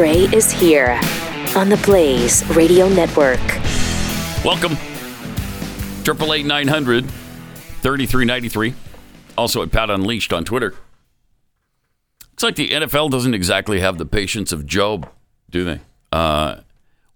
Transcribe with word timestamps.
Gray 0.00 0.20
is 0.32 0.50
here 0.50 0.98
on 1.54 1.68
the 1.68 1.78
Blaze 1.84 2.42
Radio 2.56 2.88
Network. 2.88 3.38
Welcome. 4.42 4.78
Triple 6.04 6.32
eight 6.32 6.46
nine 6.46 6.68
hundred 6.68 7.04
thirty 7.82 8.06
three 8.06 8.24
ninety 8.24 8.48
three. 8.48 8.72
Also 9.36 9.62
at 9.62 9.70
Pat 9.70 9.90
Unleashed 9.90 10.32
on 10.32 10.46
Twitter. 10.46 10.74
Looks 12.30 12.42
like 12.42 12.56
the 12.56 12.70
NFL 12.70 13.10
doesn't 13.10 13.34
exactly 13.34 13.80
have 13.80 13.98
the 13.98 14.06
patience 14.06 14.52
of 14.52 14.64
Job, 14.64 15.06
do 15.50 15.66
they? 15.66 15.80
Uh, 16.10 16.60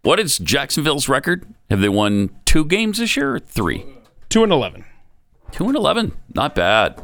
what 0.02 0.20
is 0.20 0.36
Jacksonville's 0.36 1.08
record? 1.08 1.46
Have 1.70 1.80
they 1.80 1.88
won 1.88 2.36
two 2.44 2.66
games 2.66 2.98
this 2.98 3.16
year 3.16 3.36
or 3.36 3.38
three? 3.38 3.86
Two 4.28 4.42
and 4.42 4.52
eleven. 4.52 4.84
Two 5.52 5.68
and 5.68 5.74
eleven. 5.74 6.12
Not 6.34 6.54
bad. 6.54 7.02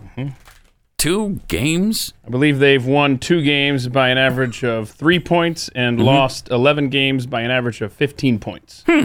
Two 1.01 1.41
games. 1.49 2.13
I 2.27 2.29
believe 2.29 2.59
they've 2.59 2.85
won 2.85 3.17
two 3.17 3.41
games 3.41 3.89
by 3.89 4.11
an 4.11 4.19
average 4.19 4.63
of 4.63 4.91
three 4.91 5.19
points 5.19 5.71
and 5.75 5.97
mm-hmm. 5.97 6.07
lost 6.07 6.51
eleven 6.51 6.91
games 6.91 7.25
by 7.25 7.41
an 7.41 7.51
average 7.51 7.81
of 7.81 7.91
fifteen 7.91 8.39
points 8.39 8.85
hmm. 8.87 9.05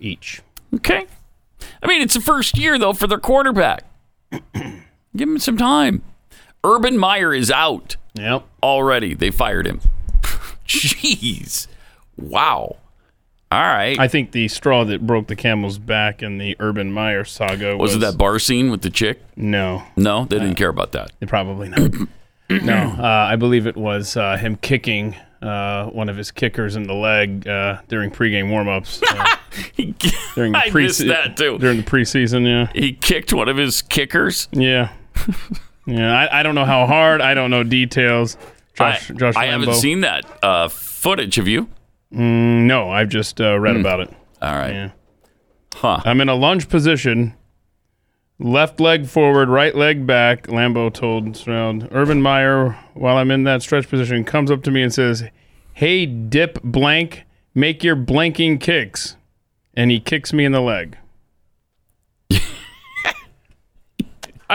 each. 0.00 0.40
Okay. 0.74 1.06
I 1.82 1.86
mean, 1.86 2.00
it's 2.00 2.14
the 2.14 2.22
first 2.22 2.56
year 2.56 2.78
though 2.78 2.94
for 2.94 3.06
their 3.06 3.18
quarterback. 3.18 3.84
Give 4.54 5.28
him 5.28 5.38
some 5.38 5.58
time. 5.58 6.02
Urban 6.64 6.96
Meyer 6.96 7.34
is 7.34 7.50
out 7.50 7.96
Yep. 8.14 8.46
already. 8.62 9.12
They 9.12 9.30
fired 9.30 9.66
him. 9.66 9.82
Jeez. 10.66 11.66
Wow. 12.16 12.78
All 13.52 13.60
right. 13.60 13.98
I 13.98 14.08
think 14.08 14.32
the 14.32 14.48
straw 14.48 14.84
that 14.84 15.06
broke 15.06 15.28
the 15.28 15.36
camel's 15.36 15.78
back 15.78 16.22
in 16.22 16.38
the 16.38 16.56
Urban 16.58 16.92
Meyer 16.92 17.24
saga 17.24 17.76
was, 17.76 17.90
was 17.90 17.96
it 17.96 18.00
that 18.00 18.18
bar 18.18 18.38
scene 18.38 18.70
with 18.70 18.82
the 18.82 18.90
chick? 18.90 19.20
No, 19.36 19.84
No, 19.96 20.24
they 20.24 20.38
didn't 20.38 20.56
care 20.56 20.70
about 20.70 20.92
that. 20.92 21.12
probably 21.28 21.68
not. 21.68 21.92
no, 22.50 22.96
uh, 22.98 23.02
I 23.30 23.36
believe 23.36 23.66
it 23.66 23.76
was 23.76 24.16
uh, 24.16 24.36
him 24.36 24.56
kicking 24.56 25.14
uh, 25.40 25.86
one 25.90 26.08
of 26.08 26.16
his 26.16 26.30
kickers 26.30 26.74
in 26.74 26.84
the 26.84 26.94
leg 26.94 27.46
uh, 27.46 27.80
during 27.88 28.10
pregame 28.10 28.48
warmups. 28.48 29.02
Uh, 29.06 29.36
during 30.34 30.52
the 30.52 30.58
I 30.58 30.70
pre- 30.70 30.84
missed 30.84 31.06
that 31.06 31.36
too. 31.36 31.58
During 31.58 31.76
the 31.78 31.82
preseason, 31.84 32.46
yeah. 32.46 32.70
He 32.74 32.92
kicked 32.92 33.32
one 33.32 33.48
of 33.48 33.56
his 33.56 33.82
kickers. 33.82 34.48
Yeah. 34.52 34.92
yeah. 35.86 36.18
I, 36.18 36.40
I 36.40 36.42
don't 36.42 36.54
know 36.54 36.64
how 36.64 36.86
hard. 36.86 37.20
I 37.20 37.34
don't 37.34 37.50
know 37.50 37.62
details. 37.62 38.36
Josh, 38.74 39.10
I, 39.10 39.14
Josh 39.14 39.36
I 39.36 39.46
haven't 39.46 39.74
seen 39.74 40.00
that 40.00 40.24
uh, 40.42 40.68
footage. 40.68 41.36
Have 41.36 41.46
you? 41.46 41.68
No, 42.14 42.90
I've 42.90 43.08
just 43.08 43.40
uh, 43.40 43.58
read 43.58 43.76
about 43.76 44.00
it. 44.00 44.10
All 44.40 44.54
right. 44.54 44.72
Yeah. 44.72 44.90
Huh. 45.74 46.00
I'm 46.04 46.20
in 46.20 46.28
a 46.28 46.34
lunge 46.34 46.68
position. 46.68 47.34
Left 48.38 48.80
leg 48.80 49.06
forward, 49.06 49.48
right 49.48 49.74
leg 49.74 50.06
back. 50.06 50.46
Lambo 50.46 50.92
told 50.92 51.36
Stroud. 51.36 51.88
Urban 51.92 52.20
Meyer, 52.22 52.78
while 52.94 53.16
I'm 53.16 53.30
in 53.30 53.44
that 53.44 53.62
stretch 53.62 53.88
position, 53.88 54.24
comes 54.24 54.50
up 54.50 54.62
to 54.64 54.70
me 54.70 54.82
and 54.82 54.92
says, 54.92 55.24
Hey, 55.72 56.06
dip 56.06 56.62
blank, 56.62 57.24
make 57.54 57.82
your 57.82 57.96
blanking 57.96 58.60
kicks. 58.60 59.16
And 59.74 59.90
he 59.90 59.98
kicks 59.98 60.32
me 60.32 60.44
in 60.44 60.52
the 60.52 60.60
leg. 60.60 60.96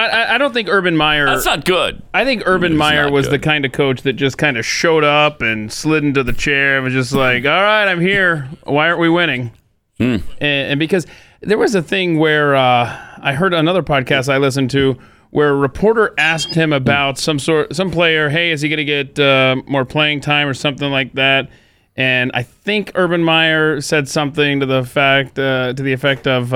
I, 0.07 0.35
I, 0.35 0.37
don't 0.37 0.53
think 0.53 0.69
Urban 0.69 0.95
Meyer. 0.95 1.25
That's 1.25 1.45
not 1.45 1.65
good. 1.65 2.01
I 2.13 2.23
think 2.25 2.43
Urban 2.45 2.73
It's 2.73 2.79
Meyer 2.79 3.11
was 3.11 3.29
the 3.29 3.39
kind 3.39 3.65
of 3.65 3.71
coach 3.71 4.01
that 4.03 4.13
just 4.13 4.37
kind 4.37 4.57
of 4.57 4.65
showed 4.65 5.03
up 5.03 5.41
and 5.41 5.71
slid 5.71 6.03
into 6.03 6.23
the 6.23 6.33
chair 6.33 6.77
and 6.77 6.85
was 6.85 6.93
just 6.93 7.11
like, 7.11 7.45
"All 7.45 7.61
right, 7.61 7.87
I'm 7.87 7.99
here. 7.99 8.49
Why 8.63 8.87
aren't 8.87 8.99
we 8.99 9.09
winning?" 9.09 9.51
Hmm. 9.97 10.17
And, 10.39 10.71
and 10.71 10.79
because 10.79 11.05
there 11.41 11.57
was 11.57 11.75
a 11.75 11.81
thing 11.81 12.17
where 12.17 12.55
uh, 12.55 12.97
I 13.17 13.33
heard 13.33 13.53
another 13.53 13.83
podcast 13.83 14.31
I 14.31 14.37
listened 14.37 14.71
to 14.71 14.97
where 15.31 15.49
a 15.49 15.55
reporter 15.55 16.13
asked 16.17 16.55
him 16.55 16.73
about 16.73 17.17
some 17.17 17.39
sort 17.39 17.75
some 17.75 17.91
player, 17.91 18.29
"Hey, 18.29 18.51
is 18.51 18.61
he 18.61 18.69
going 18.69 18.77
to 18.77 18.85
get 18.85 19.19
uh, 19.19 19.57
more 19.67 19.85
playing 19.85 20.21
time 20.21 20.47
or 20.47 20.53
something 20.53 20.91
like 20.91 21.13
that?" 21.13 21.49
And 21.95 22.31
I 22.33 22.43
think 22.43 22.91
Urban 22.95 23.23
Meyer 23.23 23.81
said 23.81 24.07
something 24.07 24.61
to 24.61 24.65
the 24.65 24.83
fact 24.83 25.37
uh, 25.37 25.73
to 25.73 25.83
the 25.83 25.93
effect 25.93 26.27
of. 26.27 26.53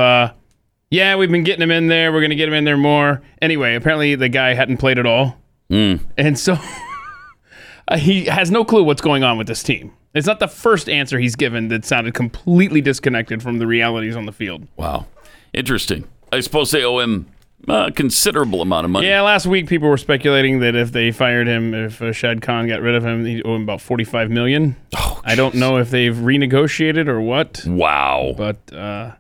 Yeah, 0.94 1.16
we've 1.16 1.32
been 1.32 1.44
getting 1.44 1.64
him 1.64 1.72
in 1.72 1.88
there. 1.88 2.12
We're 2.14 2.20
going 2.22 2.30
to 2.30 2.36
get 2.36 2.48
him 2.48 2.54
in 2.54 2.66
there 2.66 2.78
more. 2.78 3.24
Anyway, 3.42 3.74
apparently 3.74 4.14
the 4.14 4.30
guy 4.30 4.54
hadn't 4.54 4.78
played 4.78 5.00
at 5.00 5.08
all. 5.08 5.38
And 5.70 6.38
so 6.38 6.56
uh, 7.88 7.98
he 7.98 8.26
has 8.26 8.52
no 8.52 8.64
clue 8.64 8.84
what's 8.84 9.02
going 9.02 9.24
on 9.24 9.40
with 9.40 9.48
this 9.48 9.64
team. 9.64 9.92
It's 10.14 10.28
not 10.28 10.40
the 10.40 10.48
first 10.48 10.88
answer 10.88 11.18
he's 11.18 11.36
given 11.36 11.70
that 11.70 11.84
sounded 11.84 12.14
completely 12.14 12.80
disconnected 12.80 13.42
from 13.42 13.58
the 13.58 13.66
realities 13.66 14.16
on 14.16 14.28
the 14.28 14.32
field. 14.32 14.68
Wow. 14.78 15.08
Interesting. 15.52 16.08
I 16.32 16.42
suppose 16.42 16.70
they 16.70 16.84
owe 16.84 17.00
him 17.00 17.26
a 17.68 17.92
considerable 17.92 18.62
amount 18.62 18.86
of 18.86 18.92
money. 18.92 19.08
Yeah, 19.08 19.22
last 19.22 19.48
week 19.48 19.68
people 19.68 19.90
were 19.90 19.98
speculating 19.98 20.60
that 20.60 20.76
if 20.76 20.92
they 20.92 21.12
fired 21.12 21.48
him, 21.48 21.74
if 21.74 22.04
uh, 22.04 22.12
Shad 22.12 22.44
Khan 22.44 22.68
got 22.68 22.82
rid 22.82 22.94
of 22.94 23.04
him, 23.04 23.26
he'd 23.26 23.44
owe 23.48 23.56
him 23.56 23.64
about 23.64 23.82
forty-five 23.82 24.30
million. 24.30 24.76
I 25.26 25.34
don't 25.34 25.56
know 25.56 25.78
if 25.78 25.90
they've 25.90 26.14
renegotiated 26.16 27.08
or 27.08 27.20
what, 27.22 27.64
Wow. 27.66 28.36
but 28.38 28.72
uh, 28.74 29.14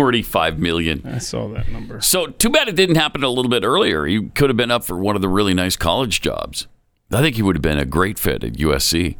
45 0.00 0.58
million. 0.58 1.02
I 1.04 1.18
saw 1.18 1.46
that 1.48 1.68
number. 1.68 2.00
So 2.00 2.28
too 2.28 2.48
bad 2.48 2.68
it 2.68 2.74
didn't 2.74 2.96
happen 2.96 3.22
a 3.22 3.28
little 3.28 3.50
bit 3.50 3.64
earlier. 3.64 4.06
He 4.06 4.30
could 4.30 4.48
have 4.48 4.56
been 4.56 4.70
up 4.70 4.82
for 4.82 4.96
one 4.96 5.14
of 5.14 5.20
the 5.20 5.28
really 5.28 5.52
nice 5.52 5.76
college 5.76 6.22
jobs. 6.22 6.66
I 7.12 7.20
think 7.20 7.36
he 7.36 7.42
would 7.42 7.54
have 7.54 7.62
been 7.62 7.76
a 7.76 7.84
great 7.84 8.18
fit 8.18 8.42
at 8.42 8.54
USC. 8.54 9.16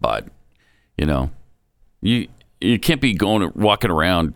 But, 0.00 0.28
you 0.96 1.04
know, 1.04 1.32
you 2.00 2.28
you 2.62 2.78
can't 2.78 3.02
be 3.02 3.12
going 3.12 3.52
walking 3.54 3.90
around 3.90 4.32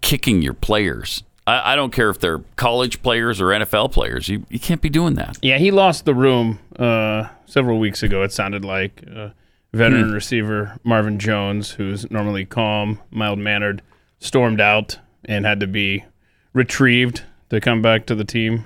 kicking 0.00 0.42
your 0.42 0.54
players. 0.54 1.22
I, 1.46 1.74
I 1.74 1.76
don't 1.76 1.92
care 1.92 2.10
if 2.10 2.18
they're 2.18 2.40
college 2.56 3.00
players 3.00 3.40
or 3.40 3.46
NFL 3.46 3.92
players. 3.92 4.28
You 4.28 4.44
you 4.48 4.58
can't 4.58 4.82
be 4.82 4.90
doing 4.90 5.14
that. 5.14 5.38
Yeah, 5.42 5.58
he 5.58 5.70
lost 5.70 6.06
the 6.06 6.14
room 6.14 6.58
uh, 6.76 7.28
several 7.46 7.78
weeks 7.78 8.02
ago. 8.02 8.24
It 8.24 8.32
sounded 8.32 8.64
like 8.64 9.04
uh, 9.14 9.28
veteran 9.72 10.10
receiver 10.10 10.76
Marvin 10.82 11.20
Jones, 11.20 11.70
who's 11.70 12.10
normally 12.10 12.46
calm, 12.46 12.98
mild 13.12 13.38
mannered, 13.38 13.82
stormed 14.18 14.60
out 14.60 14.98
and 15.24 15.44
had 15.44 15.60
to 15.60 15.66
be 15.66 16.04
retrieved 16.52 17.22
to 17.50 17.60
come 17.60 17.82
back 17.82 18.06
to 18.06 18.14
the 18.14 18.24
team. 18.24 18.64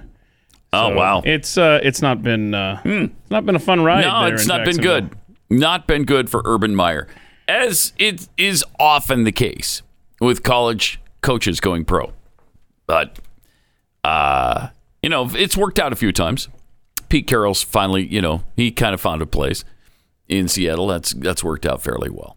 Oh 0.72 0.94
wow. 0.94 1.22
It's 1.25 1.56
uh, 1.56 1.81
it's 1.82 2.03
not 2.03 2.22
been 2.22 2.54
uh, 2.54 2.81
it's 2.84 3.31
not 3.31 3.47
been 3.47 3.56
a 3.56 3.60
fun 3.60 3.82
ride. 3.82 4.03
No, 4.03 4.25
it's 4.34 4.47
not 4.47 4.65
been 4.65 4.76
good. 4.76 5.16
Not 5.50 5.87
been 5.87 6.04
good 6.04 6.31
for 6.31 6.42
Urban 6.44 6.75
Meyer, 6.75 7.06
as 7.47 7.92
it 7.98 8.28
is 8.37 8.65
often 8.81 9.25
the 9.25 9.32
case 9.32 9.82
with 10.20 10.42
college 10.42 11.00
coaches 11.20 11.60
going 11.60 11.84
pro. 11.84 12.12
But, 12.86 13.19
uh, 14.03 14.69
you 15.03 15.09
know, 15.09 15.31
it's 15.34 15.56
worked 15.56 15.78
out 15.78 15.92
a 15.92 15.97
few 15.97 16.12
times. 16.12 16.48
Pete 17.09 17.26
Carroll's 17.26 17.62
finally, 17.62 18.06
you 18.06 18.21
know, 18.21 18.42
he 18.56 18.71
kind 18.71 18.94
of 18.94 19.00
found 19.00 19.22
a 19.22 19.26
place 19.26 19.65
in 20.28 20.48
Seattle. 20.48 20.86
That's 20.86 21.12
that's 21.12 21.44
worked 21.44 21.66
out 21.66 21.82
fairly 21.82 22.10
well. 22.10 22.36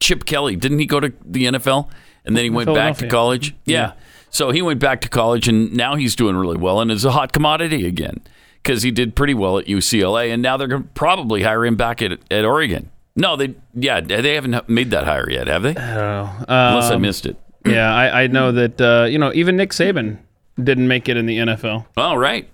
Chip 0.00 0.24
Kelly, 0.24 0.56
didn't 0.56 0.78
he 0.78 0.86
go 0.86 1.00
to 1.00 1.12
the 1.24 1.44
NFL 1.44 1.90
and 2.28 2.36
then 2.36 2.44
he 2.44 2.50
went 2.50 2.72
back 2.72 2.96
to 2.98 3.08
college? 3.08 3.56
Yeah. 3.64 3.94
So 4.30 4.50
he 4.52 4.62
went 4.62 4.78
back 4.78 5.00
to 5.00 5.08
college 5.08 5.48
and 5.48 5.72
now 5.74 5.96
he's 5.96 6.14
doing 6.14 6.36
really 6.36 6.56
well 6.58 6.80
and 6.80 6.90
is 6.92 7.04
a 7.04 7.10
hot 7.10 7.32
commodity 7.32 7.86
again 7.86 8.20
because 8.62 8.82
he 8.82 8.90
did 8.90 9.16
pretty 9.16 9.34
well 9.34 9.58
at 9.58 9.64
UCLA 9.66 10.32
and 10.32 10.42
now 10.42 10.56
they're 10.56 10.68
going 10.68 10.82
to 10.84 10.88
probably 10.90 11.42
hire 11.42 11.64
him 11.64 11.74
back 11.76 12.00
at, 12.02 12.12
at 12.30 12.44
Oregon. 12.44 12.90
No, 13.16 13.34
they 13.34 13.56
yeah 13.74 14.00
they 14.00 14.34
haven't 14.34 14.68
made 14.68 14.90
that 14.92 15.02
hire 15.04 15.28
yet, 15.28 15.48
have 15.48 15.62
they? 15.64 15.74
Unless 15.74 16.90
I 16.90 16.94
Um, 16.94 17.02
missed 17.02 17.26
it. 17.26 17.36
Yeah, 17.66 17.92
I, 17.92 18.22
I 18.22 18.26
know 18.28 18.52
that 18.52 18.80
uh, 18.80 19.06
you 19.10 19.18
know 19.18 19.32
even 19.34 19.56
Nick 19.56 19.70
Saban 19.70 20.18
didn't 20.62 20.86
make 20.86 21.08
it 21.08 21.16
in 21.16 21.26
the 21.26 21.38
NFL. 21.38 21.86
All 21.96 22.16
right, 22.18 22.48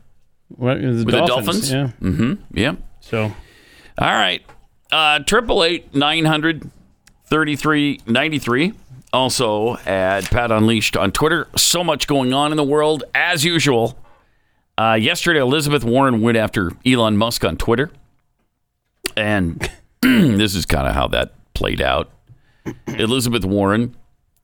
What, 0.48 0.80
the 0.80 0.86
with 0.88 1.06
the 1.06 1.26
Dolphins. 1.26 1.70
Yeah. 1.70 1.90
Mm-hmm. 2.00 2.34
Yeah. 2.56 2.76
So 3.00 3.24
All 3.24 4.12
right. 4.12 4.42
Uh, 4.90 5.18
Triple 5.18 5.62
eight 5.64 5.94
nine 5.94 6.24
hundred 6.24 6.70
thirty 7.26 7.56
three 7.56 8.00
ninety 8.06 8.38
three. 8.38 8.72
Also 9.14 9.76
at 9.86 10.24
Pat 10.24 10.50
Unleashed 10.50 10.96
on 10.96 11.12
Twitter. 11.12 11.46
So 11.56 11.84
much 11.84 12.08
going 12.08 12.32
on 12.32 12.50
in 12.50 12.56
the 12.56 12.64
world 12.64 13.04
as 13.14 13.44
usual. 13.44 13.96
Uh, 14.76 14.98
yesterday, 15.00 15.38
Elizabeth 15.38 15.84
Warren 15.84 16.20
went 16.20 16.36
after 16.36 16.72
Elon 16.84 17.16
Musk 17.16 17.44
on 17.44 17.56
Twitter, 17.56 17.92
and 19.16 19.70
this 20.02 20.56
is 20.56 20.66
kind 20.66 20.88
of 20.88 20.94
how 20.94 21.06
that 21.08 21.32
played 21.54 21.80
out. 21.80 22.10
Elizabeth 22.88 23.44
Warren 23.44 23.94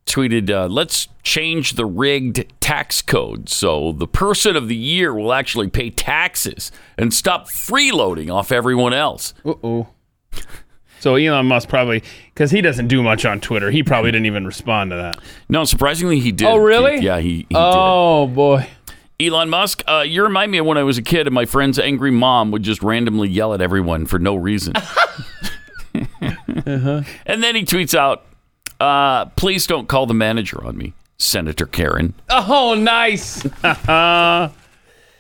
tweeted, 0.07 0.51
uh, 0.51 0.69
"Let's 0.69 1.09
change 1.25 1.73
the 1.73 1.85
rigged 1.85 2.47
tax 2.61 3.03
code 3.03 3.49
so 3.49 3.91
the 3.91 4.07
person 4.07 4.55
of 4.55 4.69
the 4.69 4.77
year 4.77 5.13
will 5.13 5.33
actually 5.33 5.67
pay 5.69 5.91
taxes 5.91 6.71
and 6.97 7.13
stop 7.13 7.49
freeloading 7.49 8.33
off 8.33 8.53
everyone 8.53 8.93
else." 8.95 9.35
Uh 9.45 9.55
oh. 9.65 9.89
So 11.01 11.17
Elon 11.17 11.47
Musk 11.47 11.69
probably, 11.69 12.03
because 12.33 12.51
he 12.51 12.61
doesn't 12.61 12.89
do 12.89 13.03
much 13.03 13.25
on 13.25 13.41
Twitter, 13.41 13.71
he 13.71 13.83
probably 13.83 14.13
didn't 14.13 14.27
even 14.27 14.47
respond 14.47 14.91
to 14.91 14.97
that. 14.97 15.19
No, 15.49 15.65
surprisingly, 15.65 16.21
he 16.21 16.31
did. 16.31 16.47
Oh, 16.47 16.57
really? 16.57 16.99
Yeah, 16.99 17.19
he, 17.21 17.47
he 17.49 17.55
Oh 17.55 18.27
boy. 18.27 18.69
Elon 19.19 19.51
Musk, 19.51 19.83
uh, 19.87 20.01
you 20.01 20.23
remind 20.23 20.51
me 20.51 20.59
of 20.59 20.67
when 20.67 20.79
I 20.79 20.83
was 20.83 20.97
a 20.97 21.03
kid 21.03 21.27
and 21.27 21.35
my 21.35 21.45
friend's 21.45 21.79
angry 21.79 22.11
mom 22.11 22.51
would 22.53 22.63
just 22.63 22.83
randomly 22.83 23.29
yell 23.29 23.53
at 23.53 23.61
everyone 23.61 24.07
for 24.07 24.19
no 24.19 24.37
reason. 24.37 24.75
And 26.67 27.43
then 27.43 27.55
he 27.57 27.65
tweets 27.65 27.97
out, 27.97 28.25
uh, 28.79 29.27
please 29.27 29.67
don't 29.67 29.89
call 29.89 30.07
the 30.07 30.15
manager 30.15 30.65
on 30.65 30.77
me, 30.77 30.95
Senator 31.19 31.67
Karen. 31.67 32.15
Oh, 32.29 32.75
nice. 32.75 33.45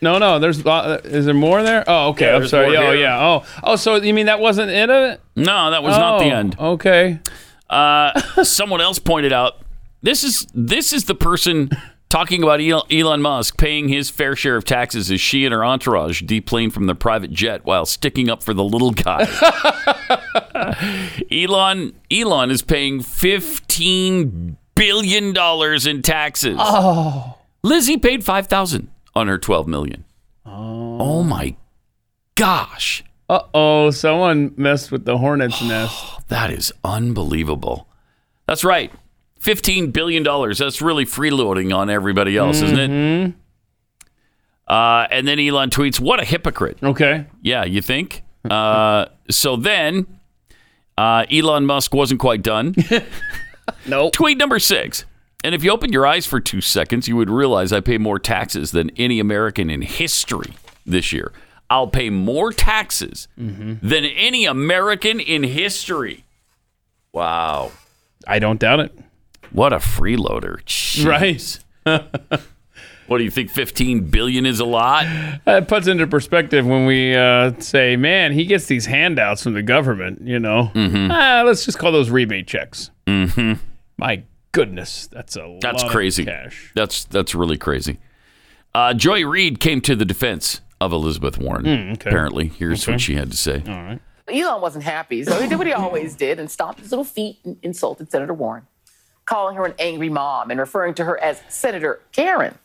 No, 0.02 0.19
no. 0.19 0.38
There's 0.38 0.64
uh, 0.64 1.00
is 1.05 1.26
there 1.26 1.35
more 1.35 1.62
there? 1.62 1.85
Oh, 1.87 2.08
okay. 2.11 2.26
Yeah, 2.26 2.37
I'm 2.37 2.49
sorry. 2.49 2.76
Oh, 2.76 2.93
here. 2.93 3.02
yeah. 3.02 3.20
Oh, 3.20 3.44
oh. 3.62 3.76
So 3.76 3.97
you 3.97 4.14
mean 4.14 4.26
that 4.26 4.41
wasn't 4.41 4.70
it? 4.70 4.88
No, 5.37 5.70
that 5.70 5.82
was 5.82 5.97
not 5.97 6.19
the 6.19 6.31
oh, 6.31 6.37
end. 6.37 6.56
Okay. 6.58 7.20
Uh, 7.69 8.19
someone 8.43 8.81
else 8.81 8.99
pointed 8.99 9.32
out 9.32 9.62
this 10.02 10.25
is 10.25 10.47
this 10.55 10.93
is 10.93 11.05
the 11.05 11.14
person 11.14 11.70
talking 12.08 12.43
about 12.43 12.61
Elon 12.61 13.23
Musk 13.23 13.56
paying 13.56 13.88
his 13.88 14.11
fair 14.11 14.35
share 14.35 14.56
of 14.56 14.64
taxes 14.64 15.11
as 15.11 15.20
she 15.20 15.44
and 15.44 15.55
her 15.55 15.64
entourage 15.64 16.23
deplane 16.23 16.70
from 16.70 16.87
their 16.87 16.94
private 16.94 17.31
jet 17.31 17.64
while 17.64 17.87
sticking 17.87 18.29
up 18.29 18.43
for 18.43 18.53
the 18.53 18.64
little 18.64 18.91
guy. 18.91 19.26
Elon 21.31 21.94
Elon 22.11 22.50
is 22.50 22.62
paying 22.62 23.00
fifteen 23.03 24.56
billion 24.75 25.32
dollars 25.32 25.87
in 25.87 26.03
taxes. 26.03 26.56
Oh, 26.58 27.37
Lizzie 27.62 27.99
paid 27.99 28.25
five 28.25 28.46
thousand 28.46 28.91
on 29.15 29.29
her 29.29 29.39
twelve 29.39 29.67
million. 29.69 30.05
Oh, 30.47 31.23
my 31.23 31.57
gosh, 32.35 33.05
Uh 33.29 33.41
oh. 33.55 33.91
Someone 33.91 34.53
messed 34.57 34.91
with 34.91 35.05
the 35.05 35.19
hornet's 35.19 35.62
nest. 35.62 36.27
that 36.29 36.51
is 36.51 36.73
unbelievable. 36.85 37.87
That's 38.47 38.65
right. 38.65 38.93
$15 39.43 39.93
billion. 39.93 40.23
That's 40.25 40.83
really 40.83 41.05
freeloading 41.07 41.75
on 41.75 41.89
everybody 41.89 42.37
else, 42.37 42.61
isn't 42.61 42.79
it? 42.79 43.35
Uh, 44.67 45.07
and 45.11 45.27
then 45.27 45.39
Elon 45.41 45.71
tweets, 45.71 45.99
What 46.01 46.21
a 46.21 46.25
hypocrite. 46.25 46.79
Okay. 46.83 47.27
Yeah, 47.43 47.65
you 47.65 47.81
think? 47.81 48.23
Uh, 48.49 49.06
so 49.31 49.56
then 49.56 50.06
uh, 50.99 51.25
Elon 51.31 51.65
Musk 51.67 51.95
wasn't 51.95 52.21
quite 52.21 52.43
done. 52.43 52.75
Nope. 53.87 54.13
Tweet 54.13 54.37
number 54.37 54.59
six. 54.59 55.05
And 55.43 55.55
if 55.55 55.65
you 55.65 55.71
opened 55.71 55.93
your 55.93 56.07
eyes 56.07 56.27
for 56.27 56.39
two 56.41 56.61
seconds, 56.61 57.09
you 57.09 57.17
would 57.17 57.31
realize 57.31 57.73
I 57.73 57.81
pay 57.81 57.99
more 57.99 58.19
taxes 58.19 58.73
than 58.73 58.91
any 58.97 59.21
American 59.21 59.71
in 59.71 59.83
history 59.83 60.53
this 60.85 61.13
year. 61.13 61.33
I'll 61.71 61.87
pay 61.89 62.11
more 62.11 62.53
taxes 62.53 63.29
than 63.37 64.05
any 64.05 64.45
American 64.45 65.21
in 65.21 65.45
history. 65.45 66.25
Wow. 67.13 67.73
I 68.27 68.39
don't 68.39 68.61
doubt 68.61 68.81
it. 68.81 68.99
What 69.53 69.73
a 69.73 69.77
freeloader. 69.79 70.63
Jeez. 70.65 71.05
Right. 71.87 72.41
What 73.07 73.19
do 73.19 73.25
you 73.25 73.31
think 73.33 73.51
15 73.51 74.09
billion 74.11 74.47
is 74.47 74.61
a 74.61 74.65
lot? 74.65 75.03
That 75.45 75.67
puts 75.67 75.89
into 75.89 76.07
perspective 76.07 76.65
when 76.65 76.87
we 76.87 77.13
uh, 77.17 77.55
say, 77.59 77.97
"Man, 77.97 78.31
he 78.31 78.45
gets 78.45 78.67
these 78.67 78.87
handouts 78.87 79.43
from 79.43 79.55
the 79.55 79.63
government." 79.65 80.23
You 80.23 80.39
know, 80.39 80.71
Mm-hmm. 80.77 81.11
ah, 81.11 81.43
let's 81.45 81.65
just 81.65 81.77
call 81.77 81.91
those 81.91 82.09
rebate 82.09 82.47
checks. 82.47 82.93
Mm-hmm. 83.09 83.55
My 83.99 84.23
goodness, 84.52 85.06
that's 85.08 85.37
a 85.37 85.58
That's 85.61 85.82
lot 85.82 85.87
of 85.87 85.91
crazy. 85.93 86.25
cash. 86.25 86.73
That's 86.75 87.05
that's 87.05 87.35
really 87.35 87.58
crazy. 87.58 87.99
Uh, 88.75 88.94
Joy 88.94 89.25
Reid 89.26 89.58
came 89.61 89.81
to 89.82 89.97
the 89.97 90.05
defense 90.05 90.61
of 90.81 90.93
Elizabeth 90.93 91.38
Warren. 91.38 91.64
Hmm, 91.64 91.93
okay. 91.93 92.08
Apparently, 92.11 92.49
here's 92.49 92.87
what 92.87 93.00
she 93.00 93.14
had 93.17 93.31
to 93.31 93.37
say. 93.37 93.62
All 93.67 93.75
right. 93.75 94.00
Elon 94.29 94.61
wasn't 94.61 94.85
happy, 94.85 95.25
so 95.25 95.41
he 95.41 95.49
did 95.49 95.58
what 95.58 95.67
he 95.67 95.73
always 95.73 96.14
did 96.14 96.38
and 96.38 96.49
stomped 96.49 96.79
his 96.81 96.91
little 96.93 97.05
feet 97.05 97.38
and 97.44 97.56
insulted 97.62 98.11
Senator 98.12 98.32
Warren, 98.32 98.62
calling 99.26 99.56
her 99.56 99.64
an 99.67 99.75
angry 99.81 100.08
mom 100.08 100.50
and 100.53 100.61
referring 100.61 100.94
to 100.94 101.05
her 101.05 101.19
as 101.20 101.43
Senator 101.49 102.00
Karen. 102.12 102.56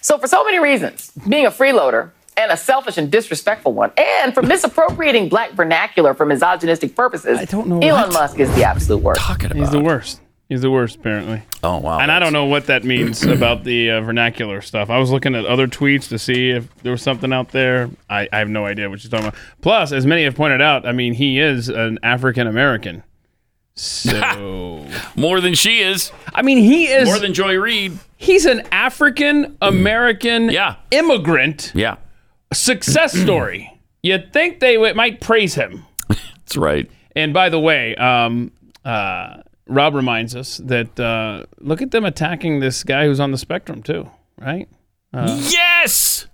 So, 0.00 0.16
for 0.16 0.26
so 0.26 0.42
many 0.44 0.58
reasons, 0.58 1.12
being 1.28 1.44
a 1.44 1.50
freeloader 1.50 2.10
and 2.38 2.50
a 2.50 2.56
selfish 2.56 2.96
and 2.96 3.12
disrespectful 3.12 3.74
one, 3.74 3.92
and 3.98 4.32
for 4.32 4.42
misappropriating 4.42 5.28
black 5.28 5.52
vernacular 5.52 6.14
for 6.14 6.24
misogynistic 6.24 6.96
purposes, 6.96 7.38
I 7.38 7.44
don't 7.44 7.66
know 7.68 7.80
Elon 7.80 8.04
what. 8.08 8.12
Musk 8.14 8.38
is 8.40 8.52
the 8.54 8.64
absolute 8.64 9.02
worst. 9.02 9.20
Talking 9.20 9.46
about. 9.52 9.58
He's 9.58 9.70
the 9.70 9.80
worst. 9.80 10.20
He's 10.54 10.60
the 10.62 10.70
worst, 10.70 10.96
apparently. 10.96 11.42
oh 11.64 11.78
wow. 11.78 11.98
And 11.98 12.12
I 12.12 12.18
don't 12.20 12.32
know 12.32 12.44
what 12.44 12.66
that 12.66 12.84
means 12.84 13.22
about 13.26 13.64
the 13.64 13.90
uh, 13.90 14.00
vernacular 14.02 14.60
stuff. 14.60 14.88
I 14.88 14.98
was 14.98 15.10
looking 15.10 15.34
at 15.34 15.44
other 15.46 15.66
tweets 15.66 16.08
to 16.10 16.18
see 16.18 16.50
if 16.50 16.72
there 16.82 16.92
was 16.92 17.02
something 17.02 17.32
out 17.32 17.50
there. 17.50 17.90
I, 18.08 18.28
I 18.32 18.38
have 18.38 18.48
no 18.48 18.66
idea 18.66 18.88
what 18.88 19.02
you're 19.02 19.10
talking 19.10 19.26
about. 19.28 19.40
Plus, 19.62 19.90
as 19.92 20.06
many 20.06 20.22
have 20.24 20.36
pointed 20.36 20.62
out, 20.62 20.86
I 20.86 20.92
mean, 20.92 21.12
he 21.14 21.40
is 21.40 21.68
an 21.68 21.98
African 22.02 22.46
American. 22.46 23.02
So, 23.76 24.86
More 25.16 25.40
than 25.40 25.54
she 25.54 25.80
is. 25.80 26.12
I 26.32 26.42
mean, 26.42 26.58
he 26.58 26.86
is. 26.86 27.06
More 27.08 27.18
than 27.18 27.34
Joy 27.34 27.56
Reid. 27.56 27.98
he's 28.16 28.46
an 28.46 28.62
African 28.70 29.56
American 29.60 30.48
Yeah. 30.48 30.76
immigrant 30.92 31.72
Yeah, 31.74 31.96
success 32.52 33.12
story. 33.20 33.80
You'd 34.02 34.32
think 34.32 34.60
they 34.60 34.74
w- 34.74 34.94
might 34.94 35.20
praise 35.20 35.54
him. 35.56 35.84
that's 36.08 36.56
right. 36.56 36.88
And 37.16 37.34
by 37.34 37.48
the 37.48 37.58
way, 37.58 37.96
um, 37.96 38.52
uh, 38.84 39.38
Rob 39.66 39.94
reminds 39.94 40.36
us 40.36 40.58
that 40.64 40.98
uh, 41.00 41.44
look 41.58 41.80
at 41.82 41.90
them 41.90 42.04
attacking 42.04 42.60
this 42.60 42.84
guy 42.84 43.06
who's 43.06 43.20
on 43.20 43.30
the 43.30 43.38
spectrum 43.38 43.82
too, 43.82 44.10
right? 44.38 44.68
yes. 45.12 46.26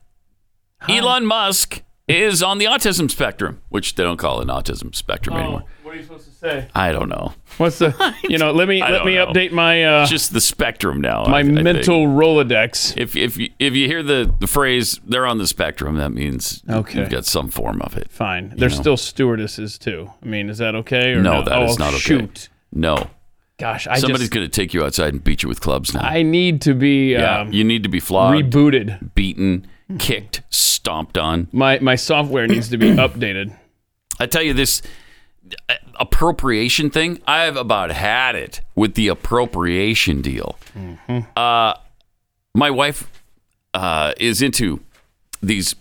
Elon 0.89 1.27
Musk 1.27 1.83
is 2.09 2.43
on 2.43 2.59
the 2.59 2.65
autism 2.65 3.11
spectrum, 3.11 3.61
which 3.69 3.95
they 3.95 4.03
don't 4.03 4.17
call 4.17 4.41
an 4.41 4.49
autism 4.49 4.95
spectrum 4.95 5.37
anymore. 5.37 5.63
what 5.83 5.95
are 5.95 5.97
you 5.97 6.03
supposed 6.03 6.25
to 6.25 6.33
say? 6.35 6.69
I 6.75 6.91
don't 6.91 7.09
know. 7.09 7.35
What's 7.59 7.79
the? 7.79 8.15
You 8.25 8.39
know, 8.39 8.51
let 8.53 8.67
me 8.67 8.81
let 8.81 9.05
me 9.05 9.15
know. 9.15 9.27
update 9.27 9.53
my 9.53 9.85
uh, 9.85 10.07
Just 10.07 10.33
the 10.33 10.41
spectrum 10.41 11.01
now. 11.01 11.25
my 11.27 11.37
I- 11.39 11.41
I 11.41 11.43
mental 11.43 12.07
rolodex. 12.07 12.97
If 12.97 13.15
if 13.15 13.37
you, 13.37 13.51
if 13.59 13.75
you 13.77 13.87
hear 13.87 14.03
the, 14.03 14.35
the 14.41 14.47
phrase 14.47 14.99
"they're 15.07 15.27
on 15.27 15.39
the 15.39 15.47
spectrum," 15.47 15.97
that 15.99 16.11
means 16.11 16.63
Okay. 16.69 16.99
you've 17.01 17.11
got 17.11 17.27
some 17.27 17.49
form 17.49 17.81
of 17.83 17.97
it. 17.97 18.11
Fine. 18.11 18.55
They're 18.57 18.71
know. 18.71 18.75
still 18.75 18.97
stewardesses 18.97 19.79
too. 19.79 20.11
I 20.23 20.27
mean, 20.27 20.49
is 20.49 20.59
that 20.59 20.75
okay? 20.75 21.13
Or 21.13 21.21
No, 21.23 21.41
no, 21.41 21.45
that 21.45 21.63
is 21.63 21.77
oh, 21.77 21.79
not 21.79 21.89
okay. 21.91 21.99
Shoot. 21.99 22.49
No, 22.73 23.11
Gosh, 23.61 23.87
I 23.87 23.99
somebody's 23.99 24.31
just 24.31 24.33
going 24.33 24.47
to 24.47 24.51
take 24.51 24.73
you 24.73 24.83
outside 24.83 25.13
and 25.13 25.23
beat 25.23 25.43
you 25.43 25.49
with 25.49 25.61
clubs 25.61 25.93
now. 25.93 26.01
I 26.01 26.23
need 26.23 26.63
to 26.63 26.73
be 26.73 27.13
yeah, 27.13 27.41
um, 27.41 27.53
you 27.53 27.63
need 27.63 27.83
to 27.83 27.91
be 27.91 28.01
flogged, 28.01 28.51
rebooted. 28.51 29.15
beaten, 29.15 29.67
kicked, 29.99 30.41
stomped 30.49 31.19
on. 31.19 31.47
My 31.53 31.79
my 31.81 31.95
software 31.95 32.47
needs 32.47 32.71
to 32.71 32.79
be 32.79 32.87
updated. 32.97 33.55
I 34.19 34.25
tell 34.25 34.41
you 34.41 34.55
this 34.55 34.81
uh, 35.69 35.75
appropriation 35.97 36.89
thing. 36.89 37.21
I've 37.27 37.57
about 37.57 37.91
had 37.91 38.35
it 38.35 38.63
with 38.75 38.95
the 38.95 39.09
appropriation 39.09 40.23
deal. 40.23 40.59
Uh, 41.37 41.75
my 42.55 42.71
wife 42.71 43.11
uh, 43.75 44.15
is 44.17 44.41
into 44.41 44.81
these 45.43 45.77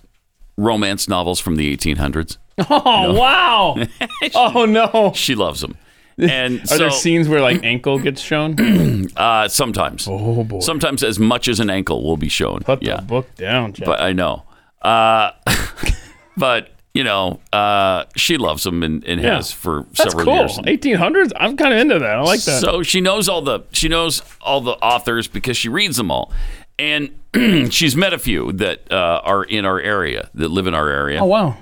romance 0.57 1.07
novels 1.07 1.39
from 1.39 1.55
the 1.55 1.75
1800s. 1.75 2.35
Oh 2.69 3.13
wow! 3.13 3.77
oh 4.35 4.65
no! 4.65 5.13
She 5.15 5.33
loves 5.33 5.61
them. 5.61 5.77
And 6.29 6.61
Are 6.61 6.65
so, 6.67 6.77
there 6.77 6.91
scenes 6.91 7.27
where 7.29 7.41
like 7.41 7.63
ankle 7.63 7.99
gets 7.99 8.21
shown? 8.21 9.07
uh, 9.17 9.47
sometimes, 9.47 10.07
Oh 10.09 10.43
boy! 10.43 10.59
sometimes 10.59 11.03
as 11.03 11.19
much 11.19 11.47
as 11.47 11.59
an 11.59 11.69
ankle 11.69 12.03
will 12.03 12.17
be 12.17 12.29
shown. 12.29 12.59
Put 12.61 12.81
yeah, 12.83 12.97
the 12.97 13.01
book 13.03 13.33
down, 13.35 13.73
Jack. 13.73 13.85
but 13.85 14.01
I 14.01 14.13
know. 14.13 14.43
Uh, 14.81 15.31
but 16.37 16.71
you 16.93 17.03
know, 17.03 17.39
uh, 17.53 18.05
she 18.15 18.37
loves 18.37 18.63
them 18.63 18.81
and, 18.83 19.03
and 19.05 19.21
Yeah. 19.21 19.35
has 19.35 19.51
for 19.51 19.83
That's 19.93 20.11
several 20.11 20.25
cool. 20.25 20.35
years. 20.35 20.57
1800s. 20.57 21.31
I'm 21.37 21.55
kind 21.55 21.73
of 21.73 21.79
into 21.79 21.99
that. 21.99 22.15
I 22.17 22.21
like 22.21 22.41
that. 22.41 22.61
So 22.61 22.81
she 22.83 22.99
knows 22.99 23.29
all 23.29 23.41
the 23.41 23.61
she 23.71 23.87
knows 23.87 24.21
all 24.41 24.59
the 24.61 24.71
authors 24.73 25.27
because 25.27 25.55
she 25.55 25.69
reads 25.69 25.97
them 25.97 26.09
all, 26.11 26.31
and 26.79 27.11
she's 27.71 27.95
met 27.95 28.11
a 28.13 28.17
few 28.17 28.51
that 28.53 28.91
uh, 28.91 29.21
are 29.23 29.43
in 29.43 29.65
our 29.65 29.79
area 29.79 30.29
that 30.33 30.49
live 30.49 30.65
in 30.67 30.73
our 30.73 30.89
area, 30.89 31.19
oh 31.21 31.25
wow! 31.25 31.57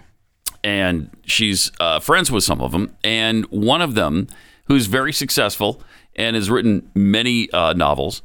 And 0.63 1.09
she's 1.25 1.71
uh, 1.79 1.99
friends 1.99 2.31
with 2.31 2.43
some 2.43 2.61
of 2.61 2.71
them. 2.71 2.95
And 3.03 3.45
one 3.45 3.81
of 3.81 3.95
them, 3.95 4.27
who's 4.65 4.87
very 4.87 5.13
successful 5.13 5.81
and 6.15 6.35
has 6.35 6.49
written 6.49 6.89
many 6.93 7.49
uh, 7.51 7.73
novels, 7.73 8.21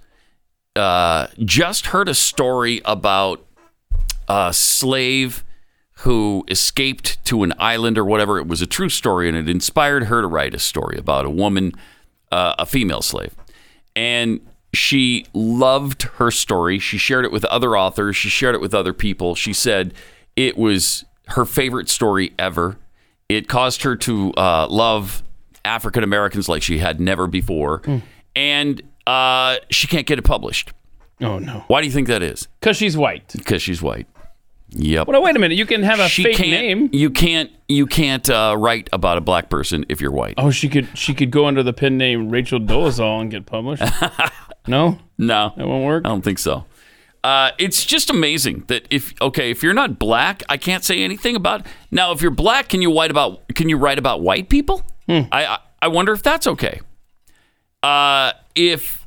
uh, 0.77 1.27
just 1.39 1.87
heard 1.87 2.09
a 2.09 2.15
story 2.15 2.81
about 2.85 3.45
a 4.29 4.53
slave 4.53 5.45
who 5.99 6.45
escaped 6.49 7.25
to 7.27 7.43
an 7.43 7.53
island 7.59 7.97
or 7.99 8.05
whatever. 8.05 8.39
It 8.39 8.49
was 8.49 8.63
a 8.63 8.67
true 8.67 8.89
story, 8.89 9.29
and 9.29 9.37
it 9.37 9.49
inspired 9.49 10.05
her 10.05 10.21
to 10.21 10.27
write 10.27 10.55
a 10.55 10.59
story 10.59 10.99
about 10.99 11.27
a 11.27 11.31
woman, 11.31 11.73
uh, 12.33 12.55
a 12.59 12.67
female 12.67 13.03
slave. 13.03 13.35
And 13.95 14.41
she 14.75 15.27
loved 15.33 16.03
her 16.15 16.31
story. 16.31 16.79
She 16.79 16.99
shared 16.99 17.25
it 17.25 17.31
with 17.31 17.45
other 17.47 17.77
authors, 17.77 18.17
she 18.17 18.29
shared 18.29 18.55
it 18.55 18.61
with 18.61 18.75
other 18.75 18.93
people. 18.93 19.35
She 19.35 19.53
said 19.53 19.95
it 20.35 20.57
was 20.57 21.05
her 21.29 21.45
favorite 21.45 21.89
story 21.89 22.33
ever. 22.39 22.79
It 23.29 23.49
caused 23.49 23.83
her 23.83 23.97
to 23.97 24.33
uh, 24.35 24.67
love 24.69 25.23
African 25.65 26.05
Americans 26.05 26.49
like 26.49 26.63
she 26.63 26.79
had 26.79 27.01
never 27.01 27.27
before. 27.27 27.83
And 28.37 28.83
uh, 29.07 29.57
she 29.71 29.87
can't 29.87 30.07
get 30.07 30.19
it 30.19 30.23
published. 30.23 30.73
Oh 31.21 31.39
no! 31.39 31.65
Why 31.69 31.81
do 31.81 31.87
you 31.87 31.93
think 31.93 32.09
that 32.09 32.23
is? 32.23 32.49
Because 32.61 32.77
she's 32.77 32.97
white. 32.97 33.33
Because 33.33 33.63
she's 33.63 33.81
white. 33.81 34.07
Yep. 34.71 35.07
Well, 35.07 35.23
wait 35.23 35.37
a 35.37 35.39
minute. 35.39 35.57
You 35.57 35.67
can 35.67 35.83
have 35.83 36.01
a 36.01 36.09
she 36.09 36.25
fake 36.25 36.41
name. 36.41 36.89
You 36.93 37.11
can't. 37.11 37.51
You 37.69 37.87
can't 37.87 38.29
uh, 38.29 38.57
write 38.59 38.89
about 38.93 39.19
a 39.19 39.21
black 39.21 39.51
person 39.51 39.85
if 39.89 40.01
you're 40.01 40.11
white. 40.11 40.35
Oh, 40.39 40.51
she 40.51 40.69
could. 40.69 40.89
She 40.97 41.15
could 41.15 41.31
go 41.31 41.47
under 41.47 41.63
the 41.63 41.73
pen 41.73 41.99
name 41.99 42.31
Rachel 42.31 42.59
Dolezal 42.59 43.21
and 43.21 43.31
get 43.31 43.47
published. 43.47 43.83
no, 44.67 44.99
No, 45.19 45.53
that 45.57 45.67
won't 45.67 45.85
work. 45.85 46.07
I 46.07 46.09
don't 46.09 46.23
think 46.23 46.39
so. 46.39 46.65
Uh, 47.25 47.53
it's 47.59 47.85
just 47.85 48.11
amazing 48.11 48.65
that 48.67 48.87
if 48.91 49.15
okay, 49.21 49.51
if 49.51 49.63
you're 49.63 49.75
not 49.75 49.99
black, 49.99 50.43
I 50.49 50.57
can't 50.57 50.83
say 50.83 51.03
anything 51.03 51.37
about. 51.37 51.65
Now, 51.91 52.13
if 52.13 52.21
you're 52.21 52.33
black, 52.33 52.69
can 52.69 52.83
you 52.83 52.97
write 52.97 53.11
about? 53.11 53.47
Can 53.55 53.69
you 53.69 53.77
write 53.77 53.99
about 53.99 54.23
white 54.23 54.49
people? 54.49 54.83
Hmm. 55.07 55.23
I, 55.31 55.59
I 55.81 55.89
wonder 55.89 56.13
if 56.13 56.23
that's 56.23 56.47
okay. 56.47 56.81
Uh, 57.83 58.33
if 58.55 59.07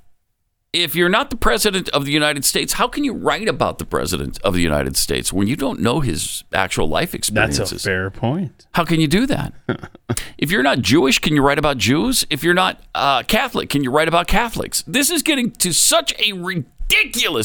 if 0.72 0.93
you're 0.93 1.10
not 1.10 1.29
the 1.29 1.38
president 1.38 1.88
of 1.89 2.03
the 2.03 2.12
United 2.12 2.43
States, 2.43 2.74
how 2.74 2.88
can 2.88 3.05
you 3.05 3.13
write 3.13 3.48
about 3.48 3.79
the 3.79 3.86
president 3.86 4.38
of 4.43 4.53
the 4.53 4.62
United 4.62 4.98
States 4.98 5.31
when 5.31 5.48
you 5.48 5.55
don't 5.55 5.79
know 5.79 6.01
his 6.01 6.43
actual 6.53 6.89
life 6.89 7.15
experiences? 7.15 7.69
That's 7.69 7.84
a 7.84 7.88
fair 7.88 8.10
point. 8.12 8.67
How 8.74 8.84
can 8.84 9.00
you 9.00 9.07
do 9.07 9.25
that? 9.25 9.53
if 10.38 10.51
you're 10.51 10.63
not 10.63 10.79
Jewish, 10.79 11.19
can 11.19 11.34
you 11.34 11.41
write 11.41 11.60
about 11.60 11.77
Jews? 11.77 12.25
If 12.29 12.43
you're 12.43 12.53
not 12.53 12.81
uh, 12.93 13.24
Catholic, 13.24 13.69
can 13.69 13.84
you 13.84 13.91
write 13.91 14.10
about 14.10 14.27
Catholics? 14.27 14.84
This 14.86 15.10
is 15.10 15.22
getting 15.22 15.51
to 15.51 15.74
such 15.74 16.13
a 16.19 16.34
ridiculous 16.34 16.75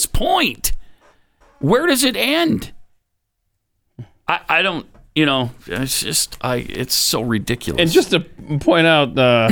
point. 0.06 0.72
Where 1.58 1.86
does 1.86 2.04
it 2.04 2.16
end? 2.16 2.72
I, 4.26 4.40
I 4.48 4.62
don't, 4.62 4.86
you 5.14 5.26
know, 5.26 5.50
it's 5.66 6.00
just, 6.02 6.38
I, 6.40 6.56
it's 6.56 6.94
so 6.94 7.20
ridiculous. 7.20 7.80
And 7.80 7.90
just 7.90 8.10
to 8.10 8.20
point 8.60 8.86
out 8.86 9.18
uh, 9.18 9.50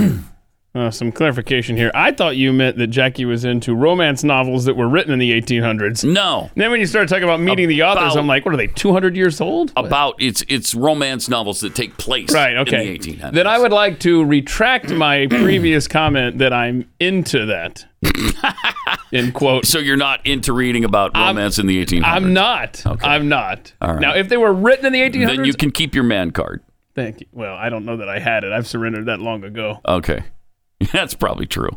uh, 0.74 0.90
some 0.90 1.10
clarification 1.10 1.76
here, 1.76 1.90
I 1.94 2.12
thought 2.12 2.36
you 2.36 2.52
meant 2.52 2.76
that 2.76 2.88
Jackie 2.88 3.24
was 3.24 3.44
into 3.44 3.74
romance 3.74 4.22
novels 4.22 4.64
that 4.66 4.76
were 4.76 4.88
written 4.88 5.12
in 5.12 5.18
the 5.18 5.30
1800s. 5.40 6.04
no, 6.04 6.50
Then 6.54 6.70
when 6.70 6.78
you 6.78 6.86
started 6.86 7.08
talking 7.08 7.24
about 7.24 7.40
meeting 7.40 7.68
the 7.68 7.82
authors, 7.82 8.14
I'm 8.16 8.26
like, 8.26 8.44
what 8.44 8.54
are 8.54 8.58
they, 8.58 8.66
200 8.68 9.16
years 9.16 9.40
old? 9.40 9.72
about 9.76 10.14
it's 10.20 10.44
it's 10.48 10.74
romance 10.74 11.28
novels 11.28 11.60
that 11.60 11.74
take 11.74 11.96
place 11.96 12.32
Right, 12.32 12.56
okay. 12.58 12.94
in 12.94 13.00
the 13.02 13.12
1800s. 13.16 13.32
Then 13.32 13.46
I 13.46 13.58
would 13.58 13.72
like 13.72 13.98
to 14.00 14.24
retract 14.24 14.90
my 14.90 15.26
previous 15.30 15.88
comment 15.88 16.38
that 16.38 16.52
I'm 16.52 16.88
into 17.00 17.46
that. 17.46 17.84
In 19.12 19.32
quote. 19.32 19.64
so 19.66 19.78
you're 19.78 19.96
not 19.96 20.24
into 20.26 20.52
reading 20.52 20.84
about 20.84 21.16
romance 21.16 21.58
in 21.58 21.66
the 21.66 21.82
1800s. 21.84 22.02
I'm 22.04 22.32
not. 22.34 22.82
I'm 23.02 23.28
not. 23.28 23.72
right. 23.80 23.98
Now, 24.00 24.14
if 24.14 24.28
they 24.28 24.36
were 24.36 24.52
written 24.52 24.84
in 24.86 24.92
the 24.92 25.00
1800s, 25.00 25.26
Then 25.36 25.44
you 25.46 25.54
can 25.54 25.70
keep 25.70 25.94
your 25.94 26.04
man 26.04 26.30
card. 26.30 26.62
thank 26.94 27.20
you. 27.22 27.26
Well, 27.32 27.54
I 27.54 27.70
don't 27.70 27.84
know 27.86 27.96
that 27.96 28.08
I 28.08 28.18
had 28.18 28.44
it. 28.44 28.52
I've 28.52 28.66
surrendered 28.66 29.06
that 29.06 29.18
long 29.20 29.44
ago. 29.44 29.80
Okay. 29.86 30.22
That's 30.92 31.14
probably 31.14 31.46
true. 31.46 31.76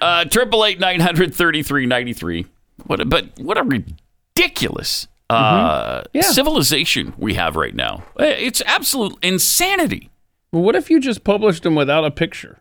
Uh 0.00 0.24
triple 0.24 0.64
eight 0.64 0.78
nine 0.80 1.00
hundred 1.00 1.34
thirty 1.34 1.62
three 1.62 1.86
ninety 1.86 2.12
three. 2.12 2.46
What 2.86 3.00
a, 3.00 3.04
but 3.04 3.38
what 3.38 3.58
a 3.58 3.62
ridiculous 3.62 5.08
uh 5.30 6.02
Yeah. 6.12 6.22
civilization 6.22 7.14
we 7.16 7.34
have 7.34 7.56
right 7.56 7.74
now. 7.74 8.04
Uh, 8.18 8.24
It's 8.24 8.62
absolute 8.66 9.16
insanity. 9.22 10.10
Well, 10.52 10.62
what 10.62 10.76
if 10.76 10.90
you 10.90 11.00
just 11.00 11.24
published 11.24 11.62
them 11.64 11.74
without 11.74 12.04
a 12.04 12.10
picture 12.10 12.60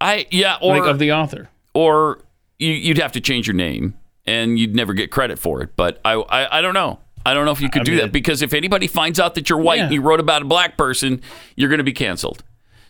I 0.00 0.26
yeah, 0.30 0.56
or 0.60 0.78
like, 0.78 0.88
of 0.88 0.98
the 0.98 1.12
author? 1.12 1.48
or 1.74 2.20
you, 2.58 2.70
you'd 2.72 2.98
have 2.98 3.12
to 3.12 3.20
change 3.20 3.46
your 3.46 3.54
name 3.54 3.94
and 4.26 4.58
you'd 4.58 4.74
never 4.74 4.92
get 4.94 5.10
credit 5.10 5.38
for 5.38 5.62
it. 5.62 5.70
But 5.76 6.00
I 6.04 6.12
I, 6.14 6.58
I 6.58 6.60
don't 6.60 6.74
know. 6.74 7.00
I 7.24 7.34
don't 7.34 7.44
know 7.44 7.50
if 7.50 7.60
you 7.60 7.68
could 7.70 7.82
I 7.82 7.84
do 7.84 7.92
mean, 7.92 8.00
that 8.02 8.12
because 8.12 8.40
if 8.42 8.54
anybody 8.54 8.86
finds 8.86 9.18
out 9.18 9.34
that 9.34 9.50
you're 9.50 9.58
white 9.58 9.78
Yeah. 9.78 9.84
and 9.86 9.92
you 9.94 10.00
wrote 10.00 10.20
about 10.20 10.42
a 10.42 10.44
black 10.44 10.76
person, 10.76 11.22
you're 11.56 11.68
going 11.68 11.78
to 11.78 11.84
be 11.84 11.92
canceled. 11.92 12.44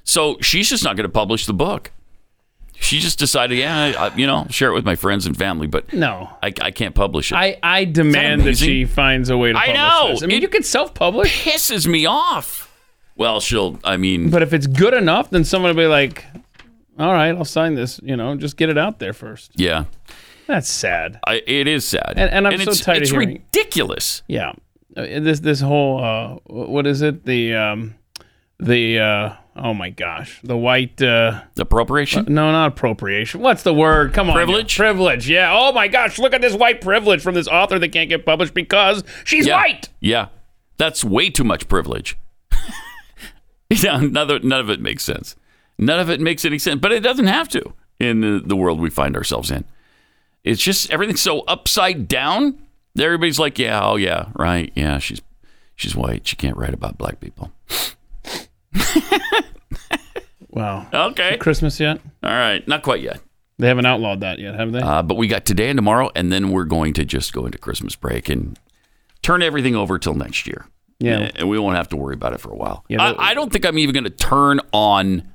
So 0.06 0.38
she's 0.40 0.70
just 0.70 0.82
not 0.84 0.96
going 0.96 1.04
to 1.08 1.12
publish 1.12 1.44
the 1.46 1.52
book. 1.52 1.90
She 2.78 3.00
just 3.00 3.18
decided, 3.18 3.58
yeah, 3.58 3.92
I, 3.98 4.14
you 4.16 4.26
know, 4.26 4.46
share 4.50 4.70
it 4.70 4.74
with 4.74 4.84
my 4.84 4.96
friends 4.96 5.24
and 5.26 5.36
family, 5.36 5.66
but 5.66 5.92
No. 5.92 6.30
I, 6.42 6.52
I 6.60 6.70
can't 6.70 6.94
publish 6.94 7.32
it. 7.32 7.34
I, 7.34 7.58
I 7.62 7.84
demand 7.86 8.42
that 8.42 8.48
amazing? 8.48 8.68
she 8.68 8.84
finds 8.84 9.30
a 9.30 9.36
way 9.36 9.52
to 9.52 9.58
I 9.58 9.66
publish 9.66 9.76
know. 9.76 10.08
this. 10.10 10.22
I 10.22 10.26
mean, 10.26 10.36
It- 10.38 10.42
you 10.42 10.48
can 10.48 10.62
self-publish, 10.62 11.44
pisses 11.44 11.86
me 11.86 12.06
off. 12.06 12.64
Well, 13.16 13.40
she'll. 13.40 13.78
I 13.82 13.96
mean, 13.96 14.28
but 14.30 14.42
if 14.42 14.52
it's 14.52 14.66
good 14.66 14.92
enough, 14.92 15.30
then 15.30 15.42
someone 15.44 15.74
will 15.74 15.82
be 15.84 15.88
like, 15.88 16.24
all 16.98 17.12
right, 17.14 17.34
I'll 17.34 17.46
sign 17.46 17.74
this. 17.74 17.98
You 18.02 18.14
know, 18.14 18.36
just 18.36 18.58
get 18.58 18.68
it 18.68 18.76
out 18.76 18.98
there 18.98 19.14
first. 19.14 19.52
yeah, 19.54 19.84
That's 20.46 20.68
sad. 20.68 21.18
I, 21.26 21.42
it 21.46 21.66
is 21.66 21.86
sad, 21.86 22.12
And- 22.16 22.30
and 22.30 22.46
I'm 22.46 22.58
so 22.60 22.70
it's, 22.72 22.80
tired 22.80 22.98
of 22.98 23.02
it's 23.04 23.10
hearing- 23.10 23.42
ridiculous. 23.54 24.22
Yeah. 24.28 24.50
Uh, 24.94 25.02
This 25.20 25.40
this 25.40 25.60
whole 25.60 26.04
uh, 26.04 26.34
what 26.44 26.86
is 26.86 27.00
it? 27.00 27.24
The 27.24 27.54
um, 27.54 27.94
the 28.60 28.98
uh, 29.00 29.32
oh 29.56 29.74
my 29.74 29.90
gosh, 29.90 30.40
the 30.44 30.56
white 30.56 31.00
uh, 31.02 31.42
Appropriation. 31.58 32.26
no, 32.28 32.52
not 32.52 32.68
appropriation. 32.68 33.40
What's 33.40 33.62
the 33.62 33.74
word? 33.74 34.12
Come 34.14 34.28
on, 34.28 34.34
Privilege? 34.36 34.76
Privilege. 34.76 35.28
Yeah. 35.28 35.50
Oh 35.52 35.72
my 35.72 35.88
gosh, 35.88 36.18
look 36.18 36.34
at 36.34 36.40
this 36.40 36.54
white 36.54 36.80
privilege 36.80 37.22
from 37.22 37.34
this 37.34 37.48
author 37.48 37.78
that 37.78 37.88
can't 37.88 38.08
get 38.08 38.24
published 38.26 38.54
because 38.54 39.02
she's 39.24 39.46
Yeah. 39.46 39.56
white. 39.56 39.88
Yeah. 40.00 40.28
That's 40.78 41.02
way 41.04 41.30
too 41.30 41.44
much 41.44 41.68
privilege. 41.68 42.18
yeah, 43.70 43.98
none 44.00 44.30
of, 44.30 44.44
none 44.44 44.60
of 44.60 44.70
it 44.70 44.80
makes 44.80 45.02
sense. 45.04 45.34
None 45.78 45.98
of 46.00 46.10
it 46.10 46.20
makes 46.20 46.44
any 46.44 46.58
sense, 46.58 46.80
but 46.80 46.92
it 46.92 47.00
doesn't 47.00 47.26
have 47.26 47.48
to 47.50 47.72
in 47.98 48.20
the, 48.20 48.42
the 48.44 48.56
world 48.56 48.80
we 48.80 48.90
find 48.90 49.16
ourselves 49.16 49.50
in. 49.50 49.64
It's 50.44 50.62
just 50.62 50.90
everything's 50.90 51.20
so 51.20 51.40
upside 51.40 52.08
down. 52.08 52.58
Everybody's 52.98 53.38
like, 53.38 53.58
yeah, 53.58 53.80
oh 53.82 53.96
yeah, 53.96 54.26
right, 54.34 54.70
yeah, 54.74 54.98
she's 54.98 55.20
she's 55.74 55.94
white. 55.96 56.26
She 56.26 56.36
can't 56.36 56.56
write 56.56 56.72
about 56.72 56.96
black 56.98 57.20
people. 57.20 57.52
Wow. 60.50 60.86
Okay, 61.10 61.36
Christmas 61.36 61.78
yet? 61.78 62.00
all 62.22 62.30
right, 62.30 62.66
not 62.66 62.82
quite 62.82 63.02
yet, 63.02 63.20
They 63.58 63.68
haven't 63.68 63.84
outlawed 63.84 64.20
that 64.20 64.38
yet, 64.38 64.54
have 64.54 64.72
they? 64.72 64.80
uh, 64.80 65.02
but 65.02 65.16
we 65.16 65.28
got 65.28 65.44
today 65.44 65.68
and 65.68 65.76
tomorrow, 65.76 66.10
and 66.14 66.32
then 66.32 66.50
we're 66.50 66.64
going 66.64 66.94
to 66.94 67.04
just 67.04 67.32
go 67.34 67.44
into 67.44 67.58
Christmas 67.58 67.94
break 67.94 68.30
and 68.30 68.58
turn 69.22 69.42
everything 69.42 69.74
over 69.76 69.98
till 69.98 70.14
next 70.14 70.46
year. 70.46 70.66
Yeah. 70.98 71.30
and 71.36 71.50
we 71.50 71.58
won't 71.58 71.76
have 71.76 71.90
to 71.90 71.96
worry 71.96 72.14
about 72.14 72.32
it 72.32 72.40
for 72.40 72.50
a 72.50 72.56
while. 72.56 72.86
Yeah, 72.88 73.02
I, 73.02 73.32
I 73.32 73.34
don't 73.34 73.52
think 73.52 73.66
I'm 73.66 73.76
even 73.78 73.92
going 73.92 74.04
to 74.04 74.10
turn 74.10 74.60
on 74.72 75.30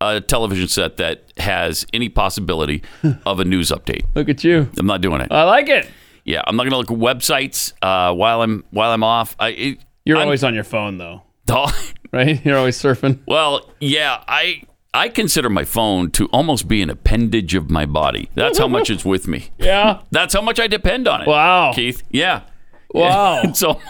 a 0.00 0.20
television 0.20 0.68
set 0.68 0.98
that 0.98 1.32
has 1.38 1.84
any 1.92 2.08
possibility 2.08 2.84
of 3.26 3.40
a 3.40 3.44
news 3.44 3.70
update. 3.72 4.04
Look 4.14 4.28
at 4.28 4.44
you. 4.44 4.70
I'm 4.78 4.86
not 4.86 5.00
doing 5.00 5.20
it. 5.20 5.32
I 5.32 5.42
like 5.44 5.68
it. 5.68 5.88
yeah, 6.24 6.42
I'm 6.46 6.54
not 6.54 6.62
going 6.68 6.70
to 6.72 6.76
look 6.76 6.92
at 6.92 6.96
websites 7.16 7.72
uh, 7.82 8.14
while 8.14 8.40
I'm 8.42 8.62
while 8.70 8.92
I'm 8.92 9.02
off. 9.02 9.34
I, 9.40 9.48
it, 9.48 9.78
You're 10.04 10.18
I'm- 10.18 10.28
always 10.28 10.44
on 10.44 10.54
your 10.54 10.62
phone 10.64 10.98
though, 10.98 11.22
Oh, 11.50 11.70
right? 12.12 12.44
You're 12.44 12.56
always 12.58 12.80
surfing. 12.80 13.20
well, 13.26 13.70
yeah, 13.80 14.22
I 14.28 14.62
I 14.92 15.08
consider 15.08 15.48
my 15.48 15.64
phone 15.64 16.10
to 16.12 16.26
almost 16.26 16.66
be 16.66 16.82
an 16.82 16.90
appendage 16.90 17.54
of 17.54 17.70
my 17.70 17.86
body. 17.86 18.28
That's 18.34 18.58
how 18.58 18.66
much 18.68 18.90
it's 18.90 19.04
with 19.04 19.28
me. 19.28 19.50
Yeah. 19.58 20.00
That's 20.10 20.34
how 20.34 20.40
much 20.42 20.58
I 20.58 20.66
depend 20.66 21.06
on 21.06 21.22
it. 21.22 21.28
Wow. 21.28 21.72
Keith. 21.72 22.02
Yeah. 22.10 22.42
Wow. 22.92 23.52
so 23.54 23.80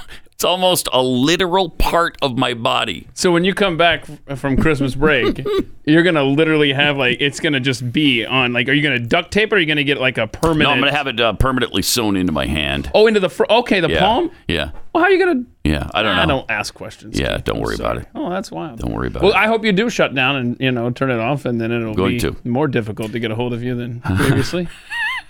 it's 0.41 0.45
almost 0.47 0.89
a 0.91 1.03
literal 1.03 1.69
part 1.69 2.17
of 2.23 2.39
my 2.39 2.55
body. 2.55 3.07
So 3.13 3.31
when 3.31 3.45
you 3.45 3.53
come 3.53 3.77
back 3.77 4.07
from 4.37 4.57
Christmas 4.57 4.95
break, 4.95 5.45
you're 5.85 6.03
gonna 6.03 6.23
literally 6.25 6.73
have 6.73 6.97
like 6.97 7.19
it's 7.21 7.41
gonna 7.41 7.61
just 7.61 7.93
be 7.93 8.25
on. 8.25 8.55
Like, 8.55 8.67
are 8.71 8.73
you 8.73 8.83
gonna 8.83 9.01
duct 9.01 9.33
tape 9.33 9.53
or 9.53 9.57
are 9.57 9.59
you 9.59 9.67
gonna 9.67 9.85
get 9.85 10.01
like 10.01 10.17
a 10.17 10.27
permanent? 10.27 10.61
No, 10.61 10.71
I'm 10.71 10.81
going 10.81 10.91
to 10.91 10.97
have 10.97 11.07
it 11.09 11.21
uh, 11.21 11.35
permanently 11.35 11.83
sewn 11.83 12.17
into 12.17 12.33
my 12.33 12.47
hand. 12.47 12.91
Oh, 12.95 13.07
into 13.07 13.21
the 13.21 13.29
fr- 13.29 13.45
okay, 13.51 13.81
the 13.81 13.91
Yeah. 13.91 13.99
palm. 14.01 14.31
Yeah. 14.49 14.71
Well, 14.95 15.05
how 15.05 15.11
are 15.11 15.13
you 15.13 15.19
gonna? 15.23 15.45
Yeah. 15.63 15.91
I 15.93 16.03
don't 16.03 16.17
know. 16.17 16.23
I 16.23 16.25
don't 16.27 16.51
ask 16.51 16.73
questions. 16.73 17.21
Yeah, 17.21 17.37
don't 17.37 17.61
worry 17.61 17.75
about 17.75 17.99
it. 17.99 18.09
Oh, 18.15 18.31
that's 18.31 18.51
wild. 18.51 18.79
Don't 18.79 18.95
worry 18.95 19.09
about 19.09 19.23
Well, 19.23 19.33
it. 19.33 19.35
Well, 19.35 19.45
I 19.45 19.47
hope 19.47 19.63
you 19.67 19.73
do 19.73 19.91
shut 19.91 20.15
down 20.15 20.37
and 20.37 20.57
you 20.59 20.73
know 20.73 20.89
turn 20.89 21.11
it 21.11 21.21
off, 21.21 21.45
and 21.45 21.61
then 21.61 21.71
it'll 21.71 21.93
Going 21.93 22.13
be 22.15 22.21
to. 22.21 22.35
more 22.45 22.67
difficult 22.67 23.13
to 23.13 23.19
get 23.19 23.31
a 23.31 23.35
hold 23.35 23.53
of 23.53 23.63
you 23.63 23.75
than 23.75 24.01
previously. 24.01 24.69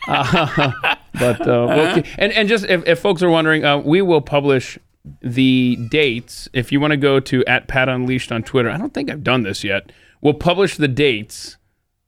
Uh, 0.06 0.70
but 1.14 1.40
uh, 1.40 1.66
we'll 1.68 1.94
keep- 1.96 2.06
and 2.16 2.32
and 2.32 2.48
just 2.48 2.64
if, 2.66 2.86
if 2.86 3.00
folks 3.00 3.24
are 3.24 3.28
wondering, 3.30 3.64
uh, 3.64 3.78
we 3.78 4.02
will 4.02 4.20
publish 4.20 4.78
the 5.22 5.76
dates. 5.90 6.48
If 6.52 6.72
you 6.72 6.80
want 6.80 6.90
to 6.92 6.96
go 6.96 7.20
to 7.20 7.44
at 7.46 7.68
Pat 7.68 7.88
Unleashed 7.88 8.30
on 8.32 8.42
Twitter, 8.42 8.70
I 8.70 8.76
don't 8.76 8.92
think 8.94 9.10
I've 9.10 9.24
done 9.24 9.42
this 9.42 9.64
yet. 9.64 9.90
We'll 10.20 10.34
publish 10.34 10.76
the 10.76 10.88
dates 10.88 11.56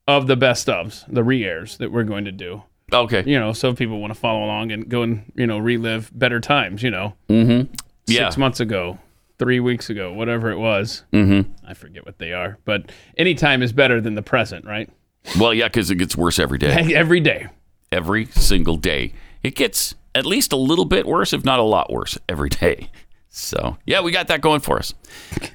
of 0.07 0.27
the 0.27 0.37
best 0.37 0.67
ofs, 0.69 1.05
the 1.13 1.25
re-airs 1.25 1.79
that 1.79 1.91
we're 1.93 2.05
going 2.05 2.25
to 2.27 2.33
do. 2.33 2.63
Okay. 2.93 3.23
You 3.27 3.39
know, 3.39 3.53
so 3.55 3.71
if 3.71 3.79
people 3.79 4.01
want 4.01 4.13
to 4.13 4.19
follow 4.19 4.45
along 4.45 4.71
and 4.73 4.89
go 4.89 5.03
and 5.03 5.33
you 5.35 5.47
know 5.47 5.59
relive 5.59 6.11
better 6.15 6.41
times. 6.41 6.83
You 6.83 6.91
know, 6.91 7.15
Yeah. 7.29 7.65
six 8.07 8.37
months 8.37 8.61
ago, 8.61 8.99
three 9.39 9.61
weeks 9.61 9.89
ago, 9.89 10.13
whatever 10.13 10.51
it 10.51 10.59
was. 10.59 11.05
Mm-hmm. 11.13 11.51
I 11.67 11.73
forget 11.75 12.05
what 12.05 12.19
they 12.19 12.33
are, 12.33 12.59
but 12.67 12.93
any 13.17 13.35
time 13.35 13.63
is 13.63 13.73
better 13.73 14.01
than 14.01 14.15
the 14.15 14.23
present, 14.23 14.67
right? 14.67 14.91
Well, 15.39 15.55
yeah, 15.55 15.69
because 15.69 15.91
it 15.91 15.95
gets 15.97 16.17
worse 16.17 16.39
every 16.39 16.59
day. 16.59 16.93
Every 16.95 17.21
day. 17.21 17.47
every 17.91 18.27
single 18.27 18.77
day. 18.77 19.13
It 19.43 19.55
gets 19.55 19.95
at 20.15 20.27
least 20.27 20.53
a 20.53 20.57
little 20.57 20.85
bit 20.85 21.07
worse, 21.07 21.33
if 21.33 21.45
not 21.45 21.59
a 21.59 21.65
lot 21.65 21.93
worse, 21.93 22.19
every 22.29 22.49
day. 22.49 22.91
So, 23.29 23.79
yeah, 23.87 24.01
we 24.01 24.13
got 24.13 24.29
that 24.29 24.43
going 24.43 24.61
for 24.61 24.79
us. 24.79 24.93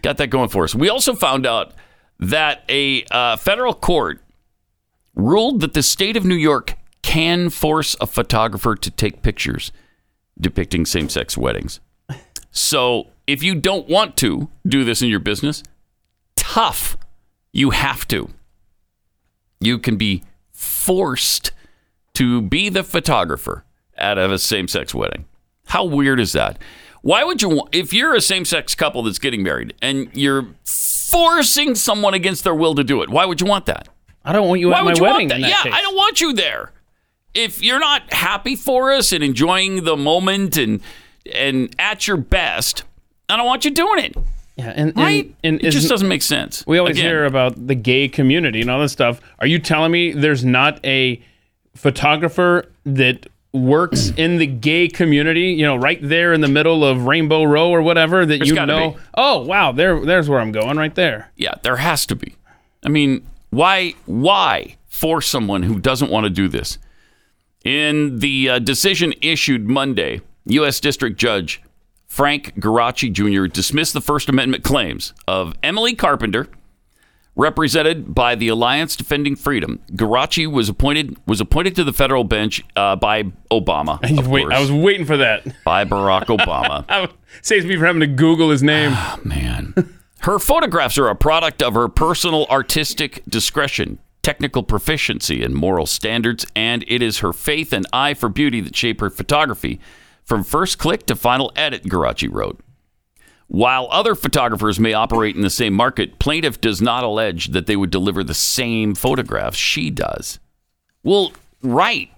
Got 0.01 0.17
that 0.17 0.27
going 0.27 0.49
for 0.49 0.63
us. 0.63 0.73
We 0.73 0.89
also 0.89 1.13
found 1.13 1.45
out 1.45 1.73
that 2.19 2.63
a 2.69 3.05
uh, 3.11 3.37
federal 3.37 3.75
court 3.75 4.19
ruled 5.13 5.61
that 5.61 5.73
the 5.73 5.83
state 5.83 6.17
of 6.17 6.25
New 6.25 6.35
York 6.35 6.75
can 7.03 7.49
force 7.49 7.95
a 8.01 8.07
photographer 8.07 8.75
to 8.75 8.91
take 8.91 9.21
pictures 9.21 9.71
depicting 10.39 10.85
same 10.85 11.09
sex 11.09 11.37
weddings. 11.37 11.79
So, 12.49 13.09
if 13.27 13.43
you 13.43 13.53
don't 13.53 13.87
want 13.87 14.17
to 14.17 14.49
do 14.67 14.83
this 14.83 15.03
in 15.03 15.09
your 15.09 15.19
business, 15.19 15.61
tough. 16.35 16.97
You 17.51 17.69
have 17.71 18.07
to. 18.07 18.29
You 19.59 19.77
can 19.77 19.97
be 19.97 20.23
forced 20.51 21.51
to 22.13 22.41
be 22.41 22.69
the 22.69 22.83
photographer 22.83 23.63
at 23.97 24.17
a 24.17 24.37
same 24.37 24.67
sex 24.67 24.93
wedding. 24.93 25.25
How 25.67 25.83
weird 25.85 26.19
is 26.19 26.33
that? 26.33 26.59
Why 27.01 27.23
would 27.23 27.41
you 27.41 27.49
want, 27.49 27.75
if 27.75 27.93
you're 27.93 28.15
a 28.15 28.21
same 28.21 28.43
sex 28.45 28.75
couple 28.75 29.03
that's 29.03 29.19
getting 29.19 29.43
married 29.43 29.73
and 29.81 30.09
you're 30.13 30.47
forcing 30.65 31.75
someone 31.75 32.13
against 32.13 32.43
their 32.43 32.55
will 32.55 32.75
to 32.75 32.83
do 32.83 33.01
it, 33.01 33.09
why 33.09 33.25
would 33.25 33.39
you 33.41 33.47
want 33.47 33.65
that? 33.67 33.87
I 34.25 34.33
don't 34.33 34.47
want 34.47 34.59
you 34.59 34.69
Why 34.69 34.79
at 34.79 34.83
my 34.85 34.93
you 34.93 35.01
wedding. 35.01 35.27
that? 35.29 35.35
in 35.35 35.41
that 35.41 35.49
yeah, 35.49 35.63
case. 35.63 35.73
I 35.73 35.81
don't 35.81 35.95
want 35.95 36.19
you 36.19 36.33
there. 36.33 36.71
If 37.33 37.61
you're 37.63 37.79
not 37.79 38.11
happy 38.11 38.55
for 38.55 38.91
us 38.91 39.11
and 39.13 39.23
enjoying 39.23 39.83
the 39.83 39.95
moment 39.95 40.57
and 40.57 40.81
and 41.33 41.73
at 41.79 42.07
your 42.07 42.17
best, 42.17 42.83
I 43.29 43.37
don't 43.37 43.45
want 43.45 43.63
you 43.63 43.71
doing 43.71 44.03
it. 44.03 44.15
Yeah, 44.57 44.69
and, 44.75 44.89
and, 44.89 44.97
Right? 44.97 45.35
and 45.43 45.63
it 45.63 45.71
just 45.71 45.87
doesn't 45.87 46.07
make 46.07 46.23
sense. 46.23 46.65
We 46.65 46.77
always 46.77 46.97
Again, 46.97 47.09
hear 47.09 47.25
about 47.25 47.67
the 47.67 47.75
gay 47.75 48.07
community 48.07 48.59
and 48.61 48.71
all 48.71 48.79
this 48.81 48.91
stuff. 48.91 49.21
Are 49.39 49.45
you 49.47 49.59
telling 49.59 49.91
me 49.91 50.11
there's 50.13 50.43
not 50.43 50.83
a 50.85 51.21
photographer 51.75 52.65
that 52.85 53.27
works 53.53 54.09
in 54.17 54.37
the 54.37 54.47
gay 54.47 54.87
community, 54.87 55.51
you 55.51 55.65
know, 55.65 55.75
right 55.75 55.99
there 56.01 56.33
in 56.33 56.41
the 56.41 56.47
middle 56.47 56.83
of 56.83 57.05
Rainbow 57.05 57.43
Row 57.43 57.69
or 57.69 57.81
whatever 57.81 58.25
that 58.25 58.37
There's 58.37 58.49
you 58.49 58.55
gotta 58.55 58.73
know. 58.73 58.91
be. 58.91 58.97
Oh, 59.15 59.41
wow, 59.41 59.71
there 59.71 60.03
there's 60.03 60.29
where 60.29 60.39
I'm 60.39 60.51
going 60.51 60.77
right 60.77 60.93
there. 60.95 61.31
Yeah, 61.35 61.55
there 61.63 61.77
has 61.77 62.05
to 62.07 62.15
be. 62.15 62.35
I 62.85 62.89
mean, 62.89 63.25
why 63.49 63.93
why 64.05 64.75
force 64.87 65.27
someone 65.27 65.63
who 65.63 65.79
doesn't 65.79 66.11
want 66.11 66.25
to 66.25 66.29
do 66.29 66.47
this? 66.47 66.77
In 67.63 68.19
the 68.19 68.49
uh, 68.49 68.59
decision 68.59 69.13
issued 69.21 69.67
Monday, 69.67 70.21
U.S. 70.45 70.79
District 70.79 71.17
Judge 71.17 71.61
Frank 72.07 72.55
Geraci 72.55 73.11
Jr. 73.11 73.47
dismissed 73.47 73.93
the 73.93 74.01
First 74.01 74.29
Amendment 74.29 74.63
claims 74.63 75.13
of 75.27 75.53
Emily 75.61 75.93
Carpenter, 75.93 76.47
represented 77.37 78.13
by 78.13 78.35
the 78.35 78.49
Alliance 78.49 78.95
Defending 78.95 79.35
Freedom. 79.35 79.79
Geraci 79.91 80.51
was 80.51 80.67
appointed 80.67 81.15
was 81.25 81.39
appointed 81.39 81.75
to 81.75 81.83
the 81.83 81.93
federal 81.93 82.23
bench 82.23 82.63
uh, 82.75 82.95
by 82.95 83.23
Obama. 83.51 84.01
Wait, 84.27 84.41
course, 84.43 84.53
I 84.53 84.59
was 84.59 84.71
waiting 84.71 85.05
for 85.05 85.17
that. 85.17 85.45
by 85.63 85.85
Barack 85.85 86.25
Obama. 86.37 87.11
Saves 87.41 87.65
me 87.65 87.75
from 87.75 87.85
having 87.85 87.99
to 88.01 88.07
Google 88.07 88.49
his 88.49 88.63
name. 88.63 88.91
man. 89.23 89.73
Her 90.21 90.39
photographs 90.39 90.97
are 90.97 91.09
a 91.09 91.15
product 91.15 91.61
of 91.61 91.75
her 91.75 91.87
personal 91.87 92.47
artistic 92.47 93.21
discretion, 93.29 93.99
technical 94.23 94.63
proficiency, 94.63 95.43
and 95.43 95.53
moral 95.53 95.85
standards, 95.85 96.43
and 96.55 96.83
it 96.87 97.03
is 97.03 97.19
her 97.19 97.31
faith 97.31 97.71
and 97.71 97.85
eye 97.93 98.15
for 98.15 98.27
beauty 98.27 98.59
that 98.61 98.75
shape 98.75 98.99
her 98.99 99.11
photography 99.11 99.79
from 100.23 100.43
first 100.43 100.79
click 100.79 101.05
to 101.05 101.15
final 101.15 101.51
edit, 101.55 101.83
Geraci 101.83 102.27
wrote. 102.31 102.59
While 103.47 103.87
other 103.91 104.13
photographers 104.13 104.79
may 104.79 104.93
operate 104.93 105.35
in 105.35 105.41
the 105.41 105.49
same 105.49 105.73
market, 105.73 106.19
plaintiff 106.19 106.59
does 106.59 106.81
not 106.81 107.03
allege 107.03 107.49
that 107.49 107.65
they 107.65 107.77
would 107.77 107.89
deliver 107.89 108.23
the 108.23 108.33
same 108.33 108.93
photographs 108.93 109.57
she 109.57 109.89
does. 109.89 110.39
Well, 111.03 111.31
right. 111.63 112.11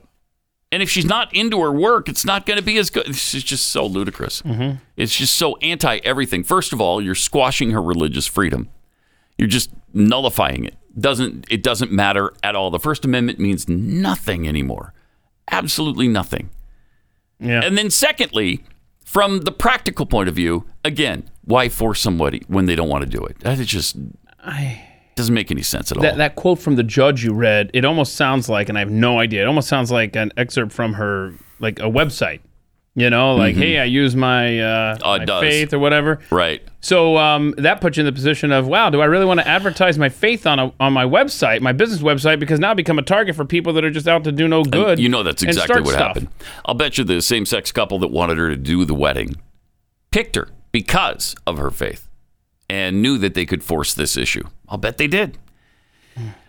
And 0.72 0.84
if 0.84 0.90
she's 0.90 1.06
not 1.06 1.34
into 1.36 1.62
her 1.62 1.72
work, 1.72 2.10
it's 2.10 2.26
not 2.26 2.46
going 2.46 2.58
to 2.58 2.64
be 2.64 2.78
as 2.78 2.90
good. 2.90 3.08
This 3.08 3.34
is 3.34 3.44
just 3.44 3.68
so 3.68 3.86
ludicrous. 3.86 4.42
Mm-hmm. 4.42 4.78
It's 4.98 5.16
just 5.16 5.36
so 5.36 5.56
anti 5.58 5.98
everything. 6.04 6.44
First 6.44 6.74
of 6.74 6.82
all, 6.82 7.02
you're 7.02 7.16
squashing 7.16 7.72
her 7.72 7.82
religious 7.82 8.28
freedom. 8.28 8.70
You're 9.38 9.48
just 9.48 9.72
nullifying 9.94 10.66
it. 10.66 10.76
Doesn't 11.00 11.46
it 11.50 11.64
doesn't 11.64 11.92
matter 11.92 12.34
at 12.44 12.56
all. 12.56 12.72
The 12.72 12.80
First 12.80 13.06
Amendment 13.06 13.40
means 13.40 13.70
nothing 13.70 14.48
anymore. 14.48 14.94
Absolutely 15.52 16.08
nothing. 16.08 16.50
Yeah. 17.40 17.62
And 17.64 17.78
then 17.78 17.90
secondly, 17.90 18.64
from 19.10 19.40
the 19.40 19.52
practical 19.52 20.06
point 20.06 20.30
of 20.30 20.36
view, 20.36 20.66
again, 20.86 21.28
why 21.44 21.68
force 21.68 22.00
somebody 22.00 22.44
when 22.48 22.68
they 22.68 22.76
don't 22.76 22.90
want 22.90 23.04
to 23.04 23.10
do 23.10 23.26
it? 23.26 23.40
That 23.40 23.58
is 23.58 23.66
just 23.66 23.98
doesn't 25.16 25.34
make 25.34 25.50
any 25.50 25.64
sense 25.64 25.92
at 25.92 25.98
all. 25.98 26.04
that, 26.04 26.18
that 26.18 26.36
quote 26.36 26.60
from 26.60 26.76
the 26.76 26.84
judge 26.84 27.24
you 27.24 27.34
read, 27.34 27.72
it 27.74 27.86
almost 27.86 28.14
sounds 28.14 28.48
like, 28.50 28.70
and 28.70 28.78
I 28.78 28.82
have 28.82 28.92
no 28.92 29.18
idea, 29.20 29.42
it 29.42 29.48
almost 29.48 29.68
sounds 29.68 29.90
like 29.90 30.16
an 30.16 30.32
excerpt 30.38 30.72
from 30.72 30.94
her, 30.94 31.34
like 31.60 31.80
a 31.80 31.90
website. 31.90 32.42
You 33.00 33.10
know, 33.10 33.36
like, 33.36 33.56
hey, 33.56 33.80
I 33.80 33.86
use 33.86 34.16
my, 34.16 34.60
uh, 34.60 34.98
Oh, 35.02 35.18
my 35.18 35.26
faith 35.40 35.74
or 35.74 35.80
whatever. 35.80 36.20
right. 36.32 36.62
So 36.82 37.18
um, 37.18 37.54
that 37.58 37.82
puts 37.82 37.98
you 37.98 38.02
in 38.02 38.06
the 38.06 38.12
position 38.12 38.52
of, 38.52 38.68
wow, 38.68 38.90
do 38.90 39.02
I 39.02 39.06
really 39.06 39.26
want 39.26 39.40
to 39.40 39.48
advertise 39.48 39.98
my 39.98 40.10
faith 40.10 40.46
on 40.48 40.60
a, 40.60 40.74
on 40.80 40.94
my 40.94 41.06
website, 41.06 41.62
my 41.62 41.72
business 41.72 42.02
website, 42.02 42.40
because 42.40 42.60
now 42.60 42.72
I 42.72 42.74
become 42.74 43.00
a 43.00 43.02
target 43.04 43.36
for 43.36 43.46
people 43.46 43.74
that 43.74 43.84
are 43.86 43.92
just 43.92 44.08
out 44.08 44.24
to 44.26 44.32
do 44.32 44.48
no 44.48 44.64
good. 44.64 45.00
You 45.00 45.10
know 45.10 45.24
that's 45.24 45.44
exactly 45.44 45.82
what 45.82 45.94
stuff. 45.94 46.08
happened. 46.08 46.28
I'll 46.66 46.76
bet 46.76 46.98
you 46.98 47.04
the 47.04 47.22
same 47.22 47.46
sex 47.46 47.72
couple 47.72 48.00
that 48.00 48.10
wanted 48.12 48.38
her 48.38 48.50
to 48.50 48.58
do 48.58 48.86
the 48.86 48.94
wedding 48.94 49.36
picked 50.12 50.36
her 50.36 50.50
because 50.72 51.36
of 51.46 51.58
her 51.58 51.72
faith 51.72 52.08
and 52.70 53.02
knew 53.02 53.18
that 53.18 53.34
they 53.34 53.46
could 53.46 53.64
force 53.64 53.94
this 53.94 54.18
issue. 54.18 54.44
I'll 54.68 54.78
bet 54.78 54.98
they 54.98 55.08
did. 55.08 55.38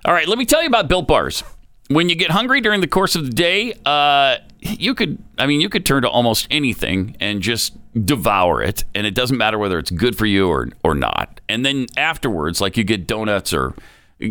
All 0.05 0.13
right, 0.13 0.27
let 0.27 0.39
me 0.39 0.45
tell 0.45 0.63
you 0.63 0.69
about 0.69 0.89
Built 0.89 1.07
Bars. 1.07 1.43
When 1.89 2.09
you 2.09 2.15
get 2.15 2.31
hungry 2.31 2.61
during 2.61 2.81
the 2.81 2.87
course 2.89 3.15
of 3.17 3.25
the 3.25 3.33
day, 3.33 3.75
uh, 3.85 4.37
you 4.63 4.95
could, 4.95 5.19
I 5.39 5.47
mean, 5.47 5.61
you 5.61 5.69
could 5.69 5.87
turn 5.87 6.03
to 6.03 6.09
almost 6.09 6.47
anything 6.51 7.17
and 7.21 7.41
just 7.41 7.77
devour 8.05 8.63
it, 8.63 8.85
and 8.95 9.07
it 9.07 9.15
doesn't 9.15 9.37
matter 9.39 9.59
whether 9.59 9.79
it's 9.79 9.91
good 9.91 10.17
for 10.17 10.27
you 10.27 10.49
or 10.49 10.69
or 10.85 10.95
not. 10.95 11.41
And 11.49 11.65
then 11.65 11.87
afterwards, 11.97 12.61
like 12.61 12.77
you 12.77 12.85
get 12.85 13.07
donuts 13.07 13.53
or 13.53 13.75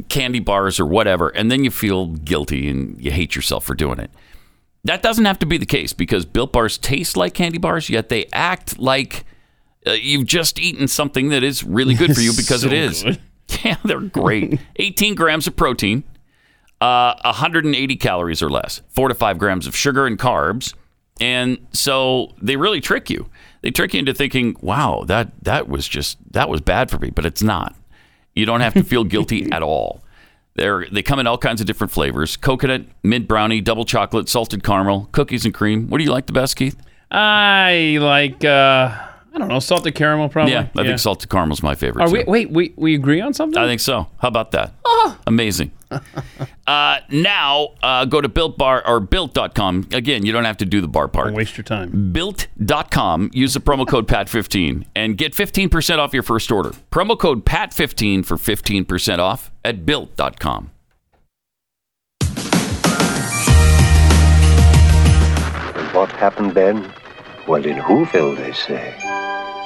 candy 0.08 0.40
bars 0.40 0.80
or 0.80 0.86
whatever, 0.86 1.30
and 1.30 1.52
then 1.52 1.64
you 1.64 1.72
feel 1.72 2.08
guilty 2.08 2.70
and 2.70 3.04
you 3.04 3.12
hate 3.12 3.36
yourself 3.36 3.66
for 3.66 3.74
doing 3.74 4.00
it. 4.00 4.12
That 4.86 5.02
doesn't 5.02 5.26
have 5.26 5.40
to 5.40 5.46
be 5.46 5.58
the 5.58 5.66
case 5.66 5.92
because 5.94 6.26
Built 6.26 6.54
Bars 6.54 6.78
taste 6.78 7.18
like 7.18 7.34
candy 7.34 7.58
bars, 7.58 7.90
yet 7.90 8.10
they 8.10 8.28
act 8.32 8.80
like 8.80 9.26
uh, 9.86 9.92
you've 9.92 10.26
just 10.28 10.60
eaten 10.60 10.88
something 10.88 11.30
that 11.30 11.44
is 11.44 11.64
really 11.64 11.96
good 11.96 12.14
for 12.16 12.22
you 12.22 12.32
because 12.38 12.62
So 12.62 12.68
it 12.68 12.74
is. 12.74 13.04
good. 13.04 13.20
Yeah, 13.66 13.78
they're 13.84 14.00
great. 14.00 14.60
18 14.76 15.16
grams 15.16 15.48
of 15.48 15.56
protein, 15.56 16.04
uh, 16.82 17.16
180 17.24 17.96
calories 17.98 18.42
or 18.42 18.50
less, 18.50 18.82
four 18.90 19.08
to 19.08 19.14
five 19.14 19.38
grams 19.38 19.68
of 19.68 19.76
sugar 19.76 20.08
and 20.08 20.18
carbs. 20.18 20.74
And 21.22 21.58
so 21.74 22.34
they 22.42 22.56
really 22.56 22.80
trick 22.80 23.10
you. 23.10 23.30
They 23.62 23.72
trick 23.72 23.94
you 23.94 24.00
into 24.00 24.14
thinking, 24.14 24.56
wow, 24.62 25.04
that, 25.08 25.32
that 25.44 25.68
was 25.68 25.88
just, 25.88 26.18
that 26.32 26.48
was 26.48 26.62
bad 26.62 26.90
for 26.90 26.98
me, 26.98 27.10
but 27.10 27.26
it's 27.26 27.44
not. 27.44 27.76
You 28.36 28.46
don't 28.46 28.62
have 28.62 28.74
to 28.76 28.84
feel 28.84 29.04
guilty 29.04 29.48
at 29.52 29.62
all. 29.62 30.02
They're, 30.56 30.86
they 30.92 31.04
come 31.04 31.20
in 31.20 31.28
all 31.28 31.38
kinds 31.38 31.62
of 31.62 31.68
different 31.68 31.92
flavors 31.92 32.38
coconut, 32.38 32.86
mint 33.04 33.28
brownie, 33.28 33.62
double 33.62 33.86
chocolate, 33.86 34.30
salted 34.30 34.64
caramel, 34.64 35.10
cookies 35.12 35.46
and 35.46 35.54
cream. 35.54 35.90
What 35.90 35.98
do 35.98 36.04
you 36.04 36.12
like 36.12 36.26
the 36.26 36.34
best, 36.34 36.56
Keith? 36.56 36.78
I 37.12 37.98
like, 38.00 38.46
uh, 38.46 39.09
I 39.34 39.38
don't 39.38 39.48
know, 39.48 39.60
salted 39.60 39.96
caramel 39.96 40.30
probably. 40.30 40.54
Yeah, 40.54 40.68
I 40.76 40.84
think 40.84 41.00
salted 41.00 41.30
caramel's 41.30 41.62
my 41.62 41.76
favorite. 41.76 42.04
Are 42.04 42.08
too. 42.08 42.14
we, 42.14 42.24
wait, 42.24 42.52
we, 42.52 42.74
we 42.76 42.96
agree 42.96 43.22
on 43.22 43.34
something? 43.34 43.62
I 43.62 43.68
think 43.68 43.80
so. 43.80 44.08
How 44.20 44.28
about 44.28 44.52
that? 44.52 44.74
Amazing. 45.28 45.72
uh, 46.68 47.00
now 47.10 47.70
uh, 47.82 48.06
go 48.06 48.22
to 48.22 48.30
Built 48.30 48.58
Bar 48.58 48.86
or 48.88 49.00
Built.com. 49.00 49.88
Again, 49.92 50.26
you 50.26 50.32
don't 50.32 50.46
have 50.46 50.58
to 50.58 50.66
do 50.66 50.82
the 50.82 50.88
bar 50.88 51.08
part. 51.08 51.28
Don't 51.28 51.36
waste 51.36 51.58
your 51.58 51.64
time. 51.64 52.12
Built.com. 52.12 53.30
Use 53.34 53.54
the 53.54 53.60
promo 53.60 53.88
code 53.88 54.08
PAT15 54.08 54.86
and 54.96 55.18
get 55.18 55.34
15% 55.34 55.98
off 56.00 56.14
your 56.14 56.24
first 56.24 56.52
order. 56.52 56.72
Promo 56.92 57.18
code 57.18 57.46
PAT15 57.46 58.26
for 58.26 58.38
15% 58.38 59.20
off 59.20 59.52
at 59.64 59.86
Built.com. 59.86 60.72
And 65.76 65.94
what 65.94 66.12
happened 66.12 66.54
then? 66.54 66.92
Well, 67.50 67.66
in 67.66 67.78
Whoville, 67.78 68.38
they 68.38 68.52
say 68.52 68.94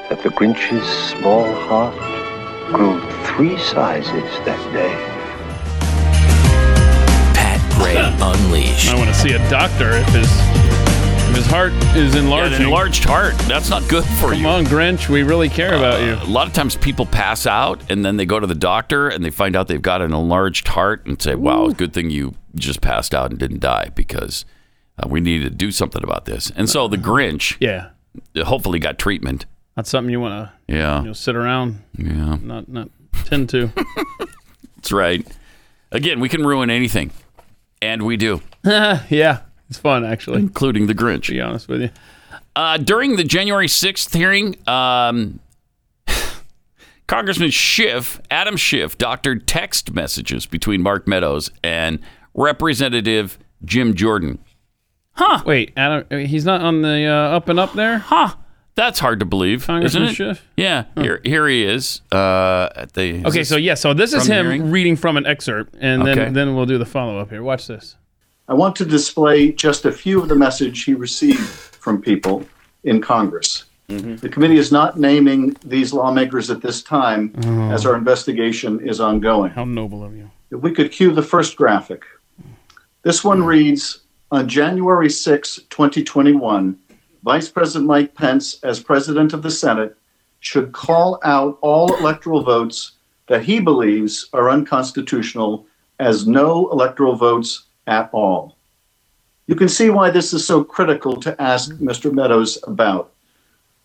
that 0.10 0.24
the 0.24 0.30
Grinch's 0.30 0.88
small 1.10 1.44
heart 1.54 1.94
grew 2.72 2.98
three 3.26 3.58
sizes 3.58 4.24
that 4.46 4.72
day. 4.72 4.94
Pat 7.36 7.60
Gray 7.74 7.98
Unleashed. 7.98 8.90
I 8.90 8.96
want 8.96 9.10
to 9.10 9.14
see 9.14 9.34
a 9.34 9.50
doctor 9.50 9.90
if 9.98 10.08
his 10.14 10.32
if 10.32 11.36
his 11.36 11.46
heart 11.46 11.74
is 11.94 12.16
Yeah, 12.16 12.22
enlarged 12.22 13.04
heart. 13.04 13.38
That's 13.50 13.70
not 13.70 13.86
good 13.90 14.06
for 14.06 14.34
you. 14.34 14.36
Come 14.36 14.40
you. 14.44 14.48
on, 14.48 14.64
Grinch, 14.64 15.10
we 15.10 15.24
really 15.24 15.50
care 15.50 15.76
about 15.76 16.02
you. 16.02 16.14
Uh, 16.14 16.24
a 16.24 16.32
lot 16.32 16.48
of 16.48 16.54
times 16.54 16.78
people 16.78 17.06
pass 17.06 17.46
out 17.46 17.92
and 17.92 18.06
then 18.06 18.16
they 18.16 18.26
go 18.26 18.40
to 18.40 18.48
the 18.48 18.56
doctor 18.56 19.10
and 19.10 19.26
they 19.26 19.30
find 19.30 19.58
out 19.58 19.68
they've 19.68 19.82
got 19.82 20.02
an 20.02 20.14
enlarged 20.14 20.70
heart 20.70 21.06
and 21.06 21.22
say, 21.22 21.36
wow, 21.36 21.68
good 21.68 21.92
thing 21.92 22.10
you 22.10 22.36
just 22.56 22.80
passed 22.80 23.14
out 23.14 23.32
and 23.32 23.38
didn't 23.42 23.60
die 23.60 23.90
because 23.94 24.46
uh, 25.00 25.08
we 25.08 25.20
need 25.22 25.40
to 25.44 25.50
do 25.50 25.72
something 25.72 26.04
about 26.04 26.26
this. 26.26 26.52
And 26.56 26.70
so 26.70 26.88
the 26.88 26.98
Grinch 26.98 27.58
Yeah, 27.60 27.90
hopefully 28.44 28.80
got 28.80 28.98
treatment. 29.00 29.46
that's 29.76 29.90
something 29.90 30.12
you 30.12 30.20
want 30.20 30.48
to 30.68 30.74
Yeah. 30.74 31.00
you 31.02 31.08
know, 31.08 31.14
sit 31.14 31.36
around, 31.36 31.82
Yeah. 31.98 32.38
not 32.42 32.68
not 32.70 32.90
tend 33.26 33.50
to. 33.50 33.72
That's 34.76 34.92
right. 34.92 35.26
Again, 35.92 36.20
we 36.20 36.28
can 36.28 36.46
ruin 36.46 36.70
anything. 36.70 37.12
And 37.82 38.04
we 38.04 38.18
do, 38.18 38.42
yeah, 38.66 39.42
it's 39.70 39.78
fun 39.80 40.06
actually. 40.06 40.40
Including 40.40 40.88
the 40.88 40.94
Grinch. 40.96 41.30
be 41.30 41.40
honest 41.42 41.68
with 41.68 41.82
you. 41.82 41.90
Uh, 42.56 42.78
during 42.78 43.16
the 43.16 43.24
January 43.24 43.68
6th 43.68 44.14
hearing, 44.16 44.56
um, 44.68 45.40
Congressman 47.08 47.50
Schiff, 47.52 48.22
Adam 48.32 48.56
Schiff, 48.58 48.98
doctored 48.98 49.48
text 49.48 49.94
messages 49.94 50.46
between 50.46 50.82
Mark 50.82 51.08
Meadows 51.08 51.52
and 51.64 52.00
Representative 52.34 53.38
Jim 53.66 53.94
Jordan. 53.94 54.40
Wait, 55.46 55.74
Adam, 55.78 56.26
he's 56.26 56.46
not 56.46 56.62
on 56.62 56.82
the 56.82 57.06
uh, 57.06 57.36
up 57.38 57.50
and 57.50 57.60
up 57.60 57.74
there. 57.74 58.00
Huh. 58.00 58.36
That's 58.76 58.98
hard 59.00 59.20
to 59.20 59.26
believe, 59.26 59.66
Congressman 59.68 60.04
isn't 60.04 60.14
it? 60.14 60.16
Schiff? 60.16 60.48
Yeah. 60.58 60.86
Here, 60.96 61.22
here 61.24 61.48
he 61.48 61.64
is. 61.64 62.02
Uh, 62.12 62.70
at 62.76 62.94
the. 62.94 63.18
is 63.20 63.26
Okay, 63.26 63.44
so 63.44 63.56
yeah, 63.56 63.76
so 63.76 63.94
this 63.94 64.14
is 64.14 64.26
him 64.26 64.46
hearing? 64.48 64.72
reading 64.72 64.96
from 64.96 65.16
an 65.16 65.28
excerpt, 65.28 65.76
and 65.80 66.02
Okay. 66.02 66.16
then 66.16 66.34
then 66.34 66.56
we'll 66.56 66.66
do 66.66 66.80
the 66.80 66.86
follow 66.86 67.20
up 67.20 67.30
here. 67.30 67.44
Watch 67.44 67.68
this. 67.68 67.96
I 68.48 68.56
want 68.56 68.76
to 68.78 68.86
display 68.86 69.52
just 69.52 69.86
a 69.86 69.92
few 69.92 70.22
of 70.22 70.28
the 70.28 70.36
message 70.36 70.84
he 70.86 70.96
received 70.96 71.40
from 71.40 72.02
people 72.02 72.46
in 72.84 73.00
Congress. 73.02 73.66
The 73.88 74.28
committee 74.30 74.58
is 74.58 74.72
not 74.72 75.00
naming 75.00 75.56
these 75.64 75.94
lawmakers 75.94 76.50
at 76.50 76.62
this 76.64 76.82
time 76.82 77.32
as 77.72 77.86
our 77.86 77.96
investigation 77.96 78.80
is 78.80 79.00
ongoing. 79.00 79.52
How 79.52 79.66
noble 79.66 80.04
of 80.04 80.16
you. 80.16 80.32
If 80.50 80.62
we 80.62 80.72
could 80.72 80.92
cue 80.92 81.12
the 81.14 81.22
first 81.22 81.56
graphic. 81.56 82.02
This 83.04 83.24
one 83.24 83.44
reads 83.44 84.00
On 84.34 84.48
January 84.48 85.12
6, 85.12 85.58
2021, 85.70 86.76
Vice 87.24 87.50
President 87.50 87.86
Mike 87.86 88.16
Pence, 88.16 88.60
as 88.64 88.80
President 88.80 89.32
of 89.32 89.44
the 89.44 89.52
Senate, 89.52 89.96
should 90.40 90.72
call 90.72 91.20
out 91.24 91.60
all 91.62 91.96
electoral 91.98 92.42
votes 92.42 92.94
that 93.28 93.44
he 93.44 93.60
believes 93.60 94.30
are 94.34 94.50
unconstitutional 94.50 95.68
as 96.00 96.26
no 96.26 96.68
electoral 96.72 97.16
votes 97.16 97.66
at 97.86 98.10
all. 98.12 98.58
You 99.46 99.54
can 99.54 99.70
see 99.70 99.92
why 99.92 100.10
this 100.10 100.34
is 100.34 100.44
so 100.44 100.64
critical 100.64 101.16
to 101.18 101.40
ask 101.40 101.72
Mr. 101.74 102.12
Meadows 102.12 102.58
about. 102.64 103.12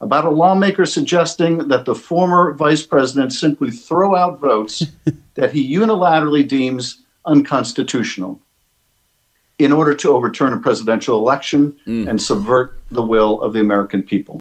About 0.00 0.24
a 0.24 0.30
lawmaker 0.30 0.86
suggesting 0.86 1.68
that 1.68 1.84
the 1.84 1.94
former 1.94 2.54
vice 2.54 2.86
president 2.86 3.34
simply 3.34 3.70
throw 3.70 4.16
out 4.16 4.40
votes 4.40 4.82
that 5.34 5.52
he 5.52 5.76
unilaterally 5.76 6.48
deems 6.48 7.02
unconstitutional 7.26 8.40
in 9.58 9.72
order 9.72 9.94
to 9.94 10.10
overturn 10.10 10.52
a 10.52 10.58
presidential 10.58 11.18
election 11.18 11.76
and 11.86 12.20
subvert 12.20 12.78
the 12.90 13.02
will 13.02 13.40
of 13.42 13.52
the 13.52 13.60
American 13.60 14.02
people. 14.02 14.40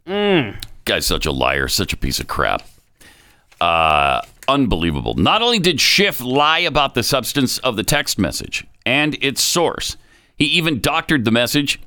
Guy's 0.84 1.06
such 1.06 1.26
a 1.26 1.32
liar, 1.32 1.68
such 1.68 1.92
a 1.92 1.96
piece 1.96 2.20
of 2.20 2.28
crap. 2.28 2.62
Uh, 3.60 4.22
unbelievable. 4.46 5.14
Not 5.14 5.42
only 5.42 5.58
did 5.58 5.80
Schiff 5.80 6.20
lie 6.20 6.60
about 6.60 6.94
the 6.94 7.02
substance 7.02 7.58
of 7.58 7.76
the 7.76 7.82
text 7.82 8.18
message 8.18 8.64
and 8.86 9.16
its 9.22 9.42
source, 9.42 9.96
he 10.36 10.44
even 10.46 10.80
doctored 10.80 11.24
the 11.24 11.32
message 11.32 11.80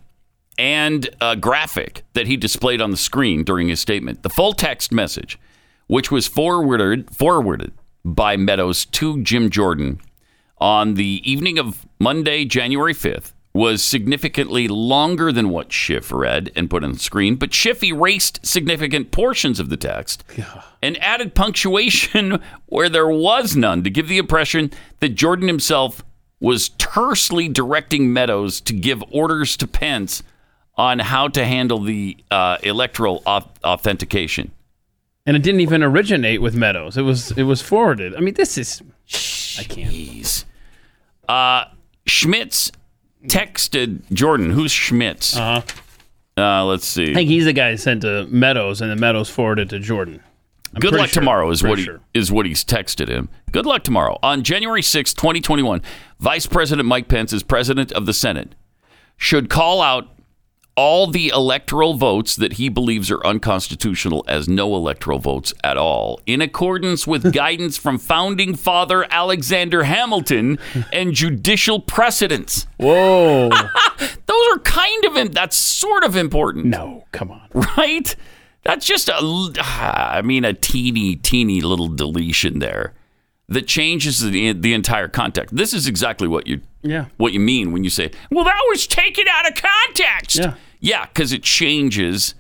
and 0.58 1.10
a 1.22 1.36
graphic 1.36 2.04
that 2.14 2.28
he 2.28 2.38
displayed 2.38 2.82
on 2.82 2.92
the 2.92 2.98
screen 2.98 3.44
during 3.44 3.70
his 3.70 3.80
statement. 3.80 4.22
The 4.22 4.30
full 4.30 4.54
text 4.54 4.92
message, 4.92 5.40
which 5.88 6.12
was 6.12 6.28
forwarded 6.28 7.16
forwarded 7.16 7.72
by 8.04 8.36
Meadows 8.36 8.86
to 8.86 9.24
Jim 9.24 9.50
Jordan 9.50 10.02
on 10.58 10.96
the 10.96 11.22
evening 11.24 11.58
of 11.58 11.88
Monday, 12.02 12.46
January 12.46 12.96
5th, 12.96 13.32
was 13.54 13.84
significantly 13.84 14.68
longer 14.68 15.32
than 15.32 15.50
what 15.50 15.72
Schiff 15.72 16.12
read 16.12 16.52
and 16.56 16.68
put 16.68 16.84
on 16.84 16.94
the 16.94 17.00
screen, 17.00 17.36
but 17.36 17.54
Schiff 17.54 17.84
erased 17.84 18.44
significant 18.44 19.12
portions 19.12 19.60
of 19.60 19.70
the 19.70 19.78
text 19.78 20.24
and 20.82 20.98
added 21.04 21.36
punctuation 21.36 22.42
where 22.66 22.90
there 22.90 23.08
was 23.10 23.56
none 23.56 23.84
to 23.84 23.92
give 23.92 24.08
the 24.08 24.18
impression 24.18 24.72
that 25.00 25.10
Jordan 25.10 25.48
himself 25.48 26.04
was 26.40 26.70
tersely 26.70 27.48
directing 27.48 28.12
Meadows 28.12 28.62
to 28.62 28.74
give 28.74 29.04
orders 29.12 29.56
to 29.58 29.68
Pence 29.68 30.24
on 30.76 30.98
how 30.98 31.28
to 31.28 31.46
handle 31.46 31.80
the 31.80 32.18
uh, 32.32 32.58
electoral 32.64 33.22
au- 33.28 33.48
authentication. 33.64 34.52
And 35.28 35.38
it 35.38 35.44
didn't 35.44 35.62
even 35.62 35.84
originate 35.84 36.42
with 36.42 36.56
Meadows. 36.56 36.98
It 36.98 37.04
was 37.04 37.32
it 37.34 37.44
was 37.44 37.62
forwarded. 37.62 38.16
I 38.16 38.22
mean, 38.22 38.34
this 38.34 38.58
is 38.58 38.82
I 39.60 39.64
can't. 39.66 39.94
Jeez. 39.94 40.46
Uh, 41.30 41.66
Schmitz 42.06 42.72
texted 43.26 44.02
Jordan. 44.12 44.52
Who's 44.52 44.72
Schmitz? 44.72 45.36
Uh-huh. 45.38 45.62
Uh, 46.38 46.66
let's 46.66 46.86
see. 46.86 47.12
I 47.12 47.14
think 47.14 47.30
he's 47.30 47.46
the 47.46 47.54
guy 47.54 47.72
who 47.72 47.78
sent 47.78 48.02
to 48.02 48.26
Meadows, 48.28 48.82
and 48.82 48.90
the 48.90 48.96
Meadows 48.96 49.30
forwarded 49.30 49.70
to 49.70 49.80
Jordan. 49.80 50.22
I'm 50.74 50.80
Good 50.80 50.94
luck 50.94 51.10
sure. 51.10 51.22
tomorrow 51.22 51.50
is 51.52 51.62
what 51.64 51.80
he 51.80 51.84
sure. 51.84 52.00
is 52.14 52.32
what 52.32 52.46
he's 52.46 52.64
texted 52.64 53.10
him. 53.10 53.28
Good 53.52 53.66
luck 53.66 53.84
tomorrow. 53.84 54.18
On 54.24 54.42
January 54.42 54.82
sixth, 54.82 55.18
2021, 55.18 55.82
Vice 56.20 56.46
President 56.46 56.88
Mike 56.88 57.10
Pence 57.10 57.34
is 57.34 57.44
president 57.44 57.92
of 57.92 58.06
the 58.06 58.14
Senate. 58.14 58.56
Should 59.18 59.50
call 59.50 59.82
out 59.82 60.11
all 60.82 61.06
the 61.06 61.28
electoral 61.30 61.94
votes 61.94 62.36
that 62.36 62.54
he 62.54 62.68
believes 62.70 63.12
are 63.12 63.24
unconstitutional 63.26 64.24
as 64.28 64.48
no 64.50 64.76
electoral 64.76 65.20
votes 65.20 65.54
at 65.64 65.78
all, 65.78 66.20
in 66.26 66.42
accordance 66.42 67.06
with 67.06 67.32
guidance 67.44 67.78
from 67.78 68.00
founding 68.00 68.56
father 68.56 69.06
Alexander 69.12 69.84
Hamilton 69.84 70.58
and 70.92 71.14
judicial 71.14 71.80
precedents. 71.80 72.66
Whoa! 72.78 73.50
Those 74.26 74.48
are 74.54 74.60
kind 74.60 75.06
of 75.06 75.32
that's 75.34 75.56
sort 75.56 76.04
of 76.04 76.16
important 76.16 76.66
no, 76.66 77.06
come 77.12 77.30
on. 77.32 77.48
right? 77.78 78.16
That's 78.64 78.86
just 78.86 79.10
a, 79.10 79.16
I 79.62 80.22
mean, 80.24 80.46
a 80.46 80.54
teeny, 80.54 81.16
teeny 81.16 81.62
little 81.62 81.88
deletion 81.90 82.60
there 82.60 82.94
that 83.50 83.68
changes 83.68 84.20
the 84.22 84.54
the 84.54 84.74
entire 84.74 85.08
context. 85.10 85.56
This 85.56 85.74
is 85.74 85.86
exactly 85.88 86.28
what 86.28 86.48
you 86.48 86.62
Yeah. 86.82 87.06
what 87.18 87.34
you 87.34 87.40
mean 87.40 87.72
when 87.72 87.84
you 87.84 87.90
say, 87.90 88.10
"Well, 88.32 88.46
that 88.46 88.62
was 88.70 88.88
taken 88.88 89.26
out 89.30 89.48
of 89.48 89.54
context." 89.56 90.38
Yeah. 90.38 90.54
Yeah, 90.82 91.06
because 91.06 91.32
it 91.32 91.44
changes. 91.44 92.36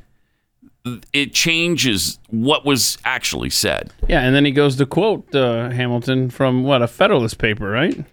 It 1.13 1.33
changes 1.33 2.17
what 2.29 2.65
was 2.65 2.97
actually 3.05 3.51
said. 3.51 3.93
Yeah, 4.07 4.21
and 4.21 4.35
then 4.35 4.43
he 4.45 4.51
goes 4.51 4.75
to 4.77 4.85
quote 4.85 5.33
uh, 5.33 5.69
Hamilton 5.69 6.29
from 6.29 6.63
what 6.63 6.81
a 6.81 6.87
Federalist 6.87 7.37
paper, 7.37 7.69
right? 7.69 8.03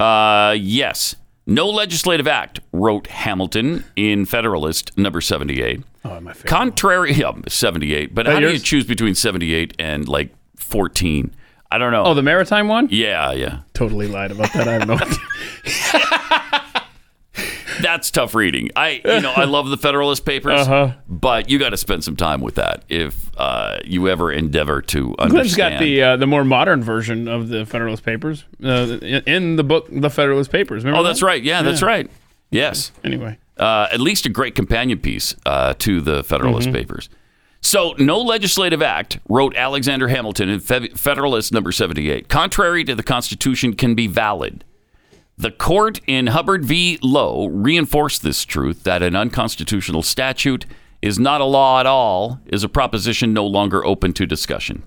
Uh, 0.00 0.52
yes. 0.58 1.14
No 1.46 1.66
legislative 1.68 2.26
act, 2.28 2.60
wrote 2.72 3.06
Hamilton 3.06 3.84
in 3.96 4.26
Federalist 4.26 4.98
number 4.98 5.20
78. 5.22 5.80
Oh, 6.04 6.20
my 6.20 6.32
favorite. 6.34 6.46
Contrary, 6.50 7.12
yeah, 7.14 7.32
78. 7.48 8.14
But 8.14 8.26
That 8.26 8.34
how 8.34 8.40
do 8.40 8.52
you 8.52 8.58
choose 8.58 8.84
between 8.84 9.14
78 9.14 9.74
and 9.78 10.06
like 10.08 10.34
14? 10.56 11.34
I 11.70 11.78
don't 11.78 11.92
know. 11.92 12.04
oh, 12.04 12.14
the 12.14 12.22
maritime 12.22 12.68
one. 12.68 12.88
yeah, 12.90 13.32
yeah. 13.32 13.60
Totally 13.74 14.08
lied 14.08 14.30
about 14.30 14.52
that. 14.54 14.68
I 14.68 14.78
don't 14.78 14.88
know. 14.88 16.80
That's 17.82 18.10
tough 18.10 18.34
reading. 18.34 18.70
I, 18.76 19.00
you 19.04 19.20
know, 19.20 19.32
I 19.34 19.44
love 19.56 19.68
the 19.68 19.76
Federalist 19.76 20.24
Papers, 20.24 20.60
Uh-huh. 20.60 20.92
but 21.08 21.48
you 21.50 21.58
got 21.58 21.70
to 21.70 21.76
spend 21.76 22.04
some 22.04 22.16
time 22.16 22.40
with 22.40 22.56
that 22.56 22.84
if 22.88 23.30
uh, 23.38 23.78
you 23.84 24.08
ever 24.08 24.30
endeavor 24.32 24.82
to 24.82 25.14
understand. 25.18 25.30
Glenn's 25.32 25.56
got 25.56 25.78
the 25.80 26.02
uh, 26.02 26.16
the 26.16 26.26
more 26.26 26.44
modern 26.44 26.82
version 26.82 27.28
of 27.28 27.48
the 27.48 27.64
Federalist 27.66 28.04
Papers 28.04 28.44
uh, 28.62 28.98
in 29.26 29.56
the 29.56 29.64
book, 29.64 29.86
The 29.90 30.10
Federalist 30.10 30.50
Papers. 30.50 30.84
Remember 30.84 31.00
oh, 31.00 31.02
that's 31.04 31.20
that? 31.20 31.26
right. 31.26 31.42
Yeah, 31.42 31.62
that's 31.62 31.82
right. 31.82 32.10
Yes. 32.50 32.92
Anyway, 33.04 33.38
uh, 33.58 33.88
at 33.92 34.00
least 34.00 34.24
a 34.26 34.30
great 34.30 34.54
companion 34.54 34.98
piece 34.98 35.34
uh, 35.46 35.74
to 35.80 36.00
the 36.00 36.24
Federalist 36.24 36.72
Papers. 36.72 37.08
So, 37.60 37.94
no 37.98 38.20
legislative 38.20 38.80
act, 38.82 39.18
wrote 39.28 39.54
Alexander 39.56 40.06
Hamilton 40.08 40.48
in 40.48 40.60
Fe- 40.60 40.90
Federalist 40.90 41.52
number 41.52 41.72
78, 41.72 42.28
contrary 42.28 42.84
to 42.84 42.94
the 42.94 43.02
Constitution, 43.02 43.74
can 43.74 43.96
be 43.96 44.06
valid. 44.06 44.64
The 45.38 45.52
court 45.52 46.00
in 46.08 46.28
Hubbard 46.28 46.64
v. 46.64 46.98
Lowe 47.00 47.46
reinforced 47.46 48.22
this 48.22 48.44
truth 48.44 48.82
that 48.82 49.04
an 49.04 49.14
unconstitutional 49.14 50.02
statute 50.02 50.66
is 51.00 51.16
not 51.16 51.40
a 51.40 51.44
law 51.44 51.78
at 51.78 51.86
all, 51.86 52.40
is 52.46 52.64
a 52.64 52.68
proposition 52.68 53.32
no 53.32 53.46
longer 53.46 53.84
open 53.84 54.12
to 54.14 54.26
discussion. 54.26 54.82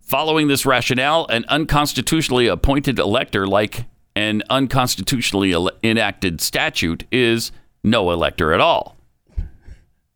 Following 0.00 0.46
this 0.46 0.64
rationale, 0.64 1.26
an 1.30 1.44
unconstitutionally 1.48 2.46
appointed 2.46 3.00
elector, 3.00 3.44
like 3.44 3.86
an 4.14 4.44
unconstitutionally 4.48 5.52
ele- 5.52 5.72
enacted 5.82 6.40
statute, 6.40 7.04
is 7.10 7.50
no 7.82 8.12
elector 8.12 8.52
at 8.52 8.60
all. 8.60 8.96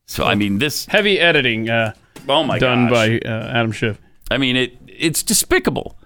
So, 0.07 0.23
I 0.23 0.37
mean, 0.37 0.59
this, 0.59 0.87
heavy 0.87 1.19
editing 1.19 1.69
uh, 1.69 1.95
oh 2.29 2.45
my 2.45 2.61
done 2.61 2.89
gosh. 2.89 2.93
by 2.93 3.29
uh, 3.29 3.51
Adam 3.53 3.73
Schiff. 3.73 4.01
I 4.31 4.39
mean, 4.39 4.55
it 4.55 4.77
it's 4.87 5.25
despicable. 5.25 5.99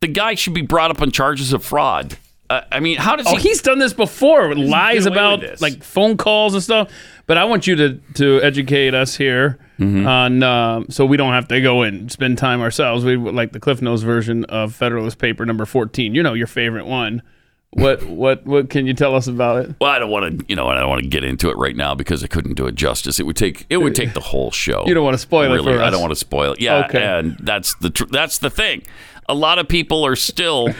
The 0.00 0.06
guy 0.06 0.36
should 0.36 0.54
be 0.54 0.62
brought 0.62 0.92
up 0.92 1.02
on 1.02 1.10
charges 1.10 1.52
of 1.52 1.64
fraud. 1.64 2.16
Uh, 2.50 2.62
I 2.72 2.80
mean, 2.80 2.96
how 2.98 3.14
does 3.16 3.26
Oh, 3.28 3.36
he? 3.36 3.48
he's 3.50 3.62
done 3.62 3.78
this 3.78 3.92
before 3.92 4.48
with 4.48 4.58
lies 4.58 5.06
about 5.06 5.40
with 5.40 5.62
like 5.62 5.82
phone 5.84 6.16
calls 6.16 6.52
and 6.52 6.62
stuff. 6.62 6.90
But 7.26 7.36
I 7.38 7.44
want 7.44 7.66
you 7.68 7.76
to 7.76 7.94
to 8.14 8.42
educate 8.42 8.92
us 8.94 9.16
here 9.16 9.58
Mm-hmm. 9.78 10.06
on 10.06 10.42
um, 10.42 10.86
so 10.90 11.06
we 11.06 11.16
don't 11.16 11.32
have 11.32 11.48
to 11.48 11.58
go 11.62 11.80
and 11.80 12.12
spend 12.12 12.36
time 12.36 12.60
ourselves. 12.60 13.02
We 13.02 13.16
like 13.16 13.52
the 13.52 13.60
Cliff 13.60 13.80
Notes 13.80 14.02
version 14.02 14.44
of 14.46 14.74
Federalist 14.74 15.18
Paper 15.18 15.46
number 15.46 15.64
fourteen. 15.64 16.14
You 16.14 16.22
know 16.22 16.34
your 16.34 16.46
favorite 16.48 16.84
one. 16.86 17.22
What 17.70 18.02
what 18.04 18.44
what 18.44 18.68
can 18.68 18.84
you 18.86 18.92
tell 18.94 19.14
us 19.14 19.26
about 19.28 19.64
it? 19.64 19.76
well, 19.80 19.90
I 19.90 19.98
don't 20.00 20.10
want 20.10 20.40
to, 20.40 20.44
you 20.48 20.56
know, 20.56 20.66
I 20.66 20.74
don't 20.78 20.88
want 20.90 21.02
to 21.04 21.08
get 21.08 21.22
into 21.24 21.48
it 21.50 21.56
right 21.56 21.76
now 21.76 21.94
because 21.94 22.22
I 22.22 22.26
couldn't 22.26 22.54
do 22.54 22.66
it 22.66 22.74
justice. 22.74 23.18
It 23.20 23.26
would 23.26 23.36
take 23.36 23.64
it 23.70 23.76
would 23.78 23.94
take 23.94 24.12
the 24.12 24.20
whole 24.20 24.50
show. 24.50 24.82
You 24.86 24.92
don't 24.92 25.04
want 25.04 25.14
to 25.14 25.18
spoil 25.18 25.50
really, 25.52 25.72
it 25.72 25.76
for. 25.78 25.82
I 25.82 25.88
don't 25.88 26.00
want 26.00 26.10
to 26.10 26.16
spoil 26.16 26.52
it. 26.54 26.60
Yeah, 26.60 26.84
Okay. 26.86 27.00
and 27.02 27.36
that's 27.40 27.74
the 27.76 27.88
tr- 27.90 28.04
that's 28.10 28.36
the 28.38 28.50
thing. 28.50 28.82
A 29.30 29.34
lot 29.34 29.58
of 29.60 29.68
people 29.68 30.04
are 30.04 30.16
still, 30.16 30.74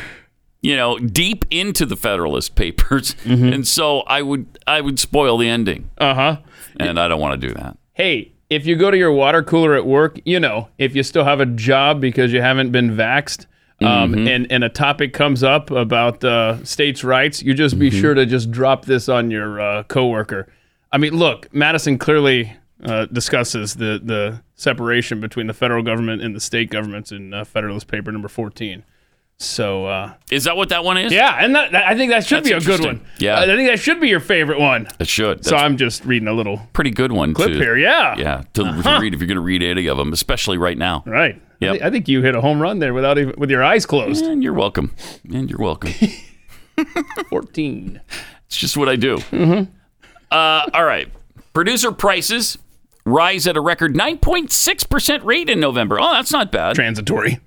you 0.63 0.77
know, 0.77 0.99
deep 0.99 1.45
into 1.51 1.87
the 1.87 1.97
Federalist 1.97 2.55
Papers, 2.55 3.15
Mm-hmm. 3.25 3.53
and 3.53 3.67
so 3.67 4.01
I 4.01 4.23
would 4.23 4.47
I 4.67 4.81
would 4.81 4.99
spoil 4.99 5.39
the 5.39 5.49
ending, 5.49 5.91
Uh 5.99 6.15
huh. 6.15 6.37
and 6.79 6.99
I 6.99 7.09
don't 7.09 7.21
want 7.21 7.41
to 7.41 7.49
do 7.49 7.55
that. 7.55 7.77
Hey, 7.93 8.33
if 8.49 8.67
you 8.67 8.77
go 8.77 8.91
to 8.91 8.97
your 8.99 9.13
water 9.13 9.43
cooler 9.43 9.75
at 9.75 9.87
work, 9.87 10.19
you 10.25 10.41
know, 10.41 10.69
if 10.79 10.95
you 10.97 11.03
still 11.03 11.25
have 11.25 11.41
a 11.41 11.47
job 11.47 12.01
because 12.01 12.33
you 12.33 12.41
haven't 12.43 12.71
been 12.73 12.91
vaxxed, 12.91 13.47
um, 13.83 14.13
Mm-hmm. 14.13 14.29
and, 14.29 14.53
and 14.53 14.65
a 14.65 14.69
topic 14.69 15.13
comes 15.15 15.43
up 15.43 15.71
about 15.71 16.23
uh, 16.25 16.63
states' 16.65 17.03
rights, 17.05 17.43
you 17.43 17.55
just 17.55 17.79
be 17.79 17.89
Mm-hmm. 17.91 18.01
sure 18.01 18.15
to 18.15 18.27
just 18.27 18.51
drop 18.51 18.85
this 18.85 19.09
on 19.09 19.31
your 19.31 19.61
uh, 19.61 19.83
coworker. 19.85 20.53
I 20.93 20.99
mean, 20.99 21.15
look, 21.17 21.49
Madison 21.55 21.97
clearly 21.97 22.53
uh, 22.85 23.07
discusses 23.07 23.75
the, 23.77 24.01
the 24.03 24.43
separation 24.57 25.21
between 25.21 25.47
the 25.47 25.55
federal 25.55 25.83
government 25.83 26.21
and 26.21 26.35
the 26.35 26.41
state 26.41 26.69
governments 26.71 27.13
in 27.13 27.33
uh, 27.33 27.45
Federalist 27.45 27.87
Paper 27.89 28.11
number 28.13 28.29
14. 28.29 28.83
So, 29.43 29.87
uh, 29.87 30.13
Is 30.31 30.45
that 30.45 30.55
what 30.55 30.69
that 30.69 30.85
one 30.85 30.99
is? 30.99 31.13
yeah, 31.15 31.39
and 31.43 31.55
that, 31.55 31.73
that- 31.73 31.87
I 31.89 31.97
think 31.97 32.13
that 32.13 32.27
should 32.27 32.45
That's 32.45 32.65
be 32.67 32.73
a 32.73 32.77
good 32.77 32.85
one. 32.85 33.01
Yeah. 33.19 33.41
I 33.41 33.47
think 33.47 33.71
that 33.71 33.81
should 33.81 33.99
be 33.99 34.07
your 34.09 34.21
favorite 34.21 34.61
one. 34.61 34.87
it 35.01 35.09
should. 35.09 35.47
So 35.47 35.57
I'm 35.57 35.79
just 35.79 36.05
reading 36.05 36.29
a 36.29 36.35
little 36.35 36.61
pretty 36.75 36.91
good 36.91 37.11
one 37.11 37.33
clip 37.33 37.49
to, 37.53 37.55
here. 37.59 37.75
Yeah. 37.75 38.17
Yeah, 38.19 38.43
to, 38.53 38.65
to 38.65 38.99
read 39.01 39.15
if 39.15 39.21
you're 39.21 39.27
going 39.27 39.37
to 39.37 39.41
read 39.41 39.63
any 39.63 39.87
of 39.87 39.97
them, 39.97 40.13
especially 40.13 40.59
right 40.59 40.77
now. 40.77 41.03
Right. 41.07 41.37
I, 41.37 41.65
Yep. 41.65 41.75
thi- 41.77 41.83
I 41.83 41.91
think 41.91 42.09
you 42.09 42.21
hit 42.23 42.35
a 42.35 42.41
home 42.43 42.61
run 42.61 42.81
there 42.81 42.93
without 42.93 43.17
even 43.19 43.35
with 43.39 43.51
your 43.51 43.65
eyes 43.65 43.87
closed. 43.87 44.25
And 44.27 44.43
you're 44.43 44.53
welcome. 44.53 44.95
And 45.33 45.49
you're 45.49 45.59
welcome. 45.59 45.93
14. 47.31 48.01
It's 48.47 48.57
just 48.57 48.77
what 48.77 48.89
I 48.91 48.97
do. 48.97 49.17
Mm-hmm. 49.17 49.71
Uh, 50.31 50.71
all 50.75 50.85
right. 50.85 51.09
Producer 51.55 51.93
prices 51.93 52.59
rise 53.07 53.47
at 53.47 53.57
a 53.57 53.61
record 53.61 53.95
9.6% 53.95 55.25
rate 55.25 55.49
in 55.51 55.61
November. 55.61 55.99
Oh, 56.01 56.13
that's 56.13 56.33
not 56.33 56.53
bad. 56.53 56.75
Transitory. 56.75 57.41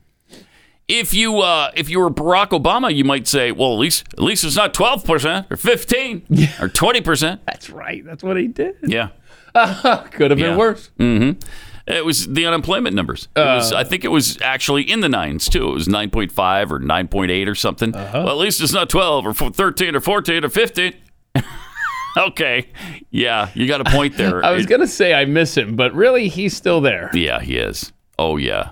If 0.87 1.13
you 1.13 1.39
uh, 1.39 1.71
if 1.75 1.89
you 1.89 1.99
were 1.99 2.09
Barack 2.09 2.49
Obama, 2.49 2.93
you 2.93 3.03
might 3.05 3.27
say, 3.27 3.51
well, 3.51 3.71
at 3.73 3.79
least 3.79 4.05
at 4.13 4.19
least 4.19 4.43
it's 4.43 4.55
not 4.57 4.73
twelve 4.73 5.05
percent 5.05 5.47
or 5.49 5.55
fifteen 5.57 6.23
or 6.59 6.67
twenty 6.67 6.99
percent. 7.01 7.41
That's 7.45 7.69
right. 7.69 8.03
That's 8.05 8.21
what 8.23 8.37
he 8.37 8.47
did. 8.47 8.75
Yeah. 8.83 9.09
Could 9.55 10.31
have 10.31 10.37
been 10.39 10.51
Yeah. 10.51 10.57
worse. 10.57 10.91
Mm-hmm. 10.99 11.39
It 11.85 12.05
was 12.05 12.27
the 12.27 12.45
unemployment 12.45 12.95
numbers. 12.95 13.27
It 13.35 13.39
was, 13.41 13.71
uh. 13.73 13.77
I 13.77 13.83
think 13.83 14.03
it 14.05 14.07
was 14.09 14.41
actually 14.41 14.83
in 14.83 15.01
the 15.01 15.09
nines 15.09 15.47
too. 15.49 15.69
It 15.69 15.73
was 15.73 15.87
nine 15.87 16.09
point 16.09 16.31
five 16.31 16.71
or 16.71 16.79
nine 16.79 17.07
point 17.07 17.29
eight 17.31 17.47
or 17.47 17.55
something. 17.55 17.95
Uh-huh. 17.95 18.23
Well, 18.25 18.29
at 18.29 18.37
least 18.37 18.61
it's 18.61 18.73
not 18.73 18.89
twelve 18.89 19.25
or 19.25 19.33
thirteen 19.33 19.95
or 19.95 19.99
fourteen 20.01 20.43
or 20.45 20.49
fifteen. 20.49 20.93
okay, 22.17 22.69
yeah, 23.09 23.49
you 23.53 23.67
got 23.67 23.81
a 23.81 23.85
point 23.85 24.17
there. 24.17 24.43
I 24.45 24.51
was 24.51 24.65
It- 24.65 24.69
gonna 24.69 24.87
say 24.87 25.13
I 25.13 25.25
miss 25.25 25.55
him, 25.57 25.75
but 25.75 25.93
really 25.93 26.27
he's 26.27 26.55
still 26.55 26.81
there. 26.81 27.09
yeah, 27.13 27.39
he 27.39 27.57
is. 27.57 27.91
Oh 28.19 28.37
yeah. 28.37 28.71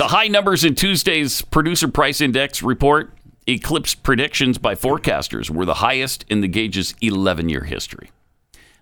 The 0.00 0.08
high 0.08 0.28
numbers 0.28 0.64
in 0.64 0.76
Tuesday's 0.76 1.42
producer 1.42 1.86
price 1.86 2.22
index 2.22 2.62
report 2.62 3.12
eclipsed 3.46 4.02
predictions 4.02 4.56
by 4.56 4.74
forecasters 4.74 5.50
were 5.50 5.66
the 5.66 5.74
highest 5.74 6.24
in 6.30 6.40
the 6.40 6.48
gauge's 6.48 6.94
11-year 7.02 7.64
history. 7.64 8.10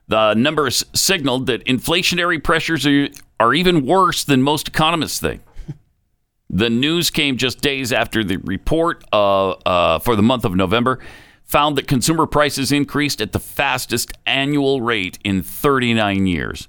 The 0.07 0.35
numbers 0.35 0.85
signaled 0.95 1.47
that 1.47 1.65
inflationary 1.65 2.41
pressures 2.41 2.87
are, 2.87 3.09
are 3.41 3.53
even 3.53 3.85
worse 3.85 4.23
than 4.23 4.45
most 4.45 4.69
economists 4.69 5.19
think. 5.19 5.43
The 6.49 6.71
news 6.71 7.11
came 7.11 7.37
just 7.37 7.63
days 7.63 7.93
after 7.93 8.23
the 8.23 8.37
report 8.37 9.03
uh, 9.13 9.51
uh, 9.51 9.99
for 9.99 10.15
the 10.15 10.23
month 10.23 10.45
of 10.45 10.55
November 10.55 11.01
found 11.43 11.77
that 11.79 11.89
consumer 11.89 12.27
prices 12.27 12.71
increased 12.71 13.21
at 13.21 13.33
the 13.33 13.41
fastest 13.41 14.13
annual 14.25 14.83
rate 14.83 15.19
in 15.25 15.43
39 15.43 16.29
years. 16.29 16.69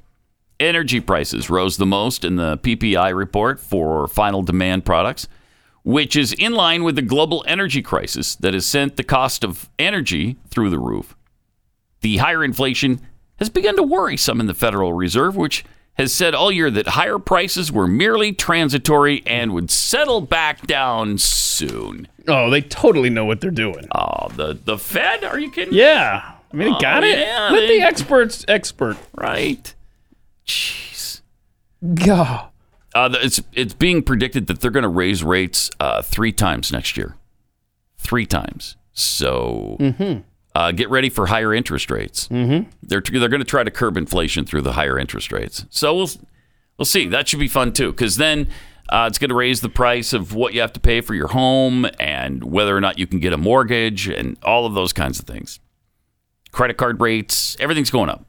Energy 0.59 0.99
prices 0.99 1.49
rose 1.49 1.77
the 1.77 1.85
most 1.85 2.25
in 2.25 2.35
the 2.35 2.57
PPI 2.57 3.15
report 3.15 3.59
for 3.59 4.07
final 4.07 4.41
demand 4.41 4.83
products, 4.83 5.27
which 5.83 6.17
is 6.17 6.33
in 6.33 6.53
line 6.53 6.83
with 6.83 6.95
the 6.95 7.01
global 7.01 7.43
energy 7.47 7.81
crisis 7.81 8.35
that 8.35 8.53
has 8.53 8.65
sent 8.65 8.97
the 8.97 9.03
cost 9.03 9.43
of 9.45 9.69
energy 9.79 10.35
through 10.49 10.69
the 10.69 10.79
roof. 10.79 11.15
The 12.01 12.17
higher 12.17 12.43
inflation 12.43 12.99
has 13.37 13.49
begun 13.49 13.77
to 13.77 13.83
worry 13.83 14.17
some 14.17 14.41
in 14.41 14.47
the 14.47 14.53
Federal 14.53 14.91
Reserve, 14.93 15.37
which 15.37 15.63
has 15.93 16.13
said 16.13 16.35
all 16.35 16.51
year 16.51 16.69
that 16.71 16.87
higher 16.87 17.19
prices 17.19 17.71
were 17.71 17.87
merely 17.87 18.33
transitory 18.33 19.23
and 19.25 19.53
would 19.53 19.71
settle 19.71 20.19
back 20.19 20.67
down 20.67 21.17
soon. 21.17 22.07
Oh, 22.27 22.49
they 22.49 22.61
totally 22.61 23.09
know 23.09 23.23
what 23.25 23.39
they're 23.39 23.49
doing. 23.51 23.87
Oh, 23.95 24.27
the, 24.35 24.59
the 24.63 24.77
Fed? 24.77 25.23
Are 25.23 25.39
you 25.39 25.51
kidding? 25.51 25.73
Yeah. 25.73 26.35
I 26.51 26.55
mean, 26.55 26.67
he 26.69 26.73
oh, 26.73 26.79
got 26.79 27.03
it. 27.03 27.17
Oh, 27.17 27.21
yeah, 27.21 27.49
Let 27.51 27.59
they- 27.61 27.79
the 27.79 27.85
experts 27.85 28.43
expert. 28.47 28.97
Right. 29.13 29.73
Jeez. 30.49 31.21
God. 31.93 32.49
Uh, 32.95 33.15
it's 33.21 33.39
it's 33.53 33.75
being 33.75 34.01
predicted 34.01 34.47
that 34.47 34.61
they're 34.61 34.71
going 34.71 34.83
to 34.83 34.89
raise 34.89 35.23
rates 35.23 35.69
uh, 35.79 36.01
three 36.01 36.31
times 36.31 36.71
next 36.71 36.97
year, 36.97 37.15
three 37.97 38.25
times. 38.25 38.75
So 38.91 39.77
uh, 40.55 40.71
get 40.71 40.89
ready 40.89 41.09
for 41.09 41.27
higher 41.27 41.53
interest 41.53 41.91
rates. 41.91 42.27
Mm-hmm. 42.29 42.67
They're 42.81 43.01
they're 43.01 43.29
going 43.29 43.41
to 43.41 43.45
try 43.45 43.63
to 43.63 43.69
curb 43.69 43.95
inflation 43.95 44.43
through 44.43 44.63
the 44.63 44.73
higher 44.73 44.97
interest 44.97 45.31
rates. 45.31 45.65
So 45.69 45.95
we'll 45.95 46.09
we'll 46.79 46.85
see. 46.85 47.07
That 47.07 47.27
should 47.27 47.39
be 47.39 47.47
fun 47.47 47.73
too, 47.73 47.91
because 47.91 48.17
then 48.17 48.49
uh, 48.89 49.05
it's 49.07 49.19
going 49.19 49.29
to 49.29 49.35
raise 49.35 49.61
the 49.61 49.69
price 49.69 50.11
of 50.11 50.33
what 50.33 50.55
you 50.55 50.61
have 50.61 50.73
to 50.73 50.79
pay 50.79 50.99
for 51.01 51.13
your 51.13 51.27
home 51.27 51.85
and 51.99 52.43
whether 52.43 52.75
or 52.75 52.81
not 52.81 52.97
you 52.97 53.05
can 53.05 53.19
get 53.19 53.33
a 53.33 53.37
mortgage 53.37 54.07
and 54.07 54.35
all 54.41 54.65
of 54.65 54.73
those 54.73 54.93
kinds 54.93 55.19
of 55.19 55.27
things. 55.27 55.59
Credit 56.51 56.75
card 56.75 56.99
rates, 56.99 57.55
everything's 57.59 57.91
going 57.91 58.09
up 58.09 58.25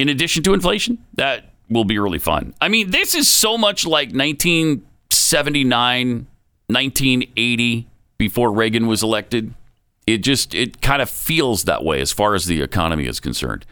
in 0.00 0.08
addition 0.08 0.42
to 0.42 0.54
inflation, 0.54 0.98
that 1.14 1.52
will 1.68 1.84
be 1.84 1.98
really 1.98 2.18
fun. 2.18 2.54
I 2.58 2.68
mean, 2.68 2.90
this 2.90 3.14
is 3.14 3.28
so 3.28 3.58
much 3.58 3.84
like 3.84 4.14
1979, 4.14 6.26
1980 6.68 7.86
before 8.16 8.50
Reagan 8.50 8.86
was 8.86 9.02
elected. 9.02 9.52
It 10.06 10.18
just 10.18 10.54
it 10.54 10.80
kind 10.80 11.02
of 11.02 11.10
feels 11.10 11.64
that 11.64 11.84
way 11.84 12.00
as 12.00 12.12
far 12.12 12.34
as 12.34 12.46
the 12.46 12.62
economy 12.62 13.04
is 13.04 13.20
concerned. 13.20 13.66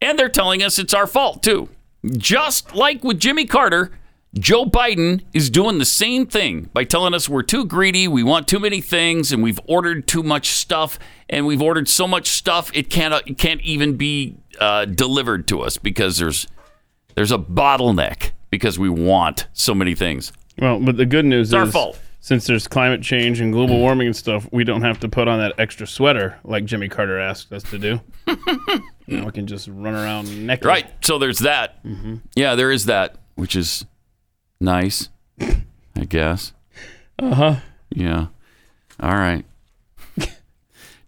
And 0.00 0.18
they're 0.18 0.30
telling 0.30 0.62
us 0.62 0.78
it's 0.78 0.94
our 0.94 1.06
fault 1.06 1.42
too. 1.42 1.68
Just 2.06 2.74
like 2.74 3.04
with 3.04 3.20
Jimmy 3.20 3.44
Carter, 3.44 3.92
Joe 4.34 4.64
Biden 4.64 5.22
is 5.32 5.48
doing 5.48 5.78
the 5.78 5.84
same 5.84 6.26
thing 6.26 6.68
by 6.72 6.84
telling 6.84 7.14
us 7.14 7.28
we're 7.28 7.42
too 7.42 7.64
greedy, 7.64 8.08
we 8.08 8.22
want 8.24 8.48
too 8.48 8.58
many 8.58 8.80
things, 8.80 9.32
and 9.32 9.42
we've 9.42 9.60
ordered 9.66 10.08
too 10.08 10.22
much 10.24 10.48
stuff, 10.48 10.98
and 11.28 11.46
we've 11.46 11.62
ordered 11.62 11.88
so 11.88 12.08
much 12.08 12.28
stuff 12.28 12.70
it 12.74 12.90
can't 12.90 13.14
it 13.26 13.38
can't 13.38 13.60
even 13.60 13.96
be 13.96 14.36
uh, 14.58 14.86
delivered 14.86 15.46
to 15.48 15.60
us 15.60 15.78
because 15.78 16.18
there's 16.18 16.48
there's 17.14 17.30
a 17.30 17.38
bottleneck 17.38 18.32
because 18.50 18.78
we 18.78 18.88
want 18.88 19.46
so 19.52 19.74
many 19.74 19.94
things. 19.94 20.32
Well, 20.58 20.80
but 20.80 20.96
the 20.96 21.06
good 21.06 21.24
news 21.24 21.54
our 21.54 21.64
is 21.64 21.72
fault. 21.72 21.98
since 22.20 22.46
there's 22.46 22.66
climate 22.66 23.02
change 23.02 23.40
and 23.40 23.52
global 23.52 23.78
warming 23.78 24.08
and 24.08 24.16
stuff, 24.16 24.48
we 24.52 24.64
don't 24.64 24.82
have 24.82 24.98
to 25.00 25.08
put 25.08 25.28
on 25.28 25.38
that 25.38 25.54
extra 25.58 25.86
sweater 25.86 26.38
like 26.42 26.64
Jimmy 26.64 26.88
Carter 26.88 27.20
asked 27.20 27.52
us 27.52 27.62
to 27.64 27.78
do. 27.78 28.00
now 29.06 29.26
we 29.26 29.32
can 29.32 29.46
just 29.46 29.68
run 29.68 29.94
around 29.94 30.44
naked. 30.44 30.64
Right. 30.64 30.86
So 31.04 31.18
there's 31.18 31.40
that. 31.40 31.78
Yeah, 32.34 32.56
there 32.56 32.72
is 32.72 32.86
that, 32.86 33.16
which 33.36 33.54
is 33.54 33.84
nice, 34.64 35.08
I 35.40 36.04
guess. 36.08 36.52
Uh 37.18 37.34
huh. 37.34 37.54
Yeah. 37.90 38.26
All 39.00 39.14
right. 39.14 39.44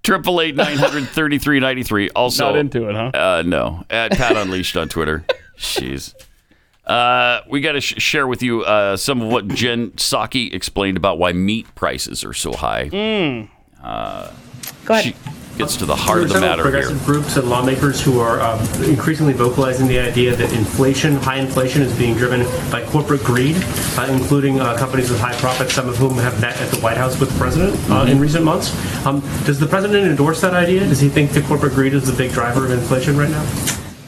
Triple 0.03 0.40
eight 0.40 0.55
nine 0.55 0.77
hundred 0.77 1.09
thirty 1.09 1.38
three 1.38 1.59
ninety 1.59 1.83
three. 1.83 2.11
Also, 2.11 2.45
Not 2.45 2.57
into 2.57 2.88
it, 2.88 2.95
huh? 2.95 3.11
Uh, 3.12 3.42
no, 3.45 3.85
at 3.90 4.12
Pat 4.12 4.37
Unleashed 4.37 4.77
on 4.77 4.88
Twitter. 4.88 5.25
Jeez. 5.59 6.14
Uh, 6.87 7.40
we 7.51 7.61
got 7.61 7.73
to 7.73 7.81
sh- 7.81 8.01
share 8.01 8.29
with 8.29 8.40
you 8.40 8.62
uh, 8.62 8.97
some 8.97 9.21
of 9.21 9.27
what 9.33 9.49
Jen 9.49 9.90
Psaki 9.92 10.55
explained 10.55 10.97
about 10.97 11.19
why 11.19 11.33
meat 11.33 11.66
prices 11.75 12.23
are 12.25 12.33
so 12.33 12.53
high. 12.53 12.85
Go 14.85 14.95
ahead. 14.95 15.05
She 15.05 15.14
gets 15.57 15.77
to 15.77 15.87
the 15.87 15.97
heart 15.97 16.23
of 16.23 16.29
the 16.29 16.40
matter 16.40 16.62
progressive 16.62 16.97
here. 16.97 17.07
groups 17.07 17.37
and 17.37 17.49
lawmakers 17.49 18.01
who 18.03 18.21
are 18.21 18.40
um, 18.40 18.61
increasingly 18.85 19.33
vocalizing 19.33 19.87
the 19.88 19.99
idea 19.99 20.35
that 20.37 20.53
inflation, 20.53 21.14
high 21.16 21.38
inflation, 21.38 21.83
is 21.83 21.97
being 21.97 22.14
driven 22.14 22.42
by 22.71 22.85
corporate 22.87 23.23
greed, 23.25 23.57
uh, 23.99 24.07
including 24.11 24.61
uh, 24.61 24.77
companies 24.77 25.11
with 25.11 25.19
high 25.21 25.35
profits, 25.37 25.73
some 25.75 25.88
of 25.88 25.97
whom 25.97 26.14
have 26.19 26.38
met 26.40 26.57
at 26.61 26.71
the 26.71 26.79
White 26.81 26.97
House 26.97 27.19
with 27.19 27.31
the 27.33 27.38
president 27.38 27.75
uh, 27.90 27.97
Mm-hmm. 27.97 28.11
in 28.11 28.21
recent 28.21 28.45
months. 28.45 28.71
Um, 29.07 29.21
does 29.45 29.59
the 29.59 29.66
president 29.66 30.05
endorse 30.07 30.40
that 30.42 30.53
idea? 30.55 30.81
Does 30.81 31.01
he 31.01 31.09
think 31.09 31.31
that 31.33 31.45
corporate 31.45 31.73
greed 31.73 31.95
is 31.95 32.05
the 32.11 32.16
big 32.16 32.33
driver 32.33 32.64
of 32.66 32.71
inflation 32.71 33.16
right 33.16 33.31
now? 33.31 33.45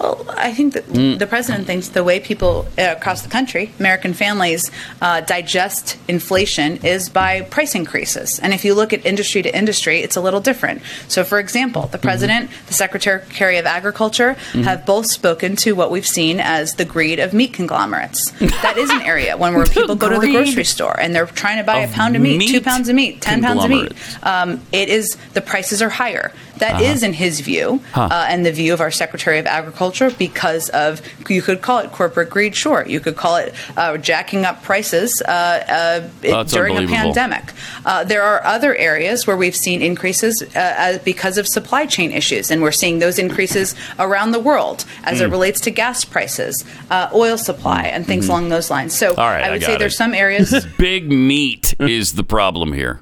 Well, 0.00 0.24
I 0.36 0.52
think 0.52 0.74
that 0.74 0.86
Mm. 0.88 1.18
the 1.18 1.26
president 1.26 1.66
thinks 1.66 1.88
the 1.88 2.04
way 2.04 2.20
people 2.20 2.66
uh, 2.78 2.94
across 2.96 3.22
the 3.22 3.28
country, 3.28 3.72
American 3.80 4.14
families, 4.14 4.70
uh, 5.02 5.20
digest 5.22 5.96
inflation 6.08 6.78
is 6.84 7.08
by 7.08 7.40
price 7.42 7.74
increases. 7.74 8.38
And 8.38 8.54
if 8.54 8.64
you 8.64 8.74
look 8.74 8.92
at 8.92 9.04
industry 9.04 9.42
to 9.42 9.54
industry, 9.56 10.00
it's 10.00 10.16
a 10.16 10.20
little 10.20 10.40
different. 10.40 10.82
So, 11.08 11.24
for 11.24 11.38
example, 11.38 11.82
Mm-hmm. 11.82 11.92
the 11.92 11.98
president, 11.98 12.50
the 12.66 12.74
secretary 12.74 13.56
of 13.58 13.66
agriculture 13.66 14.34
have 14.54 14.86
both 14.86 15.06
spoken 15.06 15.56
to 15.56 15.72
what 15.72 15.90
we've 15.90 16.06
seen 16.06 16.40
as 16.40 16.74
the 16.74 16.84
greed 16.84 17.18
of 17.18 17.32
meat 17.32 17.52
conglomerates. 17.52 18.30
that 18.62 18.76
is 18.78 18.90
an 18.90 19.02
area 19.02 19.36
when 19.36 19.54
where 19.54 19.66
people 19.78 19.94
go 19.96 20.08
to 20.08 20.18
the 20.18 20.30
grocery 20.32 20.64
store 20.64 20.98
and 21.00 21.14
they're 21.14 21.26
trying 21.26 21.58
to 21.58 21.64
buy 21.64 21.78
a 21.80 21.88
pound 21.88 22.14
of 22.16 22.22
meat, 22.22 22.48
two 22.50 22.60
pounds 22.60 22.88
of 22.88 22.94
meat, 22.94 23.20
ten 23.20 23.42
pounds 23.42 23.64
of 23.64 23.70
meat. 23.70 23.92
Um, 24.22 24.60
it 24.72 24.88
is 24.88 25.16
the 25.34 25.40
prices 25.40 25.82
are 25.82 25.88
higher. 25.90 26.32
That 26.58 26.80
is, 26.80 27.02
in 27.02 27.12
his 27.12 27.40
view, 27.40 27.80
Uh-huh. 27.94 28.08
Uh, 28.10 28.26
and 28.28 28.44
the 28.44 28.52
view 28.52 28.72
of 28.72 28.80
our 28.80 28.90
Secretary 28.90 29.38
of 29.38 29.46
Agriculture, 29.46 30.10
because 30.10 30.68
of 30.70 31.00
you 31.28 31.42
could 31.42 31.60
call 31.62 31.78
it 31.78 31.92
corporate 31.92 32.30
greed. 32.30 32.54
Sure, 32.56 32.84
you 32.86 33.00
could 33.00 33.16
call 33.16 33.36
it 33.36 33.54
uh, 33.76 33.96
jacking 33.98 34.44
up 34.44 34.62
prices 34.62 35.22
uh, 35.22 36.08
uh, 36.22 36.42
during 36.44 36.76
a 36.76 36.86
pandemic. 36.86 37.52
Uh, 37.84 38.04
there 38.04 38.22
are 38.22 38.44
other 38.44 38.74
areas 38.76 39.26
where 39.26 39.36
we've 39.36 39.56
seen 39.56 39.82
increases 39.82 40.42
uh, 40.54 40.58
uh, 40.58 40.98
because 41.04 41.38
of 41.38 41.46
supply 41.46 41.86
chain 41.86 42.10
issues, 42.12 42.50
and 42.50 42.62
we're 42.62 42.72
seeing 42.72 42.98
those 42.98 43.18
increases 43.18 43.74
around 43.98 44.32
the 44.32 44.40
world 44.40 44.84
as 45.04 45.18
Hmm. 45.18 45.24
it 45.24 45.28
relates 45.30 45.60
to 45.62 45.70
gas 45.70 46.04
prices, 46.04 46.64
uh, 46.90 47.08
oil 47.14 47.36
supply, 47.38 47.82
and 47.82 48.06
things 48.06 48.28
along 48.28 48.48
those 48.48 48.70
lines. 48.70 48.96
So 48.96 49.14
right, 49.14 49.42
I 49.42 49.48
I 49.48 49.50
would 49.50 49.60
got 49.60 49.66
say 49.66 49.74
it. 49.74 49.78
there's 49.78 49.96
some 49.96 50.14
areas. 50.14 50.66
Big 50.78 51.10
meat 51.10 51.74
is 51.80 52.14
the 52.14 52.24
problem 52.24 52.72
here. 52.72 53.00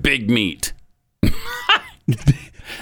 Big 0.00 0.30
meat. 0.30 0.72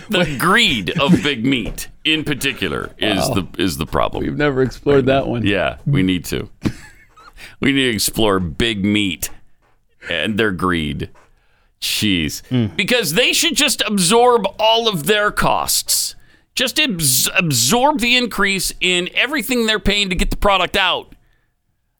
the 0.09 0.37
greed 0.39 0.99
of 1.01 1.13
big 1.23 1.45
meat, 1.45 1.89
in 2.05 2.25
particular, 2.25 2.91
is 2.99 3.27
the 3.31 3.47
is 3.59 3.77
the 3.77 3.87
problem. 3.87 4.25
We've 4.25 4.37
never 4.37 4.63
explored 4.63 5.07
that 5.07 5.27
one. 5.27 5.47
Yeah, 5.47 5.79
we 5.87 6.03
need 6.03 6.25
to. 6.27 6.49
we 7.61 7.73
need 7.73 7.91
to 7.91 7.95
explore 7.95 8.41
big 8.41 8.85
meat 8.85 9.31
and 10.11 10.39
their 10.39 10.53
greed. 10.53 11.11
Jeez. 11.81 12.47
Hmm. 12.47 12.75
Because 12.77 13.15
they 13.15 13.33
should 13.33 13.57
just 13.57 13.83
absorb 13.83 14.47
all 14.59 14.89
of 14.89 15.07
their 15.07 15.31
costs. 15.33 16.15
Just 16.55 16.79
abs- 16.79 17.29
absorb 17.35 17.99
the 17.99 18.17
increase 18.17 18.73
in 18.81 19.09
everything 19.15 19.67
they're 19.67 19.81
paying 19.81 20.09
to 20.11 20.15
get 20.15 20.31
the 20.31 20.37
product 20.37 20.77
out. 20.77 21.15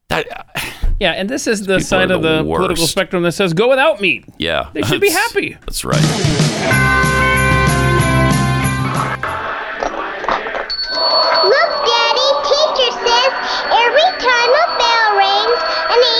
That, 0.09 0.27
Yeah, 0.99 1.11
and 1.11 1.29
this 1.29 1.47
is 1.47 1.65
the 1.65 1.79
side 1.81 2.11
of 2.11 2.21
the 2.21 2.37
the, 2.37 2.43
political 2.43 2.87
spectrum 2.87 3.23
that 3.23 3.33
says 3.33 3.51
go 3.53 3.67
without 3.67 3.99
meat. 3.99 4.25
yeah. 4.37 4.69
They 4.71 4.83
should 4.83 5.01
be 5.01 5.09
happy. 5.09 5.57
That's 5.61 5.83
right. 5.83 7.09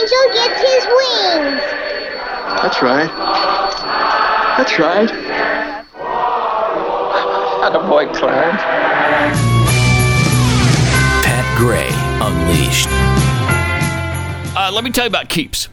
Angel 0.03 0.33
gets 0.33 0.59
his 0.59 0.85
wings. 0.85 1.61
That's 2.61 2.81
right. 2.81 3.09
That's 4.57 4.77
right. 4.79 5.09
Attaboy, 7.63 8.13
Clarence. 8.13 8.61
Pat 11.23 11.57
Gray 11.57 11.89
Unleashed. 12.21 12.89
Uh, 14.57 14.71
let 14.73 14.83
me 14.83 14.91
tell 14.91 15.05
you 15.05 15.09
about 15.09 15.29
Keeps. 15.29 15.69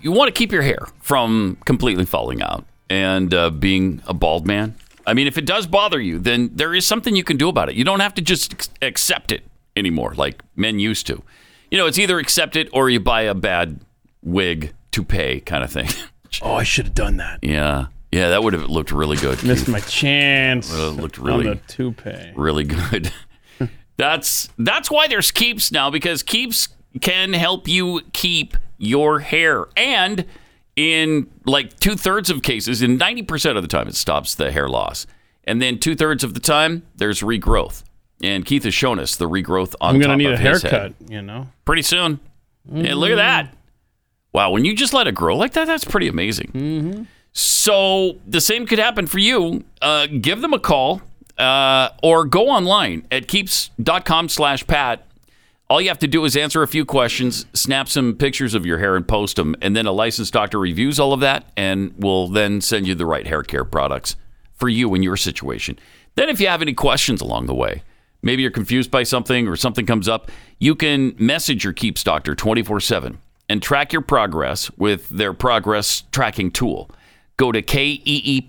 You 0.00 0.12
want 0.12 0.28
to 0.28 0.32
keep 0.32 0.52
your 0.52 0.62
hair 0.62 0.86
from 1.00 1.58
completely 1.64 2.06
falling 2.06 2.40
out 2.40 2.64
and 2.88 3.34
uh, 3.34 3.50
being 3.50 4.00
a 4.06 4.14
bald 4.14 4.46
man. 4.46 4.76
I 5.06 5.14
mean, 5.14 5.26
if 5.26 5.36
it 5.36 5.44
does 5.44 5.66
bother 5.66 6.00
you, 6.00 6.18
then 6.20 6.50
there 6.54 6.72
is 6.72 6.86
something 6.86 7.16
you 7.16 7.24
can 7.24 7.36
do 7.36 7.48
about 7.48 7.68
it. 7.68 7.74
You 7.74 7.84
don't 7.84 8.00
have 8.00 8.14
to 8.14 8.22
just 8.22 8.52
ex- 8.52 8.70
accept 8.80 9.32
it 9.32 9.42
anymore 9.76 10.14
like 10.14 10.42
men 10.54 10.78
used 10.78 11.06
to. 11.08 11.22
You 11.70 11.78
know, 11.78 11.86
it's 11.86 11.98
either 11.98 12.18
accept 12.18 12.56
it 12.56 12.68
or 12.72 12.90
you 12.90 13.00
buy 13.00 13.22
a 13.22 13.34
bad 13.34 13.80
wig 14.22 14.72
to 14.92 15.04
pay 15.04 15.40
kind 15.40 15.64
of 15.64 15.70
thing. 15.70 15.88
Oh, 16.42 16.54
I 16.54 16.62
should 16.62 16.84
have 16.86 16.94
done 16.94 17.16
that. 17.16 17.40
yeah. 17.42 17.86
Yeah, 18.12 18.28
that 18.30 18.44
would 18.44 18.52
have 18.52 18.70
looked 18.70 18.92
really 18.92 19.16
good. 19.16 19.42
Missed 19.44 19.66
my 19.66 19.80
chance. 19.80 20.72
Well, 20.72 20.92
looked 20.92 21.18
on 21.18 21.24
really- 21.24 21.44
the 21.54 21.56
toupee. 21.66 22.32
really 22.36 22.62
good. 22.62 23.12
that's 23.96 24.48
that's 24.56 24.90
why 24.92 25.08
there's 25.08 25.30
keeps 25.32 25.72
now 25.72 25.90
because 25.90 26.22
keeps 26.22 26.68
can 27.00 27.32
help 27.32 27.66
you 27.66 28.00
keep 28.12 28.56
your 28.78 29.18
hair 29.20 29.66
and 29.76 30.24
in 30.76 31.28
like 31.46 31.78
two 31.80 31.96
thirds 31.96 32.30
of 32.30 32.42
cases 32.42 32.80
in 32.80 32.96
90% 32.98 33.56
of 33.56 33.62
the 33.62 33.68
time 33.68 33.88
it 33.88 33.94
stops 33.96 34.34
the 34.36 34.50
hair 34.52 34.68
loss 34.68 35.06
and 35.44 35.60
then 35.60 35.78
two 35.78 35.94
thirds 35.96 36.22
of 36.24 36.34
the 36.34 36.40
time 36.40 36.84
there's 36.96 37.20
regrowth 37.20 37.82
and 38.22 38.44
keith 38.44 38.64
has 38.64 38.74
shown 38.74 38.98
us 38.98 39.16
the 39.16 39.28
regrowth 39.28 39.74
on 39.80 39.94
I'm 39.96 40.00
gonna 40.00 40.12
top 40.14 40.18
need 40.18 40.26
a 40.30 40.32
of 40.34 40.38
his 40.40 40.62
head. 40.62 40.70
haircut. 40.72 40.94
You 41.08 41.22
know. 41.22 41.48
pretty 41.64 41.82
soon 41.82 42.20
and 42.70 42.94
look 42.94 43.10
at 43.10 43.16
that 43.16 43.54
wow 44.32 44.50
when 44.50 44.64
you 44.64 44.74
just 44.76 44.92
let 44.94 45.06
it 45.06 45.14
grow 45.14 45.36
like 45.36 45.52
that 45.54 45.66
that's 45.66 45.84
pretty 45.84 46.08
amazing 46.08 46.50
Mm-hmm. 46.54 47.02
so 47.32 48.18
the 48.26 48.40
same 48.40 48.66
could 48.66 48.78
happen 48.78 49.06
for 49.06 49.18
you. 49.18 49.64
Uh, 49.80 50.06
give 50.06 50.40
them 50.42 50.52
a 50.52 50.58
call 50.58 51.00
uh, 51.38 51.90
or 52.02 52.24
go 52.24 52.48
online 52.48 53.06
at 53.10 53.28
keeps.com 53.28 54.28
slash 54.28 54.66
pat. 54.66 55.06
All 55.70 55.80
you 55.80 55.88
have 55.88 56.00
to 56.00 56.08
do 56.08 56.24
is 56.24 56.36
answer 56.36 56.62
a 56.62 56.68
few 56.68 56.84
questions, 56.84 57.46
snap 57.54 57.88
some 57.88 58.14
pictures 58.16 58.54
of 58.54 58.66
your 58.66 58.78
hair 58.78 58.96
and 58.96 59.06
post 59.06 59.36
them, 59.36 59.54
and 59.62 59.76
then 59.76 59.86
a 59.86 59.92
licensed 59.92 60.32
doctor 60.32 60.58
reviews 60.58 60.98
all 60.98 61.12
of 61.12 61.20
that 61.20 61.44
and 61.56 61.94
will 61.96 62.26
then 62.26 62.60
send 62.60 62.88
you 62.88 62.94
the 62.96 63.06
right 63.06 63.26
hair 63.26 63.44
care 63.44 63.64
products 63.64 64.16
for 64.54 64.68
you 64.68 64.92
and 64.94 65.04
your 65.04 65.16
situation. 65.16 65.78
Then 66.16 66.28
if 66.28 66.40
you 66.40 66.48
have 66.48 66.60
any 66.60 66.74
questions 66.74 67.20
along 67.20 67.46
the 67.46 67.54
way, 67.54 67.82
maybe 68.22 68.42
you're 68.42 68.50
confused 68.50 68.90
by 68.90 69.02
something 69.02 69.48
or 69.48 69.56
something 69.56 69.86
comes 69.86 70.08
up, 70.08 70.30
you 70.58 70.74
can 70.74 71.14
message 71.18 71.64
your 71.64 71.72
Keeps 71.72 72.02
doctor 72.04 72.34
24/7 72.34 73.18
and 73.48 73.62
track 73.62 73.92
your 73.92 74.02
progress 74.02 74.70
with 74.76 75.08
their 75.08 75.32
progress 75.32 76.04
tracking 76.12 76.50
tool. 76.50 76.90
Go 77.36 77.52
to 77.52 77.62
keeps.com, 77.62 78.44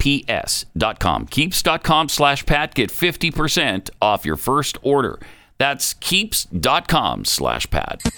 keeps.com 1.27 2.09
slash 2.09 2.45
pat, 2.45 2.73
get 2.73 2.91
50% 2.91 3.89
off 4.01 4.25
your 4.25 4.35
first 4.35 4.77
order. 4.81 5.17
That's 5.57 5.93
keeps.com 5.93 7.23
slash 7.23 7.69
pat. 7.69 8.01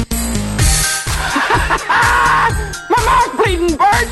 My 2.89 3.03
mouth's 3.05 3.35
bleeding, 3.37 3.77
Bert! 3.77 4.07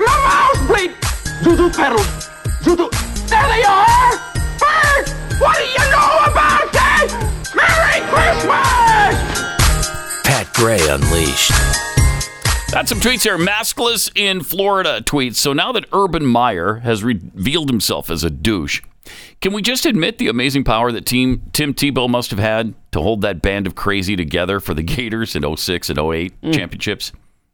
My 0.00 0.50
mouth's 0.54 0.66
bleeding! 0.66 0.96
Zuzu 1.42 1.76
pedals! 1.76 2.06
Zuzu... 2.62 3.11
There 3.32 3.48
they 3.48 3.62
are! 3.62 4.10
Bert! 4.60 5.08
What 5.40 5.56
do 5.56 5.64
you 5.64 5.90
know 5.90 6.18
about 6.28 6.70
that? 6.76 7.08
Merry 7.56 8.04
Christmas! 8.12 9.16
Pat 10.22 10.52
Gray 10.52 10.86
Unleashed. 10.86 11.50
Got 12.72 12.88
some 12.88 13.00
tweets 13.00 13.22
here. 13.22 13.38
Maskless 13.38 14.12
in 14.14 14.42
Florida 14.42 15.00
tweets. 15.00 15.36
So 15.36 15.54
now 15.54 15.72
that 15.72 15.86
Urban 15.94 16.26
Meyer 16.26 16.80
has 16.80 17.02
revealed 17.02 17.70
himself 17.70 18.10
as 18.10 18.22
a 18.22 18.28
douche, 18.28 18.82
can 19.40 19.54
we 19.54 19.62
just 19.62 19.86
admit 19.86 20.18
the 20.18 20.28
amazing 20.28 20.64
power 20.64 20.92
that 20.92 21.06
team 21.06 21.40
Tim 21.54 21.72
Tebow 21.72 22.10
must 22.10 22.30
have 22.32 22.38
had 22.38 22.74
to 22.90 23.00
hold 23.00 23.22
that 23.22 23.40
band 23.40 23.66
of 23.66 23.74
crazy 23.74 24.14
together 24.14 24.60
for 24.60 24.74
the 24.74 24.82
Gators 24.82 25.34
in 25.34 25.56
06 25.56 25.88
and 25.88 25.98
08 25.98 26.38
mm. 26.42 26.54
championships? 26.54 27.12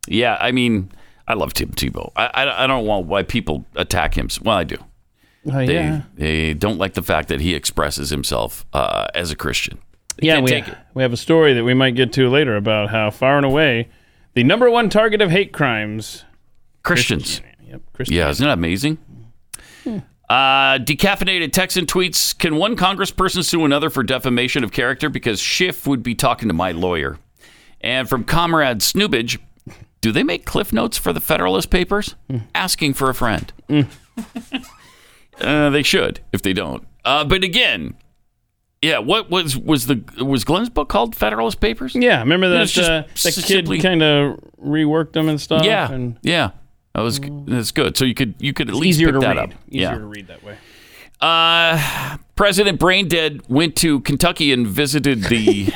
Yeah, 0.08 0.36
I 0.40 0.50
mean, 0.50 0.90
I 1.28 1.34
love 1.34 1.54
Tim 1.54 1.70
Tebow. 1.70 2.10
I, 2.16 2.26
I, 2.26 2.64
I 2.64 2.66
don't 2.66 2.84
want 2.84 3.06
why 3.06 3.22
people 3.22 3.64
attack 3.76 4.18
him. 4.18 4.28
Well, 4.42 4.56
I 4.56 4.64
do. 4.64 4.78
Oh 5.46 5.53
They, 5.66 5.74
yeah. 5.74 6.03
they 6.14 6.55
don't 6.55 6.79
like 6.79 6.94
the 6.94 7.03
fact 7.03 7.29
that 7.29 7.40
he 7.40 7.55
expresses 7.55 8.11
himself 8.11 8.66
uh, 8.72 9.07
as 9.14 9.31
a 9.31 9.37
Christian. 9.37 9.79
They 10.16 10.27
Yeah, 10.29 10.40
we, 10.40 10.51
take 10.51 10.68
it. 10.68 10.77
we 10.94 11.03
have 11.03 11.12
a 11.12 11.16
story 11.16 11.55
that 11.55 11.64
we 11.64 11.74
might 11.74 11.94
get 11.94 12.12
to 12.14 12.29
later 12.29 12.57
about 12.57 12.90
how 12.90 13.11
far 13.11 13.37
and 13.37 13.46
away 13.46 13.88
the 14.35 14.44
number 14.44 14.70
one 14.70 14.88
target 14.90 15.20
of 15.22 15.31
hate 15.31 15.53
crimes. 15.53 16.24
Christians. 16.83 17.40
Yep, 17.66 17.83
Christian. 17.92 18.16
Yeah, 18.16 18.29
isn't 18.31 18.44
that 18.46 18.53
amazing? 18.55 18.98
Uh, 20.29 20.77
decaffeinated 20.81 21.53
Texan 21.53 21.87
tweets 21.87 22.37
Can 22.37 22.57
one 22.57 22.77
congressperson 22.77 23.42
sue 23.42 23.64
another 23.64 23.88
for 23.88 24.03
defamation 24.03 24.62
of 24.62 24.72
character? 24.72 25.09
Because 25.09 25.40
Schiff 25.40 25.87
would 25.87 26.03
be 26.03 26.14
talking 26.14 26.48
to 26.48 26.55
my 26.55 26.70
lawyer. 26.70 27.18
And 27.81 28.07
from 28.09 28.24
Comrade 28.24 28.81
Snoobage, 28.81 29.38
do 30.03 30.12
they 30.12 30.22
make 30.22 30.44
cliff 30.44 30.70
notes 30.70 30.98
for 30.98 31.14
the 31.14 31.20
Federalist 31.20 31.70
Papers? 31.70 32.14
Asking 32.55 32.92
for 32.92 33.09
a 33.09 33.14
friend. 33.14 33.51
uh, 35.40 35.70
they 35.70 35.83
should 35.83 36.20
if 36.33 36.42
they 36.42 36.53
don't. 36.53 36.87
Uh, 37.05 37.24
but 37.24 37.44
again, 37.44 37.94
yeah, 38.83 38.98
what 38.98 39.31
was 39.31 39.57
was 39.57 39.87
the 39.87 40.03
was 40.24 40.44
Glenn's 40.44 40.70
book 40.70 40.88
called 40.88 41.16
Federalist 41.16 41.61
Papers? 41.61 41.94
Yeah, 41.94 42.20
remember 42.20 42.48
that 42.48 42.79
uh, 42.79 43.03
that 43.22 43.44
kid 43.44 43.83
kind 43.83 44.03
of 44.03 44.38
reworked 44.62 45.12
them 45.12 45.29
and 45.29 45.40
stuff. 45.40 45.64
Yeah, 45.64 45.90
and 45.90 46.16
yeah, 46.22 46.51
that 46.94 47.01
was 47.01 47.20
that's 47.46 47.72
good. 47.72 47.96
So 47.96 48.05
you 48.05 48.14
could 48.14 48.35
you 48.38 48.53
could 48.53 48.68
at 48.68 48.74
least 48.74 49.01
pick 49.01 49.12
to 49.12 49.20
that 49.20 49.37
read. 49.37 49.38
up. 49.38 49.51
Easier 49.68 49.83
yeah. 49.83 49.98
to 49.98 50.07
read 50.07 50.29
that 50.29 50.44
way. 50.44 50.59
Uh, 51.20 52.16
President 52.37 52.79
Braindead 52.79 53.48
went 53.48 53.74
to 53.77 54.01
Kentucky 54.01 54.53
and 54.53 54.66
visited 54.66 55.24
the 55.24 55.72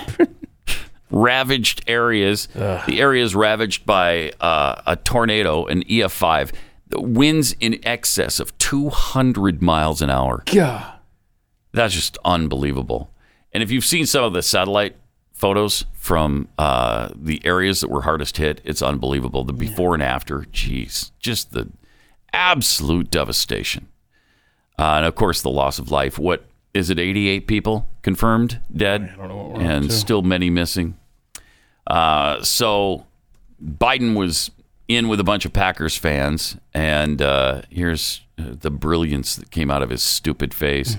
ravaged 1.11 1.83
areas. 1.89 2.47
The 2.55 3.01
areas 3.01 3.35
ravaged 3.35 3.85
by 3.85 4.33
uh, 4.41 4.83
a 4.87 4.95
tornado, 4.95 5.67
an 5.67 5.83
EF5. 5.85 6.53
Winds 6.97 7.55
in 7.61 7.79
excess 7.85 8.41
of 8.41 8.57
200 8.59 9.63
miles 9.63 10.03
an 10.03 10.11
hour. 10.11 10.43
God. 10.47 10.99
That's 11.73 11.95
just 11.95 12.19
unbelievable. 12.25 13.11
And 13.53 13.63
if 13.63 13.71
you've 13.71 13.85
seen 13.85 14.07
some 14.07 14.25
of 14.25 14.33
the 14.33 14.43
satellite 14.43 14.97
photos 15.33 15.85
from 15.95 16.49
uh, 16.59 17.11
the 17.15 17.41
areas 17.45 17.81
that 17.81 17.91
were 17.91 18.03
hardest 18.03 18.37
hit, 18.37 18.61
it's 18.65 18.83
unbelievable. 18.83 19.45
The 19.45 19.53
before 19.53 19.95
and 19.95 20.03
after, 20.03 20.41
jeez, 20.53 21.11
just 21.19 21.53
the 21.53 21.69
absolute 22.33 23.11
devastation. 23.11 23.89
Uh, 24.79 24.95
and 24.99 25.07
of 25.07 25.15
course, 25.15 25.43
the 25.43 25.51
loss 25.51 25.79
of 25.79 25.91
life. 25.91 26.19
What 26.19 26.45
is 26.75 26.91
it? 26.91 26.99
88 26.99 27.47
people 27.47 27.89
confirmed 28.03 28.61
dead, 28.75 29.15
and 29.57 29.93
still 29.93 30.23
many 30.23 30.51
missing. 30.51 30.97
Uh, 31.87 32.43
so 32.43 33.07
Biden 33.63 34.17
was 34.17 34.51
in 34.97 35.09
with 35.09 35.21
a 35.21 35.25
bunch 35.25 35.45
of 35.45 35.53
Packers 35.53 35.97
fans, 35.97 36.57
and 36.75 37.21
uh, 37.21 37.63
here's 37.71 38.23
uh, 38.39 38.55
the 38.61 38.71
brilliance 38.71 39.37
that 39.37 39.51
came 39.51 39.71
out 39.71 39.83
of 39.83 39.91
his 39.91 40.03
stupid 40.03 40.55
face. 40.55 40.97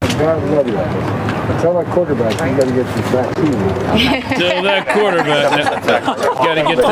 Tell 0.00 1.74
that 1.74 1.86
quarterback 1.92 2.32
you 2.32 2.56
got 2.56 2.64
to 2.64 2.70
get 2.70 2.76
your 2.76 2.84
vaccine. 2.84 3.52
Tell 4.38 4.62
that 4.62 4.86
quarterback. 4.88 5.50
Got 6.38 6.54
to 6.54 6.62
get 6.62 6.76
the 6.76 6.82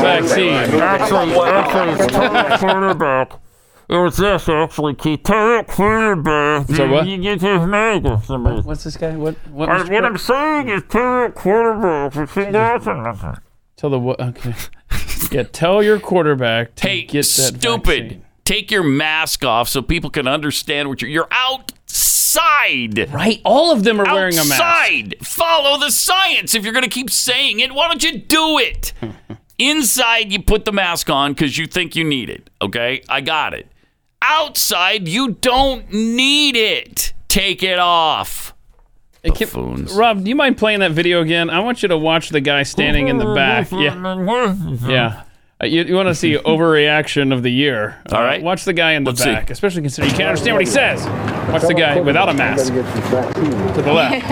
vaccine. 0.00 0.54
Actually, 0.80 1.34
actually, 1.38 2.04
it's 2.04 2.12
Terry 2.12 2.58
quarterback. 2.58 3.40
It 3.88 3.96
was 3.96 4.16
this 4.18 4.48
actually, 4.48 4.94
Keith. 4.94 5.22
Terry 5.22 5.64
quarterback. 5.64 6.68
So 6.68 6.88
what? 6.88 7.06
You 7.06 7.18
get 7.18 7.40
his 7.40 7.66
name 7.66 8.06
or 8.06 8.22
somebody. 8.22 8.60
What's 8.60 8.84
this 8.84 8.96
guy? 8.96 9.16
What? 9.16 9.36
What? 9.48 9.68
I, 9.68 9.82
what 9.84 10.04
I'm 10.04 10.18
saying 10.18 10.68
is 10.68 10.82
Terry 10.88 11.32
quarterback. 11.32 12.16
It's 12.16 12.36
nothing. 12.36 13.36
Tell 13.76 13.90
the 13.90 13.98
what? 13.98 14.20
Okay. 14.20 14.54
Yeah, 15.30 15.42
tell 15.42 15.82
your 15.82 15.98
quarterback 16.00 16.74
to 16.76 16.88
Hey, 16.88 17.02
get 17.02 17.18
that 17.18 17.24
stupid! 17.24 18.02
vaccine. 18.02 18.24
Take 18.44 18.70
your 18.70 18.82
mask 18.82 19.44
off 19.44 19.68
so 19.68 19.82
people 19.82 20.08
can 20.08 20.26
understand 20.26 20.88
what 20.88 21.02
you're. 21.02 21.10
You're 21.10 21.28
outside. 21.30 23.10
Right, 23.12 23.40
all 23.44 23.70
of 23.72 23.84
them 23.84 24.00
are 24.00 24.04
wearing 24.04 24.34
a 24.38 24.44
mask. 24.44 24.62
Outside. 24.62 25.16
Follow 25.22 25.78
the 25.78 25.90
science. 25.90 26.54
If 26.54 26.64
you're 26.64 26.72
going 26.72 26.84
to 26.84 26.88
keep 26.90 27.10
saying 27.10 27.60
it, 27.60 27.72
why 27.74 27.88
don't 27.88 28.02
you 28.02 28.18
do 28.18 28.58
it? 28.58 28.92
Inside, 29.58 30.32
you 30.32 30.40
put 30.42 30.64
the 30.64 30.72
mask 30.72 31.10
on 31.10 31.32
because 31.32 31.58
you 31.58 31.66
think 31.66 31.96
you 31.96 32.04
need 32.04 32.30
it. 32.30 32.48
Okay, 32.62 33.02
I 33.08 33.20
got 33.20 33.52
it. 33.54 33.66
Outside, 34.22 35.08
you 35.08 35.30
don't 35.40 35.92
need 35.92 36.56
it. 36.56 37.12
Take 37.28 37.62
it 37.62 37.78
off. 37.78 38.54
Hey, 39.22 39.30
can- 39.30 39.86
Rob, 39.96 40.22
do 40.22 40.28
you 40.30 40.36
mind 40.36 40.58
playing 40.58 40.80
that 40.80 40.92
video 40.92 41.20
again? 41.22 41.50
I 41.50 41.58
want 41.60 41.82
you 41.82 41.88
to 41.88 41.98
watch 41.98 42.28
the 42.30 42.40
guy 42.40 42.62
standing 42.62 43.08
in 43.08 43.18
the 43.18 43.34
back. 43.34 43.68
Yeah, 43.72 44.76
yeah. 44.88 45.22
Uh, 45.60 45.66
you 45.66 45.82
you 45.82 45.94
want 45.96 46.06
to 46.06 46.14
see 46.14 46.34
overreaction 46.46 47.32
of 47.32 47.42
the 47.42 47.50
year? 47.50 48.00
All 48.12 48.22
right. 48.22 48.40
Watch 48.40 48.64
the 48.64 48.72
guy 48.72 48.92
in 48.92 49.02
the 49.02 49.10
Let's 49.10 49.22
see. 49.24 49.32
back, 49.32 49.50
especially 49.50 49.82
considering 49.82 50.12
you 50.12 50.16
can't 50.16 50.28
understand 50.28 50.54
what 50.54 50.64
he 50.64 50.70
says. 50.70 51.04
Watch 51.52 51.62
the 51.62 51.74
guy 51.74 51.98
without 51.98 52.28
a 52.28 52.34
mask 52.34 52.66
to 52.72 53.82
the 53.82 53.92
left. 53.92 54.22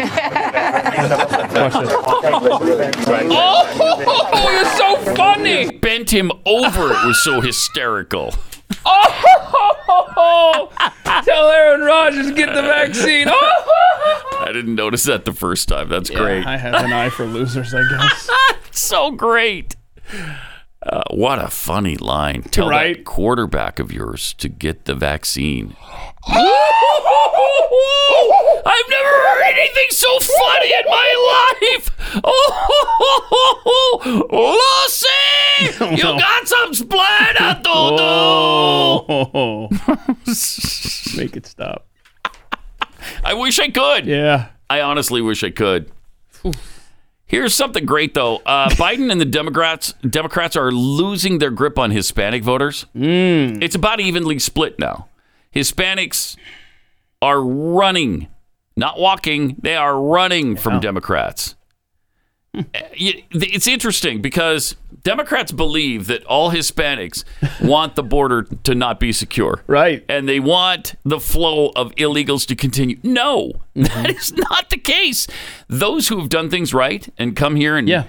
Watch 1.57 1.73
this. 1.73 1.93
Oh, 3.29 4.51
you're 4.53 4.65
so 5.05 5.15
funny. 5.17 5.71
Bent 5.79 6.11
him 6.13 6.31
over. 6.45 6.93
It 6.93 7.07
was 7.07 7.23
so 7.25 7.41
hysterical. 7.41 8.33
Oh, 10.19 10.73
tell 11.25 11.49
Aaron 11.51 11.83
Rodgers 11.83 12.33
get 12.33 12.53
the 12.55 12.63
vaccine. 12.63 13.29
Oh, 13.29 14.39
I 14.41 14.51
didn't 14.53 14.75
notice 14.75 15.05
that 15.05 15.25
the 15.25 15.33
first 15.33 15.69
time. 15.69 15.89
That's 15.89 16.11
great. 16.11 16.45
I 16.47 16.57
have 16.57 16.75
an 16.75 16.93
eye 16.93 17.11
for 17.11 17.27
losers, 17.27 17.75
I 17.75 17.83
guess. 17.89 18.31
so 18.71 19.11
great. 19.11 19.77
Uh, 20.87 21.03
what 21.11 21.39
a 21.41 21.49
funny 21.49 21.97
line. 21.97 22.43
Tell 22.43 22.69
Right. 22.69 22.99
that 22.99 23.05
quarterback 23.05 23.79
of 23.81 23.93
yours 23.93 24.33
to 24.35 24.49
get 24.49 24.85
the 24.85 24.95
vaccine. 24.95 25.75
I've 26.29 26.37
never 28.91 29.09
heard 29.09 29.43
anything 29.47 29.87
so 29.91 30.19
funny 30.21 30.73
in 30.73 30.85
my 30.89 31.15
life. 31.63 31.91
Oh, 34.09 34.87
Lucy, 34.87 35.85
you 35.97 36.03
got 36.03 36.47
some 36.49 36.73
splatter, 36.73 37.61
Oh, 37.67 39.69
make 41.17 41.37
it 41.37 41.47
stop. 41.47 41.87
I 43.25 43.35
wish 43.35 43.59
I 43.59 43.69
could. 43.71 44.07
Yeah. 44.07 44.47
I 44.71 44.81
honestly 44.81 45.21
wish 45.21 45.43
I 45.45 45.51
could. 45.51 45.91
Here's 47.27 47.55
something 47.55 47.85
great 47.85 48.15
though. 48.15 48.37
Uh, 48.47 48.69
Biden 48.71 49.11
and 49.11 49.21
the 49.21 49.25
Democrats 49.25 49.93
Democrats 50.09 50.57
are 50.57 50.71
losing 50.71 51.39
their 51.39 51.51
grip 51.51 51.79
on 51.79 51.91
Hispanic 51.91 52.43
voters. 52.45 52.87
It's 53.63 53.75
about 53.75 54.01
evenly 54.01 54.39
split 54.39 54.79
now. 54.79 55.09
Hispanics 55.55 56.37
are 57.21 57.43
running, 57.43 58.29
not 58.77 58.99
walking. 58.99 59.57
They 59.61 59.75
are 59.75 60.01
running 60.01 60.57
from 60.57 60.75
Democrats. 60.81 61.56
It's 62.99 63.67
interesting 63.67 64.23
because 64.23 64.77
Democrats 65.03 65.53
believe 65.53 66.07
that 66.07 66.25
all 66.25 66.51
Hispanics 66.51 67.25
want 67.61 67.95
the 67.95 68.03
border 68.03 68.43
to 68.65 68.75
not 68.75 68.99
be 68.99 69.13
secure. 69.13 69.63
Right. 69.67 70.05
And 70.09 70.29
they 70.29 70.41
want 70.41 70.95
the 71.05 71.21
flow 71.21 71.71
of 71.77 71.95
illegals 71.97 72.47
to 72.47 72.57
continue. 72.57 72.99
No, 73.03 73.53
mm-hmm. 73.77 73.83
that 73.83 74.11
is 74.11 74.33
not 74.33 74.71
the 74.71 74.79
case. 74.79 75.27
Those 75.69 76.09
who 76.09 76.19
have 76.19 76.29
done 76.29 76.49
things 76.51 76.73
right 76.73 77.07
and 77.19 77.37
come 77.37 77.57
here 77.57 77.77
and 77.77 77.89
Yeah. 77.89 78.05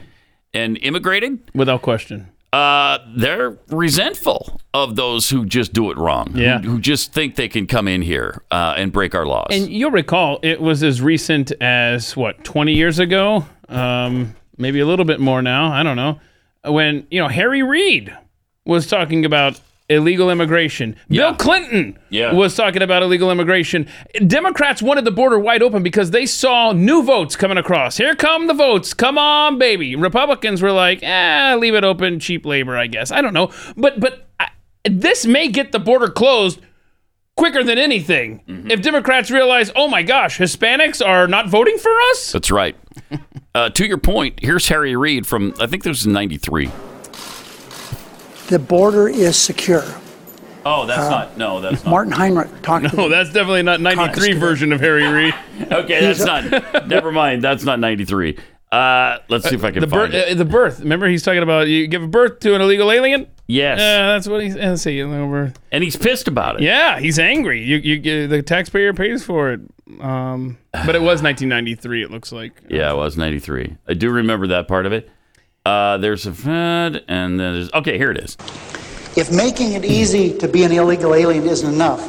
and 0.54 0.78
immigrated, 0.82 1.40
Without 1.54 1.82
question. 1.82 2.30
Uh, 2.54 3.00
they're 3.16 3.58
resentful 3.70 4.60
of 4.74 4.96
those 4.96 5.30
who 5.30 5.46
just 5.46 5.74
do 5.74 5.92
it 5.92 5.98
wrong. 5.98 6.32
who- 6.34 6.42
Yeah. 6.42 6.60
Who, 6.60 6.80
just 6.80 7.14
think 7.14 7.36
they 7.36 7.48
can 7.48 7.68
come 7.68 7.88
in 7.88 8.02
here 8.02 8.42
uh, 8.52 8.76
and 8.78 8.92
break 8.92 9.14
our 9.16 9.26
laws. 9.26 9.48
And 9.52 9.70
you'll 9.70 9.92
recall 9.92 10.40
it 10.44 10.62
was 10.62 10.84
as 10.84 11.02
recent 11.02 11.52
as 11.62 12.16
what 12.16 12.44
20 12.44 12.74
years 12.74 13.00
ago, 13.00 13.46
um, 13.70 14.36
maybe 14.58 14.80
a 14.80 14.86
little 14.86 15.06
bit 15.06 15.20
more 15.20 15.42
now. 15.42 15.72
I 15.72 15.84
don't 15.84 15.98
know 15.98 16.20
when 16.66 17.06
you 17.12 17.22
know 17.22 17.28
Harry 17.28 17.64
Reid 17.64 18.16
was 18.66 18.88
talking 18.88 19.24
about 19.26 19.60
illegal 19.90 20.30
immigration. 20.30 20.96
Bill 21.10 21.34
Clinton 21.36 21.98
Yeah. 22.10 22.34
was 22.34 22.56
talking 22.56 22.82
about 22.82 23.04
illegal 23.04 23.32
immigration. 23.32 23.88
Democrats 24.26 24.82
wanted 24.82 25.06
the 25.06 25.12
border 25.12 25.40
wide 25.40 25.64
open 25.64 25.82
because 25.84 26.12
they 26.12 26.26
saw 26.26 26.74
new 26.74 27.04
votes 27.04 27.36
coming 27.38 27.58
across. 27.58 27.98
Here 27.98 28.14
come 28.16 28.48
the 28.48 28.54
votes. 28.54 28.94
Come 28.94 29.18
on, 29.18 29.58
baby. 29.58 29.96
Republicans 29.96 30.62
were 30.62 30.72
like, 30.74 31.00
"Eh, 31.04 31.56
leave 31.56 31.74
it 31.74 31.84
open, 31.86 32.20
cheap 32.20 32.46
labor, 32.46 32.76
I 32.78 32.88
guess." 32.88 33.12
I 33.12 33.22
don't 33.22 33.34
know, 33.34 33.50
but 33.78 34.00
but 34.00 34.28
I, 34.40 34.50
this 34.84 35.26
may 35.26 35.48
get 35.48 35.72
the 35.72 35.80
border 35.80 36.10
closed 36.10 36.60
quicker 37.38 37.64
than 37.64 37.78
anything. 37.78 38.42
If 38.70 38.82
Democrats 38.82 39.30
realize, 39.32 39.72
oh 39.76 39.88
my 39.88 40.02
gosh, 40.02 40.40
Hispanics 40.40 41.06
are 41.06 41.28
not 41.28 41.48
voting 41.48 41.78
for 41.78 41.92
us. 42.12 42.32
That's 42.32 42.50
right. 42.52 42.76
uh, 43.56 43.70
to 43.70 43.86
your 43.86 44.00
point, 44.00 44.40
here's 44.42 44.68
Harry 44.68 44.96
Reid 44.96 45.26
from 45.28 45.54
I 45.62 45.68
think 45.68 45.84
this 45.84 45.92
was 45.92 46.08
'93. 46.08 46.70
The 48.48 48.60
border 48.60 49.08
is 49.10 49.38
secure. 49.38 49.84
Oh, 50.66 50.86
that's 50.86 51.00
Uh, 51.04 51.10
not. 51.10 51.38
No, 51.38 51.62
that's 51.62 51.84
not. 51.86 51.92
Martin 51.92 52.12
Heinrich 52.14 52.62
talked 52.62 52.94
No, 52.94 53.08
that's 53.10 53.32
definitely 53.32 53.64
not 53.64 53.80
93 53.80 54.34
version 54.34 54.74
of 54.74 54.80
Harry 54.82 55.08
Reid. 55.08 55.34
Okay, 55.72 56.02
that's 56.02 56.24
not. 56.24 56.88
Never 56.88 57.12
mind. 57.12 57.42
That's 57.44 57.64
not 57.64 57.80
'93. 57.80 58.38
Uh, 58.72 59.18
let's 59.30 59.48
see 59.50 59.56
if 59.56 59.64
I 59.64 59.72
can 59.72 59.82
the 59.82 59.88
find 59.88 60.12
birth. 60.12 60.14
it. 60.14 60.32
Uh, 60.32 60.34
the 60.36 60.46
birth. 60.46 60.80
Remember, 60.82 61.08
he's 61.08 61.24
talking 61.24 61.42
about 61.42 61.68
you 61.68 61.88
give 61.88 62.10
birth 62.12 62.40
to 62.42 62.54
an 62.54 62.62
illegal 62.62 62.92
alien. 62.92 63.28
Yes. 63.48 63.80
Yeah, 63.80 64.08
that's 64.08 64.28
what 64.28 64.42
he's. 64.44 64.56
Uh, 64.56 64.60
let's 64.60 64.82
see, 64.84 65.00
illegal 65.00 65.28
birth. 65.30 65.58
And 65.72 65.84
he's 65.84 65.96
pissed 65.96 66.28
about 66.28 66.58
it. 66.58 66.62
Yeah, 66.64 67.00
he's 67.00 67.18
angry. 67.18 67.64
You, 67.64 67.78
you, 67.78 68.28
the 68.28 68.44
taxpayer 68.44 68.94
pays 68.94 69.24
for 69.24 69.52
it. 69.52 69.62
Um, 70.02 70.58
but 70.72 70.96
it 70.96 71.02
was 71.02 71.22
1993. 71.24 72.04
It 72.04 72.12
looks 72.12 72.32
like. 72.32 72.62
Yeah, 72.70 72.92
it 72.92 72.96
was 72.98 73.18
93. 73.18 73.78
I 73.88 73.94
do 73.94 74.10
remember 74.12 74.48
that 74.48 74.68
part 74.68 74.86
of 74.86 74.92
it. 74.94 75.10
Uh, 75.68 75.98
there's 75.98 76.26
a 76.26 76.32
Fed, 76.32 77.04
and 77.10 77.38
then 77.38 77.54
there's. 77.56 77.72
Okay, 77.74 77.98
here 77.98 78.10
it 78.12 78.18
is. 78.20 78.38
If 79.18 79.32
making 79.34 79.74
it 79.74 79.84
easy 79.84 80.38
to 80.38 80.48
be 80.48 80.64
an 80.64 80.72
illegal 80.72 81.14
alien 81.14 81.46
isn't 81.46 81.74
enough, 81.74 82.00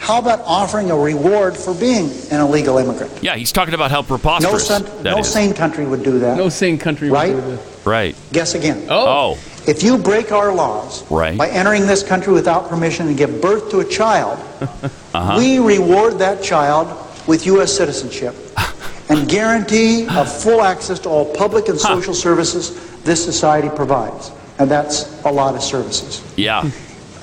how 0.00 0.18
about 0.18 0.40
offering 0.40 0.90
a 0.90 0.96
reward 0.96 1.56
for 1.56 1.72
being 1.72 2.10
an 2.32 2.40
illegal 2.40 2.78
immigrant? 2.78 3.12
Yeah, 3.22 3.36
he's 3.36 3.52
talking 3.52 3.74
about 3.74 3.92
how 3.92 4.00
No, 4.00 4.06
preposterous 4.08 4.66
son, 4.66 4.82
that 5.04 5.12
no 5.14 5.18
is. 5.18 5.32
sane 5.32 5.54
country 5.54 5.86
would 5.86 6.02
do 6.02 6.18
that. 6.18 6.36
No 6.36 6.48
sane 6.48 6.78
country 6.78 7.08
Right? 7.10 7.32
would 7.34 7.44
do 7.44 7.50
this. 7.52 7.86
Right. 7.86 8.16
Guess 8.32 8.54
again. 8.56 8.86
Oh. 8.90 9.38
If 9.68 9.82
you 9.84 9.98
break 9.98 10.32
our 10.32 10.52
laws 10.52 11.04
Right. 11.10 11.38
by 11.38 11.48
entering 11.48 11.86
this 11.86 12.02
country 12.02 12.32
without 12.32 12.68
permission 12.68 13.06
and 13.06 13.16
give 13.16 13.40
birth 13.40 13.70
to 13.70 13.80
a 13.80 13.84
child, 13.84 14.38
Uh-huh. 15.14 15.34
we 15.38 15.58
reward 15.60 16.18
that 16.18 16.42
child 16.42 16.88
with 17.28 17.46
U.S. 17.46 17.72
citizenship 17.72 18.34
and 19.08 19.28
guarantee 19.28 20.06
of 20.08 20.32
full 20.42 20.62
access 20.62 20.98
to 21.00 21.08
all 21.08 21.34
public 21.34 21.68
and 21.68 21.78
social 21.78 22.14
services 22.14 23.02
this 23.02 23.24
society 23.24 23.68
provides. 23.68 24.32
And 24.58 24.70
that's 24.70 25.22
a 25.24 25.30
lot 25.30 25.54
of 25.54 25.62
services. 25.62 26.22
Yeah. 26.36 26.64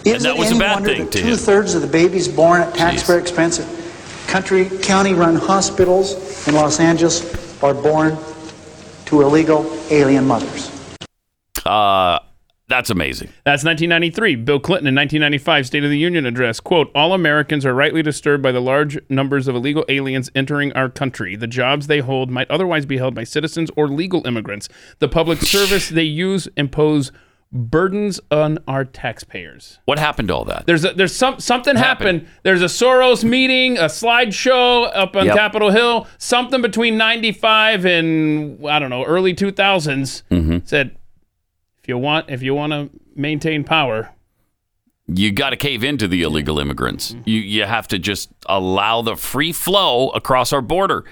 Is 0.06 0.16
and 0.16 0.26
that 0.26 0.38
was 0.38 0.52
a 0.52 0.60
bad 0.60 0.76
wonder 0.76 0.90
thing 0.90 1.06
that 1.06 1.12
to 1.14 1.22
two-thirds 1.22 1.76
of 1.76 1.82
the 1.82 1.88
babies 1.88 2.28
born 2.28 2.62
at 2.62 2.74
taxpayer 2.76 3.20
expense 3.20 3.60
at 3.60 3.68
country 4.28 4.70
county-run 4.82 5.36
hospitals 5.36 6.48
in 6.48 6.56
Los 6.56 6.80
Angeles 6.80 7.64
are 7.64 7.74
born 7.74 8.18
to 9.06 9.22
illegal 9.22 9.66
alien 9.90 10.28
mothers? 10.28 10.70
Uh, 11.66 12.20
that's 12.74 12.90
amazing. 12.90 13.28
That's 13.44 13.64
1993. 13.64 14.36
Bill 14.38 14.60
Clinton 14.60 14.88
in 14.88 14.96
1995 14.96 15.68
State 15.68 15.84
of 15.84 15.92
the 15.92 15.98
Union 16.00 16.26
address. 16.26 16.60
Quote, 16.60 16.90
all 16.96 17.14
Americans 17.14 17.68
are 17.68 17.74
rightly 17.76 18.02
disturbed 18.02 18.42
by 18.42 18.52
the 18.52 18.60
large 18.60 18.98
numbers 19.10 19.48
of 19.48 19.54
illegal 19.56 19.86
aliens 19.90 20.32
entering 20.34 20.74
our 20.74 20.90
country. 20.90 21.36
The 21.36 21.46
jobs 21.46 21.86
they 21.86 22.00
hold 22.00 22.32
might 22.32 22.50
otherwise 22.50 22.88
be 22.88 22.98
held 22.98 23.14
by 23.14 23.26
citizens 23.26 23.70
or 23.76 23.88
legal 23.88 24.26
immigrants. 24.26 24.70
The 24.98 25.08
public 25.08 25.40
service 25.56 25.88
they 25.90 26.02
use 26.04 26.48
impose 26.58 27.12
burdens 27.52 28.20
on 28.32 28.58
our 28.68 28.84
taxpayers. 28.84 29.78
What 29.86 30.00
happened 30.00 30.30
to 30.30 30.34
all 30.34 30.46
that? 30.46 30.66
There's 30.66 30.84
a, 30.84 30.94
there's 30.94 31.16
some 31.16 31.40
something 31.40 31.76
Happened. 31.76 32.22
happened. 32.22 32.40
There's 32.42 32.64
a 32.64 32.66
Soros 32.66 33.24
meeting, 33.24 33.78
a 33.78 33.84
slideshow 33.84 34.90
up 34.96 35.16
on 35.16 35.28
Yep. 35.28 35.36
Capitol 35.36 35.70
Hill. 35.70 36.08
Something 36.18 36.64
between 36.64 36.98
95 36.98 37.86
and 37.86 38.68
I 38.68 38.80
don't 38.80 38.90
know 38.90 39.04
early 39.06 39.36
2000s 39.36 40.24
Mm-hmm. 40.32 40.58
said, 40.66 40.96
if 41.84 41.90
you 41.90 41.98
want 41.98 42.30
if 42.30 42.42
you 42.42 42.56
want 42.56 42.72
to 42.74 42.90
maintain 43.16 43.64
power, 43.64 44.10
You 45.08 45.32
got 45.32 45.50
to 45.52 45.58
cave 45.58 45.84
into 45.84 46.08
the 46.08 46.22
illegal 46.24 46.60
immigrants. 46.60 47.12
Mm-hmm. 47.12 47.22
You 47.30 47.40
you 47.42 47.64
have 47.66 47.88
to 47.90 48.00
just 48.00 48.30
allow 48.48 49.02
the 49.02 49.16
free 49.16 49.52
flow 49.52 50.10
across 50.10 50.54
our 50.54 50.62
border 50.62 51.04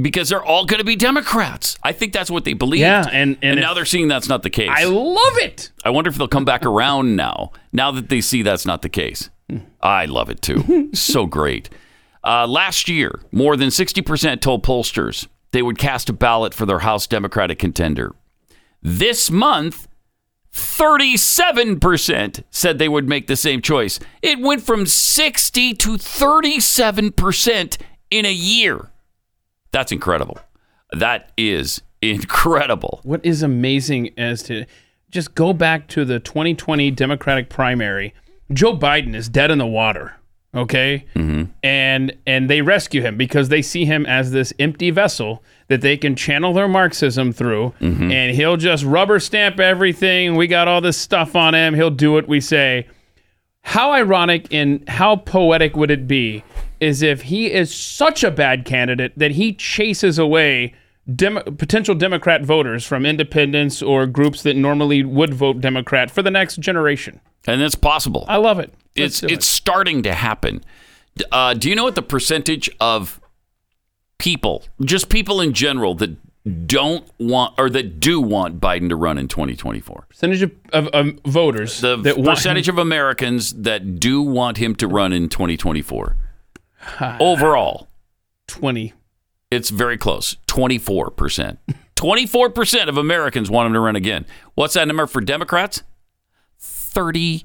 because 0.00 0.28
they're 0.28 0.44
all 0.44 0.66
going 0.66 0.78
to 0.80 0.84
be 0.84 0.96
Democrats. 0.96 1.78
I 1.82 1.92
think 1.92 2.12
that's 2.12 2.30
what 2.30 2.44
they 2.44 2.52
believe. 2.52 2.80
Yeah, 2.80 3.08
and- 3.12 3.38
and 3.42 3.60
now 3.60 3.74
they're 3.74 3.84
seeing 3.84 4.08
that's 4.08 4.28
not 4.28 4.42
the 4.42 4.50
case. 4.50 4.68
I 4.72 4.84
love 4.84 5.38
it. 5.38 5.70
I 5.84 5.90
wonder 5.90 6.10
if 6.10 6.16
they'll 6.16 6.26
come 6.28 6.44
back 6.44 6.66
around 6.66 7.14
now. 7.16 7.52
Now 7.72 7.90
that 7.92 8.08
they 8.08 8.20
see 8.20 8.42
that's 8.42 8.66
not 8.66 8.82
the 8.82 8.88
case, 8.88 9.30
Hmm. 9.48 9.58
I 9.80 10.06
love 10.06 10.30
it 10.30 10.42
too. 10.42 10.90
so 10.94 11.26
great. 11.26 11.70
Uh, 12.24 12.46
last 12.46 12.88
year, 12.88 13.20
more 13.32 13.56
than 13.56 13.70
sixty 13.70 14.02
percent 14.02 14.40
told 14.42 14.62
pollsters 14.64 15.28
they 15.52 15.62
would 15.62 15.78
cast 15.78 16.08
a 16.10 16.12
ballot 16.12 16.52
for 16.54 16.66
their 16.66 16.80
House 16.80 17.06
Democratic 17.06 17.58
contender. 17.58 18.14
This 18.82 19.30
month, 19.30 19.86
37% 20.54 22.44
said 22.50 22.78
they 22.78 22.88
would 22.88 23.08
make 23.08 23.26
the 23.26 23.36
same 23.36 23.60
choice. 23.60 23.98
It 24.22 24.40
went 24.40 24.62
from 24.62 24.86
60 24.86 25.74
to 25.74 25.90
37% 25.90 27.76
in 28.10 28.24
a 28.24 28.32
year. 28.32 28.90
That's 29.72 29.92
incredible. 29.92 30.38
That 30.92 31.32
is 31.36 31.82
incredible. 32.00 33.00
What 33.02 33.24
is 33.26 33.42
amazing 33.42 34.10
as 34.16 34.42
to 34.44 34.64
just 35.14 35.36
go 35.36 35.52
back 35.52 35.86
to 35.86 36.04
the 36.04 36.18
2020 36.18 36.90
Democratic 36.90 37.48
primary. 37.48 38.12
Joe 38.52 38.76
Biden 38.76 39.14
is 39.14 39.28
dead 39.28 39.48
in 39.48 39.58
the 39.58 39.66
water. 39.66 40.16
Okay, 40.54 41.04
mm-hmm. 41.14 41.50
and 41.64 42.16
and 42.26 42.48
they 42.48 42.62
rescue 42.62 43.02
him 43.02 43.16
because 43.16 43.48
they 43.48 43.60
see 43.60 43.84
him 43.84 44.06
as 44.06 44.30
this 44.30 44.52
empty 44.60 44.90
vessel 44.90 45.42
that 45.68 45.80
they 45.80 45.96
can 45.96 46.14
channel 46.14 46.52
their 46.52 46.68
Marxism 46.68 47.32
through, 47.32 47.74
mm-hmm. 47.80 48.10
and 48.10 48.36
he'll 48.36 48.56
just 48.56 48.84
rubber 48.84 49.18
stamp 49.18 49.58
everything. 49.58 50.36
We 50.36 50.46
got 50.46 50.68
all 50.68 50.80
this 50.80 50.96
stuff 50.96 51.34
on 51.34 51.54
him. 51.54 51.74
He'll 51.74 51.90
do 51.90 52.12
what 52.12 52.28
we 52.28 52.40
say. 52.40 52.86
How 53.62 53.92
ironic 53.92 54.52
and 54.52 54.86
how 54.88 55.16
poetic 55.16 55.74
would 55.74 55.90
it 55.90 56.06
be 56.06 56.44
is 56.80 57.02
if 57.02 57.22
he 57.22 57.50
is 57.50 57.74
such 57.74 58.22
a 58.22 58.30
bad 58.30 58.64
candidate 58.64 59.12
that 59.16 59.32
he 59.32 59.54
chases 59.54 60.18
away 60.18 60.74
Demo- 61.12 61.42
potential 61.42 61.94
Democrat 61.94 62.42
voters 62.42 62.86
from 62.86 63.04
independents 63.04 63.82
or 63.82 64.06
groups 64.06 64.42
that 64.42 64.56
normally 64.56 65.02
would 65.02 65.34
vote 65.34 65.60
Democrat 65.60 66.10
for 66.10 66.22
the 66.22 66.30
next 66.30 66.56
generation. 66.60 67.20
And 67.46 67.60
it's 67.60 67.74
possible. 67.74 68.24
I 68.26 68.36
love 68.36 68.58
it. 68.58 68.72
it's 68.94 69.22
it's 69.22 69.46
starting 69.46 70.02
to 70.04 70.14
happen. 70.14 70.64
Uh, 71.30 71.54
do 71.54 71.68
you 71.68 71.76
know 71.76 71.84
what 71.84 71.94
the 71.94 72.02
percentage 72.02 72.70
of 72.80 73.20
people, 74.18 74.64
just 74.82 75.08
people 75.10 75.40
in 75.40 75.52
general, 75.52 75.94
that 75.96 76.16
don't 76.66 77.06
want 77.18 77.54
or 77.58 77.70
that 77.70 78.00
do 78.00 78.20
want 78.20 78.60
Biden 78.60 78.88
to 78.88 78.96
run 78.96 79.18
in 79.18 79.28
2024? 79.28 80.06
Percentage 80.08 80.42
of, 80.42 80.52
of, 80.72 80.86
of 80.88 81.20
voters 81.26 81.80
The 81.80 82.14
percentage 82.24 82.68
of 82.68 82.78
Americans 82.78 83.52
that 83.54 84.00
do 84.00 84.22
want 84.22 84.56
him 84.56 84.74
to 84.76 84.88
run 84.88 85.12
in 85.12 85.28
2024. 85.28 86.16
Overall, 87.20 87.88
20. 88.46 88.92
It's 89.54 89.70
very 89.70 89.96
close. 89.96 90.36
24%. 90.46 91.58
24% 91.96 92.88
of 92.88 92.98
Americans 92.98 93.50
want 93.50 93.66
him 93.68 93.72
to 93.74 93.80
run 93.80 93.96
again. 93.96 94.26
What's 94.54 94.74
that 94.74 94.86
number 94.86 95.06
for 95.06 95.20
Democrats? 95.20 95.82
36%. 96.60 97.44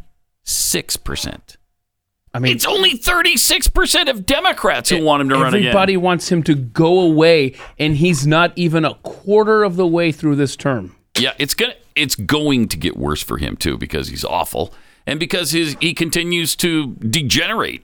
I 2.32 2.40
mean, 2.40 2.56
it's 2.56 2.66
only 2.66 2.92
36% 2.92 4.10
of 4.10 4.26
Democrats 4.26 4.90
who 4.90 5.04
want 5.04 5.22
him 5.22 5.30
to 5.30 5.36
run 5.36 5.54
again. 5.54 5.68
Everybody 5.70 5.98
wants 5.98 6.32
him 6.32 6.44
to 6.44 6.54
go 6.54 7.00
away, 7.00 7.56
and 7.80 7.98
he's 7.98 8.28
not 8.28 8.54
even 8.56 8.86
a 8.86 8.94
quarter 8.96 9.64
of 9.64 9.78
the 9.78 9.88
way 9.88 10.12
through 10.12 10.36
this 10.36 10.56
term. 10.56 10.96
Yeah, 11.18 11.34
it's 11.40 11.56
gonna 11.56 11.74
it's 11.96 12.16
going 12.16 12.68
to 12.70 12.78
get 12.78 12.98
worse 12.98 13.22
for 13.24 13.38
him 13.38 13.58
too 13.58 13.78
because 13.78 14.08
he's 14.10 14.24
awful 14.24 14.74
and 15.08 15.20
because 15.20 15.52
his 15.52 15.76
he 15.82 15.94
continues 15.94 16.56
to 16.58 16.96
degenerate. 16.96 17.84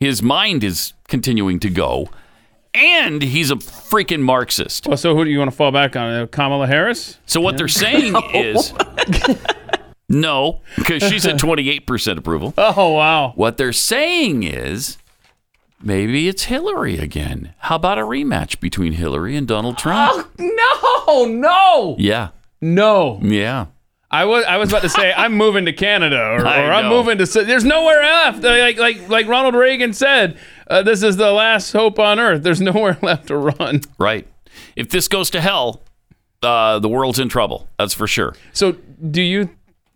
His 0.00 0.22
mind 0.22 0.64
is 0.64 0.94
continuing 1.06 1.60
to 1.60 1.70
go, 1.70 2.08
and 2.74 3.22
he's 3.22 3.50
a 3.50 3.56
freaking 3.56 4.20
Marxist. 4.20 4.86
Well, 4.86 4.96
so 4.96 5.14
who 5.14 5.24
do 5.24 5.30
you 5.30 5.38
want 5.38 5.50
to 5.50 5.56
fall 5.56 5.72
back 5.72 5.94
on? 5.96 6.12
Uh, 6.22 6.26
Kamala 6.26 6.66
Harris? 6.66 7.18
So 7.26 7.40
what 7.40 7.56
they're 7.56 7.68
saying 7.68 8.14
is 8.34 8.72
no, 10.08 10.60
because 10.76 11.02
she's 11.02 11.26
at 11.26 11.38
twenty 11.38 11.70
eight 11.70 11.86
percent 11.86 12.18
approval. 12.18 12.54
Oh 12.58 12.92
wow! 12.92 13.32
What 13.34 13.56
they're 13.56 13.72
saying 13.72 14.42
is 14.42 14.98
maybe 15.82 16.28
it's 16.28 16.44
Hillary 16.44 16.98
again. 16.98 17.54
How 17.58 17.76
about 17.76 17.98
a 17.98 18.02
rematch 18.02 18.60
between 18.60 18.92
Hillary 18.94 19.36
and 19.36 19.46
Donald 19.48 19.78
Trump? 19.78 20.28
Oh, 20.38 21.24
No, 21.24 21.24
no, 21.26 21.96
Yeah, 21.98 22.28
no. 22.60 23.18
yeah. 23.22 23.66
I 24.10 24.26
was 24.26 24.44
I 24.44 24.58
was 24.58 24.68
about 24.68 24.82
to 24.82 24.90
say 24.90 25.10
I'm 25.14 25.32
moving 25.32 25.64
to 25.64 25.72
Canada 25.72 26.20
or, 26.20 26.40
or 26.42 26.46
I 26.46 26.80
I'm 26.80 26.88
moving 26.90 27.16
to. 27.16 27.24
There's 27.24 27.64
nowhere 27.64 28.02
left. 28.02 28.42
Like 28.42 28.76
like 28.76 29.08
like 29.08 29.26
Ronald 29.26 29.54
Reagan 29.54 29.94
said, 29.94 30.36
uh, 30.72 30.82
this 30.82 31.02
is 31.02 31.16
the 31.16 31.32
last 31.32 31.72
hope 31.72 31.98
on 31.98 32.18
earth. 32.18 32.42
There's 32.42 32.60
nowhere 32.60 32.98
left 33.02 33.28
to 33.28 33.36
run. 33.36 33.82
Right. 33.98 34.26
If 34.76 34.90
this 34.90 35.08
goes 35.08 35.30
to 35.30 35.40
hell, 35.40 35.82
uh, 36.42 36.78
the 36.78 36.88
world's 36.88 37.18
in 37.18 37.28
trouble. 37.28 37.68
That's 37.78 37.94
for 37.94 38.06
sure. 38.06 38.34
So, 38.52 38.72
do 39.10 39.22
you 39.22 39.50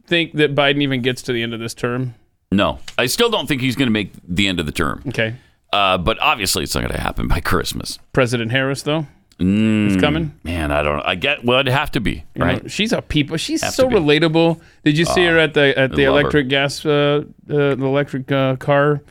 think 0.06 0.34
that 0.34 0.54
Biden 0.54 0.82
even 0.82 1.02
gets 1.02 1.22
to 1.22 1.32
the 1.32 1.42
end 1.42 1.52
of 1.54 1.60
this 1.60 1.74
term? 1.74 2.14
No, 2.52 2.78
I 2.96 3.06
still 3.06 3.28
don't 3.30 3.46
think 3.48 3.60
he's 3.60 3.74
going 3.76 3.88
to 3.88 3.92
make 3.92 4.12
the 4.26 4.46
end 4.48 4.60
of 4.60 4.66
the 4.66 4.72
term. 4.72 5.02
Okay. 5.08 5.34
Uh, 5.72 5.98
but 5.98 6.18
obviously, 6.20 6.62
it's 6.62 6.74
not 6.74 6.82
going 6.82 6.92
to 6.94 7.00
happen 7.00 7.26
by 7.28 7.40
Christmas. 7.40 7.98
President 8.12 8.52
Harris, 8.52 8.82
though, 8.82 9.06
Mm, 9.40 9.88
is 9.90 9.96
coming. 10.00 10.32
Man, 10.44 10.72
I 10.72 10.82
don't. 10.82 11.00
I 11.00 11.14
get. 11.14 11.44
Well, 11.44 11.58
it'd 11.60 11.70
have 11.72 11.90
to 11.90 12.00
be 12.00 12.24
You 12.34 12.38
know, 12.40 12.44
right. 12.46 12.70
she's 12.70 12.92
a 12.92 13.02
people. 13.02 13.36
She's 13.36 13.62
Have 13.62 13.74
so 13.74 13.86
relatable. 13.90 14.58
Did 14.84 14.96
you 14.96 15.04
see 15.04 15.26
Oh, 15.26 15.32
her 15.32 15.38
at 15.38 15.52
the 15.52 15.78
at 15.78 15.90
the 15.90 16.06
love 16.06 16.14
her. 16.14 16.20
electric 16.20 16.48
gas, 16.48 16.86
uh, 16.86 16.90
uh, 16.90 17.24
the 17.46 17.76
electric 17.84 18.32
uh, 18.32 18.56
car 18.56 19.02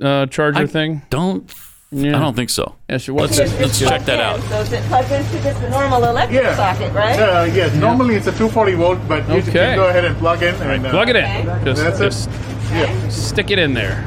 uh, 0.00 0.26
charger 0.26 0.60
I 0.62 0.66
thing? 0.66 1.02
Don't. 1.10 1.50
Yeah. 1.92 2.16
I 2.16 2.20
don't 2.20 2.36
think 2.36 2.50
so. 2.50 2.76
Yeah, 2.88 2.98
she 2.98 3.10
was. 3.10 3.36
Let's 3.36 3.52
let's 3.58 3.78
check 3.80 4.04
that 4.04 4.20
out. 4.20 4.40
So 4.48 4.60
is 4.60 4.72
it 4.72 4.82
plugged 4.84 5.10
into 5.10 5.42
just 5.42 5.60
a 5.62 5.70
normal 5.70 6.04
electric 6.04 6.40
Yeah. 6.42 6.54
socket, 6.54 6.92
right? 6.92 7.18
Uh, 7.18 7.48
yes, 7.52 7.74
normally 7.74 8.14
it's 8.14 8.28
a 8.28 8.30
240 8.32 8.74
volt, 8.74 8.98
but 9.08 9.28
you 9.28 9.42
can 9.42 9.74
go 9.76 9.88
ahead 9.88 10.04
and 10.04 10.16
plug 10.16 10.40
in. 10.44 10.54
And, 10.54 10.86
uh, 10.86 10.90
Plug 10.90 11.08
it 11.08 11.16
in. 11.16 11.64
Just, 11.64 11.82
That's 11.82 11.98
just 11.98 12.30
Yeah. 12.72 13.08
stick 13.08 13.50
it 13.50 13.58
in 13.58 13.74
there. 13.74 14.04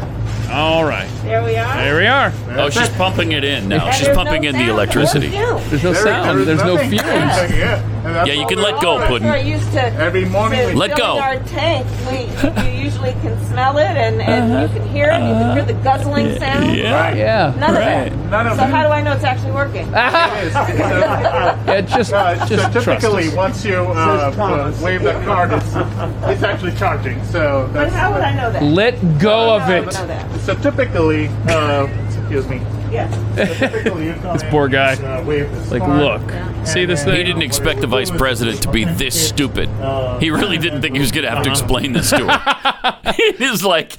All 0.50 0.86
right. 0.86 1.10
There 1.24 1.44
we 1.44 1.58
are. 1.58 1.76
There 1.76 1.98
we 1.98 2.08
are. 2.08 2.32
Oh, 2.58 2.70
she's 2.70 2.88
pumping 2.90 3.34
it 3.34 3.44
in 3.44 3.68
now. 3.68 3.88
And 3.88 3.96
She's 3.96 4.08
pumping 4.10 4.44
no 4.44 4.50
in 4.50 4.56
the 4.56 4.70
electricity. 4.70 5.28
There's 5.30 5.84
no 5.84 5.92
There- 5.92 5.96
sound. 5.96 6.38
there 6.40 6.46
There's 6.46 6.64
no 6.64 6.76
nothing. 6.76 6.90
fumes. 6.92 7.04
yeah. 7.04 7.82
And 8.06 8.16
that's 8.16 8.28
Yeah, 8.28 8.34
you 8.36 8.46
can 8.48 8.60
let 8.60 8.82
go, 8.82 8.96
offering. 8.98 9.22
Puddin'. 9.24 9.28
We're 9.30 9.38
used 9.38 9.72
to 9.74 9.82
Every 9.94 10.26
morning 10.26 10.60
to 10.60 10.68
we 10.68 10.74
Let 10.74 10.96
filling 10.98 11.16
go. 11.16 11.20
our 11.20 11.40
tank. 11.40 11.88
We 12.10 12.72
you 12.72 12.84
usually 12.84 13.14
can 13.24 13.38
smell 13.48 13.78
it 13.78 13.86
and, 13.86 14.22
and 14.22 14.72
you 14.72 14.80
can 14.80 14.88
hear 14.90 15.06
it. 15.10 15.14
You 15.20 15.34
can 15.34 15.56
hear 15.56 15.66
the 15.66 15.74
guzzling 15.84 16.38
sound. 16.40 16.76
Yeah. 16.76 17.14
Yeah. 17.16 17.54
None 17.58 17.70
of 17.72 17.76
right. 17.78 18.10
that. 18.10 18.30
None 18.30 18.48
of 18.48 18.54
So 18.54 18.58
that. 18.58 18.70
how 18.70 18.84
do 18.84 18.90
I 18.90 19.02
know 19.02 19.14
it's 19.14 19.24
actually 19.24 19.52
working? 19.52 19.88
Yeah, 21.74 21.82
just, 21.82 22.14
Uh, 22.14 22.46
so 22.46 22.56
just 22.56 22.72
trust 22.74 22.86
typically, 23.02 23.28
us. 23.30 23.36
once 23.36 23.66
you 23.66 23.76
uh, 23.76 24.34
uh, 24.38 24.84
wave 24.84 25.02
the 25.04 25.14
card, 25.26 25.52
it's, 25.54 25.68
it's 26.30 26.44
actually 26.44 26.74
charging. 26.76 27.24
So 27.26 27.70
But 27.74 27.90
how 27.92 28.12
would 28.14 28.22
I 28.22 28.36
know 28.36 28.52
that? 28.52 28.62
Let 28.64 28.96
go 29.20 29.56
of 29.56 29.62
How 29.64 29.72
I 29.72 29.78
it. 29.78 29.86
know 29.86 29.92
that? 30.08 30.40
So 30.42 30.54
typically, 30.56 31.28
uh, 31.48 31.88
excuse 32.08 32.48
me. 32.48 32.62
Yeah. 32.94 33.10
So 33.36 33.46
typically 33.68 34.06
you 34.08 34.14
come 34.14 34.34
This 34.38 34.44
poor 34.50 34.68
guy. 34.68 34.94
and, 34.94 35.04
uh, 35.06 35.24
wave 35.26 35.50
this 35.52 35.72
Like, 35.72 35.82
look, 35.88 36.22
see 36.68 36.86
this 36.86 37.02
and 37.02 37.10
then- 37.12 37.18
He 37.18 37.24
didn't 37.24 37.42
expect 37.42 37.82
the 37.82 37.88
vice 37.88 38.12
president 38.12 38.62
to 38.64 38.72
be 38.72 38.84
this 38.86 39.28
stupid. 39.30 39.68
He 40.22 40.30
really 40.30 40.58
didn't 40.58 40.82
think 40.82 40.96
he 40.96 41.02
was 41.02 41.12
going 41.12 41.24
to 41.26 41.32
have 41.32 41.44
to 41.44 41.50
explain 41.50 41.94
this 41.94 42.10
to 42.12 42.28
her. 42.28 43.00
It 43.06 43.42
is 43.42 43.64
like, 43.66 43.98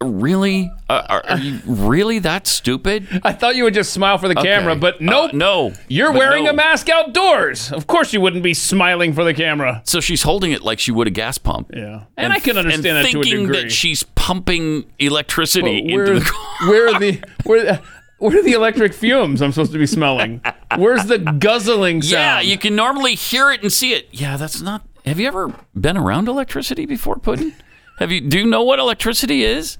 really? 0.00 0.70
Uh, 0.88 1.02
are, 1.08 1.24
are 1.28 1.38
you 1.38 1.58
really 1.66 2.18
that 2.20 2.46
stupid? 2.46 3.06
I 3.24 3.32
thought 3.32 3.56
you 3.56 3.64
would 3.64 3.74
just 3.74 3.92
smile 3.92 4.16
for 4.18 4.28
the 4.28 4.34
camera, 4.34 4.72
Okay. 4.72 4.80
but 4.80 5.00
nope. 5.00 5.30
Uh, 5.34 5.36
no. 5.36 5.72
You're 5.88 6.12
wearing 6.12 6.44
no. 6.44 6.50
a 6.50 6.52
mask 6.52 6.88
outdoors. 6.88 7.72
Of 7.72 7.86
course, 7.86 8.12
you 8.12 8.20
wouldn't 8.20 8.42
be 8.42 8.54
smiling 8.54 9.12
for 9.12 9.24
the 9.24 9.34
camera. 9.34 9.82
So 9.84 10.00
she's 10.00 10.22
holding 10.22 10.52
it 10.52 10.62
like 10.62 10.78
she 10.78 10.92
would 10.92 11.06
a 11.06 11.10
gas 11.10 11.36
pump. 11.38 11.70
Yeah, 11.74 12.04
and, 12.16 12.32
I 12.32 12.38
can 12.38 12.56
understand 12.56 12.86
and 12.86 12.96
that 13.06 13.10
to 13.12 13.20
a 13.20 13.22
thinking 13.22 13.46
degree. 13.46 13.62
that 13.64 13.72
she's 13.72 14.02
pumping 14.02 14.84
electricity 14.98 15.82
But 15.82 15.94
where, 15.94 16.06
into 16.06 16.20
the 16.20 16.26
car. 16.26 16.68
where 16.70 16.98
the 16.98 17.22
where 17.44 17.80
where 18.18 18.38
are 18.38 18.42
the 18.42 18.52
electric 18.52 18.92
fumes 18.92 19.40
I'm 19.40 19.52
supposed 19.52 19.72
to 19.72 19.78
be 19.78 19.86
smelling? 19.86 20.40
Where's 20.76 21.06
the 21.06 21.18
guzzling 21.18 22.02
sound? 22.02 22.12
Yeah, 22.12 22.40
you 22.40 22.58
can 22.58 22.74
normally 22.74 23.14
hear 23.14 23.50
it 23.50 23.62
and 23.62 23.72
see 23.72 23.92
it. 23.92 24.08
Yeah, 24.10 24.36
that's 24.36 24.60
not. 24.60 24.82
Have 25.06 25.18
you 25.20 25.28
ever 25.28 25.54
been 25.74 25.96
around 25.96 26.28
electricity 26.28 26.84
before, 26.84 27.16
Puddin? 27.16 27.54
Have 27.98 28.12
you? 28.12 28.20
Do 28.20 28.38
you 28.38 28.46
know 28.46 28.62
what 28.62 28.78
electricity 28.78 29.44
is? 29.44 29.78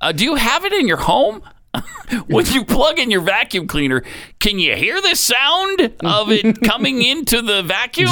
Uh, 0.00 0.12
do 0.12 0.24
you 0.24 0.34
have 0.34 0.64
it 0.64 0.72
in 0.72 0.88
your 0.88 0.96
home? 0.98 1.42
when 2.28 2.46
you 2.46 2.64
plug 2.64 2.98
in 2.98 3.10
your 3.10 3.20
vacuum 3.20 3.66
cleaner, 3.66 4.02
can 4.38 4.58
you 4.58 4.76
hear 4.76 5.00
the 5.00 5.14
sound 5.14 5.80
of 6.04 6.30
it 6.30 6.60
coming 6.62 7.02
into 7.02 7.42
the 7.42 7.62
vacuum? 7.62 8.10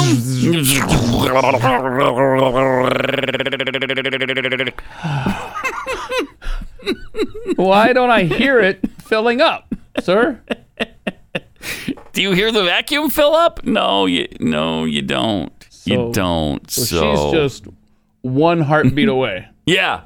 Why 7.55 7.93
don't 7.93 8.09
I 8.09 8.23
hear 8.23 8.59
it 8.59 8.83
filling 9.03 9.41
up, 9.41 9.73
sir? 10.01 10.41
Do 12.13 12.21
you 12.21 12.31
hear 12.33 12.51
the 12.51 12.63
vacuum 12.63 13.09
fill 13.09 13.33
up? 13.33 13.63
No, 13.65 14.05
you 14.05 14.27
no, 14.39 14.85
you 14.85 15.01
don't. 15.01 15.51
you 15.85 16.11
don't. 16.13 16.69
So, 16.69 16.83
So, 16.83 17.31
she's 17.31 17.31
just 17.33 17.67
one 18.21 18.61
heartbeat 18.61 19.07
away. 19.17 19.47
yeah, 19.65 20.01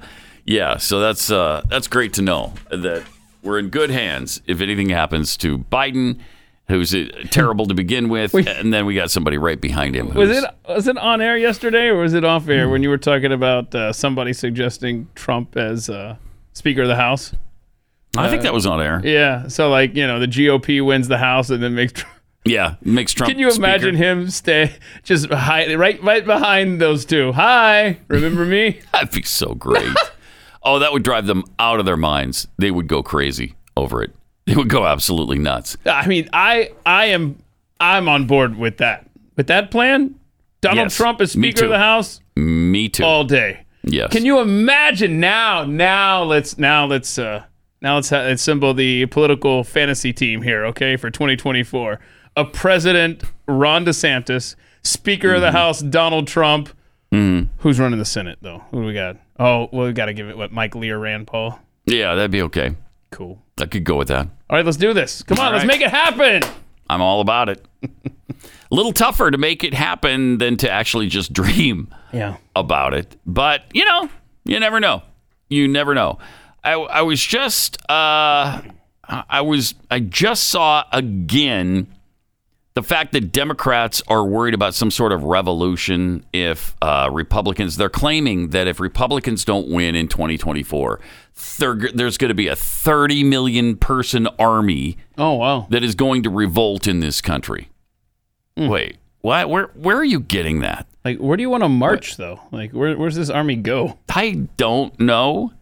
yeah. 0.45 0.77
So 0.77 0.99
that's 0.99 1.29
uh, 1.31 1.61
that's 1.67 1.87
great 1.87 2.13
to 2.13 2.21
know 2.21 2.53
that 2.69 3.03
we're 3.43 3.59
in 3.59 3.69
good 3.69 3.89
hands. 3.89 4.41
If 4.47 4.61
anything 4.61 4.89
happens 4.89 5.35
to 5.37 5.57
Biden, 5.57 6.19
who's 6.67 6.93
uh, 6.95 7.07
terrible 7.31 7.65
to 7.65 7.73
begin 7.73 8.07
with, 8.09 8.33
and 8.35 8.73
then 8.73 8.85
we 8.85 8.93
got 8.95 9.09
somebody 9.11 9.37
right 9.37 9.59
behind 9.59 9.95
him. 9.95 10.13
Was 10.13 10.29
it 10.29 10.43
was 10.69 10.87
it 10.87 10.97
on 10.97 11.21
air 11.21 11.37
yesterday 11.37 11.87
or 11.87 11.95
was 11.97 12.13
it 12.13 12.23
off 12.23 12.47
air 12.47 12.69
when 12.69 12.83
you 12.83 12.89
were 12.89 12.97
talking 12.97 13.31
about 13.31 13.73
uh, 13.75 13.91
somebody 13.91 14.31
suggesting 14.31 15.07
Trump 15.15 15.57
as 15.57 15.89
uh, 15.89 16.15
Speaker 16.53 16.83
of 16.83 16.87
the 16.87 16.95
House? 16.95 17.33
I 18.19 18.29
think 18.29 18.43
that 18.43 18.53
was 18.53 18.65
on 18.65 18.81
air. 18.81 19.01
Yeah. 19.03 19.47
So 19.47 19.69
like 19.69 19.95
you 19.95 20.05
know 20.07 20.19
the 20.19 20.27
GOP 20.27 20.85
wins 20.85 21.07
the 21.07 21.17
House 21.17 21.49
and 21.49 21.61
then 21.61 21.75
makes. 21.75 21.93
Yeah, 22.45 22.75
makes 22.81 23.11
Trump. 23.11 23.29
Can 23.29 23.39
you 23.39 23.49
imagine 23.51 23.95
speaker. 23.95 24.05
him 24.05 24.29
stay 24.29 24.73
just 25.03 25.29
hide, 25.29 25.77
right 25.77 26.01
right 26.01 26.23
behind 26.25 26.79
those 26.79 27.03
two? 27.03 27.33
Hi, 27.33 27.99
remember 28.07 28.45
me? 28.45 28.79
That'd 28.93 29.11
be 29.11 29.23
so 29.23 29.53
great. 29.53 29.93
oh, 30.63 30.79
that 30.79 30.93
would 30.93 31.03
drive 31.03 31.27
them 31.27 31.43
out 31.59 31.81
of 31.81 31.85
their 31.85 31.97
minds. 31.97 32.47
They 32.57 32.71
would 32.71 32.87
go 32.87 33.03
crazy 33.03 33.55
over 33.75 34.01
it. 34.01 34.15
They 34.45 34.55
would 34.55 34.69
go 34.69 34.85
absolutely 34.85 35.39
nuts. 35.39 35.75
I 35.85 36.07
mean, 36.07 36.29
I 36.31 36.71
I 36.85 37.07
am 37.07 37.37
I'm 37.81 38.07
on 38.07 38.27
board 38.27 38.55
with 38.55 38.77
that. 38.77 39.09
With 39.35 39.47
that 39.47 39.69
plan, 39.69 40.15
Donald 40.61 40.85
Yes, 40.85 40.95
Trump 40.95 41.19
is 41.19 41.33
Speaker 41.33 41.65
of 41.65 41.71
the 41.71 41.77
House 41.77 42.21
Me 42.37 42.87
too. 42.87 43.03
all 43.03 43.25
day. 43.25 43.65
Yes. 43.83 44.11
Can 44.13 44.25
you 44.25 44.39
imagine 44.39 45.19
now? 45.19 45.65
Now 45.65 46.23
let's 46.23 46.57
now 46.57 46.85
let's 46.85 47.19
uh 47.19 47.43
now 47.81 47.95
let's 47.95 48.09
ha- 48.09 48.27
assemble 48.27 48.73
the 48.73 49.05
political 49.07 49.63
fantasy 49.63 50.13
team 50.13 50.41
here, 50.41 50.65
okay, 50.65 50.95
for 50.95 51.09
2024. 51.09 51.99
A 52.35 52.45
president 52.45 53.23
Ron 53.47 53.85
DeSantis, 53.85 54.55
Speaker 54.83 55.33
of 55.35 55.41
the 55.41 55.47
mm-hmm. 55.47 55.55
House 55.55 55.81
Donald 55.81 56.27
Trump. 56.27 56.69
Mm-hmm. 57.11 57.51
Who's 57.59 57.79
running 57.79 57.99
the 57.99 58.05
Senate 58.05 58.39
though? 58.41 58.63
Who 58.71 58.81
do 58.81 58.87
we 58.87 58.93
got? 58.93 59.17
Oh, 59.39 59.69
well, 59.71 59.87
we 59.87 59.93
got 59.93 60.05
to 60.05 60.13
give 60.13 60.29
it 60.29 60.37
what 60.37 60.51
Mike 60.51 60.75
Lee 60.75 60.89
or 60.89 60.99
Rand 60.99 61.27
Paul. 61.27 61.59
Yeah, 61.85 62.15
that'd 62.15 62.31
be 62.31 62.41
okay. 62.43 62.75
Cool. 63.11 63.41
I 63.59 63.65
could 63.65 63.83
go 63.83 63.95
with 63.95 64.09
that. 64.09 64.27
All 64.49 64.57
right, 64.57 64.65
let's 64.65 64.77
do 64.77 64.93
this. 64.93 65.23
Come 65.23 65.39
on, 65.39 65.47
All 65.47 65.51
let's 65.53 65.63
right. 65.63 65.67
make 65.67 65.81
it 65.81 65.89
happen. 65.89 66.41
I'm 66.89 67.01
all 67.01 67.21
about 67.21 67.49
it. 67.49 67.65
A 67.83 67.89
little 68.71 68.93
tougher 68.93 69.31
to 69.31 69.37
make 69.37 69.63
it 69.63 69.73
happen 69.73 70.37
than 70.37 70.57
to 70.57 70.69
actually 70.69 71.07
just 71.07 71.31
dream 71.33 71.93
Yeah. 72.13 72.37
about 72.55 72.93
it. 72.93 73.15
But, 73.25 73.63
you 73.73 73.85
know, 73.85 74.09
you 74.45 74.59
never 74.59 74.79
know. 74.79 75.03
You 75.49 75.67
never 75.67 75.93
know. 75.93 76.19
I, 76.67 76.73
I 76.73 77.01
was 77.01 77.21
just, 77.21 77.77
uh, 77.89 78.61
I 79.07 79.41
was, 79.41 79.73
I 79.89 79.99
just 80.01 80.47
saw 80.47 80.83
again 80.91 81.87
the 82.73 82.83
fact 82.83 83.11
that 83.13 83.31
Democrats 83.31 84.03
are 84.07 84.23
worried 84.25 84.53
about 84.53 84.75
some 84.75 84.91
sort 84.91 85.11
of 85.11 85.23
revolution 85.23 86.23
if 86.33 86.75
uh, 86.81 87.09
Republicans, 87.11 87.77
they're 87.77 87.89
claiming 87.89 88.49
that 88.49 88.67
if 88.67 88.79
Republicans 88.79 89.43
don't 89.45 89.69
win 89.69 89.95
in 89.95 90.07
2024, 90.07 90.99
there's 91.59 92.17
going 92.17 92.29
to 92.29 92.35
be 92.35 92.47
a 92.47 92.55
30 92.55 93.23
million 93.23 93.77
person 93.77 94.27
army 94.37 94.97
Oh 95.17 95.33
wow. 95.33 95.67
that 95.69 95.83
is 95.83 95.95
going 95.95 96.21
to 96.23 96.29
revolt 96.29 96.85
in 96.85 96.99
this 96.99 97.21
country. 97.21 97.69
Wait, 98.57 98.97
what? 99.21 99.49
Where 99.49 99.67
where 99.75 99.97
are 99.97 100.03
you 100.03 100.19
getting 100.19 100.61
that? 100.61 100.87
Like, 101.05 101.19
where 101.19 101.37
do 101.37 101.43
you 101.43 101.49
want 101.49 101.63
to 101.63 101.69
march 101.69 102.17
though? 102.17 102.41
Like, 102.51 102.71
where 102.71 102.97
where's 102.97 103.15
this 103.15 103.29
army 103.29 103.55
go? 103.55 103.97
I 104.09 104.47
don't 104.57 104.99
know. 104.99 105.53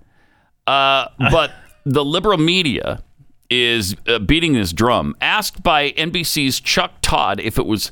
Uh, 0.68 1.07
but 1.32 1.51
the 1.86 2.03
liberal 2.03 2.38
media 2.38 3.01
is 3.49 3.95
uh, 4.07 4.20
beating 4.20 4.53
this 4.53 4.74
drum. 4.74 5.16
Asked 5.22 5.63
by 5.63 5.91
NBC's 5.91 6.59
Chuck 6.59 6.93
Todd 7.01 7.39
if 7.39 7.57
it 7.57 7.66
was 7.66 7.91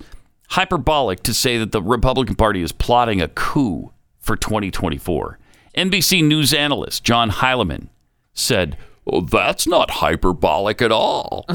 hyperbolic 0.50 1.24
to 1.24 1.34
say 1.34 1.58
that 1.58 1.72
the 1.72 1.82
Republican 1.82 2.36
Party 2.36 2.62
is 2.62 2.72
plotting 2.72 3.22
a 3.22 3.28
coup 3.28 3.92
for 4.20 4.36
2024, 4.36 5.40
NBC 5.76 6.24
News 6.24 6.54
analyst 6.54 7.04
John 7.04 7.30
Heilemann 7.30 7.90
said, 8.34 8.78
"Oh, 9.06 9.22
that's 9.22 9.68
not 9.68 9.92
hyperbolic 9.92 10.82
at 10.82 10.92
all." 10.92 11.46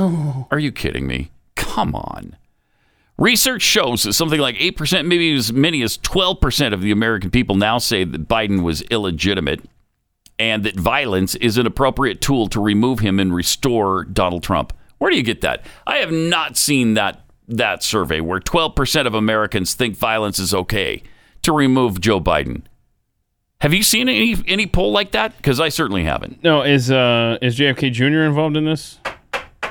Are 0.51 0.59
you 0.59 0.73
kidding 0.73 1.07
me? 1.07 1.31
Come 1.55 1.95
on. 1.95 2.37
Research 3.17 3.63
shows 3.63 4.05
that 4.05 4.13
something 4.13 4.39
like 4.39 4.55
8%, 4.57 5.05
maybe 5.07 5.35
as 5.35 5.53
many 5.53 5.83
as 5.83 5.99
12% 5.99 6.73
of 6.73 6.83
the 6.83 6.93
American 6.93 7.31
people 7.31 7.57
now 7.57 7.79
say 7.79 8.05
that 8.05 8.29
Biden 8.29 8.63
was 8.63 8.83
illegitimate 8.83 9.61
and 10.39 10.65
that 10.65 10.77
violence 10.77 11.35
is 11.37 11.59
an 11.59 11.67
appropriate 11.67 12.21
tool 12.21 12.49
to 12.49 12.61
remove 12.61 13.01
him 13.01 13.19
and 13.19 13.35
restore 13.35 14.05
Donald 14.05 14.43
Trump. 14.43 14.73
Where 14.99 15.11
do 15.11 15.17
you 15.17 15.23
get 15.23 15.41
that? 15.43 15.65
I 15.87 15.97
have 15.99 16.13
not 16.13 16.57
seen 16.57 16.95
that 16.95 17.21
that 17.51 17.83
survey 17.83 18.21
where 18.21 18.41
12% 18.41 19.07
of 19.07 19.15
Americans 19.15 19.73
think 19.75 19.97
violence 19.97 20.39
is 20.39 20.53
okay 20.53 21.03
to 21.43 21.53
remove 21.53 22.01
Joe 22.01 22.21
Biden. 22.21 22.63
Have 23.61 23.73
you 23.75 23.83
seen 23.83 24.09
any 24.09 24.37
any 24.47 24.67
poll 24.67 24.93
like 24.93 25.13
that? 25.13 25.37
Because 25.37 25.59
I 25.59 25.69
certainly 25.69 26.05
haven't. 26.05 26.43
No, 26.45 26.63
is 26.63 26.91
uh 26.91 27.39
is 27.43 27.59
JFK 27.59 27.93
Jr. 27.93 28.21
involved 28.21 28.57
in 28.57 28.65
this? 28.65 28.99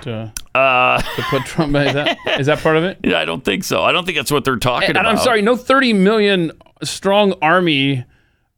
To, 0.02 0.32
uh, 0.54 1.02
to 1.02 1.22
put 1.24 1.44
Trump 1.46 1.76
is 1.76 1.94
that 1.94 2.18
is 2.40 2.48
that 2.48 2.60
part 2.60 2.78
of 2.78 2.84
it? 2.84 2.98
Yeah, 3.04 3.20
I 3.20 3.26
don't 3.26 3.44
think 3.44 3.64
so. 3.64 3.84
I 3.84 3.92
don't 3.92 4.06
think 4.06 4.18
that's 4.18 4.32
what 4.32 4.44
they're 4.44 4.58
talking 4.58 4.90
And 4.90 4.98
about. 4.98 5.06
I'm 5.10 5.18
sorry, 5.18 5.42
no 5.42 5.56
30 5.56 5.94
million 5.94 6.52
strong 6.84 7.34
army 7.42 8.06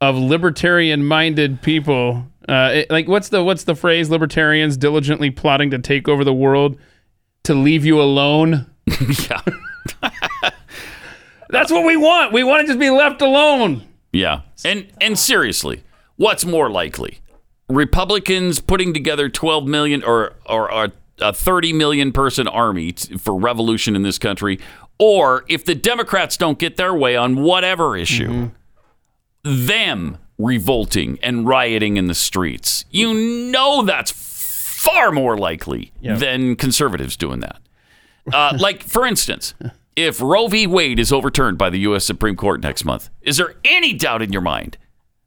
of 0.01 0.15
libertarian-minded 0.15 1.61
people. 1.61 2.25
Uh, 2.47 2.71
it- 2.73 2.89
like 2.89 3.07
what's 3.07 3.29
the 3.29 3.43
what's 3.43 3.63
the 3.65 3.75
phrase? 3.75 4.09
Libertarians 4.09 4.77
diligently 4.77 5.29
plotting 5.29 5.69
to 5.71 5.79
take 5.79 6.07
over 6.07 6.23
the 6.23 6.33
world 6.33 6.77
to 7.43 7.53
leave 7.53 7.85
you 7.85 8.01
alone. 8.01 8.65
yeah. 9.29 9.41
That's 11.49 11.71
what 11.71 11.85
we 11.85 11.97
want. 11.97 12.31
We 12.31 12.43
want 12.43 12.61
to 12.61 12.67
just 12.67 12.79
be 12.79 12.89
left 12.89 13.21
alone. 13.21 13.83
Yeah. 14.11 14.41
And 14.63 14.87
and 15.01 15.17
seriously, 15.17 15.83
what's 16.15 16.45
more 16.45 16.69
likely? 16.69 17.19
Republicans 17.69 18.59
putting 18.59 18.93
together 18.93 19.29
12 19.29 19.67
million 19.67 20.03
or 20.03 20.33
or, 20.45 20.71
or 20.71 20.87
a 21.21 21.33
30 21.33 21.73
million 21.73 22.11
person 22.11 22.47
army 22.47 22.93
t- 22.93 23.17
for 23.17 23.35
revolution 23.37 23.95
in 23.95 24.03
this 24.03 24.17
country 24.17 24.57
or 24.99 25.43
if 25.49 25.65
the 25.65 25.75
Democrats 25.75 26.37
don't 26.37 26.57
get 26.59 26.77
their 26.77 26.93
way 26.93 27.15
on 27.15 27.41
whatever 27.41 27.95
issue, 27.97 28.51
them 29.49 30.17
revolting 30.37 31.19
and 31.21 31.47
rioting 31.47 31.97
in 31.97 32.07
the 32.07 32.15
streets. 32.15 32.85
You 32.91 33.13
know 33.51 33.83
that's 33.83 34.11
far 34.11 35.11
more 35.11 35.37
likely 35.37 35.91
than 36.01 36.55
conservatives 36.55 37.17
doing 37.17 37.41
that. 37.41 37.59
Uh, 38.31 38.55
like, 38.59 38.83
for 38.83 39.05
instance, 39.05 39.53
if 39.95 40.21
Roe 40.21 40.47
v. 40.47 40.65
Wade 40.65 40.99
is 40.99 41.11
overturned 41.11 41.57
by 41.57 41.69
the 41.69 41.79
U.S. 41.79 42.05
Supreme 42.05 42.35
Court 42.35 42.61
next 42.61 42.85
month, 42.85 43.09
is 43.21 43.37
there 43.37 43.55
any 43.65 43.93
doubt 43.93 44.21
in 44.21 44.31
your 44.31 44.41
mind 44.41 44.77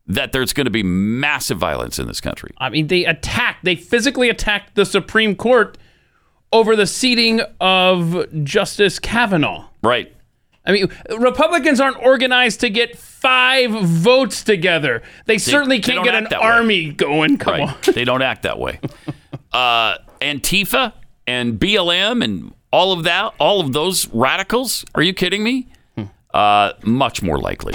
that 0.06 0.32
there's 0.32 0.52
going 0.52 0.64
to 0.64 0.70
be 0.70 0.82
massive 0.82 1.58
violence 1.58 1.98
in 1.98 2.06
this 2.06 2.20
country? 2.20 2.52
I 2.58 2.70
mean, 2.70 2.86
they 2.86 3.04
attacked, 3.04 3.64
they 3.64 3.76
physically 3.76 4.30
attacked 4.30 4.74
the 4.74 4.86
Supreme 4.86 5.36
Court 5.36 5.76
over 6.52 6.74
the 6.76 6.86
seating 6.86 7.40
of 7.60 8.26
Justice 8.44 8.98
Kavanaugh. 8.98 9.68
Right. 9.82 10.14
I 10.64 10.72
mean, 10.72 10.88
Republicans 11.18 11.80
aren't 11.80 11.98
organized 12.02 12.60
to 12.60 12.70
get 12.70 12.96
five 12.96 13.70
votes 13.70 14.44
together. 14.44 15.02
They, 15.26 15.38
certainly 15.38 15.80
can't 15.80 15.96
don't 15.96 16.04
get 16.04 16.14
an 16.14 16.24
that 16.30 16.40
way. 16.40 16.46
army 16.46 16.92
going. 16.92 17.36
Come 17.38 17.54
right. 17.54 17.88
on. 17.88 17.94
they 17.94 18.04
don't 18.04 18.22
act 18.22 18.42
that 18.42 18.58
way. 18.58 18.78
Uh, 19.52 19.98
Antifa 20.22 20.94
and 21.26 21.60
BLM 21.60 22.24
and 22.24 22.54
all 22.70 22.92
of 22.94 23.04
that, 23.04 23.34
all 23.38 23.60
of 23.60 23.74
those 23.74 24.08
radicals, 24.08 24.82
are 24.94 25.02
you 25.02 25.12
kidding 25.12 25.44
me? 25.44 25.68
Uh, 26.32 26.72
much 26.82 27.22
more 27.22 27.38
likely. 27.38 27.74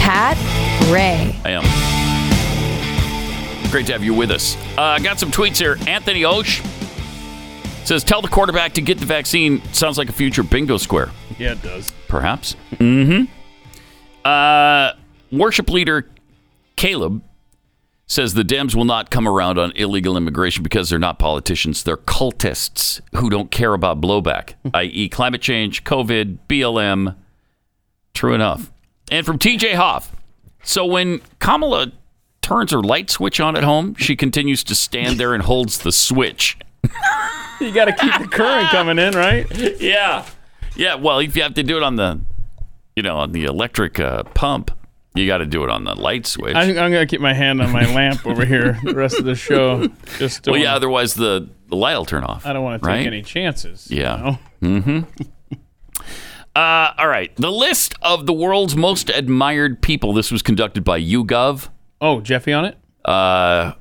Pat 0.00 0.36
Gray. 0.88 1.38
I 1.44 1.50
am. 1.50 1.91
Great 3.72 3.86
to 3.86 3.92
have 3.92 4.04
you 4.04 4.12
with 4.12 4.30
us. 4.30 4.54
Uh, 4.76 4.82
I 4.82 5.00
got 5.00 5.18
some 5.18 5.30
tweets 5.30 5.56
here. 5.56 5.78
Anthony 5.88 6.24
Osh 6.24 6.60
says, 7.84 8.04
Tell 8.04 8.20
the 8.20 8.28
quarterback 8.28 8.74
to 8.74 8.82
get 8.82 8.98
the 8.98 9.06
vaccine. 9.06 9.62
Sounds 9.72 9.96
like 9.96 10.10
a 10.10 10.12
future 10.12 10.42
bingo 10.42 10.76
square. 10.76 11.10
Yeah, 11.38 11.52
it 11.52 11.62
does. 11.62 11.94
Perhaps. 12.06 12.54
Mm 12.72 13.26
hmm. 13.26 14.28
Uh, 14.28 14.92
worship 15.30 15.70
leader 15.70 16.06
Caleb 16.76 17.22
says 18.06 18.34
the 18.34 18.42
Dems 18.42 18.74
will 18.74 18.84
not 18.84 19.10
come 19.10 19.26
around 19.26 19.58
on 19.58 19.72
illegal 19.74 20.18
immigration 20.18 20.62
because 20.62 20.90
they're 20.90 20.98
not 20.98 21.18
politicians. 21.18 21.82
They're 21.82 21.96
cultists 21.96 23.00
who 23.14 23.30
don't 23.30 23.50
care 23.50 23.72
about 23.72 24.02
blowback, 24.02 24.52
i.e., 24.74 25.08
climate 25.08 25.40
change, 25.40 25.82
COVID, 25.84 26.40
BLM. 26.46 27.16
True 28.12 28.34
enough. 28.34 28.70
And 29.10 29.24
from 29.24 29.38
TJ 29.38 29.76
Hoff. 29.76 30.14
So 30.62 30.84
when 30.84 31.22
Kamala 31.38 31.92
turns 32.42 32.72
her 32.72 32.82
light 32.82 33.08
switch 33.10 33.40
on 33.40 33.56
at 33.56 33.64
home, 33.64 33.94
she 33.94 34.14
continues 34.16 34.62
to 34.64 34.74
stand 34.74 35.18
there 35.18 35.32
and 35.34 35.42
holds 35.44 35.78
the 35.78 35.92
switch. 35.92 36.58
You 37.60 37.72
got 37.72 37.84
to 37.86 37.92
keep 37.92 38.12
the 38.20 38.26
current 38.28 38.68
coming 38.70 38.98
in, 38.98 39.14
right? 39.14 39.46
Yeah. 39.80 40.26
Yeah. 40.76 40.96
Well, 40.96 41.20
if 41.20 41.36
you 41.36 41.42
have 41.42 41.54
to 41.54 41.62
do 41.62 41.76
it 41.76 41.82
on 41.82 41.96
the, 41.96 42.20
you 42.96 43.02
know, 43.02 43.18
on 43.18 43.32
the 43.32 43.44
electric 43.44 44.00
uh, 44.00 44.24
pump, 44.24 44.70
you 45.14 45.26
got 45.26 45.38
to 45.38 45.46
do 45.46 45.62
it 45.62 45.70
on 45.70 45.84
the 45.84 45.94
light 45.94 46.26
switch. 46.26 46.56
I 46.56 46.64
think 46.66 46.78
I'm 46.78 46.90
gonna 46.90 47.06
keep 47.06 47.20
my 47.20 47.34
hand 47.34 47.60
on 47.62 47.70
my 47.70 47.84
lamp 47.94 48.26
over 48.26 48.44
here 48.44 48.80
the 48.82 48.94
rest 48.94 49.18
of 49.18 49.24
the 49.26 49.34
show. 49.34 49.86
Just 50.18 50.46
well, 50.46 50.56
yeah. 50.56 50.74
Otherwise, 50.74 51.14
the, 51.14 51.48
the 51.68 51.76
light 51.76 51.96
will 51.96 52.06
turn 52.06 52.24
off. 52.24 52.44
I 52.46 52.52
don't 52.52 52.64
want 52.64 52.82
to 52.82 52.88
take 52.88 52.94
right? 52.96 53.06
any 53.06 53.22
chances. 53.22 53.90
you 53.90 54.00
Yeah. 54.00 54.38
know? 54.62 54.78
Mm-hmm. 54.80 55.22
uh, 56.56 56.92
all 56.98 57.08
right. 57.08 57.34
The 57.36 57.52
list 57.52 57.94
of 58.02 58.26
the 58.26 58.32
world's 58.32 58.74
most 58.74 59.10
admired 59.10 59.82
people. 59.82 60.12
This 60.12 60.30
was 60.32 60.42
conducted 60.42 60.82
by 60.82 61.00
YouGov. 61.00 61.68
Oh, 62.02 62.20
Jeffy 62.20 62.52
on 62.52 62.64
it. 62.64 62.76
Uh, 63.04 63.72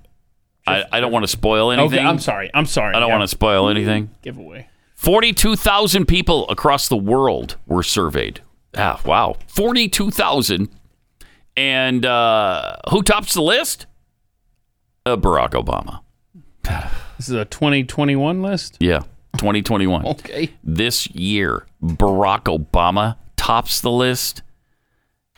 I, 0.68 0.84
I 0.92 1.00
don't 1.00 1.12
want 1.12 1.24
to 1.24 1.28
spoil 1.28 1.72
anything. 1.72 2.00
Okay, 2.00 2.08
I'm 2.08 2.20
sorry. 2.20 2.52
I'm 2.54 2.68
sorry. 2.68 2.96
I 2.96 3.00
don't 3.00 3.10
want 3.10 3.24
to 3.24 3.28
spoil 3.28 3.68
anything. 3.68 4.12
Giveaway. 4.22 4.70
42,000 4.94 6.06
people 6.06 6.48
across 6.50 6.88
the 6.88 6.96
world 6.96 7.58
were 7.66 7.82
surveyed. 7.82 8.42
Ah, 8.78 9.02
wow. 9.04 9.36
42,000. 9.48 10.70
And 11.58 12.06
uh, 12.06 12.76
who 12.92 13.02
tops 13.02 13.34
the 13.34 13.42
list? 13.42 13.88
Uh, 15.06 15.18
Barack 15.18 15.52
Obama. 15.52 16.02
This 17.18 17.28
is 17.28 17.36
a 17.36 17.46
2021 17.46 18.44
list. 18.44 18.78
Yeah, 18.80 19.00
2021. 19.38 20.06
Okay. 20.12 20.52
This 20.64 21.10
year, 21.10 21.66
Barack 21.84 22.44
Obama 22.44 23.18
tops 23.36 23.82
the 23.82 23.92
list. 23.92 24.44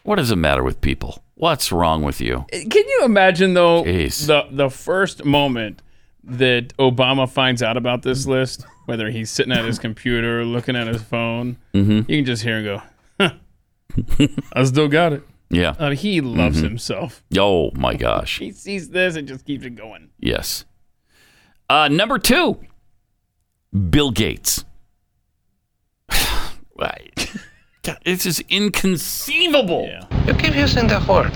What 0.04 0.20
is 0.20 0.28
the 0.30 0.36
matter 0.36 0.64
with 0.64 0.82
people? 0.82 1.24
What's 1.44 1.74
wrong 1.74 2.04
with 2.04 2.22
you? 2.22 2.46
Can 2.54 2.88
you 2.88 3.02
imagine 3.04 3.54
though 3.54 3.84
Jeez. 3.84 4.28
the 4.28 4.46
the 4.50 4.70
first 4.70 5.26
moment 5.26 5.82
that 6.24 6.70
Obama 6.78 7.30
finds 7.30 7.62
out 7.62 7.76
about 7.76 8.02
this 8.02 8.26
list, 8.26 8.66
whether 8.86 9.10
he's 9.10 9.30
sitting 9.30 9.52
at 9.52 9.66
his 9.66 9.78
computer, 9.78 10.46
looking 10.46 10.78
at 10.78 10.88
his 10.88 11.04
phone, 11.04 11.58
Mhm. 11.74 12.08
you 12.08 12.16
can 12.20 12.24
just 12.24 12.44
hear 12.44 12.60
him 12.60 12.64
go, 12.64 12.82
huh, 13.20 13.34
I 14.54 14.64
still 14.64 14.88
got 14.88 15.12
it. 15.12 15.24
Yeah. 15.50 15.76
Uh, 15.78 15.90
he 15.92 16.22
loves 16.22 16.62
Mhm. 16.62 16.64
himself. 16.64 17.22
Oh 17.38 17.72
my 17.76 17.96
gosh. 17.96 18.40
He 18.40 18.52
sees 18.54 18.92
this 18.92 19.18
and 19.18 19.28
just 19.28 19.46
keeps 19.46 19.66
it 19.66 19.76
going. 19.76 20.12
Yes. 20.22 20.64
Uh, 21.70 21.90
number 21.90 22.20
two, 22.20 22.58
Bill 23.90 24.12
Gates. 24.12 24.64
Right. 26.80 27.36
God, 27.84 27.98
This 28.06 28.26
is 28.26 28.40
inconceivable. 28.50 29.90
You 30.26 30.34
keep 30.36 30.56
using 30.56 30.88
the 30.88 31.00
word. 31.08 31.32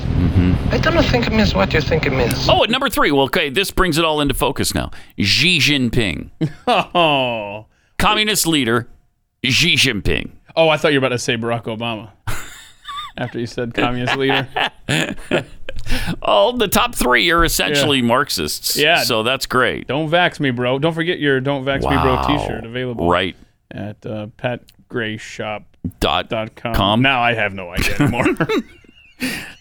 I 0.72 0.78
don't 0.78 1.04
think 1.04 1.28
it 1.28 1.34
means 1.34 1.54
what 1.54 1.74
you 1.74 1.82
think 1.82 2.06
it 2.06 2.12
means. 2.14 2.48
Oh, 2.50 2.64
at 2.64 2.70
number 2.70 2.90
three. 2.90 3.12
Well, 3.12 3.24
okay, 3.26 3.50
this 3.50 3.70
brings 3.72 3.98
it 3.98 4.06
all 4.06 4.22
into 4.22 4.34
focus 4.34 4.74
now. 4.74 4.92
Xi 5.20 5.60
Jinping, 5.60 6.30
Oh. 6.96 7.66
communist 7.98 8.48
leader, 8.48 8.88
Xi 9.44 9.76
Jinping. 9.76 10.32
Oh, 10.56 10.70
I 10.70 10.78
thought 10.78 10.94
you 10.94 11.00
were 11.02 11.06
about 11.06 11.16
to 11.16 11.20
say 11.20 11.36
Barack 11.38 11.64
Obama. 11.64 12.12
After 13.18 13.40
you 13.40 13.46
said 13.48 13.74
communist 13.74 14.16
leader. 14.16 14.48
All 16.22 16.54
the 16.54 16.68
top 16.68 16.96
three 16.96 17.30
are 17.32 17.44
essentially 17.44 17.98
Yeah. 17.98 18.04
Marxists. 18.06 18.78
Yeah. 18.78 19.04
So 19.04 19.24
that's 19.24 19.46
great. 19.46 19.88
Don't 19.88 20.10
vax 20.10 20.40
me, 20.40 20.52
bro. 20.52 20.80
Don't 20.80 20.94
forget 20.94 21.20
your 21.20 21.40
Don't 21.42 21.66
Vax 21.66 21.82
Me 21.82 21.98
Bro 21.98 22.24
t-shirt 22.28 22.64
available. 22.66 23.10
Right. 23.10 23.36
At 23.72 24.06
uh, 24.06 24.28
patgrayshop.com. 24.38 25.66
Dot 26.00 26.30
dot 26.30 26.56
com. 26.56 27.02
Now 27.02 27.22
I 27.22 27.34
have 27.34 27.54
no 27.54 27.70
idea 27.70 27.96
anymore. 28.00 28.26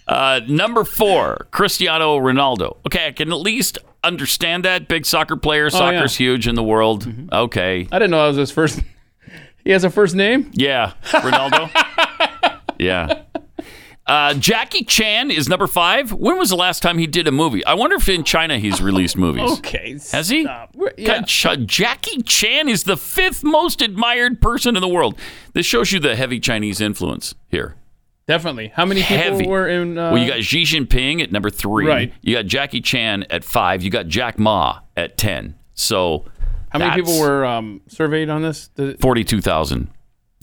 Uh, 0.09 0.41
number 0.47 0.85
four, 0.85 1.49
Cristiano 1.51 2.18
Ronaldo. 2.18 2.77
Okay, 2.87 3.09
I 3.09 3.12
can 3.12 3.33
at 3.33 3.41
least 3.41 3.79
understand 4.05 4.64
that. 4.64 4.87
Big 4.87 5.05
soccer 5.05 5.37
player. 5.37 5.64
Oh, 5.64 5.64
yeah. 5.64 5.70
Soccer's 5.70 6.16
huge 6.16 6.47
in 6.47 6.55
the 6.55 6.62
world. 6.62 7.09
Okay. 7.33 7.89
I 7.91 7.99
didn't 7.99 8.12
know 8.12 8.22
that 8.22 8.29
was 8.29 8.37
his 8.37 8.51
first. 8.51 8.81
He 9.64 9.72
has 9.72 9.83
a 9.83 9.91
first 9.91 10.14
name? 10.14 10.53
Yeah, 10.55 10.93
Ronaldo. 11.07 11.68
yeah. 12.79 13.22
Uh, 14.07 14.34
Jackie 14.34 14.84
Chan 14.84 15.32
is 15.32 15.48
number 15.48 15.66
five. 15.66 16.12
When 16.12 16.38
was 16.38 16.50
the 16.50 16.57
last 16.57 16.80
time 16.80 16.98
he 16.98 17.09
did 17.09 17.26
a 17.26 17.32
movie? 17.32 17.64
I 17.64 17.74
wonder 17.74 17.96
if 17.96 18.09
in 18.09 18.22
China 18.22 18.59
he's 18.59 18.80
released 18.80 19.16
movies. 19.16 19.50
Okay. 19.59 19.98
Has 20.12 20.28
he? 20.28 20.44
God, 20.44 21.66
Jackie 21.66 22.22
Chan 22.22 22.68
is 22.68 22.84
the 22.84 22.96
fifth 22.96 23.42
most 23.42 23.82
admired 23.82 24.40
person 24.40 24.76
in 24.76 24.80
the 24.80 24.88
world. 24.88 25.18
This 25.54 25.66
shows 25.66 25.90
you 25.90 25.98
the 25.98 26.14
heavy 26.14 26.38
Chinese 26.38 26.80
influence 26.80 27.34
here. 27.48 27.74
Definitely. 28.28 28.68
How 28.68 28.84
many 28.84 29.02
people 29.02 29.16
Heavy. 29.16 29.46
were 29.46 29.68
in? 29.68 29.96
Uh, 29.96 30.12
well, 30.12 30.22
you 30.22 30.28
got 30.28 30.42
Xi 30.42 30.62
Jinping 30.64 31.22
at 31.22 31.30
number 31.30 31.50
three. 31.50 31.86
Right. 31.86 32.12
You 32.22 32.34
got 32.34 32.46
Jackie 32.46 32.80
Chan 32.80 33.24
at 33.30 33.44
five. 33.44 33.82
You 33.82 33.90
got 33.90 34.09
Jack 34.09 34.38
Ma 34.38 34.80
at 34.96 35.16
ten. 35.16 35.54
So 35.74 36.24
how 36.70 36.78
many 36.78 36.94
people 36.94 37.20
were 37.20 37.44
um, 37.44 37.82
surveyed 37.86 38.28
on 38.28 38.42
this? 38.42 38.70
Forty-two 39.00 39.40
thousand, 39.40 39.90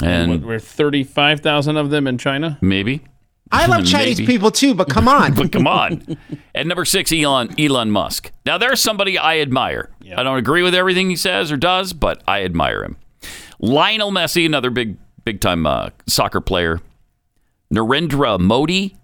and 0.02 0.32
what, 0.32 0.42
were 0.42 0.60
thirty-five 0.60 1.42
thousand 1.42 1.76
of 1.78 1.90
them 1.90 2.08
in 2.08 2.18
China? 2.18 2.58
maybe. 2.62 3.04
I 3.52 3.68
love 3.68 3.86
Chinese 3.86 4.20
Maybe. 4.20 4.34
people 4.34 4.50
too, 4.52 4.74
but 4.74 4.90
come 4.90 5.08
on. 5.08 5.34
but 5.36 5.52
come 5.52 5.68
on. 5.68 6.18
At 6.56 6.66
number 6.66 6.86
six, 6.86 7.12
Elon 7.12 7.54
Elon 7.60 7.92
Musk. 7.92 8.32
Now 8.46 8.58
there's 8.58 8.82
somebody 8.82 9.18
I 9.18 9.40
admire. 9.40 9.92
I 10.16 10.24
don't 10.24 10.38
agree 10.38 10.64
with 10.64 10.74
everything 10.76 11.10
he 11.10 11.16
says 11.16 11.52
or 11.52 11.58
does, 11.58 11.94
but 11.94 12.24
I 12.28 12.44
admire 12.44 12.84
him. 12.84 12.98
Lionel 13.60 14.12
Messi, 14.12 14.46
another 14.46 14.70
big 14.70 14.98
big 15.24 15.40
time 15.40 15.66
uh, 15.66 15.90
soccer 16.08 16.42
player. 16.42 16.80
Narendra 17.74 18.40
Modi. 18.40 18.96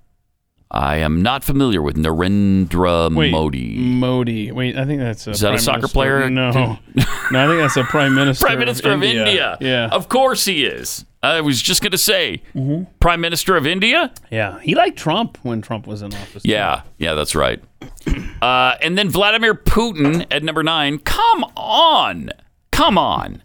I 0.71 0.97
am 0.97 1.23
not 1.23 1.43
familiar 1.43 1.81
with 1.81 1.95
Narendra 1.95 3.15
Wait, 3.15 3.31
Modi. 3.31 3.75
Modi. 3.79 4.51
Wait, 4.51 4.77
I 4.77 4.85
think 4.85 4.99
that's 5.01 5.25
a 5.25 5.31
Is 5.31 5.39
that 5.39 5.55
a 5.55 5.59
soccer 5.59 5.77
minister. 5.79 5.93
player? 5.95 6.29
No, 6.29 6.51
no, 6.51 6.77
I 6.95 7.47
think 7.47 7.59
that's 7.59 7.75
a 7.77 7.83
prime 7.85 8.13
minister. 8.13 8.45
Prime 8.45 8.59
Minister 8.59 8.91
of 8.91 9.01
India. 9.01 9.57
Yeah, 9.59 9.87
Of 9.91 10.09
course 10.09 10.45
he 10.45 10.65
is. 10.65 11.05
I 11.21 11.41
was 11.41 11.61
just 11.61 11.81
going 11.81 11.91
to 11.91 11.97
say, 11.97 12.41
Mm-hmm. 12.55 12.83
Prime 12.99 13.19
Minister 13.21 13.55
of 13.57 13.67
India? 13.67 14.13
yeah. 14.31 14.59
He 14.61 14.73
liked 14.75 14.97
Trump 14.97 15.37
when 15.43 15.61
Trump 15.61 15.85
was 15.87 16.01
in 16.01 16.13
office. 16.13 16.43
Yeah, 16.45 16.83
yeah, 16.97 17.13
that's 17.13 17.35
right. 17.35 17.61
Uh, 18.41 18.75
and 18.81 18.97
then 18.97 19.09
Vladimir 19.09 19.53
Putin 19.53 20.25
at 20.31 20.43
number 20.43 20.63
nine. 20.63 20.97
Come 20.99 21.43
on, 21.57 22.29
come 22.71 22.97
on. 22.97 23.41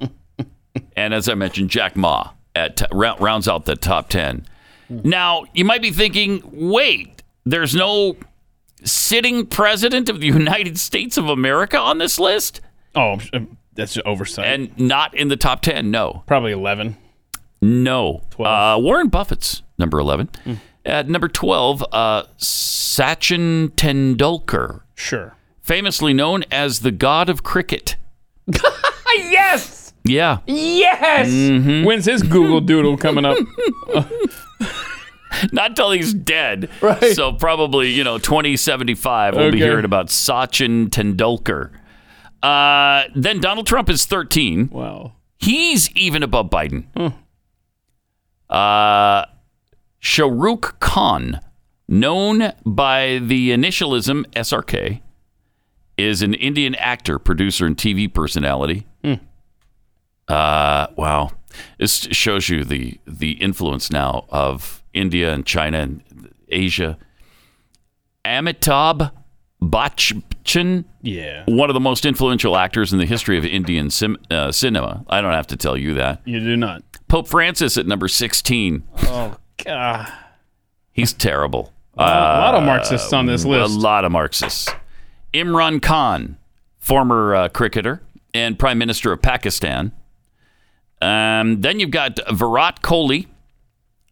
and 0.96 1.12
as 1.12 1.28
I 1.28 1.34
mentioned, 1.34 1.68
Jack 1.70 1.96
Ma 1.96 2.30
at 2.54 2.76
t- 2.76 2.86
rou- 2.92 3.16
rounds 3.18 3.48
out 3.48 3.64
the 3.64 3.74
top 3.74 4.08
ten. 4.08 4.46
Now 4.88 5.46
you 5.52 5.64
might 5.64 5.82
be 5.82 5.90
thinking, 5.90 6.42
wait, 6.52 7.24
there's 7.44 7.74
no 7.74 8.16
sitting 8.84 9.46
president 9.46 10.08
of 10.08 10.20
the 10.20 10.26
United 10.28 10.78
States 10.78 11.16
of 11.16 11.28
America 11.28 11.76
on 11.76 11.98
this 11.98 12.20
list, 12.20 12.60
Oh, 12.94 13.18
that's 13.74 13.98
oversight. 14.06 14.46
and 14.46 14.78
not 14.78 15.12
in 15.14 15.26
the 15.26 15.36
top 15.36 15.60
ten. 15.62 15.90
No, 15.90 16.22
Probably 16.28 16.52
eleven. 16.52 16.96
No. 17.64 18.22
Uh, 18.38 18.78
Warren 18.80 19.08
Buffett's 19.08 19.62
number 19.78 19.98
11. 19.98 20.28
Hmm. 20.44 20.54
At 20.84 21.08
number 21.08 21.28
12, 21.28 21.84
uh, 21.92 22.24
Sachin 22.38 23.70
Tendulkar, 23.70 24.82
Sure. 24.94 25.34
famously 25.62 26.12
known 26.12 26.44
as 26.50 26.80
the 26.80 26.90
god 26.90 27.28
of 27.30 27.42
cricket. 27.42 27.96
yes. 29.16 29.92
Yeah. 30.04 30.38
Yes. 30.46 31.28
Mhm. 31.30 31.84
When's 31.86 32.04
his 32.04 32.22
Google 32.22 32.60
Doodle 32.60 32.98
coming 32.98 33.24
up? 33.24 33.38
Not 35.52 35.74
till 35.74 35.90
he's 35.90 36.14
dead. 36.14 36.68
Right. 36.80 37.02
So 37.16 37.32
probably, 37.32 37.90
you 37.90 38.04
know, 38.04 38.18
2075, 38.18 39.34
we'll 39.36 39.50
be 39.50 39.58
hearing 39.58 39.84
about 39.84 40.06
Sachin 40.08 40.88
Tendulkar. 40.88 41.70
Uh, 42.42 43.04
then 43.16 43.40
Donald 43.40 43.66
Trump 43.66 43.88
is 43.90 44.04
13. 44.06 44.68
Wow. 44.70 45.12
He's 45.38 45.90
even 45.92 46.22
above 46.22 46.50
Biden. 46.50 46.84
Uh, 48.54 49.26
Shahrukh 50.00 50.78
Khan, 50.78 51.40
known 51.88 52.52
by 52.64 53.18
the 53.18 53.50
initialism 53.50 54.24
SRK, 54.26 55.00
is 55.98 56.22
an 56.22 56.34
Indian 56.34 56.76
actor, 56.76 57.18
producer, 57.18 57.66
and 57.66 57.76
TV 57.76 58.12
personality. 58.12 58.86
Hmm. 59.02 59.14
Uh, 60.28 60.86
wow, 60.94 61.32
this 61.78 62.06
shows 62.12 62.48
you 62.48 62.62
the 62.62 63.00
the 63.08 63.32
influence 63.32 63.90
now 63.90 64.24
of 64.28 64.84
India 64.92 65.32
and 65.32 65.44
China 65.44 65.80
and 65.80 66.32
Asia. 66.48 66.96
Amitabh 68.24 69.10
Bachchan, 70.44 70.84
Yeah. 71.02 71.44
one 71.46 71.70
of 71.70 71.74
the 71.74 71.80
most 71.80 72.04
influential 72.04 72.56
actors 72.56 72.92
in 72.92 72.98
the 72.98 73.06
history 73.06 73.38
of 73.38 73.44
Indian 73.44 73.90
sim, 73.90 74.16
uh, 74.30 74.52
cinema. 74.52 75.04
I 75.08 75.20
don't 75.20 75.32
have 75.32 75.46
to 75.48 75.56
tell 75.56 75.76
you 75.76 75.94
that. 75.94 76.20
You 76.24 76.40
do 76.40 76.56
not. 76.56 76.82
Pope 77.08 77.28
Francis 77.28 77.76
at 77.76 77.86
number 77.86 78.08
16. 78.08 78.82
Oh 79.04 79.36
God. 79.64 80.12
He's 80.92 81.12
terrible. 81.12 81.72
Uh, 81.96 82.02
A 82.02 82.40
lot 82.40 82.54
of 82.54 82.62
Marxists 82.64 83.12
on 83.12 83.26
this 83.26 83.44
list. 83.44 83.74
A 83.74 83.78
lot 83.78 84.04
of 84.04 84.12
Marxists. 84.12 84.68
Imran 85.32 85.80
Khan, 85.82 86.36
former 86.78 87.34
uh, 87.34 87.48
cricketer 87.48 88.02
and 88.32 88.58
Prime 88.58 88.78
Minister 88.78 89.12
of 89.12 89.22
Pakistan. 89.22 89.92
Um, 91.00 91.60
then 91.60 91.80
you've 91.80 91.90
got 91.90 92.18
Virat 92.32 92.82
Kohli, 92.82 93.26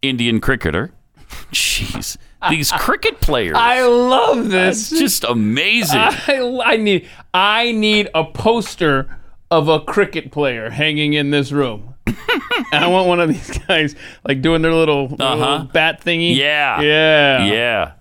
Indian 0.01 0.39
cricketer. 0.39 0.91
Jeez. 1.51 2.17
These 2.49 2.71
cricket 2.71 3.19
players. 3.21 3.55
I 3.57 3.83
love 3.85 4.49
this. 4.49 4.91
It's 4.91 4.99
just 5.01 5.23
amazing. 5.23 5.99
I, 5.99 6.61
I 6.65 6.77
need 6.77 7.07
I 7.33 7.71
need 7.71 8.09
a 8.13 8.23
poster 8.25 9.17
of 9.51 9.67
a 9.67 9.79
cricket 9.79 10.31
player 10.31 10.69
hanging 10.69 11.13
in 11.13 11.31
this 11.31 11.51
room. 11.51 11.93
and 12.07 12.83
I 12.83 12.87
want 12.87 13.07
one 13.07 13.19
of 13.19 13.29
these 13.29 13.57
guys 13.67 13.95
like 14.27 14.41
doing 14.41 14.61
their 14.61 14.73
little, 14.73 15.15
Uh-huh. 15.19 15.35
little 15.35 15.59
bat 15.67 16.01
thingy. 16.03 16.35
Yeah. 16.35 16.81
Yeah. 16.81 17.45
Yeah. 17.45 17.91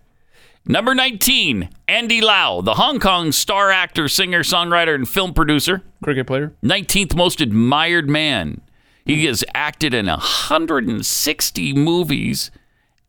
Number 0.65 0.95
19, 0.95 1.69
Andy 1.89 2.21
Lau, 2.21 2.61
the 2.61 2.75
Hong 2.75 3.01
Kong 3.01 3.33
star 3.33 3.71
actor, 3.73 4.09
singer, 4.09 4.43
songwriter, 4.45 4.95
and 4.95 5.09
film 5.09 5.35
producer. 5.35 5.83
Cricket 6.05 6.27
player. 6.27 6.55
19th 6.63 7.17
most 7.17 7.41
admired 7.41 8.09
man. 8.09 8.61
He 9.05 9.25
has 9.27 9.45
acted 9.55 9.93
in 9.93 10.07
160 10.07 11.73
movies 11.75 12.51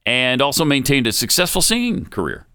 and 0.06 0.41
also 0.41 0.66
maintained 0.66 1.08
a 1.08 1.12
successful 1.12 1.62
singing 1.62 2.06
career. 2.06 2.45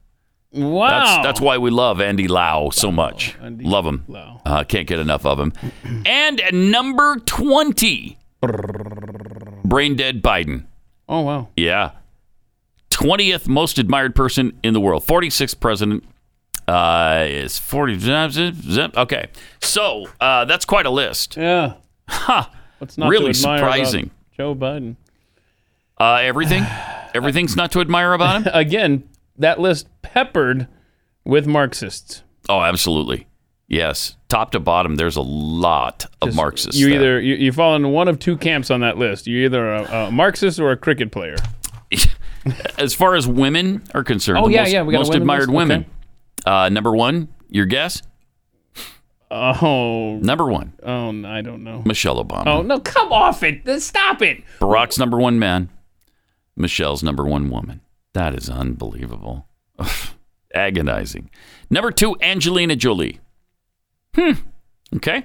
Wow. 0.52 0.88
That's, 0.88 1.26
that's 1.26 1.40
why 1.40 1.58
we 1.58 1.70
love 1.70 2.00
Andy 2.00 2.26
Lau 2.26 2.70
so 2.70 2.90
much. 2.90 3.36
love 3.40 3.86
him. 3.86 4.04
Uh, 4.44 4.64
can't 4.64 4.86
get 4.86 4.98
enough 4.98 5.26
of 5.26 5.38
him. 5.38 5.52
and 6.06 6.40
at 6.40 6.54
number 6.54 7.16
20, 7.16 8.18
brain 9.64 9.96
dead 9.96 10.22
Biden. 10.22 10.64
Oh 11.08 11.22
wow. 11.22 11.48
Yeah. 11.56 11.92
20th 12.90 13.46
most 13.46 13.78
admired 13.78 14.14
person 14.14 14.58
in 14.62 14.72
the 14.72 14.80
world. 14.80 15.04
46th 15.04 15.60
president 15.60 16.04
uh, 16.66 17.24
is 17.26 17.58
40. 17.58 17.98
zip, 17.98 18.30
zip, 18.32 18.54
zip. 18.54 18.96
Okay. 18.96 19.28
So 19.60 20.06
uh, 20.20 20.46
that's 20.46 20.64
quite 20.64 20.86
a 20.86 20.90
list. 20.90 21.36
Yeah. 21.36 21.74
Huh. 22.08 22.46
What's 22.78 22.96
not 22.96 23.10
really 23.10 23.32
to 23.32 23.38
admire 23.38 23.58
about 23.58 23.72
surprising. 23.74 24.10
Joe 24.36 24.54
Biden. 24.54 24.96
Uh, 25.98 26.20
everything? 26.22 26.64
Everything's 27.14 27.56
not 27.56 27.72
to 27.72 27.80
admire 27.80 28.12
about 28.12 28.42
him? 28.42 28.50
Again, 28.54 29.08
that 29.36 29.60
list 29.60 29.88
peppered 30.02 30.66
with 31.24 31.46
Marxists. 31.46 32.22
Oh, 32.48 32.60
absolutely. 32.62 33.26
Yes, 33.70 34.16
top 34.30 34.52
to 34.52 34.60
bottom, 34.60 34.96
there's 34.96 35.16
a 35.16 35.20
lot 35.22 36.06
of 36.22 36.34
Marxists. 36.34 36.80
You 36.80 36.88
there. 36.88 36.96
either 36.96 37.20
you, 37.20 37.34
you 37.34 37.52
fall 37.52 37.76
into 37.76 37.88
one 37.88 38.08
of 38.08 38.18
two 38.18 38.36
camps 38.38 38.70
on 38.70 38.80
that 38.80 38.96
list. 38.96 39.26
You're 39.26 39.44
either 39.44 39.74
a, 39.74 39.82
a 40.06 40.10
Marxist 40.10 40.58
or 40.58 40.70
a 40.70 40.76
cricket 40.76 41.12
player. 41.12 41.36
as 42.78 42.94
far 42.94 43.14
as 43.14 43.26
women 43.28 43.82
are 43.92 44.02
concerned, 44.02 44.38
Oh, 44.42 44.48
yeah, 44.48 44.62
most, 44.62 44.72
yeah, 44.72 44.82
we 44.82 44.92
got 44.92 44.98
most 45.00 45.14
admired 45.14 45.40
list? 45.48 45.52
women. 45.52 45.86
Uh, 46.46 46.70
number 46.70 46.92
one, 46.94 47.28
your 47.50 47.66
guess? 47.66 48.02
Oh, 49.30 50.18
Number 50.22 50.46
one, 50.46 50.72
oh, 50.82 51.10
I 51.26 51.42
don't 51.42 51.62
know. 51.62 51.82
Michelle 51.84 52.24
Obama. 52.24 52.46
Oh 52.46 52.62
no, 52.62 52.80
come 52.80 53.12
off 53.12 53.42
it! 53.42 53.60
Stop 53.82 54.22
it! 54.22 54.42
Barack's 54.58 54.98
number 54.98 55.18
one 55.18 55.38
man. 55.38 55.68
Michelle's 56.58 57.02
number 57.02 57.24
one 57.24 57.48
woman. 57.50 57.80
That 58.14 58.34
is 58.34 58.48
unbelievable. 58.50 59.46
Agonizing. 60.54 61.30
Number 61.70 61.90
two, 61.92 62.16
Angelina 62.20 62.74
Jolie. 62.76 63.20
Hmm. 64.14 64.32
Okay. 64.96 65.24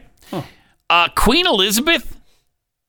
Uh, 0.89 1.07
Queen 1.15 1.47
Elizabeth. 1.47 2.19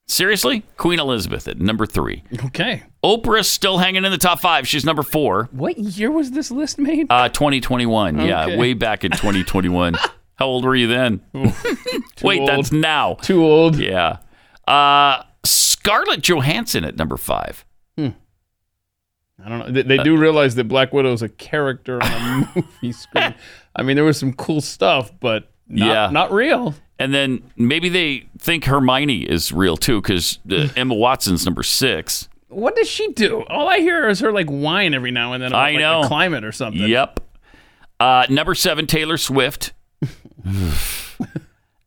Seriously? 0.07 0.62
Queen 0.76 0.99
Elizabeth 0.99 1.49
at 1.49 1.59
number 1.59 1.86
three. 1.86 2.22
Okay. 2.47 2.82
Oprah's 3.03 3.49
still 3.49 3.78
hanging 3.78 4.05
in 4.05 4.11
the 4.12 4.18
top 4.18 4.40
five. 4.40 4.68
She's 4.68 4.84
number 4.84 5.03
four. 5.03 5.49
What 5.53 5.78
year 5.78 6.11
was 6.11 6.32
this 6.32 6.51
list 6.51 6.78
made? 6.78 7.07
Uh, 7.09 7.30
2021. 7.30 8.20
Yeah, 8.20 8.59
way 8.59 8.74
back 8.74 9.05
in 9.05 9.12
2021. 9.12 9.95
How 10.36 10.47
old 10.47 10.64
were 10.64 10.74
you 10.76 10.88
then? 10.88 11.22
Wait, 12.22 12.40
old. 12.40 12.49
that's 12.49 12.72
now. 12.72 13.14
Too 13.14 13.42
old. 13.45 13.76
Yeah. 13.76 14.18
Uh, 14.68 15.22
Scarlett 15.45 16.20
Johansson 16.22 16.84
at 16.84 16.97
number 16.97 17.16
five. 17.16 17.64
I 19.43 19.49
don't 19.49 19.59
know. 19.61 19.70
They, 19.70 19.82
they 19.82 19.99
do 20.03 20.16
realize 20.16 20.55
that 20.57 20.64
Black 20.68 20.93
Widow 20.93 21.12
is 21.12 21.22
a 21.22 21.28
character 21.28 22.03
on 22.03 22.11
a 22.45 22.53
movie 22.57 22.93
screen. 22.93 23.35
I 23.76 23.82
mean, 23.82 23.97
there 23.97 24.05
was 24.05 24.18
some 24.18 24.32
cool 24.35 24.61
stuff, 24.61 25.11
but 25.20 25.51
not, 25.68 25.87
Yeah. 25.87 26.11
not 26.11 26.32
real. 26.32 26.74
And 26.99 27.12
then 27.12 27.43
maybe 27.57 27.89
they 27.89 28.28
think 28.39 28.64
Hermione 28.64 29.22
is 29.22 29.51
real 29.53 29.76
too, 29.76 30.01
because 30.01 30.39
uh, 30.51 30.68
Emma 30.76 30.95
Watson's 30.95 31.45
number 31.45 31.62
six. 31.64 32.28
What 32.49 32.76
does 32.76 32.89
she 32.89 33.09
do? 33.12 33.43
All 33.49 33.68
I 33.68 33.78
hear 33.80 34.09
is 34.09 34.20
her 34.20 34.30
like 34.32 34.47
whine 34.49 34.95
every 34.95 35.11
now 35.11 35.32
and 35.32 35.43
then 35.43 35.51
about 35.51 35.61
I 35.61 35.70
like, 35.72 35.80
know. 35.80 36.03
the 36.03 36.09
climate 36.09 36.45
or 36.45 36.53
something. 36.53 36.82
Yep. 36.89 37.18
Uh, 37.99 38.26
number 38.30 38.55
seven, 38.55 38.87
Taylor 38.87 39.16
Swift. 39.16 39.72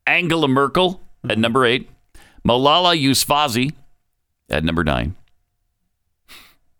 Angela 0.05 0.47
Merkel 0.47 1.01
at 1.29 1.37
number 1.37 1.65
eight. 1.65 1.89
Malala 2.45 3.01
Yousafzai 3.01 3.73
at 4.49 4.63
number 4.63 4.83
nine. 4.83 5.15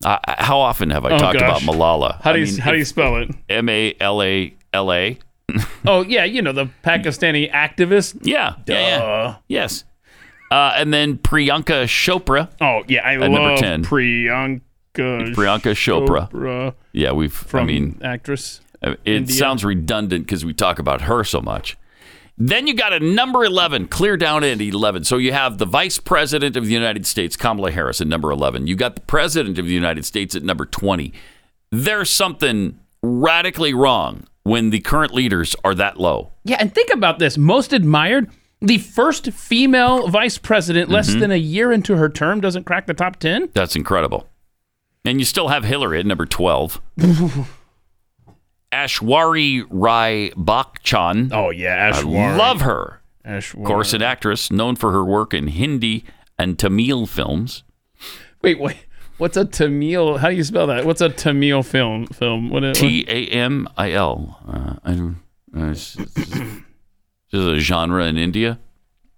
Uh, 0.06 0.18
how 0.28 0.60
often 0.60 0.90
have 0.92 1.06
I 1.06 1.12
Oh, 1.12 1.18
talked 1.18 1.40
gosh. 1.40 1.64
about 1.64 1.76
Malala? 1.76 2.22
How 2.22 2.32
do 2.34 2.38
I 2.40 2.44
you 2.44 2.52
mean, 2.52 2.58
how 2.60 2.72
do 2.72 2.78
you 2.78 2.86
spell 2.86 3.16
it? 3.18 3.30
M 3.50 3.68
A 3.70 3.96
L 4.00 4.22
A 4.22 4.56
L 4.74 4.92
A. 4.94 5.18
Oh 5.88 6.02
yeah, 6.04 6.26
you 6.26 6.42
know 6.42 6.52
the 6.52 6.68
Pakistani 6.84 7.50
activist. 7.52 8.18
Yeah, 8.22 8.56
yeah, 8.68 8.80
yeah. 8.80 9.36
Yes. 9.48 9.86
Uh, 10.52 10.74
and 10.76 10.94
then 10.94 11.18
Priyanka 11.18 11.86
Chopra. 11.86 12.50
Oh 12.62 12.84
yeah, 12.88 13.02
I 13.08 13.16
love 13.16 13.32
number 13.32 13.56
10. 13.58 13.84
Priyanka. 13.86 14.62
Priyanka 14.94 15.72
Chopra. 15.74 16.30
Chopra 16.32 16.74
Yeah, 16.92 17.12
we've. 17.14 17.34
from 17.34 17.62
I 17.62 17.64
mean, 17.66 18.02
actress. 18.04 18.60
It 18.82 19.00
India. 19.06 19.36
sounds 19.36 19.64
redundant 19.66 20.26
because 20.26 20.46
we 20.46 20.54
talk 20.54 20.78
about 20.80 21.02
her 21.04 21.24
so 21.24 21.42
much. 21.42 21.78
Then 22.38 22.68
you 22.68 22.76
got 22.76 22.94
a 22.94 23.00
number 23.00 23.44
11, 23.44 23.88
clear 23.88 24.16
down 24.16 24.44
at 24.44 24.62
11. 24.62 25.06
So 25.06 25.18
you 25.18 25.34
have 25.34 25.58
the 25.58 25.66
Vice 25.66 25.98
President 25.98 26.56
of 26.56 26.66
the 26.66 26.72
United 26.74 27.08
States, 27.08 27.36
Kamala 27.36 27.72
Harris, 27.72 28.00
at 28.00 28.08
number 28.08 28.32
11. 28.32 28.68
You 28.68 28.76
got 28.76 28.94
the 28.96 29.02
President 29.02 29.58
of 29.58 29.66
the 29.66 29.74
United 29.74 30.06
States 30.06 30.36
at 30.36 30.44
number 30.44 30.66
20. 30.66 31.12
There's 31.72 32.10
something 32.12 32.80
radically 33.02 33.74
wrong 33.74 34.28
when 34.44 34.70
the 34.70 34.80
current 34.80 35.14
leaders 35.14 35.56
are 35.64 35.74
that 35.76 36.00
low. 36.00 36.32
Yeah, 36.44 36.58
and 36.60 36.74
think 36.74 36.92
about 36.94 37.20
this: 37.20 37.38
most 37.38 37.74
admired. 37.74 38.30
The 38.62 38.78
first 38.78 39.32
female 39.34 40.08
vice 40.08 40.38
president, 40.38 40.90
less 40.90 41.10
Mm-hmm. 41.10 41.20
than 41.20 41.32
a 41.32 41.36
year 41.38 41.72
into 41.72 41.96
her 41.98 42.08
term, 42.10 42.40
doesn't 42.42 42.64
crack 42.64 42.86
the 42.88 42.94
top 42.94 43.18
ten. 43.18 43.50
That's 43.54 43.76
incredible. 43.76 44.30
And 45.06 45.20
you 45.20 45.26
still 45.26 45.50
have 45.50 45.64
Hillary 45.64 46.00
at 46.00 46.06
number 46.06 46.26
12. 46.26 46.82
Ashwari 48.72 49.66
Rai 49.70 50.32
Bachchan. 50.36 51.32
Oh 51.34 51.50
yeah, 51.50 51.92
I 51.94 51.98
Ashwari. 52.02 52.38
love 52.38 52.62
her. 52.62 53.02
Ashwari. 53.26 53.60
Of 53.62 53.66
course, 53.66 53.94
an 53.94 54.02
actress 54.02 54.52
known 54.52 54.76
for 54.76 54.92
her 54.92 55.04
work 55.04 55.34
in 55.34 55.48
Hindi 55.48 56.04
and 56.38 56.58
Tamil 56.60 57.06
films. 57.06 57.64
Wait, 58.42 58.60
wait. 58.60 58.78
What's 59.18 59.36
a 59.36 59.46
Tamil? 59.46 60.18
How 60.20 60.30
do 60.30 60.36
you 60.36 60.44
spell 60.44 60.68
that? 60.68 60.86
What's 60.86 61.02
a 61.02 61.10
Tamil 61.10 61.64
film? 61.64 62.06
Film? 62.08 62.50
What? 62.50 62.64
is- 62.64 62.78
T 62.78 63.04
A 63.08 63.28
M 63.30 63.68
I 63.78 63.92
L. 63.94 64.40
Uh, 64.48 64.76
I 64.84 64.94
don't. 64.94 65.18
Uh, 65.56 65.72
it's, 65.72 65.98
it's 65.98 66.14
just 67.32 67.48
a 67.48 67.60
genre 67.60 68.06
in 68.06 68.18
India. 68.18 68.60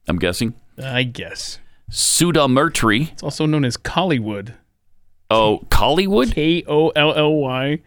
I'm 0.08 0.18
guessing. 0.18 0.54
I 0.82 1.04
guess 1.04 1.60
Sudamurtry. 1.92 3.12
it's 3.12 3.24
also 3.24 3.46
known 3.46 3.66
as 3.66 3.76
Kollywood. 3.78 4.54
Oh, 5.30 5.60
Kollywood. 5.70 6.34
K 6.34 6.64
O 6.68 6.90
L 6.90 7.14
L 7.14 7.34
Y 7.36 7.80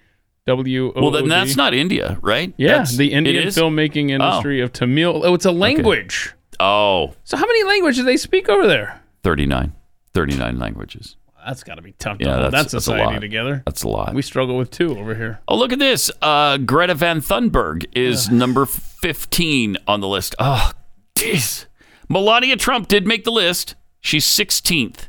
W 0.46 0.92
O. 0.96 1.00
Well, 1.00 1.10
then 1.12 1.28
that's 1.28 1.56
not 1.56 1.72
India, 1.74 2.18
right? 2.20 2.52
Yeah, 2.56 2.68
That's- 2.68 2.96
the 2.96 3.12
Indian 3.12 3.46
filmmaking 3.48 4.10
industry 4.10 4.60
of 4.60 4.72
Tamil. 4.72 5.22
Oh, 5.24 5.34
it's 5.34 5.44
a 5.44 5.52
language. 5.52 6.32
Oh, 6.58 7.14
So 7.24 7.36
how 7.36 7.46
many 7.46 7.64
languages 7.64 7.98
do 7.98 8.04
they 8.04 8.16
speak 8.16 8.48
over 8.48 8.66
there? 8.66 9.00
39. 9.22 9.72
39 10.14 10.58
languages. 10.58 11.16
That's 11.44 11.64
got 11.64 11.74
to 11.76 11.82
be 11.82 11.92
tough 11.92 12.18
to 12.18 12.24
Yeah, 12.24 12.32
hold 12.40 12.52
that's- 12.52 12.70
that 12.72 12.76
that's 12.76 12.86
a 12.86 12.94
lot. 12.96 13.18
together. 13.20 13.62
That's 13.66 13.82
a 13.82 13.88
lot. 13.88 14.14
We 14.14 14.22
struggle 14.22 14.56
with 14.56 14.70
two 14.70 14.96
over 14.96 15.14
here. 15.16 15.40
Oh, 15.48 15.56
look 15.56 15.72
at 15.72 15.78
this. 15.80 16.08
Uh, 16.20 16.56
Greta 16.58 16.94
Van 16.94 17.20
Thunberg 17.20 17.84
is 17.96 18.30
number 18.30 18.64
15 18.66 19.76
on 19.88 20.00
the 20.00 20.06
list. 20.08 20.36
Oh, 20.38 20.70
jeez. 21.16 21.66
Melania 22.08 22.56
Trump 22.56 22.86
did 22.88 23.06
make 23.08 23.24
the 23.24 23.32
list. 23.32 23.74
She's 24.00 24.24
16th. 24.24 25.08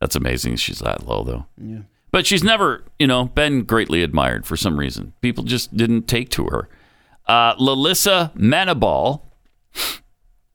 That's 0.00 0.14
amazing 0.14 0.56
she's 0.56 0.78
that 0.78 1.06
low, 1.06 1.24
though. 1.24 1.46
Yeah. 1.60 1.80
But 2.10 2.26
she's 2.26 2.42
never, 2.42 2.84
you 2.98 3.06
know, 3.06 3.26
been 3.26 3.62
greatly 3.64 4.02
admired 4.02 4.46
for 4.46 4.56
some 4.56 4.78
reason. 4.78 5.12
People 5.20 5.44
just 5.44 5.76
didn't 5.76 6.08
take 6.08 6.30
to 6.30 6.44
her. 6.46 6.68
Uh, 7.26 7.54
Lalisa 7.56 8.34
Manobal, 8.34 9.20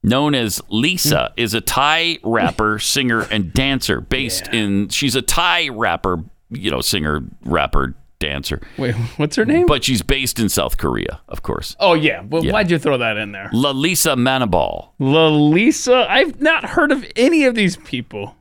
known 0.02 0.36
as 0.36 0.62
Lisa, 0.70 1.32
is 1.38 1.54
a 1.54 1.62
Thai 1.62 2.18
rapper, 2.24 2.80
singer, 2.80 3.22
and 3.32 3.54
dancer 3.54 4.02
based 4.02 4.48
in. 4.48 4.90
She's 4.90 5.16
a 5.16 5.22
Thai 5.22 5.70
rapper, 5.70 6.24
you 6.50 6.72
know, 6.72 6.82
singer, 6.82 7.22
rapper, 7.46 7.94
dancer. 8.20 8.60
Wait, 8.78 8.96
what's 9.18 9.36
her 9.36 9.46
name? 9.46 9.66
But 9.68 9.84
she's 9.84 10.02
based 10.02 10.40
in 10.40 10.50
South 10.50 10.78
Korea, 10.78 11.22
of 11.28 11.44
course. 11.44 11.76
Oh 11.80 11.94
yeah, 11.94 12.22
but 12.24 12.44
Yeah. 12.44 12.54
why'd 12.54 12.72
you 12.72 12.80
throw 12.80 12.98
that 12.98 13.18
in 13.18 13.32
there? 13.32 13.50
Lalisa 13.54 14.16
Manobal. 14.16 14.90
Lalisa, 15.00 16.08
I've 16.08 16.42
not 16.42 16.66
heard 16.66 16.92
of 16.92 17.06
any 17.16 17.44
of 17.46 17.54
these 17.56 17.78
people. 17.78 18.36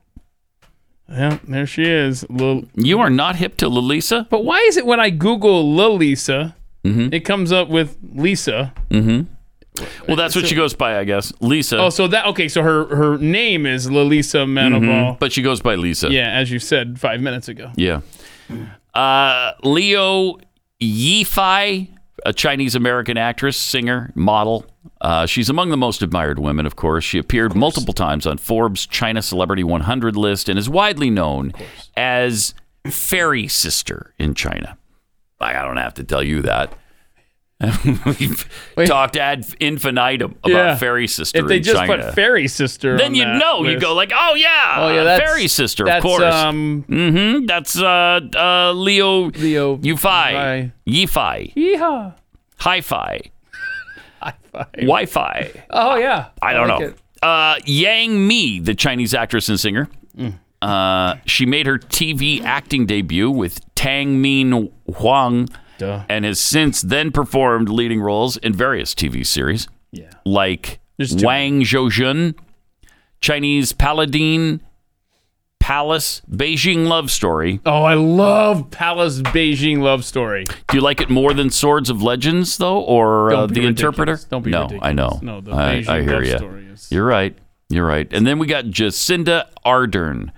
Yeah, 1.13 1.37
there 1.47 1.67
she 1.67 1.83
is. 1.83 2.25
Lil- 2.29 2.63
You 2.75 2.99
are 2.99 3.09
not 3.09 3.35
hip 3.35 3.55
to 3.57 3.69
Lalisa? 3.69 4.27
but 4.29 4.43
why 4.43 4.59
is 4.67 4.77
it 4.77 4.85
when 4.85 4.99
I 4.99 5.09
Google 5.09 5.63
Lalisa, 5.75 6.55
Mm-hmm. 6.83 7.13
it 7.13 7.21
comes 7.21 7.51
up 7.53 7.69
with 7.69 7.97
Lisa? 8.13 8.73
Mm-hmm. 8.89 9.21
Well, 10.07 10.17
that's 10.17 10.35
what 10.35 10.45
she 10.47 10.53
goes 10.55 10.73
by, 10.75 10.99
I 10.99 11.03
guess. 11.03 11.31
Lisa. 11.39 11.77
Oh, 11.79 11.89
so 11.89 12.07
that 12.07 12.25
okay? 12.27 12.47
So 12.47 12.61
her 12.61 12.93
her 12.95 13.17
name 13.17 13.65
is 13.65 13.87
Lalisa 13.87 14.45
Manobal. 14.45 14.81
Mhm. 15.15 15.19
But 15.19 15.31
she 15.31 15.41
goes 15.41 15.61
by 15.61 15.75
Lisa. 15.75 16.11
Yeah, 16.11 16.29
as 16.29 16.51
you 16.51 16.59
said 16.59 16.99
five 16.99 17.21
minutes 17.21 17.47
ago. 17.47 17.71
Yeah. 17.75 18.01
Uh, 18.93 19.53
Liu 19.63 20.37
Yifei, 20.81 21.89
a 22.25 22.33
Chinese 22.33 22.75
American 22.75 23.17
actress, 23.17 23.57
singer, 23.57 24.11
model. 24.15 24.65
Uh, 25.03 25.25
she's 25.25 25.49
among 25.49 25.69
the 25.69 25.77
most 25.77 26.01
admired 26.01 26.39
women, 26.39 26.65
of 26.65 26.75
course. 26.77 27.03
She 27.03 27.19
appeared 27.19 27.55
multiple 27.55 27.93
times 27.93 28.25
on 28.25 28.37
Forbes' 28.37 28.87
China 28.87 29.21
Celebrity 29.21 29.63
100 29.63 30.15
list 30.15 30.47
and 30.49 30.57
is 30.57 30.69
widely 30.69 31.09
known 31.09 31.51
as 31.97 32.53
Fairy 32.89 33.47
Sister 33.49 34.13
in 34.17 34.33
China. 34.33 34.77
I 35.41 35.51
don't 35.53 35.75
have 35.77 35.93
to 35.95 36.03
tell 36.05 36.23
you 36.23 36.41
that. 36.43 36.73
We've 38.19 38.45
talked 38.87 39.15
ad 39.15 39.45
infinitum 39.59 40.35
about 40.43 40.49
Yeah. 40.51 40.75
Fairy 40.75 41.07
Sister 41.07 41.39
If 41.39 41.47
they 41.47 41.59
just 41.59 41.77
China. 41.77 42.03
put 42.05 42.13
Fairy 42.15 42.47
Sister, 42.47 42.97
then 42.97 43.13
that 43.15 43.37
know. 43.37 43.63
You'd 43.63 43.81
go 43.81 43.93
like, 43.93 44.11
oh 44.13 44.35
yeah, 44.35 44.75
Oh, 44.77 44.89
yeah, 44.89 45.17
Fairy 45.17 45.47
Sister, 45.47 45.87
of 45.89 46.01
course. 46.01 46.23
um, 46.23 46.83
mm-hmm. 46.89 47.45
That's 47.45 47.79
uh, 47.79 48.19
uh, 48.35 48.71
Leo 48.73 49.29
Liu 49.31 49.77
Yifei, 49.77 50.71
Yeehaw. 51.55 52.13
Hi-Fi, 52.57 53.21
Wi-Fi. 54.75 55.51
Oh 55.69 55.95
yeah, 55.95 56.27
I 56.41 56.53
don't 56.53 56.67
like 56.67 56.79
know. 56.79 56.93
Uh, 57.27 57.55
Yang 57.65 58.27
Mi, 58.27 58.59
the 58.59 58.75
Chinese 58.75 59.13
actress 59.13 59.49
and 59.49 59.59
singer. 59.59 59.87
Mm. 60.17 60.39
Uh, 60.61 61.15
she 61.25 61.45
made 61.45 61.65
her 61.67 61.77
TV 61.77 62.41
acting 62.41 62.85
debut 62.85 63.29
with 63.29 63.59
Tang 63.75 64.21
Ming 64.21 64.71
Huang 64.97 65.49
Duh. 65.77 66.03
and 66.07 66.23
has 66.25 66.39
since 66.39 66.81
then 66.81 67.11
performed 67.11 67.67
leading 67.69 68.01
roles 68.01 68.37
in 68.37 68.53
various 68.53 68.93
TV 68.95 69.25
series. 69.25 69.67
Yeah. 69.91 70.11
Like 70.25 70.79
Wang 70.99 71.61
Zhaojun, 71.61 72.35
Chinese 73.21 73.73
Paladin, 73.73 74.61
Palace 75.63 76.21
Beijing 76.29 76.87
love 76.87 77.09
story. 77.09 77.61
Oh, 77.65 77.83
I 77.83 77.93
love 77.93 78.69
Palace 78.69 79.21
Beijing 79.21 79.79
love 79.79 80.03
story. 80.03 80.43
Do 80.43 80.75
you 80.77 80.81
like 80.81 80.99
it 80.99 81.09
more 81.09 81.33
than 81.33 81.49
Swords 81.49 81.89
of 81.89 82.03
Legends, 82.03 82.57
though, 82.57 82.81
or 82.81 83.33
uh, 83.33 83.45
The 83.47 83.65
Interpreter? 83.65 84.19
Don't 84.29 84.41
be 84.43 84.51
no, 84.51 84.63
ridiculous. 84.63 84.85
I 84.85 84.91
know. 84.91 85.19
No, 85.21 85.39
the 85.39 85.53
I, 85.53 85.75
Beijing 85.75 85.87
I 85.87 86.01
hear 86.01 86.13
love 86.15 86.25
you. 86.25 86.37
story 86.37 86.65
is- 86.67 86.91
You're 86.91 87.05
right. 87.05 87.37
You're 87.69 87.85
right. 87.87 88.11
And 88.11 88.27
then 88.27 88.39
we 88.39 88.45
got 88.47 88.65
Jacinda 88.65 89.45
Ardern, 89.65 90.31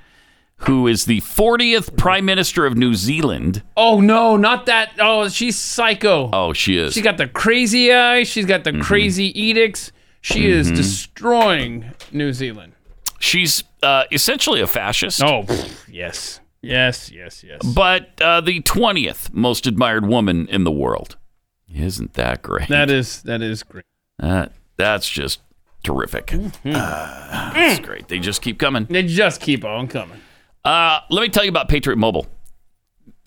who 0.57 0.85
is 0.85 1.05
the 1.05 1.21
40th 1.21 1.97
Prime 1.97 2.23
Minister 2.25 2.67
of 2.67 2.77
New 2.77 2.93
Zealand. 2.93 3.63
Oh 3.75 3.99
no, 4.01 4.37
not 4.37 4.67
that. 4.67 4.91
Oh, 4.99 5.27
she's 5.27 5.57
psycho. 5.57 6.29
Oh, 6.31 6.53
she 6.53 6.77
is. 6.77 6.93
She's 6.93 7.03
got 7.03 7.17
the 7.17 7.27
crazy 7.27 7.91
eyes. 7.91 8.27
She's 8.27 8.45
got 8.45 8.63
the 8.63 8.71
Mm-hmm. 8.73 8.81
crazy 8.83 9.41
edicts. 9.41 9.91
She 10.21 10.45
is 10.47 10.71
Mhm. 10.71 10.75
destroying 10.75 11.85
New 12.11 12.31
Zealand. 12.31 12.73
She's 13.19 13.63
uh, 13.81 14.03
essentially 14.11 14.61
a 14.61 14.67
fascist. 14.67 15.21
Oh, 15.23 15.45
yes. 15.89 16.39
Yes, 16.61 17.11
yes, 17.11 17.43
yes. 17.43 17.61
But 17.63 18.19
uh, 18.19 18.41
the 18.41 18.61
20th 18.61 19.33
most 19.33 19.67
admired 19.67 20.07
woman 20.07 20.47
in 20.47 20.63
the 20.63 20.71
world. 20.71 21.15
Isn't 21.71 22.13
that 22.13 22.41
great? 22.41 22.69
That 22.69 22.89
is 22.89 23.21
that 23.23 23.41
is 23.41 23.61
great. 23.63 23.85
That, 24.17 24.53
that's 24.77 25.09
just 25.09 25.41
terrific. 25.83 26.33
Uh, 26.33 27.53
that's 27.53 27.79
great. 27.79 28.07
They 28.07 28.19
just 28.19 28.41
keep 28.41 28.57
coming. 28.59 28.85
They 28.85 29.03
just 29.03 29.41
keep 29.41 29.63
on 29.63 29.87
coming. 29.87 30.19
Uh, 30.63 30.99
let 31.09 31.21
me 31.21 31.29
tell 31.29 31.43
you 31.43 31.49
about 31.49 31.69
Patriot 31.69 31.97
Mobile. 31.97 32.27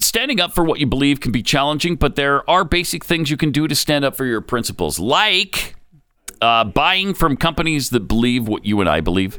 Standing 0.01 0.41
up 0.41 0.53
for 0.53 0.64
what 0.64 0.80
you 0.80 0.86
believe 0.86 1.20
can 1.20 1.30
be 1.32 1.43
challenging, 1.43 1.97
but 1.97 2.16
there 2.16 2.49
are 2.49 2.64
basic 2.64 3.05
things 3.05 3.30
you 3.30 3.36
can 3.36 3.51
do 3.53 3.68
to 3.68 3.74
stand 3.74 4.05
up 4.05 4.16
for 4.16 4.24
your 4.24 4.41
principles, 4.41 4.99
like 4.99 5.74
uh, 6.41 6.64
buying 6.64 7.14
from 7.14 7.36
companies 7.36 7.91
that 7.91 8.01
believe 8.01 8.49
what 8.49 8.64
you 8.64 8.80
and 8.80 8.89
I 8.89 9.01
believe. 9.01 9.39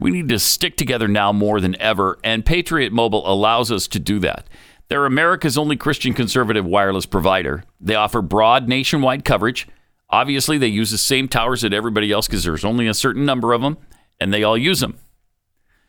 We 0.00 0.10
need 0.10 0.30
to 0.30 0.38
stick 0.38 0.76
together 0.76 1.06
now 1.06 1.30
more 1.30 1.60
than 1.60 1.80
ever, 1.80 2.18
and 2.24 2.44
Patriot 2.44 2.90
Mobile 2.90 3.30
allows 3.30 3.70
us 3.70 3.86
to 3.88 3.98
do 3.98 4.18
that. 4.20 4.46
They're 4.88 5.04
America's 5.04 5.58
only 5.58 5.76
Christian 5.76 6.14
conservative 6.14 6.64
wireless 6.64 7.04
provider. 7.04 7.64
They 7.80 7.94
offer 7.94 8.22
broad 8.22 8.66
nationwide 8.66 9.26
coverage. 9.26 9.68
Obviously, 10.08 10.56
they 10.56 10.68
use 10.68 10.90
the 10.90 10.98
same 10.98 11.28
towers 11.28 11.60
that 11.60 11.74
everybody 11.74 12.10
else 12.10 12.26
because 12.26 12.42
there's 12.44 12.64
only 12.64 12.88
a 12.88 12.94
certain 12.94 13.26
number 13.26 13.52
of 13.52 13.60
them, 13.60 13.76
and 14.18 14.32
they 14.32 14.42
all 14.42 14.56
use 14.56 14.80
them. 14.80 14.98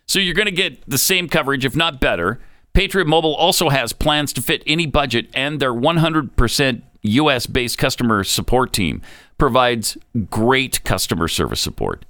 So 0.05 0.19
you're 0.19 0.35
going 0.35 0.45
to 0.45 0.51
get 0.51 0.87
the 0.87 0.97
same 0.97 1.29
coverage, 1.29 1.63
if 1.63 1.75
not 1.75 2.01
better. 2.01 2.41
Patriot 2.73 3.07
Mobile 3.07 3.33
also 3.33 3.69
has 3.69 3.93
plans 3.93 4.33
to 4.33 4.41
fit 4.41 4.61
any 4.67 4.85
budget, 4.85 5.29
and 5.33 5.59
their 5.59 5.73
100% 5.73 6.81
US 7.03 7.47
based 7.47 7.77
customer 7.77 8.25
support 8.25 8.73
team 8.73 9.01
provides 9.37 9.97
great 10.29 10.83
customer 10.83 11.29
service 11.29 11.61
support. 11.61 12.05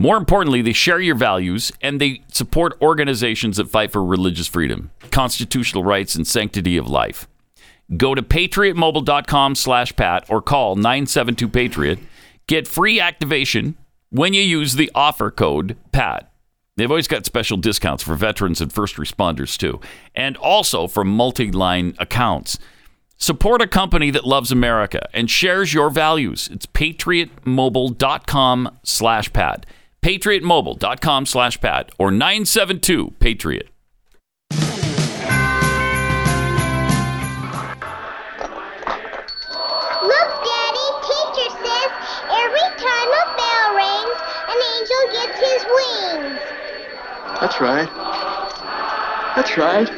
More 0.00 0.16
importantly, 0.16 0.62
they 0.62 0.72
share 0.72 0.98
your 0.98 1.14
values 1.14 1.70
and 1.82 2.00
they 2.00 2.22
support 2.28 2.80
organizations 2.80 3.58
that 3.58 3.68
fight 3.68 3.92
for 3.92 4.02
religious 4.02 4.46
freedom, 4.46 4.90
constitutional 5.10 5.84
rights, 5.84 6.14
and 6.14 6.26
sanctity 6.26 6.78
of 6.78 6.88
life. 6.88 7.28
Go 7.98 8.14
to 8.14 8.22
patriotmobile.com 8.22 9.56
slash 9.56 9.94
pat 9.94 10.24
or 10.30 10.40
call 10.40 10.74
972-PATRIOT. 10.76 11.98
Get 12.46 12.66
free 12.66 12.98
activation 12.98 13.76
when 14.08 14.32
you 14.32 14.40
use 14.40 14.72
the 14.72 14.90
offer 14.94 15.30
code 15.30 15.76
PAT. 15.92 16.32
They've 16.78 16.90
always 16.90 17.06
got 17.06 17.26
special 17.26 17.58
discounts 17.58 18.02
for 18.02 18.14
veterans 18.14 18.62
and 18.62 18.72
first 18.72 18.96
responders 18.96 19.58
too, 19.58 19.82
and 20.14 20.38
also 20.38 20.86
for 20.86 21.04
multi-line 21.04 21.94
accounts. 21.98 22.58
Support 23.18 23.60
a 23.60 23.66
company 23.66 24.10
that 24.12 24.24
loves 24.24 24.50
America 24.50 25.06
and 25.12 25.30
shares 25.30 25.74
your 25.74 25.90
values. 25.90 26.48
It's 26.50 26.64
patriotmobile.com 26.64 28.78
slash 28.82 29.30
pat. 29.34 29.66
Patriotmobile.com 30.02 31.26
slash 31.26 31.60
pat 31.60 31.90
or 31.98 32.10
972 32.10 33.12
Patriot. 33.20 33.68
Look, 40.02 40.30
Daddy, 40.48 40.88
teacher 41.06 41.50
says 41.60 41.90
every 42.32 42.68
time 42.80 43.10
a 43.12 43.24
bell 43.36 43.68
rings, 43.76 44.18
an 44.48 44.58
angel 44.74 45.02
gets 45.12 45.38
his 45.38 45.62
wings. 45.76 46.40
That's 47.40 47.60
right. 47.60 47.88
That's 49.36 49.56
right. 49.56 49.88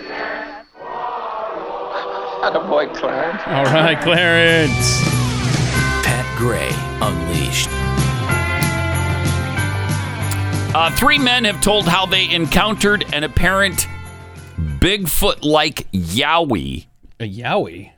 Attaboy, 2.42 2.94
Clarence. 2.96 3.42
All 3.46 3.64
right, 3.64 4.00
Clarence. 4.02 5.00
Pat 6.04 6.26
Gray 6.36 6.70
Unleashed. 7.00 7.70
Uh, 10.74 10.90
three 10.96 11.18
men 11.18 11.44
have 11.44 11.60
told 11.60 11.86
how 11.86 12.06
they 12.06 12.30
encountered 12.30 13.04
an 13.12 13.24
apparent 13.24 13.86
Bigfoot 14.58 15.42
like 15.44 15.90
Yowie 15.92 16.86
A 17.20 17.28
Yowie. 17.28 17.92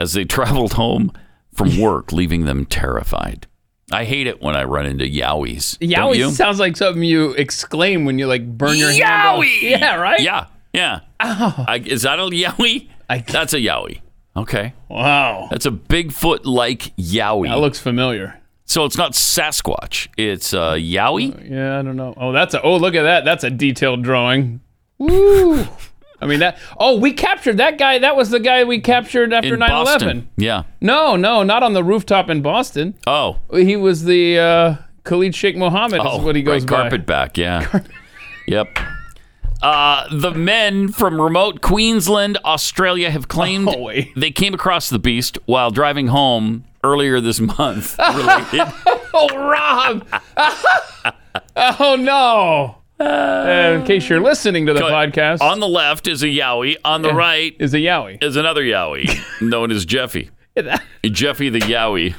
as 0.00 0.14
they 0.14 0.24
traveled 0.24 0.72
home 0.74 1.12
from 1.52 1.78
work, 1.80 2.12
leaving 2.12 2.46
them 2.46 2.64
terrified. 2.64 3.46
I 3.92 4.04
hate 4.04 4.26
it 4.26 4.40
when 4.40 4.56
I 4.56 4.64
run 4.64 4.86
into 4.86 5.04
Yowies. 5.04 5.76
Yowie 5.78 6.30
sounds 6.30 6.58
like 6.58 6.76
something 6.76 7.02
you 7.02 7.32
exclaim 7.32 8.04
when 8.06 8.18
you 8.18 8.26
like 8.26 8.46
burn 8.56 8.78
your. 8.78 8.90
Yowie! 8.90 9.60
Yeah, 9.62 9.96
right. 9.96 10.20
Yeah, 10.20 10.46
yeah. 10.72 11.00
I, 11.20 11.82
is 11.84 12.02
that 12.02 12.18
a 12.18 12.22
Yowie? 12.22 12.88
That's 13.26 13.52
a 13.52 13.58
Yowie. 13.58 14.00
Okay. 14.36 14.72
Wow. 14.88 15.48
That's 15.50 15.66
a 15.66 15.70
Bigfoot 15.72 16.44
like 16.44 16.96
Yowie. 16.96 17.48
That 17.48 17.58
looks 17.58 17.78
familiar. 17.80 18.39
So 18.70 18.84
it's 18.84 18.96
not 18.96 19.14
Sasquatch. 19.14 20.06
It's 20.16 20.54
uh, 20.54 20.74
Yowie. 20.74 21.50
Yeah, 21.50 21.80
I 21.80 21.82
don't 21.82 21.96
know. 21.96 22.14
Oh, 22.16 22.30
that's 22.30 22.54
a. 22.54 22.62
Oh, 22.62 22.76
look 22.76 22.94
at 22.94 23.02
that. 23.02 23.24
That's 23.24 23.42
a 23.42 23.50
detailed 23.50 24.04
drawing. 24.04 24.60
Woo. 24.96 25.66
I 26.20 26.26
mean 26.26 26.38
that. 26.38 26.56
Oh, 26.78 26.96
we 26.96 27.12
captured 27.12 27.56
that 27.56 27.78
guy. 27.78 27.98
That 27.98 28.14
was 28.14 28.30
the 28.30 28.38
guy 28.38 28.62
we 28.62 28.80
captured 28.80 29.32
after 29.32 29.54
in 29.54 29.60
9/11. 29.60 29.68
Boston. 29.68 30.28
Yeah. 30.36 30.62
No, 30.80 31.16
no, 31.16 31.42
not 31.42 31.64
on 31.64 31.72
the 31.72 31.82
rooftop 31.82 32.30
in 32.30 32.42
Boston. 32.42 32.94
Oh. 33.08 33.40
He 33.52 33.74
was 33.76 34.04
the 34.04 34.38
uh, 34.38 34.76
Khalid 35.02 35.34
Sheikh 35.34 35.56
Mohammed. 35.56 36.00
Oh, 36.04 36.18
is 36.18 36.24
what 36.24 36.36
he 36.36 36.42
goes 36.42 36.64
right, 36.64 36.92
carpetback. 36.92 37.36
Yeah. 37.36 37.82
yep. 38.46 38.68
Uh, 39.60 40.06
the 40.16 40.30
men 40.30 40.88
from 40.88 41.20
remote 41.20 41.60
Queensland, 41.60 42.38
Australia, 42.44 43.10
have 43.10 43.26
claimed 43.26 43.68
Oh, 43.76 43.90
they 44.14 44.30
came 44.30 44.54
across 44.54 44.88
the 44.88 45.00
beast 45.00 45.38
while 45.46 45.72
driving 45.72 46.06
home 46.06 46.64
earlier 46.84 47.20
this 47.20 47.40
month. 47.40 47.98
Related. 48.14 48.72
Oh, 49.12 49.28
Rob. 49.36 50.06
oh 51.56 51.96
no. 51.98 52.76
Uh, 53.02 53.78
in 53.78 53.86
case 53.86 54.08
you're 54.10 54.20
listening 54.20 54.66
to 54.66 54.74
the 54.74 54.80
podcast, 54.80 55.40
On 55.40 55.58
the 55.58 55.68
left 55.68 56.06
is 56.06 56.22
a 56.22 56.26
Yowie. 56.26 56.76
On 56.84 57.00
the 57.00 57.14
right 57.14 57.56
is 57.58 57.72
a 57.72 57.78
Yowie. 57.78 58.22
is 58.22 58.36
another 58.36 58.62
Yowie, 58.62 59.18
known 59.40 59.70
as 59.70 59.86
Jeffy. 59.86 60.30
Jeffy 61.04 61.48
the 61.48 61.60
Yowie. 61.60 62.14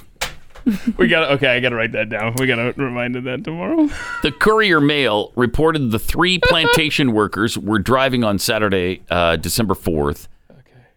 we 0.97 1.07
got 1.07 1.31
okay. 1.33 1.49
I 1.49 1.59
got 1.59 1.69
to 1.69 1.75
write 1.75 1.91
that 1.91 2.09
down. 2.09 2.33
We 2.39 2.47
got 2.47 2.55
to 2.55 2.73
remind 2.81 3.15
of 3.15 3.23
that 3.25 3.43
tomorrow. 3.43 3.89
The 4.23 4.31
Courier 4.31 4.81
Mail 4.81 5.31
reported 5.35 5.91
the 5.91 5.99
three 5.99 6.39
plantation 6.39 7.13
workers 7.13 7.57
were 7.57 7.79
driving 7.79 8.23
on 8.23 8.39
Saturday, 8.39 9.01
uh, 9.11 9.35
December 9.35 9.75
4th, 9.75 10.27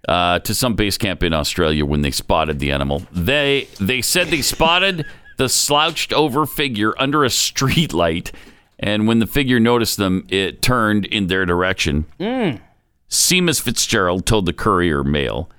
uh, 0.08 0.38
to 0.40 0.54
some 0.54 0.74
base 0.74 0.98
camp 0.98 1.22
in 1.22 1.32
Australia 1.32 1.84
when 1.84 2.02
they 2.02 2.10
spotted 2.10 2.58
the 2.58 2.70
animal. 2.70 3.02
They 3.12 3.68
they 3.80 4.02
said 4.02 4.28
they 4.28 4.42
spotted 4.42 5.06
the 5.36 5.48
slouched 5.48 6.12
over 6.12 6.46
figure 6.46 6.94
under 7.00 7.24
a 7.24 7.30
street 7.30 7.92
light, 7.92 8.32
and 8.78 9.06
when 9.08 9.18
the 9.18 9.26
figure 9.26 9.60
noticed 9.60 9.96
them, 9.96 10.26
it 10.28 10.62
turned 10.62 11.06
in 11.06 11.26
their 11.28 11.44
direction. 11.46 12.06
Mm. 12.20 12.60
Seamus 13.08 13.60
Fitzgerald 13.60 14.26
told 14.26 14.46
the 14.46 14.52
Courier 14.52 15.04
Mail. 15.04 15.50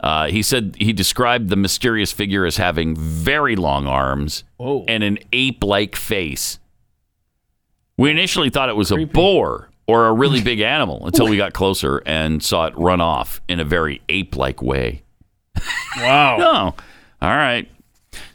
Uh, 0.00 0.26
he 0.26 0.42
said 0.42 0.76
he 0.78 0.92
described 0.92 1.48
the 1.48 1.56
mysterious 1.56 2.12
figure 2.12 2.44
as 2.44 2.56
having 2.58 2.94
very 2.96 3.56
long 3.56 3.86
arms 3.86 4.44
Whoa. 4.58 4.84
and 4.86 5.02
an 5.02 5.18
ape-like 5.32 5.96
face. 5.96 6.58
We 7.96 8.10
initially 8.10 8.50
thought 8.50 8.68
it 8.68 8.76
was 8.76 8.90
a 8.90 9.04
boar 9.04 9.70
or 9.86 10.06
a 10.06 10.12
really 10.12 10.42
big 10.42 10.60
animal 10.60 11.06
until 11.06 11.28
we 11.28 11.36
got 11.36 11.52
closer 11.52 12.02
and 12.06 12.42
saw 12.42 12.66
it 12.66 12.76
run 12.76 13.00
off 13.00 13.40
in 13.48 13.60
a 13.60 13.64
very 13.64 14.00
ape-like 14.08 14.62
way. 14.62 15.02
Wow. 15.98 16.74
Oh, 17.20 17.26
all 17.26 17.36
right. 17.36 17.68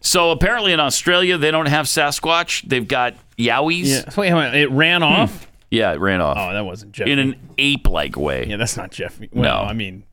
So 0.01 0.31
apparently 0.31 0.73
in 0.73 0.79
Australia 0.79 1.37
they 1.37 1.51
don't 1.51 1.67
have 1.67 1.85
Sasquatch; 1.85 2.67
they've 2.67 2.87
got 2.87 3.13
Yowies. 3.37 3.85
Yeah. 3.85 4.09
Wait, 4.17 4.33
wait, 4.33 4.61
it 4.61 4.71
ran 4.71 5.01
hmm. 5.01 5.07
off. 5.07 5.47
Yeah, 5.69 5.91
it 5.93 5.99
ran 5.99 6.19
off 6.19 6.37
Oh, 6.39 6.51
that 6.51 6.65
wasn't 6.65 6.93
Jeffy. 6.93 7.11
in 7.11 7.19
an 7.19 7.35
ape-like 7.59 8.17
way. 8.17 8.45
yeah, 8.47 8.57
that's 8.57 8.75
not 8.75 8.91
Jeffy. 8.91 9.29
Well, 9.31 9.43
No. 9.43 9.69
I 9.69 9.73
mean, 9.73 10.03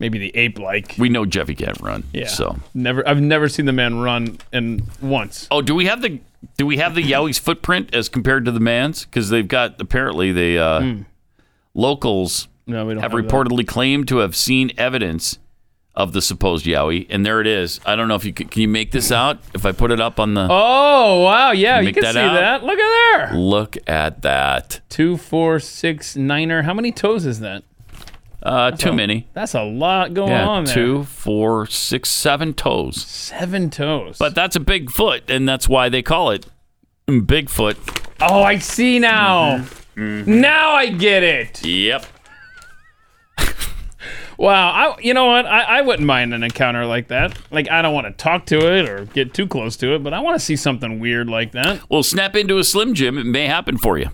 maybe 0.00 0.18
the 0.18 0.36
ape-like. 0.36 0.96
We 0.98 1.08
know 1.08 1.24
Jeffy 1.24 1.54
can't 1.54 1.80
run. 1.80 2.02
Yeah. 2.12 2.26
So 2.26 2.58
never. 2.74 3.06
I've 3.08 3.20
never 3.20 3.48
seen 3.48 3.66
the 3.66 3.72
man 3.72 4.00
run 4.00 4.38
and 4.52 4.82
once. 5.00 5.46
Oh, 5.52 5.62
do 5.62 5.74
we 5.76 5.84
have 5.86 6.02
the 6.02 6.18
do 6.56 6.66
we 6.66 6.78
have 6.78 6.94
the 6.96 7.02
Yowie's 7.02 7.38
footprint 7.38 7.94
as 7.94 8.08
compared 8.08 8.44
to 8.46 8.50
the 8.50 8.60
man's? 8.60 9.04
Because 9.04 9.28
they've 9.30 9.46
got 9.46 9.80
apparently 9.80 10.32
the 10.32 10.58
uh, 10.58 10.94
locals 11.74 12.48
No, 12.66 12.86
we 12.86 12.94
don't 12.94 13.02
have 13.02 13.12
have 13.12 13.22
that. 13.22 13.28
reportedly 13.30 13.66
claimed 13.66 14.08
to 14.08 14.18
have 14.18 14.34
seen 14.34 14.72
evidence 14.78 15.38
of 15.94 16.12
the 16.12 16.22
supposed 16.22 16.64
Yowie, 16.66 17.06
and 17.10 17.26
there 17.26 17.40
it 17.40 17.46
is. 17.46 17.80
I 17.84 17.96
don't 17.96 18.06
know 18.08 18.14
if 18.14 18.24
you 18.24 18.32
can, 18.32 18.48
can 18.48 18.62
you 18.62 18.68
make 18.68 18.92
this 18.92 19.10
out 19.10 19.40
if 19.54 19.66
I 19.66 19.72
put 19.72 19.90
it 19.90 20.00
up 20.00 20.18
on 20.20 20.34
the. 20.34 20.46
Oh 20.50 21.22
wow, 21.24 21.50
yeah, 21.50 21.80
you 21.80 21.86
Make 21.86 21.94
can 21.96 22.04
that 22.04 22.14
see 22.14 22.20
out? 22.20 22.32
that. 22.34 22.62
Look 22.64 22.78
at 22.78 23.18
there. 23.28 23.38
Look 23.38 23.76
at 23.88 24.22
that. 24.22 24.80
Two, 24.88 25.16
four, 25.16 25.58
six, 25.60 26.16
niner. 26.16 26.62
How 26.62 26.72
many 26.72 26.92
toes 26.92 27.26
is 27.26 27.40
that? 27.40 27.64
Uh, 28.42 28.70
too 28.70 28.90
a- 28.90 28.94
many. 28.94 29.28
That's 29.34 29.54
a 29.54 29.62
lot 29.62 30.14
going 30.14 30.30
yeah, 30.30 30.46
on 30.46 30.64
there. 30.64 30.74
two, 30.74 31.04
four, 31.04 31.66
six, 31.66 32.08
seven 32.08 32.54
toes. 32.54 33.02
Seven 33.04 33.70
toes. 33.70 34.16
But 34.18 34.34
that's 34.34 34.56
a 34.56 34.60
big 34.60 34.90
foot, 34.90 35.28
and 35.28 35.48
that's 35.48 35.68
why 35.68 35.88
they 35.88 36.02
call 36.02 36.30
it 36.30 36.46
Bigfoot. 37.06 37.76
Oh, 38.20 38.42
I 38.42 38.58
see 38.58 38.98
now. 38.98 39.58
Mm-hmm. 39.96 40.40
Now 40.40 40.72
I 40.72 40.90
get 40.90 41.22
it. 41.22 41.64
Yep. 41.64 42.06
Wow, 44.38 44.70
I, 44.70 45.00
you 45.02 45.12
know 45.12 45.26
what? 45.26 45.44
I, 45.44 45.64
I 45.64 45.80
wouldn't 45.82 46.06
mind 46.06 46.32
an 46.32 46.42
encounter 46.42 46.86
like 46.86 47.08
that. 47.08 47.38
Like, 47.50 47.70
I 47.70 47.82
don't 47.82 47.92
want 47.92 48.06
to 48.06 48.12
talk 48.14 48.46
to 48.46 48.74
it 48.74 48.88
or 48.88 49.04
get 49.04 49.34
too 49.34 49.46
close 49.46 49.76
to 49.76 49.94
it, 49.94 50.02
but 50.02 50.14
I 50.14 50.20
want 50.20 50.40
to 50.40 50.42
see 50.42 50.56
something 50.56 50.98
weird 50.98 51.28
like 51.28 51.52
that. 51.52 51.82
Well, 51.90 52.02
snap 52.02 52.34
into 52.34 52.56
a 52.56 52.64
Slim 52.64 52.94
Jim. 52.94 53.18
It 53.18 53.26
may 53.26 53.46
happen 53.46 53.76
for 53.76 53.98
you. 53.98 54.08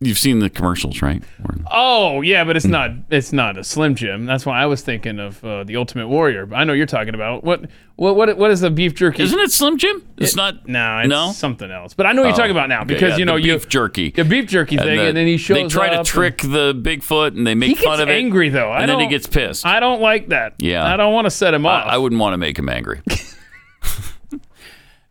You've 0.00 0.18
seen 0.18 0.38
the 0.38 0.48
commercials, 0.48 1.02
right? 1.02 1.22
Where- 1.42 1.58
Oh 1.72 2.20
yeah, 2.22 2.44
but 2.44 2.56
it's 2.56 2.64
not 2.64 2.92
it's 3.10 3.32
not 3.32 3.58
a 3.58 3.64
Slim 3.64 3.96
Jim. 3.96 4.26
That's 4.26 4.46
why 4.46 4.62
I 4.62 4.66
was 4.66 4.80
thinking 4.80 5.18
of 5.18 5.44
uh, 5.44 5.64
the 5.64 5.76
Ultimate 5.76 6.06
Warrior. 6.06 6.46
But 6.46 6.56
I 6.56 6.64
know 6.64 6.72
you're 6.72 6.86
talking 6.86 7.14
about 7.14 7.42
what 7.42 7.62
what 7.96 8.14
what 8.14 8.36
what 8.38 8.50
is 8.52 8.60
the 8.60 8.70
beef 8.70 8.94
jerky? 8.94 9.24
Isn't 9.24 9.40
it 9.40 9.50
Slim 9.50 9.76
Jim? 9.76 10.06
It's 10.16 10.36
not. 10.36 10.68
No, 10.68 10.98
it's 11.00 11.08
No? 11.08 11.32
something 11.32 11.68
else. 11.70 11.94
But 11.94 12.06
I 12.06 12.12
know 12.12 12.22
what 12.22 12.28
you're 12.28 12.34
Oh, 12.34 12.38
talking 12.38 12.52
about 12.52 12.68
now 12.68 12.84
because 12.84 13.10
yeah, 13.12 13.16
you 13.18 13.24
know 13.24 13.34
you 13.34 13.54
beef 13.54 13.68
jerky, 13.68 14.10
the 14.10 14.24
beef 14.24 14.46
jerky 14.48 14.76
thing, 14.76 14.98
the- 14.98 15.08
and 15.08 15.16
then 15.16 15.26
he 15.26 15.36
shows 15.36 15.56
They 15.56 15.66
try 15.68 15.88
to 15.90 15.98
and- 15.98 16.06
trick 16.06 16.38
the 16.42 16.74
Bigfoot, 16.80 17.36
and 17.36 17.44
they 17.44 17.56
make 17.56 17.78
fun 17.78 18.00
of 18.00 18.08
it. 18.08 18.12
angry 18.12 18.50
though. 18.50 18.70
I 18.70 18.82
and 18.82 18.88
then 18.88 18.98
he 19.00 19.04
don't- 19.06 19.10
gets 19.10 19.26
pissed. 19.26 19.66
I 19.66 19.80
don't 19.80 20.00
like 20.00 20.28
that. 20.28 20.54
Yeah. 20.58 20.86
I 20.86 20.96
don't 20.96 21.12
want 21.12 21.24
to 21.26 21.30
set 21.30 21.52
him 21.54 21.66
I, 21.66 21.70
off. 21.70 21.86
I 21.88 21.98
wouldn't 21.98 22.20
want 22.20 22.34
to 22.34 22.38
make 22.38 22.56
him 22.56 22.68
angry. 22.68 23.00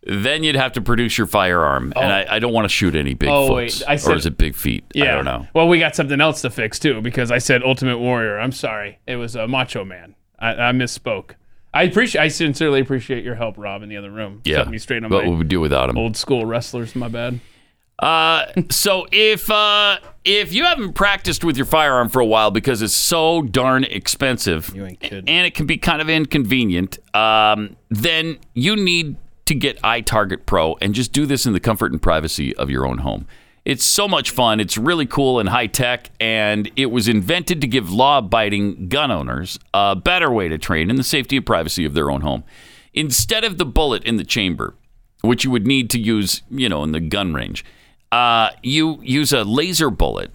then 0.07 0.43
you'd 0.43 0.55
have 0.55 0.71
to 0.73 0.81
produce 0.81 1.17
your 1.17 1.27
firearm, 1.27 1.93
and 1.95 2.11
I, 2.11 2.35
I 2.35 2.39
don't 2.39 2.53
want 2.53 2.65
to 2.65 2.69
shoot 2.69 2.95
any 2.95 3.13
Bigfoots. 3.15 3.29
Oh, 3.49 3.53
wait, 3.55 3.83
I 3.87 3.95
or 3.95 3.97
said- 3.97 4.17
is 4.17 4.25
it 4.25 4.37
Big 4.37 4.55
Feet? 4.55 4.83
yeah. 4.95 5.05
I 5.05 5.15
don't 5.15 5.25
know. 5.25 5.47
Well, 5.53 5.67
we 5.67 5.79
got 5.79 5.95
something 5.95 6.19
else 6.21 6.41
to 6.41 6.49
fix 6.49 6.79
too 6.79 7.01
because 7.01 7.31
I 7.31 7.37
said 7.39 7.61
Ultimate 7.63 7.97
Warrior. 7.99 8.39
I'm 8.39 8.51
sorry. 8.51 8.99
It 9.07 9.17
was 9.17 9.35
a 9.35 9.47
Macho 9.47 9.83
Man. 9.85 10.15
I, 10.39 10.51
I 10.69 10.71
misspoke. 10.71 11.31
I 11.73 11.83
appreciate. 11.83 12.21
I 12.21 12.27
sincerely 12.29 12.79
appreciate 12.79 13.23
your 13.23 13.35
help, 13.35 13.57
Rob, 13.57 13.83
in 13.83 13.89
the 13.89 13.97
other 13.97 14.09
room. 14.11 14.41
Yeah. 14.45 14.57
Set 14.57 14.69
me 14.69 14.77
straight 14.77 15.03
on 15.03 15.09
What 15.11 15.25
would 15.27 15.37
we 15.37 15.43
do 15.43 15.59
without 15.59 15.89
him? 15.89 15.97
old 15.97 16.15
school 16.15 16.45
wrestlers. 16.45 16.95
My 16.95 17.07
bad. 17.09 17.39
Uh, 17.99 18.45
so 18.69 19.07
if 19.11 19.49
uh, 19.49 19.97
if 20.23 20.53
you 20.53 20.63
haven't 20.65 20.93
practiced 20.93 21.43
with 21.43 21.57
your 21.57 21.65
firearm 21.65 22.09
for 22.09 22.19
a 22.19 22.25
while 22.25 22.51
because 22.51 22.81
it's 22.83 22.93
so 22.93 23.41
darn 23.41 23.83
expensive, 23.83 24.71
You 24.75 24.85
ain't 24.85 24.99
kidding. 24.99 25.27
and 25.27 25.47
it 25.47 25.55
can 25.55 25.65
be 25.65 25.77
kind 25.77 25.99
of 26.01 26.07
inconvenient, 26.09 26.99
um, 27.15 27.75
then 27.89 28.37
you 28.53 28.75
need 28.75 29.15
to 29.47 29.55
get 29.55 29.81
iTarget 29.81 30.45
Pro 30.45 30.75
and 30.81 30.93
just 30.93 31.11
do 31.11 31.25
this 31.25 31.45
in 31.45 31.53
the 31.53 31.59
comfort 31.59 31.91
and 31.91 32.01
privacy 32.01 32.55
of 32.55 32.69
your 32.69 32.85
own 32.85 32.99
home. 32.99 33.27
It's 33.65 33.83
so 33.83 34.07
much 34.07 34.29
fun. 34.29 34.61
It's 34.61 34.77
really 34.77 35.05
cool 35.05 35.39
and 35.39 35.49
high 35.49 35.67
tech, 35.67 36.11
and 36.21 36.71
it 36.77 36.85
was 36.85 37.09
invented 37.09 37.59
to 37.59 37.67
give 37.67 37.91
law 37.91 38.19
abiding 38.19 38.87
gun 38.87 39.11
owners 39.11 39.59
a 39.73 39.93
better 39.93 40.31
way 40.31 40.47
to 40.47 40.57
train 40.57 40.89
in 40.89 40.95
the 40.95 41.03
safety 41.03 41.35
and 41.35 41.45
privacy 41.45 41.83
of 41.83 41.93
their 41.93 42.09
own 42.09 42.21
home. 42.21 42.45
Instead 42.93 43.43
of 43.43 43.57
the 43.57 43.65
bullet 43.65 44.05
in 44.05 44.15
the 44.15 44.23
chamber, 44.23 44.73
which 45.21 45.43
you 45.43 45.51
would 45.51 45.67
need 45.67 45.89
to 45.89 45.99
use, 45.99 46.43
you 46.49 46.69
know, 46.69 46.81
in 46.83 46.93
the 46.93 47.01
gun 47.01 47.33
range, 47.33 47.65
uh, 48.11 48.51
you 48.63 48.99
use 49.01 49.33
a 49.33 49.43
laser 49.43 49.89
bullet, 49.89 50.31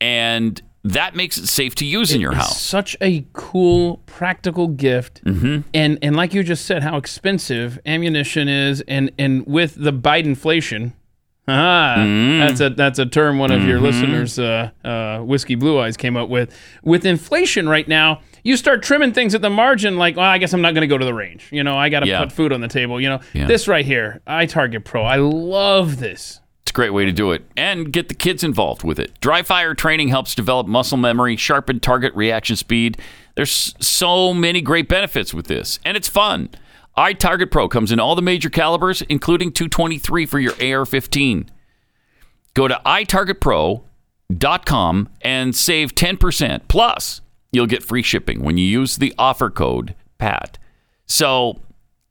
and 0.00 0.60
that 0.84 1.16
makes 1.16 1.38
it 1.38 1.46
safe 1.46 1.74
to 1.76 1.84
use 1.86 2.12
in 2.12 2.20
your 2.20 2.34
house. 2.34 2.60
Such 2.60 2.96
a 3.00 3.24
cool, 3.32 3.98
practical 4.06 4.68
gift. 4.68 5.24
Mm-hmm. 5.24 5.60
And 5.72 5.98
and 6.02 6.14
like 6.16 6.34
you 6.34 6.42
just 6.42 6.66
said, 6.66 6.82
how 6.82 6.96
expensive 6.96 7.78
ammunition 7.86 8.48
is, 8.48 8.82
and 8.86 9.10
and 9.18 9.46
with 9.46 9.74
the 9.82 9.92
Biden 9.92 10.26
inflation, 10.26 10.92
ah, 11.48 11.94
Mm. 11.98 12.38
that's 12.46 12.60
a 12.60 12.70
that's 12.70 12.98
a 12.98 13.06
term 13.06 13.38
one 13.38 13.50
of 13.50 13.62
your 13.64 13.78
Mhm. 13.78 13.82
listeners, 13.82 14.38
uh, 14.38 14.70
uh, 14.84 15.18
whiskey 15.20 15.54
blue 15.54 15.78
eyes, 15.78 15.96
came 15.96 16.16
up 16.16 16.28
with. 16.28 16.54
With 16.82 17.04
inflation 17.06 17.68
right 17.68 17.86
now, 17.88 18.20
you 18.42 18.56
start 18.56 18.82
trimming 18.82 19.12
things 19.12 19.34
at 19.34 19.40
the 19.42 19.50
margin, 19.50 19.96
like, 19.96 20.16
well, 20.16 20.26
I 20.26 20.36
guess 20.38 20.52
I'm 20.52 20.60
not 20.62 20.74
going 20.74 20.82
to 20.82 20.86
go 20.86 20.98
to 20.98 21.04
the 21.04 21.14
range. 21.14 21.46
You 21.50 21.62
know, 21.64 21.76
I 21.78 21.88
got 21.88 22.00
to 22.00 22.06
Yeah. 22.06 22.20
put 22.20 22.32
food 22.32 22.52
on 22.52 22.60
the 22.60 22.68
table. 22.68 23.00
You 23.00 23.08
know, 23.08 23.20
Yeah. 23.32 23.46
this 23.46 23.68
right 23.68 23.84
here, 23.86 24.20
iTarget 24.26 24.84
Pro, 24.84 25.02
I 25.02 25.16
love 25.16 25.98
this. 25.98 26.40
It's 26.64 26.70
a 26.70 26.74
great 26.74 26.94
way 26.94 27.04
to 27.04 27.12
do 27.12 27.32
it 27.32 27.44
and 27.58 27.92
get 27.92 28.08
the 28.08 28.14
kids 28.14 28.42
involved 28.42 28.84
with 28.84 28.98
it. 28.98 29.20
Dry 29.20 29.42
fire 29.42 29.74
training 29.74 30.08
helps 30.08 30.34
develop 30.34 30.66
muscle 30.66 30.96
memory, 30.96 31.36
sharpen 31.36 31.78
target 31.78 32.14
reaction 32.14 32.56
speed. 32.56 32.96
There's 33.34 33.74
so 33.80 34.32
many 34.32 34.62
great 34.62 34.88
benefits 34.88 35.34
with 35.34 35.46
this, 35.46 35.78
and 35.84 35.94
it's 35.94 36.08
fun. 36.08 36.48
iTarget 36.96 37.50
Pro 37.50 37.68
comes 37.68 37.92
in 37.92 38.00
all 38.00 38.14
the 38.14 38.22
major 38.22 38.48
calibers, 38.48 39.02
including 39.02 39.52
223 39.52 40.24
for 40.24 40.38
your 40.38 40.52
AR-15. 40.52 41.48
Go 42.54 42.68
to 42.68 42.80
itargetpro.com 42.86 45.08
and 45.20 45.54
save 45.54 45.94
10%. 45.94 46.60
Plus, 46.68 47.20
you'll 47.52 47.66
get 47.66 47.82
free 47.82 48.02
shipping 48.02 48.42
when 48.42 48.56
you 48.56 48.64
use 48.64 48.96
the 48.96 49.12
offer 49.18 49.50
code 49.50 49.94
PAT. 50.18 50.56
So, 51.06 51.60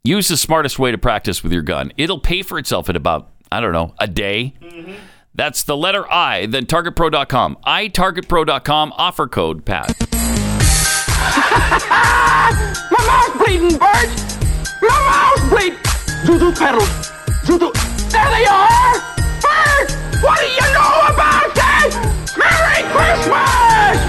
use 0.04 0.28
the 0.28 0.38
smartest 0.38 0.78
way 0.78 0.92
to 0.92 0.98
practice 0.98 1.42
with 1.42 1.54
your 1.54 1.64
gun. 1.64 1.92
It'll 1.98 2.20
pay 2.20 2.44
for 2.44 2.60
itself 2.60 2.90
in 2.90 2.96
about, 2.96 3.32
I 3.54 3.60
don't 3.62 3.72
know, 3.72 3.94
a 4.00 4.08
day. 4.08 4.56
That's 5.36 5.62
the 5.62 5.78
letter 5.78 6.12
I, 6.12 6.48
then 6.48 6.66
targetpro.com. 6.66 7.58
itargetpro.com, 7.64 8.94
offer 8.98 9.28
code 9.28 9.64
PAT. 9.64 9.96
My 12.90 13.06
mouth's 13.06 13.38
bleeding, 13.38 13.78
Bert! 13.78 14.10
My 14.82 14.90
mouth's 14.90 15.50
bleeding! 15.50 15.80
Voodoo 16.26 16.52
pedals! 16.52 17.12
Voodoo... 17.44 17.72
There 18.10 18.30
they 18.32 18.46
are! 18.46 18.94
Bert! 19.42 19.92
What 20.24 20.40
do 20.40 20.48
you 20.48 20.68
know 20.74 21.14
about 21.14 21.54
that? 21.54 21.90
Merry 22.36 22.82
Christmas! 22.90 24.00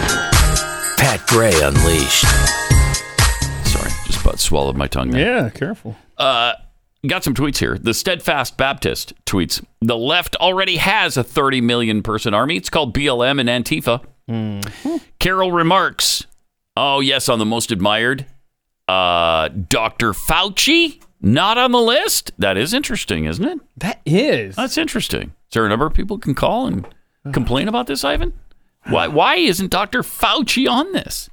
Pat 0.99 1.21
Gray 1.27 1.61
Unleashed. 1.61 2.25
Sorry, 3.67 3.91
just 4.07 4.23
about 4.23 4.39
swallowed 4.41 4.77
my 4.79 4.87
tongue 4.87 5.11
there. 5.11 5.43
Yeah, 5.43 5.51
careful. 5.51 5.97
Uh, 6.17 6.55
got 7.09 7.25
some 7.25 7.35
tweets 7.35 7.59
here. 7.59 7.77
The 7.79 7.95
Steadfast 7.95 8.57
Baptist 8.57 9.13
tweets 9.27 9.65
The 9.81 9.97
left 9.97 10.37
already 10.37 10.77
has 10.77 11.17
a 11.17 11.25
30 11.25 11.61
million 11.61 12.03
person 12.03 12.35
army. 12.35 12.57
It's 12.57 12.71
called 12.71 12.95
BLM 12.95 13.41
and 13.41 13.49
Antifa. 13.49 14.05
Carol 15.19 15.53
remarks 15.53 16.27
Oh, 16.77 16.99
yes, 17.01 17.29
on 17.29 17.39
the 17.39 17.45
most 17.47 17.71
admired. 17.71 18.27
Uh, 18.89 19.49
Dr. 19.49 20.13
Fauci, 20.13 21.01
not 21.21 21.57
on 21.57 21.71
the 21.71 21.81
list. 21.81 22.33
That 22.39 22.57
is 22.57 22.75
interesting, 22.75 23.27
isn't 23.27 23.45
it? 23.47 23.59
That 23.77 24.01
is. 24.05 24.57
That's 24.57 24.77
interesting. 24.77 25.29
Is 25.49 25.55
there 25.55 25.65
a 25.65 25.69
number 25.69 25.87
of 25.87 25.95
people 25.95 26.19
can 26.19 26.35
call 26.35 26.67
and 26.67 26.87
complain 27.33 27.69
about 27.69 27.87
this, 27.87 28.03
Ivan? 28.05 28.33
Why, 28.89 29.07
why 29.09 29.37
isn't 29.37 29.71
Dr. 29.71 30.03
Fauci 30.03 30.69
on 30.69 30.93
this? 30.93 31.31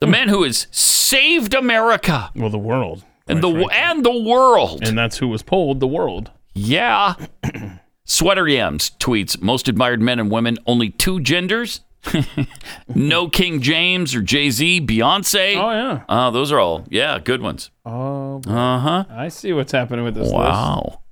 The 0.00 0.06
man 0.06 0.28
who 0.28 0.44
has 0.44 0.66
saved 0.70 1.52
America 1.54 2.30
Well, 2.34 2.50
the 2.50 2.58
world. 2.58 3.04
And 3.28 3.42
the 3.42 3.68
and 3.72 4.04
the 4.04 4.18
world. 4.22 4.80
And 4.82 4.96
that's 4.96 5.18
who 5.18 5.28
was 5.28 5.42
polled, 5.42 5.80
the 5.80 5.86
world. 5.86 6.30
Yeah. 6.54 7.14
Sweater 8.04 8.48
Yams 8.48 8.92
tweets 8.98 9.40
most 9.42 9.68
admired 9.68 10.00
men 10.00 10.18
and 10.18 10.30
women, 10.30 10.58
only 10.66 10.90
two 10.90 11.20
genders. 11.20 11.80
no 12.94 13.28
King 13.28 13.60
James 13.60 14.14
or 14.14 14.22
Jay 14.22 14.50
Z, 14.50 14.80
Beyonce. 14.86 15.56
Oh, 15.56 15.70
yeah. 15.70 16.04
Uh, 16.08 16.30
those 16.30 16.50
are 16.50 16.58
all, 16.58 16.86
yeah, 16.88 17.18
good 17.18 17.42
ones. 17.42 17.70
Oh, 17.84 18.40
Uh 18.46 18.78
huh. 18.78 19.04
I 19.10 19.28
see 19.28 19.52
what's 19.52 19.72
happening 19.72 20.04
with 20.04 20.14
this 20.14 20.24
list. 20.24 20.34
Wow. 20.34 21.02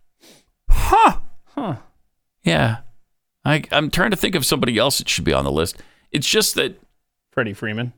Huh. 0.70 1.18
Huh. 1.54 1.76
Yeah. 2.44 2.78
I, 3.44 3.62
I'm 3.70 3.90
trying 3.90 4.10
to 4.12 4.16
think 4.16 4.34
of 4.34 4.46
somebody 4.46 4.78
else 4.78 4.98
that 4.98 5.08
should 5.08 5.24
be 5.24 5.32
on 5.32 5.44
the 5.44 5.52
list. 5.52 5.82
It's 6.12 6.26
just 6.26 6.54
that, 6.54 6.80
Freddie 7.32 7.52
Freeman. 7.52 7.92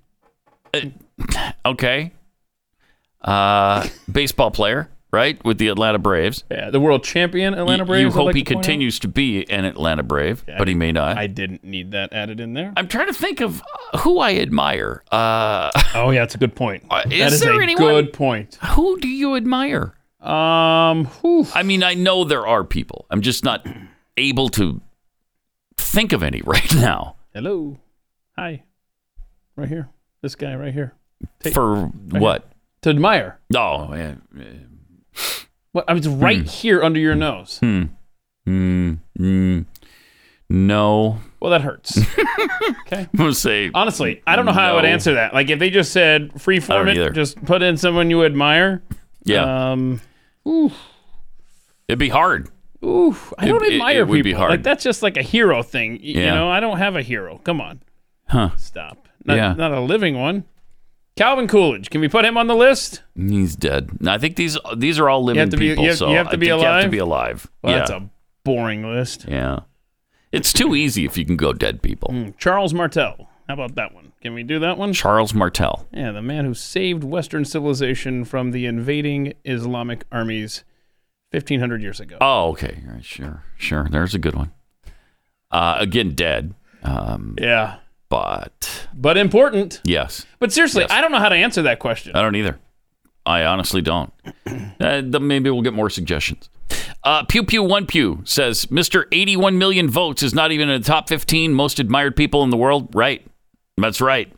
okay. 1.66 2.12
Uh, 3.20 3.86
baseball 4.10 4.50
player, 4.50 4.88
right? 5.10 5.42
With 5.44 5.58
the 5.58 5.68
Atlanta 5.68 5.98
Braves. 5.98 6.44
Yeah, 6.50 6.70
the 6.70 6.78
world 6.80 7.02
champion 7.04 7.54
Atlanta 7.54 7.84
Braves. 7.84 8.00
You 8.02 8.06
I'd 8.08 8.12
hope 8.14 8.26
like 8.26 8.36
he 8.36 8.42
to 8.44 8.54
point 8.54 8.58
out. 8.58 8.62
continues 8.68 8.98
to 9.00 9.08
be 9.08 9.48
an 9.50 9.64
Atlanta 9.64 10.02
Brave, 10.04 10.44
Yeah, 10.46 10.56
but 10.58 10.68
he 10.68 10.74
may 10.74 10.92
not. 10.92 11.18
I 11.18 11.26
didn't 11.26 11.64
need 11.64 11.90
that 11.92 12.12
added 12.12 12.38
in 12.40 12.54
there. 12.54 12.72
I'm 12.76 12.86
trying 12.88 13.08
to 13.08 13.14
think 13.14 13.40
of 13.40 13.60
who 14.00 14.18
I 14.20 14.36
admire. 14.36 15.02
Uh, 15.10 15.70
Oh 15.94 16.10
yeah, 16.10 16.20
that's 16.20 16.34
a 16.36 16.38
good 16.38 16.54
point. 16.54 16.84
Uh, 16.90 17.02
that 17.04 17.12
is 17.12 17.34
is 17.34 17.40
there 17.40 17.58
a 17.58 17.62
anyone- 17.62 17.92
good 17.94 18.12
point. 18.12 18.54
who 18.62 18.98
do 19.00 19.08
you 19.08 19.34
admire? 19.36 19.94
Um, 20.20 21.06
whew. 21.20 21.46
I 21.54 21.62
mean, 21.62 21.82
I 21.82 21.94
know 21.94 22.24
there 22.24 22.46
are 22.46 22.64
people. 22.64 23.06
I'm 23.10 23.20
just 23.20 23.44
not 23.44 23.66
able 24.16 24.48
to 24.50 24.80
think 25.76 26.12
of 26.12 26.22
any 26.22 26.42
right 26.44 26.74
now. 26.74 27.16
hello, 27.34 27.78
hi, 28.36 28.62
right 29.56 29.68
here. 29.68 29.88
This 30.22 30.34
guy 30.34 30.54
right 30.56 30.72
here. 30.74 30.92
Take- 31.40 31.54
For 31.54 31.86
what? 31.86 32.50
To 32.82 32.90
admire. 32.90 33.38
Oh, 33.56 33.94
yeah. 33.94 34.14
What? 35.72 35.84
I 35.88 35.92
mean, 35.94 35.98
it's 35.98 36.06
right 36.06 36.46
here 36.48 36.82
under 36.82 36.98
your 37.00 37.14
nose. 37.14 37.58
Hmm. 37.58 37.82
Hmm. 38.46 38.94
Hmm. 39.16 39.60
No. 40.48 41.18
Well, 41.40 41.50
that 41.50 41.60
hurts. 41.62 41.98
Okay. 42.86 43.00
I'm 43.02 43.08
gonna 43.18 43.34
say 43.34 43.70
Honestly, 43.74 44.22
I 44.26 44.34
don't 44.36 44.46
know 44.46 44.52
how 44.52 44.70
I 44.70 44.74
would 44.74 44.84
answer 44.86 45.14
that. 45.14 45.34
Like 45.34 45.50
if 45.50 45.58
they 45.58 45.68
just 45.70 45.92
said 45.92 46.40
free 46.40 46.58
form 46.60 46.88
it, 46.88 46.96
either. 46.96 47.10
just 47.10 47.42
put 47.44 47.62
in 47.62 47.76
someone 47.76 48.08
you 48.10 48.24
admire. 48.24 48.82
Yeah. 49.24 49.72
Um, 49.72 50.00
It'd 51.88 51.98
be 51.98 52.08
hard. 52.08 52.48
ooh, 52.84 53.16
I 53.38 53.46
don't 53.46 53.62
It- 53.62 53.72
it- 53.72 53.74
admire 53.74 54.00
it 54.00 54.08
would 54.08 54.14
be 54.16 54.30
people. 54.30 54.38
hard. 54.40 54.50
Like 54.52 54.62
that's 54.62 54.82
just 54.84 55.02
like 55.02 55.16
a 55.18 55.22
hero 55.22 55.62
thing. 55.62 55.98
You 56.02 56.20
Yeah. 56.22 56.34
know, 56.34 56.50
I 56.50 56.60
don't 56.60 56.78
have 56.78 56.96
a 56.96 57.02
hero. 57.02 57.38
Come 57.44 57.60
on, 57.60 57.80
Huh. 58.28 58.50
stop. 58.56 59.08
Not, 59.24 59.36
Yeah. 59.36 59.52
not 59.54 59.72
a 59.72 59.80
living 59.80 60.18
one. 60.18 60.44
Calvin 61.18 61.48
Coolidge. 61.48 61.90
Can 61.90 62.00
we 62.00 62.08
put 62.08 62.24
him 62.24 62.36
on 62.36 62.46
the 62.46 62.54
list? 62.54 63.02
He's 63.16 63.56
dead. 63.56 63.90
I 64.06 64.18
think 64.18 64.36
these 64.36 64.56
these 64.76 64.98
are 64.98 65.08
all 65.08 65.22
living 65.24 65.50
be- 65.50 65.56
people. 65.68 65.82
you 65.84 65.90
have- 65.90 65.98
so 65.98 66.08
you 66.10 66.16
have 66.16 66.28
to 66.28 66.32
I 66.34 66.36
be 66.36 66.46
think 66.46 66.60
You 66.60 66.66
have 66.66 66.74
to 66.74 66.80
alive? 66.86 66.90
be 66.90 66.98
alive. 66.98 67.50
Well, 67.62 67.72
yeah. 67.72 67.78
that's 67.80 67.90
a 67.90 68.08
boring 68.44 68.82
list. 68.90 69.26
yeah. 69.28 69.60
It's 70.30 70.52
too 70.52 70.74
easy 70.74 71.04
if 71.06 71.16
you 71.16 71.24
can 71.24 71.36
go 71.36 71.52
dead 71.52 71.80
people. 71.82 72.10
Hmm, 72.12 72.28
Charles 72.38 72.72
Martel. 72.74 73.28
How 73.48 73.54
about 73.54 73.74
that 73.76 73.94
one? 73.94 74.12
Can 74.20 74.34
we 74.34 74.42
do 74.42 74.58
that 74.58 74.76
one? 74.76 74.92
Charles 74.92 75.32
Martel. 75.32 75.86
Yeah, 75.92 76.12
the 76.12 76.20
man 76.22 76.44
who 76.44 76.52
saved 76.54 77.02
Western 77.02 77.44
civilization 77.46 78.24
from 78.26 78.50
the 78.50 78.66
invading 78.66 79.32
Islamic 79.46 80.04
armies 80.12 80.64
1500 81.30 81.80
years 81.80 81.98
ago. 81.98 82.18
Oh, 82.20 82.50
okay. 82.50 82.82
All 82.86 82.94
right, 82.94 83.04
sure. 83.04 83.42
Sure. 83.56 83.88
There's 83.90 84.14
a 84.14 84.18
good 84.18 84.34
one. 84.34 84.52
Uh, 85.50 85.76
again, 85.78 86.14
dead. 86.14 86.54
Um, 86.82 87.34
Yeah. 87.40 87.76
But 88.10 88.88
But 88.94 89.16
important. 89.18 89.80
yes. 89.84 90.24
But 90.38 90.52
seriously, 90.52 90.84
I 90.88 91.00
don't 91.00 91.12
know 91.12 91.18
how 91.18 91.28
to 91.28 91.36
answer 91.36 91.62
that 91.62 91.78
question. 91.78 92.14
I 92.16 92.22
don't 92.22 92.36
either. 92.36 92.58
I 93.26 93.44
honestly 93.44 93.82
don't. 93.82 94.12
Uh, 94.80 95.02
maybe 95.20 95.50
we'll 95.50 95.60
get 95.62 95.74
more 95.74 95.90
suggestions. 95.90 96.48
Uh, 97.04 97.24
pew 97.24 97.42
Pew 97.42 97.62
One 97.62 97.84
Pew 97.86 98.22
says 98.24 98.66
Mr. 98.66 99.04
81 99.12 99.58
million 99.58 99.90
votes 99.90 100.22
is 100.22 100.32
not 100.34 100.52
even 100.52 100.68
in 100.70 100.80
the 100.80 100.86
top 100.86 101.08
15 101.08 101.52
most 101.52 101.78
admired 101.80 102.14
people 102.16 102.42
in 102.44 102.50
the 102.50 102.56
world. 102.56 102.94
Right. 102.94 103.26
That's 103.76 104.00
right. 104.00 104.32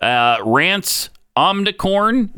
Uh, 0.00 0.38
Rants 0.44 1.10
Omnicorn 1.36 2.30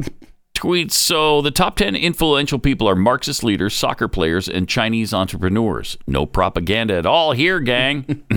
tweets 0.65 0.93
So 0.93 1.43
the 1.43 1.51
top 1.51 1.77
10 1.77 1.95
influential 1.95 2.59
people 2.59 2.89
are 2.89 2.97
Marxist 2.97 3.45
leaders, 3.45 3.75
soccer 3.75 4.09
players, 4.09 4.49
and 4.49 4.67
Chinese 4.67 5.13
entrepreneurs. 5.13 5.99
No 6.07 6.25
propaganda 6.25 6.97
at 6.97 7.05
all 7.05 7.33
here, 7.33 7.61
gang. 7.61 8.25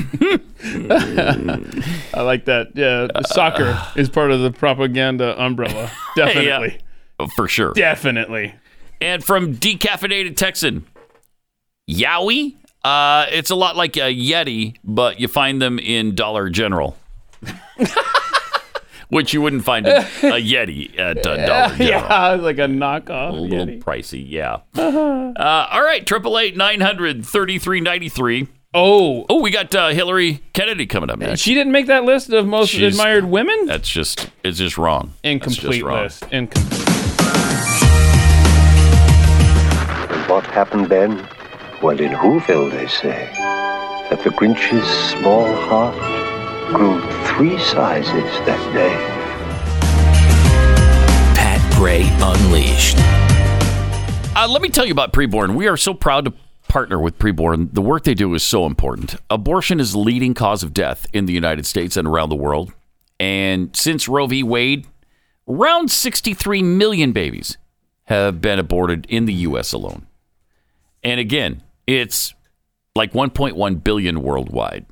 I 2.13 2.21
like 2.21 2.45
that. 2.45 2.71
Yeah, 2.75 3.07
soccer 3.27 3.81
is 3.95 4.09
part 4.09 4.31
of 4.31 4.41
the 4.41 4.51
propaganda 4.51 5.41
umbrella. 5.41 5.89
Definitely. 6.15 6.79
Yeah, 7.19 7.27
for 7.35 7.47
sure. 7.47 7.71
Definitely. 7.73 8.53
And 8.99 9.23
from 9.23 9.55
Decaffeinated 9.55 10.35
Texan, 10.35 10.85
Yowie. 11.89 12.55
Uh, 12.83 13.25
it's 13.31 13.49
a 13.49 13.55
lot 13.55 13.75
like 13.75 13.97
a 13.97 14.13
Yeti, 14.13 14.77
but 14.83 15.19
you 15.19 15.27
find 15.27 15.61
them 15.61 15.77
in 15.77 16.15
Dollar 16.15 16.49
General. 16.49 16.95
Which 19.09 19.33
you 19.33 19.41
wouldn't 19.41 19.63
find 19.63 19.87
a, 19.87 19.99
a 19.99 20.03
Yeti 20.41 20.99
at 20.99 21.25
uh, 21.25 21.37
Dollar 21.37 21.75
General. 21.77 21.87
yeah, 21.87 22.31
like 22.41 22.57
a 22.57 22.61
knockoff. 22.67 23.29
A 23.29 23.33
little 23.33 23.65
Yeti. 23.65 23.81
pricey, 23.83 24.25
yeah. 24.27 24.57
Uh, 25.37 25.67
all 25.71 25.83
right, 25.83 26.05
triple 26.07 26.37
eight 26.39 26.57
nine 26.57 26.81
hundred 26.81 27.25
thirty 27.25 27.59
three 27.59 27.79
ninety 27.79 28.09
three. 28.09 28.47
Oh, 28.73 29.25
oh, 29.29 29.39
we 29.41 29.49
got 29.51 29.73
uh, 29.75 29.89
Hillary 29.89 30.41
Kennedy 30.53 30.85
coming 30.87 31.09
up 31.09 31.19
next. 31.19 31.41
She 31.41 31.53
didn't 31.53 31.71
make 31.71 31.87
that 31.87 32.03
list 32.05 32.31
of 32.31 32.45
most 32.47 32.69
She's- 32.71 32.93
admired 32.93 33.25
women? 33.25 33.65
That's 33.65 33.87
just 33.89 34.29
it's 34.43 34.57
just 34.57 34.77
wrong. 34.77 35.13
That's 35.23 35.45
just 35.45 35.57
Incomplete 35.63 35.83
wrong. 35.85 36.03
list. 36.03 36.23
Incomplete. 36.31 36.83
And 40.09 40.29
what 40.29 40.45
happened 40.47 40.87
then? 40.89 41.27
Well, 41.81 41.99
in 41.99 42.11
Whoville, 42.11 42.71
they 42.71 42.87
say 42.87 43.29
that 44.09 44.21
the 44.23 44.31
Grinch's 44.31 44.87
small 45.11 45.45
heart 45.55 45.95
grew 46.67 46.99
three 47.25 47.57
sizes 47.59 48.31
that 48.45 48.73
day. 48.73 48.93
Pat 51.35 51.73
Gray 51.75 52.03
Unleashed. 52.21 52.97
Uh, 54.35 54.47
let 54.49 54.61
me 54.61 54.69
tell 54.69 54.85
you 54.85 54.91
about 54.91 55.13
Preborn. 55.13 55.55
We 55.55 55.67
are 55.67 55.77
so 55.77 55.93
proud 55.93 56.25
to 56.25 56.33
partner 56.67 56.99
with 56.99 57.17
Preborn. 57.17 57.73
The 57.73 57.81
work 57.81 58.03
they 58.03 58.13
do 58.13 58.33
is 58.33 58.43
so 58.43 58.65
important. 58.65 59.15
Abortion 59.29 59.79
is 59.79 59.93
the 59.93 59.99
leading 59.99 60.33
cause 60.33 60.61
of 60.61 60.73
death 60.73 61.07
in 61.13 61.25
the 61.25 61.33
United 61.33 61.65
States 61.65 61.95
and 61.95 62.07
around 62.07 62.29
the 62.29 62.35
world. 62.35 62.73
And 63.19 63.75
since 63.75 64.07
Roe 64.07 64.27
v. 64.27 64.43
Wade, 64.43 64.85
around 65.47 65.89
63 65.89 66.61
million 66.63 67.13
babies 67.13 67.57
have 68.03 68.41
been 68.41 68.59
aborted 68.59 69.05
in 69.09 69.25
the 69.25 69.33
U.S. 69.33 69.73
alone. 69.73 70.05
And 71.03 71.19
again, 71.19 71.63
it's 71.87 72.33
like 72.95 73.13
1.1 73.13 73.83
billion 73.83 74.21
worldwide. 74.21 74.85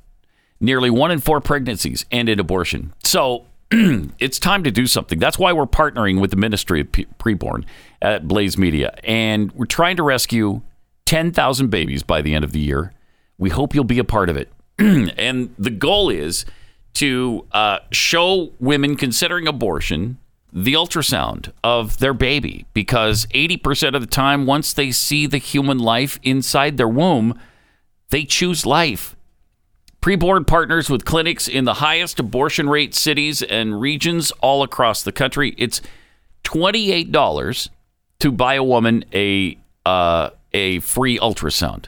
Nearly 0.66 0.90
one 0.90 1.12
in 1.12 1.20
four 1.20 1.40
pregnancies 1.40 2.04
end 2.10 2.28
in 2.28 2.40
abortion. 2.40 2.92
So 3.04 3.46
it's 3.70 4.40
time 4.40 4.64
to 4.64 4.72
do 4.72 4.88
something. 4.88 5.20
That's 5.20 5.38
why 5.38 5.52
we're 5.52 5.64
partnering 5.64 6.20
with 6.20 6.32
the 6.32 6.36
Ministry 6.36 6.80
of 6.80 6.90
Preborn 6.90 7.64
at 8.02 8.26
Blaze 8.26 8.58
Media. 8.58 8.98
And 9.04 9.52
we're 9.52 9.66
trying 9.66 9.94
to 9.94 10.02
rescue 10.02 10.62
10,000 11.04 11.70
babies 11.70 12.02
by 12.02 12.20
the 12.20 12.34
end 12.34 12.44
of 12.44 12.50
the 12.50 12.58
year. 12.58 12.92
We 13.38 13.50
hope 13.50 13.76
you'll 13.76 13.84
be 13.84 14.00
a 14.00 14.04
part 14.04 14.28
of 14.28 14.36
it. 14.36 14.50
and 14.78 15.54
the 15.56 15.70
goal 15.70 16.10
is 16.10 16.44
to 16.94 17.46
uh, 17.52 17.78
show 17.92 18.50
women 18.58 18.96
considering 18.96 19.46
abortion 19.46 20.18
the 20.52 20.72
ultrasound 20.72 21.52
of 21.62 21.98
their 21.98 22.12
baby 22.12 22.66
because 22.74 23.26
80% 23.26 23.94
of 23.94 24.00
the 24.00 24.08
time, 24.08 24.46
once 24.46 24.72
they 24.72 24.90
see 24.90 25.28
the 25.28 25.38
human 25.38 25.78
life 25.78 26.18
inside 26.24 26.76
their 26.76 26.88
womb, 26.88 27.38
they 28.10 28.24
choose 28.24 28.66
life. 28.66 29.15
Preborn 30.06 30.46
partners 30.46 30.88
with 30.88 31.04
clinics 31.04 31.48
in 31.48 31.64
the 31.64 31.74
highest 31.74 32.20
abortion 32.20 32.68
rate 32.68 32.94
cities 32.94 33.42
and 33.42 33.80
regions 33.80 34.30
all 34.40 34.62
across 34.62 35.02
the 35.02 35.10
country. 35.10 35.52
It's 35.58 35.82
$28 36.44 37.68
to 38.20 38.30
buy 38.30 38.54
a 38.54 38.62
woman 38.62 39.04
a 39.12 39.58
uh, 39.84 40.30
a 40.52 40.78
free 40.78 41.18
ultrasound. 41.18 41.86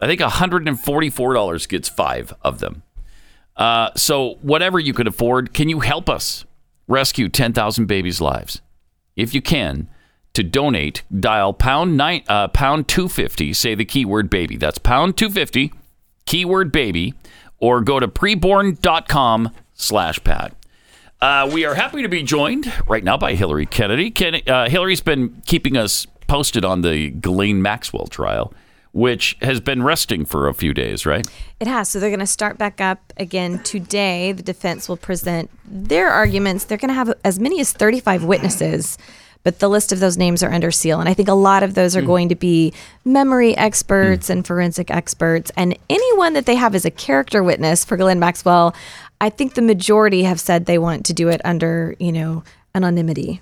I 0.00 0.06
think 0.06 0.20
$144 0.20 1.68
gets 1.68 1.88
five 1.88 2.32
of 2.42 2.60
them. 2.60 2.84
Uh, 3.56 3.90
so 3.96 4.38
whatever 4.42 4.78
you 4.78 4.94
could 4.94 5.08
afford, 5.08 5.52
can 5.52 5.68
you 5.68 5.80
help 5.80 6.08
us 6.08 6.44
rescue 6.86 7.28
10,000 7.28 7.86
babies' 7.86 8.20
lives? 8.20 8.60
If 9.16 9.34
you 9.34 9.42
can, 9.42 9.88
to 10.34 10.44
donate, 10.44 11.02
dial 11.18 11.52
pound 11.52 11.96
nine 11.96 12.22
uh, 12.28 12.46
pound 12.46 12.86
250. 12.86 13.52
Say 13.54 13.74
the 13.74 13.84
keyword 13.84 14.30
baby. 14.30 14.56
That's 14.56 14.78
pound 14.78 15.16
250, 15.16 15.72
keyword 16.30 16.70
baby, 16.70 17.12
or 17.58 17.80
go 17.80 17.98
to 17.98 18.06
preborn.com 18.06 19.50
slash 19.74 20.22
pat. 20.22 20.54
Uh, 21.20 21.50
we 21.52 21.64
are 21.64 21.74
happy 21.74 22.02
to 22.02 22.08
be 22.08 22.22
joined 22.22 22.72
right 22.86 23.02
now 23.02 23.16
by 23.16 23.34
Hillary 23.34 23.66
Kennedy. 23.66 24.12
Ken, 24.12 24.40
uh, 24.46 24.68
Hillary's 24.68 25.00
been 25.00 25.42
keeping 25.44 25.76
us 25.76 26.06
posted 26.28 26.64
on 26.64 26.82
the 26.82 27.10
Ghislaine 27.10 27.60
Maxwell 27.60 28.06
trial, 28.06 28.54
which 28.92 29.36
has 29.42 29.60
been 29.60 29.82
resting 29.82 30.24
for 30.24 30.46
a 30.46 30.54
few 30.54 30.72
days, 30.72 31.04
right? 31.04 31.26
It 31.58 31.66
has. 31.66 31.88
So 31.88 31.98
they're 31.98 32.10
going 32.10 32.20
to 32.20 32.26
start 32.26 32.56
back 32.58 32.80
up 32.80 33.12
again 33.16 33.60
today. 33.64 34.30
The 34.30 34.44
defense 34.44 34.88
will 34.88 34.96
present 34.96 35.50
their 35.64 36.10
arguments. 36.10 36.64
They're 36.64 36.78
going 36.78 36.90
to 36.90 36.94
have 36.94 37.12
as 37.24 37.40
many 37.40 37.60
as 37.60 37.72
35 37.72 38.22
witnesses, 38.22 38.98
but 39.42 39.58
the 39.58 39.68
list 39.68 39.90
of 39.92 40.00
those 40.00 40.16
names 40.18 40.42
are 40.42 40.52
under 40.52 40.70
seal. 40.70 41.00
And 41.00 41.08
I 41.08 41.14
think 41.14 41.28
a 41.28 41.34
lot 41.34 41.62
of 41.62 41.74
those 41.74 41.96
are 41.96 42.00
Hmm. 42.02 42.06
going 42.06 42.28
to 42.28 42.34
be 42.34 42.72
memory 43.04 43.56
experts 43.56 44.28
and 44.30 44.46
forensic 44.46 44.90
experts. 44.90 45.50
And 45.56 45.76
anyone 45.88 46.34
that 46.34 46.46
they 46.46 46.56
have 46.56 46.74
as 46.74 46.84
a 46.84 46.90
character 46.90 47.42
witness 47.42 47.84
for 47.84 47.96
Ghislaine 47.96 48.18
Maxwell, 48.20 48.74
I 49.20 49.30
think 49.30 49.54
the 49.54 49.62
majority 49.62 50.22
have 50.24 50.40
said 50.40 50.66
they 50.66 50.78
want 50.78 51.04
to 51.06 51.12
do 51.14 51.28
it 51.28 51.40
under, 51.44 51.94
you 51.98 52.12
know, 52.12 52.42
anonymity. 52.74 53.40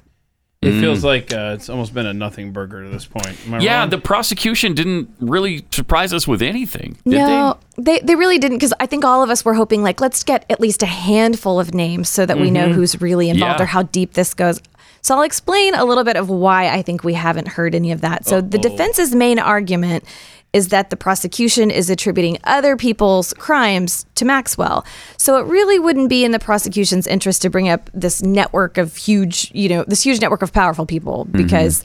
It 0.60 0.72
Mm. 0.72 0.80
feels 0.80 1.04
like 1.04 1.32
uh, 1.32 1.52
it's 1.54 1.68
almost 1.68 1.94
been 1.94 2.06
a 2.06 2.12
nothing 2.12 2.50
burger 2.50 2.82
to 2.82 2.88
this 2.90 3.06
point. 3.06 3.36
Yeah, 3.62 3.78
wrong? 3.80 3.90
the 3.90 3.98
prosecution 3.98 4.74
didn't 4.74 5.08
really 5.20 5.64
surprise 5.70 6.12
us 6.12 6.26
with 6.26 6.42
anything, 6.42 6.96
did 7.04 7.14
no, 7.18 7.58
they? 7.76 8.00
they 8.00 8.16
really 8.16 8.40
didn't 8.40 8.56
because 8.56 8.74
I 8.80 8.86
think 8.86 9.04
all 9.04 9.22
of 9.22 9.30
us 9.30 9.44
were 9.44 9.54
hoping 9.54 9.82
like 9.84 10.00
let's 10.00 10.24
get 10.24 10.44
at 10.50 10.58
least 10.58 10.82
a 10.82 10.86
handful 10.86 11.60
of 11.60 11.74
names 11.74 12.08
so 12.08 12.26
that 12.26 12.40
we 12.40 12.50
know 12.50 12.72
who's 12.72 13.00
really 13.00 13.30
involved 13.30 13.60
Yeah. 13.60 13.62
or 13.62 13.66
how 13.66 13.84
deep 13.84 14.14
this 14.14 14.34
goes. 14.34 14.60
So 15.02 15.14
I'll 15.14 15.22
explain 15.22 15.74
a 15.74 15.84
little 15.84 16.04
bit 16.04 16.16
of 16.16 16.28
why 16.28 16.68
I 16.68 16.82
think 16.82 17.04
we 17.04 17.14
haven't 17.14 17.48
heard 17.48 17.74
any 17.74 17.92
of 17.92 18.00
that. 18.02 18.26
So 18.26 18.40
the 18.40 18.58
defense's 18.58 19.14
main 19.14 19.38
argument 19.38 20.04
is 20.52 20.68
that 20.68 20.90
the 20.90 20.96
prosecution 20.96 21.70
is 21.70 21.90
attributing 21.90 22.38
other 22.44 22.76
people's 22.76 23.34
crimes 23.34 24.06
to 24.14 24.24
Maxwell. 24.24 24.84
So 25.18 25.38
it 25.38 25.46
really 25.46 25.78
wouldn't 25.78 26.08
be 26.08 26.24
in 26.24 26.32
the 26.32 26.38
prosecution's 26.38 27.06
interest 27.06 27.42
to 27.42 27.50
bring 27.50 27.68
up 27.68 27.90
this 27.92 28.22
network 28.22 28.78
of 28.78 28.96
huge, 28.96 29.50
you 29.54 29.68
know, 29.68 29.84
this 29.86 30.02
huge 30.02 30.20
network 30.20 30.42
of 30.42 30.52
powerful 30.52 30.86
people 30.86 31.26
mm-hmm. 31.26 31.42
because 31.42 31.84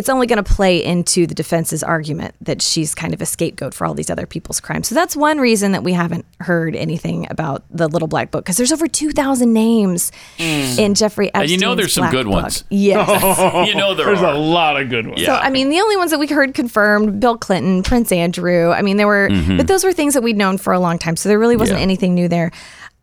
it's 0.00 0.08
only 0.08 0.26
going 0.26 0.42
to 0.42 0.52
play 0.54 0.82
into 0.82 1.26
the 1.26 1.34
defense's 1.34 1.84
argument 1.84 2.34
that 2.40 2.60
she's 2.60 2.94
kind 2.94 3.14
of 3.14 3.20
a 3.20 3.26
scapegoat 3.26 3.72
for 3.74 3.86
all 3.86 3.94
these 3.94 4.10
other 4.10 4.26
people's 4.26 4.58
crimes. 4.58 4.88
So 4.88 4.94
that's 4.96 5.14
one 5.14 5.38
reason 5.38 5.70
that 5.72 5.84
we 5.84 5.92
haven't 5.92 6.24
heard 6.40 6.74
anything 6.74 7.26
about 7.30 7.62
the 7.70 7.86
Little 7.86 8.08
Black 8.08 8.30
Book 8.32 8.44
because 8.44 8.56
there's 8.56 8.72
over 8.72 8.88
2,000 8.88 9.52
names 9.52 10.10
in 10.38 10.94
Jeffrey 10.94 11.28
Epstein's 11.28 11.52
And 11.52 11.60
you 11.60 11.66
know 11.66 11.74
there's 11.76 11.92
some 11.92 12.02
Black 12.02 12.12
good 12.12 12.26
Book. 12.26 12.42
ones. 12.42 12.64
Yes. 12.70 13.68
you 13.68 13.74
know 13.76 13.94
there 13.94 14.06
There's 14.06 14.22
are. 14.22 14.34
a 14.34 14.38
lot 14.38 14.80
of 14.80 14.88
good 14.88 15.06
ones. 15.06 15.24
So 15.24 15.34
I 15.34 15.50
mean, 15.50 15.68
the 15.68 15.80
only 15.80 15.96
ones 15.96 16.10
that 16.10 16.18
we 16.18 16.26
heard 16.26 16.54
confirmed: 16.54 17.20
Bill 17.20 17.36
Clinton, 17.38 17.82
Prince 17.82 18.10
Andrew. 18.10 18.70
I 18.70 18.82
mean, 18.82 18.96
there 18.96 19.06
were, 19.06 19.28
Mhm. 19.30 19.58
but 19.58 19.66
those 19.68 19.84
were 19.84 19.92
things 19.92 20.14
that 20.14 20.22
we'd 20.22 20.36
known 20.36 20.56
for 20.58 20.72
a 20.72 20.80
long 20.80 20.98
time. 20.98 21.16
So 21.16 21.28
there 21.28 21.38
really 21.38 21.56
wasn't 21.56 21.78
Yeah. 21.78 21.82
anything 21.84 22.14
new 22.14 22.26
there. 22.26 22.50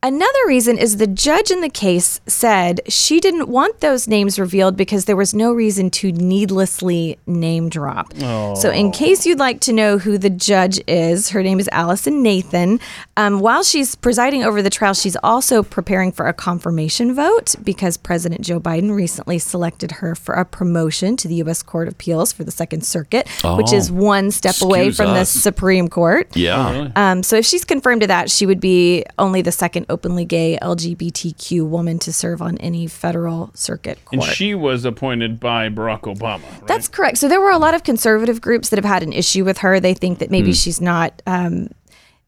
Another 0.04 0.40
reason 0.46 0.78
is 0.78 0.98
the 0.98 1.08
judge 1.08 1.50
in 1.50 1.62
the 1.62 1.70
case 1.70 2.22
said 2.28 2.82
she 2.88 3.20
didn't 3.20 3.50
want 3.50 3.80
those 3.80 4.08
names 4.08 4.38
revealed 4.40 4.78
because 4.78 5.06
there 5.06 5.16
was 5.16 5.34
no 5.34 5.52
reason 5.52 5.90
to 5.90 6.12
needlessly 6.12 7.18
name 7.26 7.68
drop. 7.68 8.14
So, 8.16 8.70
in 8.70 8.92
case 8.92 9.26
you'd 9.26 9.40
like 9.40 9.60
to 9.62 9.74
know 9.74 9.98
who 9.98 10.20
the 10.20 10.30
judge 10.30 10.80
is, 10.88 11.30
her 11.30 11.42
name 11.42 11.60
is 11.60 11.68
Allison 11.72 12.22
Nathan. 12.22 12.80
Um, 13.18 13.40
while 13.40 13.64
she's 13.64 13.96
presiding 13.96 14.44
over 14.44 14.62
the 14.62 14.70
trial, 14.70 14.94
she's 14.94 15.18
also 15.24 15.64
preparing 15.64 16.12
for 16.12 16.28
a 16.28 16.34
confirmation 16.34 17.16
vote 17.16 17.56
because 17.64 17.98
President 17.98 18.42
Joe 18.42 18.60
Biden 18.60 18.96
recently 18.96 19.40
selected 19.40 19.94
her 19.94 20.14
for 20.14 20.36
a 20.36 20.46
promotion 20.46 21.18
to 21.18 21.28
the 21.28 21.36
U.S. 21.36 21.64
Court 21.64 21.88
of 21.88 21.96
Appeals 21.96 22.32
for 22.32 22.44
the 22.44 22.52
Second 22.52 22.86
Circuit, 22.86 23.28
which 23.58 23.74
Oh. 23.74 23.76
is 23.76 23.92
one 23.92 24.30
step 24.30 24.62
away 24.62 24.88
Excuse 24.90 24.98
from 24.98 25.14
the. 25.16 25.26
Supreme 25.26 25.88
Court. 25.88 26.36
Yeah. 26.38 26.92
Um, 26.96 27.24
so 27.24 27.36
if 27.38 27.46
she's 27.46 27.66
confirmed 27.66 28.02
to 28.02 28.08
that, 28.08 28.30
she 28.30 28.46
would 28.46 28.60
be 28.60 29.04
only 29.18 29.42
the 29.42 29.52
second 29.52 29.87
openly 29.90 30.26
gay 30.26 30.58
LGBTQ 30.62 31.68
woman 31.68 32.00
to 32.00 32.12
serve 32.14 32.42
on 32.42 32.58
any 32.58 32.88
federal 32.88 33.52
circuit 33.54 34.04
court. 34.06 34.24
And 34.24 34.34
she 34.36 34.54
was 34.56 34.86
appointed 34.86 35.40
by 35.40 35.70
Barack 35.70 36.02
Obama. 36.02 36.42
Right? 36.44 36.68
That's 36.68 36.88
correct. 36.88 37.18
So 37.18 37.28
there 37.28 37.42
were 37.42 37.52
a 37.52 37.58
lot 37.58 37.74
of 37.74 37.84
conservative 37.84 38.42
groups 38.42 38.70
that 38.70 38.78
have 38.78 38.86
had 38.86 39.04
an 39.04 39.14
issue 39.14 39.46
with 39.46 39.60
her. 39.60 39.80
They 39.80 39.94
think 39.94 40.20
that 40.20 40.32
maybe 40.32 40.48
Hmm. 40.50 40.54
she's 40.54 40.82
not. 40.82 41.22
Um, 41.26 41.70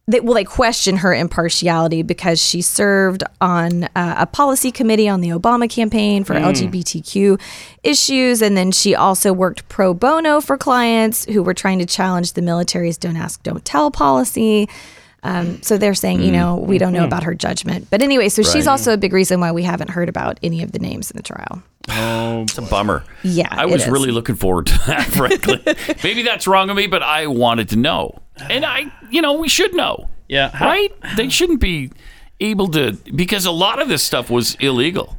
they, 0.07 0.21
well, 0.21 0.33
they 0.33 0.43
question 0.43 0.97
her 0.97 1.13
impartiality 1.13 2.01
because 2.01 2.41
she 2.43 2.63
served 2.63 3.23
on 3.41 3.83
uh, 3.95 4.15
a 4.17 4.25
policy 4.25 4.71
committee 4.71 5.07
on 5.07 5.21
the 5.21 5.29
Obama 5.29 5.69
campaign 5.69 6.23
for 6.23 6.33
Hmm. 6.33 6.45
LGBTQ 6.45 7.39
issues, 7.83 8.41
and 8.41 8.57
then 8.57 8.71
she 8.71 8.95
also 8.95 9.31
worked 9.31 9.69
pro 9.69 9.93
bono 9.93 10.41
for 10.41 10.57
clients 10.57 11.25
who 11.25 11.43
were 11.43 11.53
trying 11.53 11.77
to 11.77 11.85
challenge 11.85 12.33
the 12.33 12.41
military's 12.41 12.97
"Don't 12.97 13.17
Ask, 13.17 13.43
Don't 13.43 13.63
Tell" 13.63 13.91
policy. 13.91 14.67
Um, 15.23 15.61
so 15.61 15.77
they're 15.77 15.93
saying, 15.95 16.21
you 16.21 16.29
Mm. 16.29 16.33
know, 16.33 16.55
we 16.55 16.77
don't 16.77 16.93
know 16.93 17.01
Mhm. 17.01 17.07
about 17.07 17.23
her 17.23 17.35
judgment. 17.35 17.87
But 17.89 18.01
anyway, 18.01 18.29
so 18.29 18.41
she's 18.41 18.65
Right. 18.65 18.67
also 18.67 18.93
a 18.93 18.97
big 18.97 19.11
reason 19.13 19.39
why 19.41 19.51
we 19.51 19.63
haven't 19.63 19.89
heard 19.89 20.07
about 20.09 20.39
any 20.41 20.63
of 20.63 20.71
the 20.71 20.79
names 20.79 21.11
in 21.11 21.17
the 21.17 21.23
trial. 21.23 21.61
Oh, 21.89 22.43
it's 22.43 22.57
a 22.57 22.61
bummer. 22.61 23.03
Yeah, 23.23 23.47
I 23.51 23.63
it 23.63 23.69
was 23.69 23.83
is. 23.83 23.89
really 23.89 24.11
looking 24.11 24.35
forward 24.35 24.67
to 24.67 24.79
that, 24.87 25.03
frankly. 25.07 25.61
Maybe 26.03 26.23
that's 26.23 26.47
wrong 26.47 26.69
of 26.69 26.77
me, 26.77 26.87
but 26.87 27.03
I 27.03 27.27
wanted 27.27 27.67
to 27.69 27.75
know. 27.75 28.19
And 28.49 28.65
I, 28.65 28.85
you 29.09 29.21
know, 29.21 29.33
we 29.33 29.49
should 29.49 29.73
know. 29.73 30.07
Yeah. 30.29 30.51
Right? 30.63 30.91
They 31.17 31.29
shouldn't 31.29 31.59
be 31.59 31.91
able 32.39 32.67
to, 32.69 32.93
because 33.13 33.45
a 33.45 33.51
lot 33.51 33.81
of 33.81 33.89
this 33.89 34.01
stuff 34.03 34.29
was 34.29 34.55
illegal. 34.61 35.17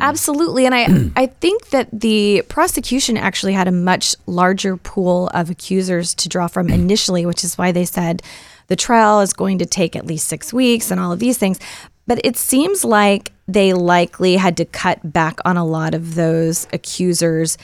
Absolutely. 0.00 0.64
And 0.64 0.74
I, 0.74 1.10
I 1.22 1.26
think 1.26 1.68
that 1.70 1.88
the 1.92 2.42
prosecution 2.48 3.16
actually 3.18 3.52
had 3.52 3.68
a 3.68 3.72
much 3.72 4.16
larger 4.26 4.76
pool 4.76 5.28
of 5.34 5.50
accusers 5.50 6.14
to 6.14 6.28
draw 6.28 6.46
from 6.46 6.70
initially, 6.70 7.26
which 7.26 7.44
is 7.44 7.58
why 7.58 7.72
they 7.72 7.84
said 7.84 8.22
the 8.68 8.76
trial 8.76 9.20
is 9.20 9.32
going 9.32 9.58
to 9.58 9.66
take 9.66 9.94
at 9.96 10.06
least 10.06 10.28
six 10.28 10.52
weeks 10.52 10.90
and 10.90 11.00
all 11.00 11.12
of 11.12 11.18
these 11.18 11.38
things. 11.38 11.58
But 12.06 12.20
it 12.24 12.36
seems 12.36 12.84
like 12.84 13.32
they 13.46 13.72
likely 13.72 14.36
had 14.36 14.56
to 14.56 14.64
cut 14.64 15.12
back 15.12 15.38
on 15.44 15.56
a 15.56 15.64
lot 15.64 15.94
of 15.94 16.14
those 16.14 16.66
accusers, 16.72 17.56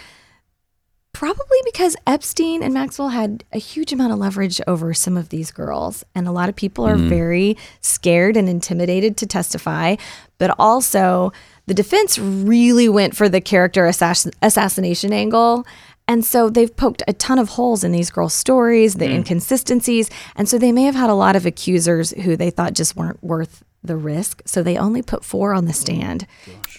probably 1.12 1.58
because 1.64 1.96
Epstein 2.06 2.62
and 2.62 2.72
Maxwell 2.72 3.08
had 3.08 3.42
a 3.52 3.58
huge 3.58 3.92
amount 3.92 4.12
of 4.12 4.18
leverage 4.18 4.60
over 4.66 4.94
some 4.94 5.16
of 5.16 5.30
these 5.30 5.50
girls. 5.50 6.04
And 6.14 6.28
a 6.28 6.32
lot 6.32 6.48
of 6.48 6.54
people 6.54 6.86
are 6.86 6.94
Mm-hmm. 6.94 7.06
Mhm. 7.06 7.08
very 7.08 7.56
scared 7.80 8.36
and 8.36 8.48
intimidated 8.48 9.16
to 9.18 9.26
testify. 9.26 9.96
But 10.38 10.54
also, 10.58 11.32
the 11.66 11.74
defense 11.74 12.18
really 12.18 12.88
went 12.88 13.16
for 13.16 13.28
the 13.28 13.40
character 13.40 13.84
assass- 13.86 14.30
assassination 14.42 15.12
angle. 15.12 15.66
And 16.08 16.24
so 16.24 16.48
they've 16.50 16.74
poked 16.74 17.02
a 17.06 17.12
ton 17.12 17.38
of 17.38 17.50
holes 17.50 17.84
in 17.84 17.92
these 17.92 18.10
girls' 18.10 18.32
stories, 18.34 18.94
the 18.94 19.06
Mm. 19.06 19.14
inconsistencies. 19.16 20.08
And 20.34 20.48
so 20.48 20.58
they 20.58 20.72
may 20.72 20.84
have 20.84 20.94
had 20.96 21.10
a 21.10 21.14
lot 21.14 21.36
of 21.36 21.44
accusers 21.46 22.10
who 22.22 22.34
they 22.34 22.50
thought 22.50 22.72
just 22.72 22.96
weren't 22.96 23.22
worth 23.22 23.62
the 23.84 23.96
risk. 23.96 24.42
So 24.46 24.62
they 24.62 24.76
only 24.78 25.02
put 25.02 25.24
four 25.24 25.52
on 25.54 25.66
the 25.66 25.72
stand 25.74 26.26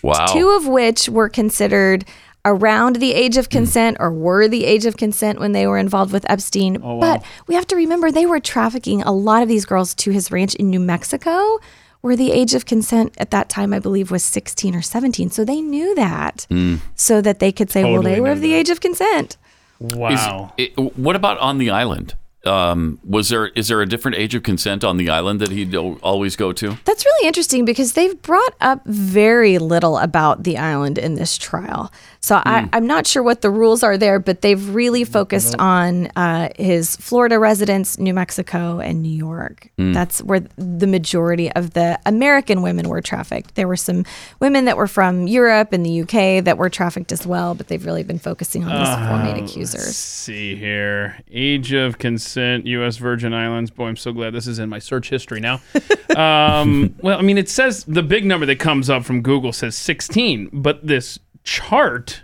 Wow. 0.03 0.25
two 0.27 0.49
of 0.49 0.67
which 0.67 1.07
were 1.07 1.29
considered 1.29 2.05
around 2.45 2.95
the 2.97 3.13
age 3.13 3.37
of 3.37 3.49
consent 3.49 3.97
or 3.99 4.11
were 4.11 4.47
the 4.47 4.65
age 4.65 4.85
of 4.85 4.97
consent 4.97 5.39
when 5.39 5.51
they 5.51 5.67
were 5.67 5.77
involved 5.77 6.11
with 6.11 6.25
Epstein. 6.29 6.77
Oh, 6.83 6.95
wow. 6.95 6.99
But 6.99 7.23
we 7.47 7.55
have 7.55 7.67
to 7.67 7.75
remember 7.75 8.11
they 8.11 8.25
were 8.25 8.39
trafficking 8.39 9.01
a 9.03 9.11
lot 9.11 9.43
of 9.43 9.49
these 9.49 9.65
girls 9.65 9.93
to 9.95 10.11
his 10.11 10.31
ranch 10.31 10.55
in 10.55 10.69
New 10.69 10.79
Mexico, 10.79 11.59
where 12.01 12.15
the 12.15 12.31
age 12.31 12.53
of 12.53 12.65
consent 12.65 13.13
at 13.17 13.31
that 13.31 13.49
time, 13.49 13.73
I 13.73 13.79
believe, 13.79 14.09
was 14.11 14.23
16 14.23 14.75
or 14.75 14.81
17. 14.81 15.29
So 15.31 15.43
they 15.43 15.61
knew 15.61 15.93
that 15.95 16.47
Mm. 16.49 16.79
so 16.95 17.21
that 17.21 17.39
they 17.39 17.51
could 17.51 17.69
say, 17.69 17.83
well, 17.83 18.01
they 18.01 18.19
were 18.19 18.27
knew 18.27 18.33
of 18.33 18.41
the 18.41 18.53
age 18.53 18.69
of 18.69 18.79
consent. 18.79 19.37
Wow. 19.79 20.53
Is, 20.57 20.69
it, 20.77 20.97
what 20.97 21.15
about 21.15 21.37
on 21.39 21.57
the 21.57 21.69
island? 21.69 22.15
Um, 22.45 22.99
was 23.03 23.27
there 23.29 23.47
is 23.47 23.67
there 23.67 23.81
a 23.81 23.85
different 23.85 24.15
age 24.17 24.33
of 24.33 24.43
consent 24.43 24.85
on 24.85 24.95
the 24.95 25.09
island 25.09 25.41
that 25.41 25.51
he'd 25.51 25.75
always 25.75 26.37
go 26.37 26.53
to? 26.53 26.77
That's 26.85 27.03
really 27.05 27.27
interesting 27.27 27.65
because 27.65 27.93
they've 27.93 28.19
brought 28.21 28.55
up 28.61 28.85
very 28.85 29.57
little 29.57 29.97
about 29.97 30.43
the 30.43 30.57
island 30.57 30.97
in 30.97 31.15
this 31.15 31.37
trial. 31.37 31.91
So 32.21 32.41
I, 32.45 32.61
Hmm. 32.61 32.67
I'm 32.73 32.87
not 32.87 33.07
sure 33.07 33.23
what 33.23 33.41
the 33.41 33.49
rules 33.49 33.81
are 33.83 33.97
there, 33.97 34.19
but 34.19 34.41
they've 34.41 34.69
really 34.73 35.03
focused 35.05 35.55
on 35.59 36.07
uh, 36.17 36.49
his 36.57 36.95
Florida 36.97 37.39
residence, 37.39 37.97
New 37.99 38.13
Mexico, 38.13 38.79
and 38.79 39.01
New 39.01 39.15
York. 39.15 39.69
Hmm. 39.77 39.91
That's 39.93 40.21
where 40.23 40.41
the 40.57 40.87
majority 40.87 41.51
of 41.51 41.71
the 41.73 41.99
American 42.05 42.61
women 42.61 42.87
were 42.89 43.01
trafficked. 43.01 43.55
There 43.55 43.67
were 43.67 43.77
some 43.77 44.05
women 44.39 44.65
that 44.65 44.75
were 44.77 44.87
from 44.87 45.27
Europe 45.27 45.71
and 45.73 45.85
the 45.85 46.01
UK 46.01 46.43
that 46.43 46.57
were 46.57 46.69
trafficked 46.69 47.11
as 47.11 47.25
well, 47.27 47.53
but 47.55 47.67
they've 47.67 47.85
really 47.85 48.03
been 48.03 48.19
focusing 48.19 48.63
on 48.63 48.69
these 48.79 48.87
four 49.07 49.17
main 49.17 49.35
Uh, 49.35 49.39
Let's 49.41 49.51
accusers. 49.51 49.95
see 49.97 50.55
here. 50.55 51.17
Age 51.31 51.71
of 51.73 51.97
consent, 51.99 52.28
U.S. 52.37 52.97
Virgin 52.97 53.33
Islands. 53.33 53.71
Boy, 53.71 53.87
I'm 53.87 53.95
so 53.97 54.11
glad 54.11 54.33
this 54.33 54.47
is 54.47 54.59
in 54.59 54.69
my 54.69 54.79
search 54.79 55.09
history 55.09 55.39
now. 55.39 55.61
um, 56.15 56.95
well, 57.01 57.17
I 57.17 57.21
mean, 57.21 57.37
it 57.37 57.49
says 57.49 57.83
the 57.85 58.03
big 58.03 58.25
number 58.25 58.45
that 58.45 58.57
comes 58.59 58.89
up 58.89 59.03
from 59.05 59.21
Google 59.21 59.53
says 59.53 59.75
16, 59.75 60.49
but 60.53 60.85
this 60.85 61.19
chart 61.43 62.23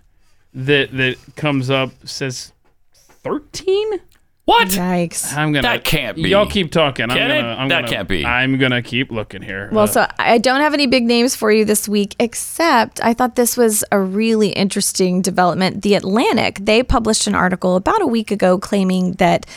that 0.54 0.96
that 0.96 1.18
comes 1.36 1.70
up 1.70 1.92
says 2.06 2.52
13. 2.94 4.00
What? 4.46 4.68
Yikes! 4.68 5.36
I'm 5.36 5.52
gonna. 5.54 5.64
That 5.64 5.84
can't 5.84 6.16
be. 6.16 6.30
Y'all 6.30 6.46
keep 6.46 6.72
talking. 6.72 7.06
I'm 7.10 7.18
Can 7.18 7.30
gonna. 7.30 7.40
it? 7.40 7.56
I'm 7.56 7.68
That 7.70 7.82
gonna, 7.86 7.92
can't 7.96 8.08
be. 8.08 8.24
I'm 8.24 8.60
gonna 8.60 8.84
keep 8.84 9.12
looking 9.12 9.42
here. 9.42 9.70
Well, 9.72 9.86
Uh, 9.86 9.88
so 9.88 10.08
I 10.20 10.38
don't 10.38 10.62
have 10.62 10.76
any 10.76 10.86
big 10.86 11.04
names 11.04 11.36
for 11.36 11.52
you 11.52 11.66
this 11.66 11.90
week, 11.90 12.16
except 12.20 13.04
I 13.04 13.16
thought 13.16 13.38
this 13.38 13.58
was 13.58 13.84
a 13.92 14.00
really 14.00 14.50
interesting 14.50 15.24
development. 15.24 15.82
The 15.82 15.96
Atlantic, 15.96 16.60
they 16.62 16.84
published 16.84 17.26
an 17.26 17.34
article 17.34 17.76
about 17.76 18.04
a 18.04 18.06
week 18.08 18.30
ago 18.30 18.60
claiming 18.60 19.14
that 19.14 19.48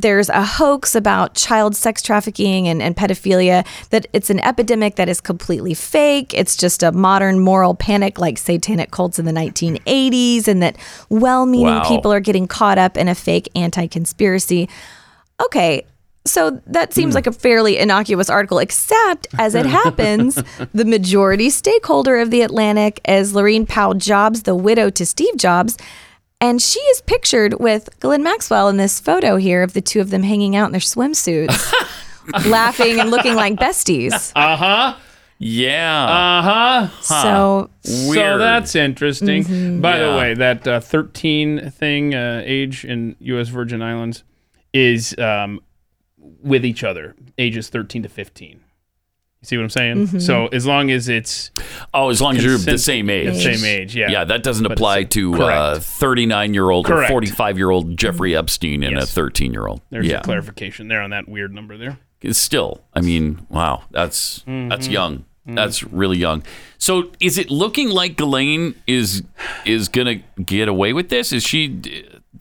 there's 0.00 0.28
a 0.28 0.44
hoax 0.44 0.94
about 0.94 1.34
child 1.34 1.74
sex 1.74 2.02
trafficking 2.02 2.68
and, 2.68 2.82
and 2.82 2.94
pedophilia, 2.94 3.66
that 3.88 4.06
it's 4.12 4.28
an 4.28 4.40
epidemic 4.40 4.96
that 4.96 5.08
is 5.08 5.22
completely 5.22 5.72
fake. 5.72 6.34
It's 6.34 6.54
just 6.54 6.82
a 6.82 6.92
modern 6.92 7.40
moral 7.40 7.74
panic 7.74 8.18
like 8.18 8.36
satanic 8.36 8.90
cults 8.90 9.18
in 9.18 9.24
the 9.24 9.32
1980s, 9.32 10.48
and 10.48 10.62
that 10.62 10.76
well 11.08 11.46
meaning 11.46 11.66
Wow. 11.66 11.88
people 11.88 12.12
are 12.12 12.20
getting 12.20 12.46
caught 12.46 12.78
up 12.78 12.96
in 12.96 13.08
a 13.08 13.14
fake 13.14 13.48
anti 13.54 13.86
conspiracy. 13.86 14.68
Okay, 15.42 15.86
so 16.26 16.60
that 16.66 16.92
seems 16.92 17.14
hmm. 17.14 17.16
like 17.16 17.26
a 17.26 17.32
fairly 17.32 17.78
innocuous 17.78 18.28
article, 18.28 18.58
except 18.58 19.26
as 19.38 19.54
it 19.54 19.64
happens, 19.80 20.34
the 20.74 20.84
majority 20.84 21.48
stakeholder 21.48 22.18
of 22.18 22.30
the 22.30 22.42
Atlantic 22.42 23.00
is 23.08 23.32
Laurene 23.32 23.66
Powell 23.66 23.94
Jobs, 23.94 24.42
the 24.42 24.54
widow 24.54 24.90
to 24.90 25.06
Steve 25.06 25.36
Jobs. 25.38 25.78
And 26.40 26.60
she 26.60 26.80
is 26.80 27.00
pictured 27.00 27.54
with 27.60 27.88
Ghislaine 28.00 28.22
Maxwell 28.22 28.68
in 28.68 28.76
this 28.76 29.00
photo 29.00 29.36
here 29.36 29.62
of 29.62 29.72
the 29.72 29.80
two 29.80 30.00
of 30.00 30.10
them 30.10 30.22
hanging 30.22 30.54
out 30.54 30.66
in 30.66 30.72
their 30.72 30.80
swimsuits, 30.82 31.72
laughing 32.50 33.00
and 33.00 33.10
looking 33.10 33.34
like 33.34 33.54
besties. 33.54 34.32
Uh 34.36 34.56
huh. 34.56 34.96
Yeah. 35.38 36.04
Uh 36.04 36.42
huh. 36.42 36.88
So- 37.02 37.70
so 37.82 38.08
Weird. 38.10 38.40
that's 38.40 38.74
interesting. 38.74 39.44
Mhm. 39.44 39.80
By 39.80 39.98
Yeah. 39.98 40.10
the 40.12 40.18
way, 40.18 40.34
that 40.34 40.66
uh, 40.68 40.80
13 40.80 41.70
thing 41.70 42.14
uh, 42.14 42.42
age 42.44 42.84
in 42.84 43.16
U.S. 43.20 43.48
Virgin 43.48 43.80
Islands 43.80 44.22
is 44.74 45.16
um, 45.18 45.60
with 46.18 46.64
each 46.66 46.84
other, 46.84 47.14
ages 47.38 47.68
13 47.70 48.02
to 48.02 48.08
15. 48.08 48.60
You 49.46 49.48
see 49.48 49.56
what 49.58 49.62
I'm 49.62 49.70
saying? 49.70 50.08
Mhm. 50.08 50.22
So 50.22 50.46
as 50.48 50.66
long 50.66 50.90
as 50.90 51.08
it's 51.08 51.52
Oh, 51.94 52.10
as 52.10 52.20
long 52.20 52.36
as 52.36 52.44
you're 52.44 52.58
the 52.58 52.78
same 52.78 53.08
age. 53.08 53.32
the 53.34 53.54
same 53.56 53.64
age, 53.64 53.94
yeah. 53.94 54.10
Yeah, 54.10 54.24
that 54.24 54.42
doesn't 54.42 54.64
But 54.64 54.72
apply 54.72 54.98
it's- 54.98 55.14
to 55.14 55.34
uh, 55.40 55.78
39 55.78 56.52
year 56.52 56.68
old 56.70 56.90
or 56.90 57.06
45 57.06 57.56
year 57.56 57.70
old 57.70 57.96
Jeffrey 57.96 58.34
Epstein 58.36 58.82
and 58.82 58.98
a 58.98 59.06
13 59.06 59.52
year 59.52 59.68
old. 59.68 59.82
There's 59.90 60.04
yeah. 60.06 60.14
your 60.14 60.20
clarification 60.22 60.88
there 60.88 61.00
on 61.00 61.10
that 61.10 61.28
weird 61.28 61.54
number 61.54 61.76
there. 61.78 61.98
It's 62.22 62.38
Still, 62.40 62.80
I 62.92 63.02
mean, 63.02 63.46
wow, 63.48 63.82
that's 63.92 64.42
that's 64.46 64.88
Mhm. 64.88 64.92
young. 64.92 65.24
That's 65.48 65.84
really 65.84 66.18
young. 66.18 66.42
So, 66.76 67.12
is 67.20 67.38
it 67.38 67.52
looking 67.52 67.88
like 67.88 68.16
Ghislaine 68.16 68.74
is 68.88 69.22
is 69.64 69.88
gonna 69.88 70.16
get 70.44 70.66
away 70.66 70.92
with 70.92 71.08
this? 71.08 71.32
Is 71.32 71.44
she? 71.44 71.80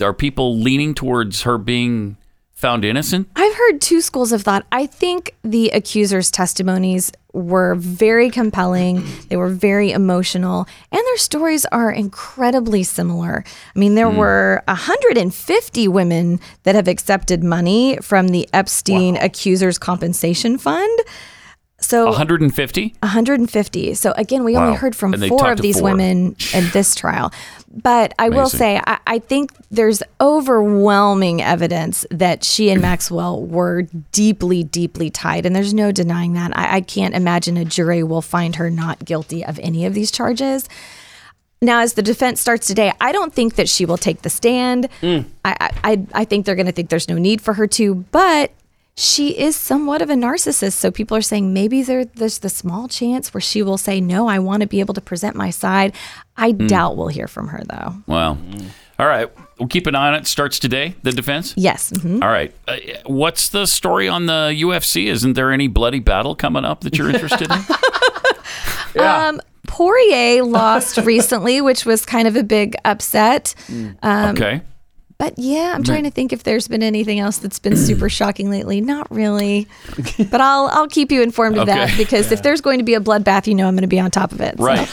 Are 0.02 0.12
people 0.14 0.60
leaning 0.60 0.96
towards 0.96 1.44
her 1.44 1.60
being 1.60 2.18
found 2.56 2.86
innocent? 2.86 3.30
I've 3.36 3.54
heard 3.54 3.82
two 3.82 4.02
schools 4.02 4.32
of 4.32 4.42
thought. 4.42 4.66
I 4.72 4.86
think 4.88 5.36
the 5.44 5.70
accusers' 5.70 6.32
testimonies 6.32 7.12
were 7.34 7.76
very 7.76 8.30
compelling. 8.30 9.06
They 9.28 9.38
were 9.38 9.50
very 9.50 9.92
emotional, 9.92 10.68
and 10.92 11.02
their 11.02 11.18
stories 11.18 11.66
are 11.66 11.92
incredibly 11.92 12.84
similar. 12.84 13.44
I 13.76 13.80
mean, 13.80 13.96
there 13.96 14.10
hmm. 14.10 14.18
were 14.18 14.64
150 14.68 15.88
women 15.88 16.40
that 16.64 16.76
have 16.76 16.88
accepted 16.88 17.44
money 17.44 17.98
from 18.02 18.30
the 18.30 18.48
Epstein 18.54 19.18
Accusers 19.18 19.78
Compensation 19.78 20.58
Fund. 20.58 21.00
So 21.88 22.06
150. 22.06 22.96
150. 23.02 23.94
So 23.94 24.14
again, 24.18 24.44
we 24.44 24.54
Wow. 24.54 24.66
only 24.68 24.78
heard 24.78 24.96
from 24.96 25.14
four 25.28 25.52
of 25.52 25.62
these 25.62 25.80
four. 25.80 25.92
women 25.92 26.36
in 26.54 26.70
this 26.74 26.96
trial. 26.96 27.32
But 27.72 28.14
I 28.18 28.30
will 28.30 28.50
say, 28.50 28.82
I, 28.88 28.98
I 29.06 29.20
think 29.20 29.52
there's 29.70 30.02
overwhelming 30.22 31.42
evidence 31.42 32.06
that 32.10 32.44
she 32.44 32.70
and 32.70 32.82
Maxwell 32.90 33.42
were 33.42 33.84
deeply, 34.12 34.64
deeply 34.64 35.10
tied. 35.10 35.46
And 35.46 35.56
there's 35.56 35.74
no 35.74 35.92
denying 35.92 36.34
that. 36.34 36.58
I, 36.58 36.78
I 36.78 36.82
can't 36.82 37.14
imagine 37.14 37.58
a 37.58 37.66
jury 37.66 38.02
will 38.04 38.22
find 38.22 38.56
her 38.56 38.70
not 38.70 39.04
guilty 39.04 39.44
of 39.46 39.60
any 39.60 39.86
of 39.86 39.94
these 39.94 40.12
charges. 40.12 40.68
Now, 41.62 41.80
as 41.80 41.94
the 41.94 42.02
defense 42.02 42.40
starts 42.42 42.68
today, 42.68 42.92
I 43.02 43.12
don't 43.12 43.34
think 43.34 43.56
that 43.56 43.68
she 43.70 43.86
will 43.86 43.98
take 43.98 44.22
the 44.22 44.30
stand. 44.30 44.88
Mm. 45.02 45.26
I, 45.44 45.56
I, 45.60 45.92
I- 45.92 46.08
I 46.14 46.26
think 46.26 46.46
they're 46.46 46.56
going 46.56 46.66
to 46.68 46.72
think 46.72 46.90
there's 46.90 47.10
no 47.10 47.18
need 47.18 47.42
for 47.42 47.54
her 47.54 47.68
to, 47.68 47.96
but 48.12 48.52
she 48.98 49.38
is 49.38 49.56
somewhat 49.56 50.02
of 50.02 50.10
a 50.10 50.14
narcissist. 50.16 50.74
So 50.74 50.90
people 50.92 51.18
are 51.18 51.22
saying 51.22 51.54
maybe 51.54 51.84
there, 51.84 52.06
there's 52.06 52.40
the 52.40 52.50
small 52.50 52.88
chance 52.88 53.34
where 53.34 53.42
she 53.42 53.62
will 53.62 53.78
say, 53.78 54.00
No, 54.00 54.28
I 54.28 54.40
want 54.40 54.62
to 54.62 54.68
be 54.68 54.80
able 54.80 54.94
to 54.94 55.02
present 55.02 55.36
my 55.36 55.50
side. 55.50 55.94
I 56.38 56.52
doubt 56.52 56.98
we'll 56.98 57.08
hear 57.08 57.28
from 57.28 57.50
her, 57.50 57.62
though. 57.68 57.96
Wow. 58.08 58.38
All 58.98 59.08
right. 59.08 59.30
We'll 59.60 59.68
keep 59.70 59.88
an 59.88 59.96
eye 59.96 60.08
on 60.10 60.16
it. 60.16 60.28
Starts 60.28 60.60
today. 60.60 60.96
The 61.04 61.12
defense. 61.12 61.54
Yes. 61.58 61.92
mhm. 61.92 62.22
All 62.22 62.30
right. 62.30 62.54
Uh, 62.68 62.78
what's 63.06 63.50
the 63.50 63.66
story 63.66 64.08
on 64.08 64.26
the 64.26 64.54
UFC? 64.62 65.08
Isn't 65.08 65.34
there 65.34 65.52
any 65.52 65.68
bloody 65.68 66.00
battle 66.00 66.36
coming 66.36 66.64
up 66.66 66.82
that 66.82 66.98
you're 66.98 67.10
interested 67.10 67.52
in? 67.52 67.58
Um, 68.98 69.42
Poirier 69.68 70.42
lost 70.44 70.96
recently, 71.04 71.60
which 71.60 71.86
was 71.86 72.06
kind 72.06 72.30
of 72.30 72.38
a 72.38 72.44
big 72.44 72.76
upset. 72.86 73.54
Um, 74.02 74.36
okay. 74.36 74.62
But 75.18 75.34
yeah, 75.38 75.72
I'm 75.74 75.84
trying 75.84 76.04
to 76.04 76.12
think 76.12 76.34
if 76.34 76.44
there's 76.44 76.68
been 76.68 76.84
anything 76.84 77.20
else 77.20 77.38
that's 77.38 77.58
been 77.60 77.78
super 77.78 78.10
shocking 78.10 78.50
lately. 78.50 78.82
Not 78.82 79.10
really. 79.10 79.68
But 80.30 80.42
I'll 80.42 80.68
I'll 80.68 80.88
keep 80.90 81.12
you 81.12 81.22
informed 81.22 81.58
of 81.58 81.68
that 81.68 81.90
Okay. 81.90 81.98
because 81.98 82.32
if 82.34 82.44
there's 82.44 82.60
going 82.62 82.80
to 82.80 82.84
be 82.86 82.96
a 82.96 83.00
bloodbath, 83.00 83.48
you 83.48 83.56
know 83.56 83.68
I'm 83.68 83.76
going 83.76 83.84
to 83.84 83.88
be 83.88 84.00
on 84.00 84.12
top 84.12 84.32
of 84.34 84.42
it. 84.42 84.58
So- 84.58 84.64
Right. 84.66 84.90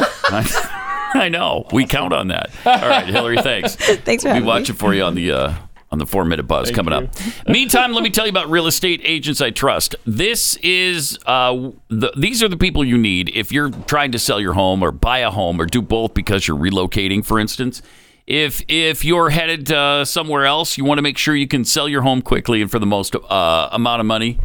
I 1.14 1.28
know. 1.28 1.66
We 1.72 1.84
count 1.86 2.12
on 2.14 2.28
that. 2.28 2.50
All 2.64 2.72
right, 2.88 3.06
Hillary. 3.06 3.36
Thanks. 3.42 3.74
Thanks 3.76 4.22
for 4.22 4.28
We'll 4.28 4.34
having 4.34 4.42
be 4.42 4.46
me. 4.46 4.46
watching 4.60 4.76
for 4.76 4.94
you 4.94 5.02
on 5.02 5.14
the 5.14 5.32
uh, 5.32 5.54
on 5.90 5.98
the 5.98 6.06
four 6.06 6.24
minute 6.24 6.44
buzz 6.44 6.70
coming 6.70 6.94
up. 6.94 7.04
Meantime, 7.48 7.92
let 7.92 8.02
me 8.02 8.08
tell 8.08 8.24
you 8.24 8.30
about 8.30 8.48
real 8.48 8.66
estate 8.66 9.00
agents 9.04 9.40
I 9.42 9.50
trust. 9.50 9.94
This 10.06 10.56
is 10.62 11.18
uh, 11.26 11.70
the, 11.88 12.12
these 12.16 12.42
are 12.42 12.48
the 12.48 12.56
people 12.56 12.82
you 12.84 12.96
need 12.96 13.30
if 13.34 13.52
you're 13.52 13.70
trying 13.70 14.12
to 14.12 14.18
sell 14.18 14.40
your 14.40 14.54
home 14.54 14.82
or 14.82 14.90
buy 14.90 15.18
a 15.18 15.30
home 15.30 15.60
or 15.60 15.66
do 15.66 15.82
both 15.82 16.14
because 16.14 16.48
you're 16.48 16.56
relocating, 16.56 17.22
for 17.24 17.38
instance. 17.38 17.82
If 18.26 18.62
if 18.68 19.04
you're 19.04 19.30
headed 19.30 19.72
uh, 19.72 20.04
somewhere 20.04 20.46
else, 20.46 20.78
you 20.78 20.84
want 20.84 20.98
to 20.98 21.02
make 21.02 21.18
sure 21.18 21.34
you 21.34 21.48
can 21.48 21.64
sell 21.64 21.88
your 21.88 22.02
home 22.02 22.22
quickly 22.22 22.62
and 22.62 22.70
for 22.70 22.78
the 22.78 22.86
most 22.86 23.16
uh, 23.16 23.68
amount 23.72 24.00
of 24.00 24.06
money, 24.06 24.38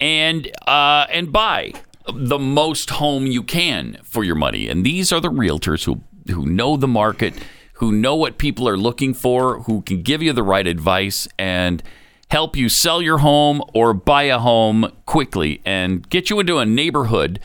and 0.00 0.50
uh, 0.66 1.06
and 1.10 1.32
buy 1.32 1.74
the 2.12 2.38
most 2.38 2.90
home 2.90 3.26
you 3.26 3.42
can 3.42 3.98
for 4.02 4.24
your 4.24 4.34
money. 4.34 4.68
And 4.68 4.84
these 4.84 5.12
are 5.12 5.20
the 5.20 5.30
realtors 5.30 5.84
who 5.84 6.02
who 6.32 6.44
know 6.46 6.76
the 6.76 6.88
market, 6.88 7.34
who 7.74 7.92
know 7.92 8.16
what 8.16 8.36
people 8.36 8.68
are 8.68 8.76
looking 8.76 9.14
for, 9.14 9.60
who 9.62 9.82
can 9.82 10.02
give 10.02 10.22
you 10.22 10.32
the 10.32 10.42
right 10.42 10.66
advice 10.66 11.28
and 11.38 11.82
help 12.30 12.56
you 12.56 12.68
sell 12.68 13.00
your 13.00 13.18
home 13.18 13.62
or 13.74 13.92
buy 13.94 14.24
a 14.24 14.38
home 14.38 14.90
quickly 15.06 15.60
and 15.64 16.08
get 16.10 16.30
you 16.30 16.40
into 16.40 16.58
a 16.58 16.66
neighborhood 16.66 17.40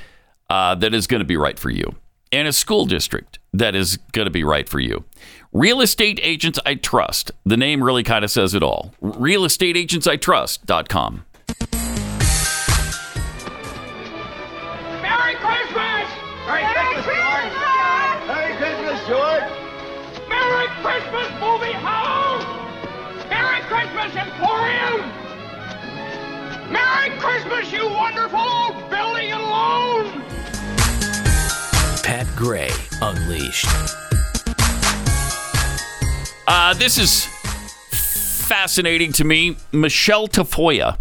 uh, 0.50 0.76
that 0.76 0.94
is 0.94 1.08
going 1.08 1.20
to 1.20 1.26
be 1.26 1.38
right 1.38 1.58
for 1.58 1.70
you 1.70 1.96
and 2.32 2.48
a 2.48 2.54
school 2.54 2.86
district 2.86 3.40
that 3.54 3.76
is 3.76 3.98
going 4.12 4.26
to 4.26 4.32
be 4.32 4.44
right 4.44 4.68
for 4.68 4.80
you. 4.80 5.06
Real 5.56 5.80
estate 5.80 6.20
agents 6.22 6.60
I 6.66 6.76
trust. 6.76 7.32
The 7.46 7.56
name 7.56 7.82
really 7.82 8.04
kind 8.04 8.26
of 8.26 8.32
says 8.32 8.54
it 8.54 8.62
all. 8.62 8.94
Realestateagentsitrust.com. 9.02 11.24
Merry 15.02 15.36
Christmas! 15.36 16.10
Merry, 16.46 16.66
Christmas, 16.74 17.06
George! 17.06 17.54
Merry 18.28 18.54
Christmas, 18.58 19.00
George! 19.08 19.44
Merry 20.28 20.68
Christmas, 20.84 21.32
movie 21.40 21.72
house! 21.72 22.44
Merry 23.30 23.62
Christmas, 23.62 24.14
Emporium! 24.14 25.10
Merry 26.70 27.12
Christmas, 27.18 27.72
you 27.72 27.88
wonderful 27.88 28.42
old 28.42 28.90
building 28.90 29.32
and 29.32 29.42
loan! 29.42 30.22
Pat 32.04 32.28
Gray 32.36 32.72
Unleashed. 33.02 33.70
Uh, 36.48 36.74
this 36.76 36.98
is 36.98 37.26
fascinating 38.48 39.12
to 39.14 39.24
me. 39.24 39.58
Michelle 39.72 40.28
Tafoya. 40.28 40.98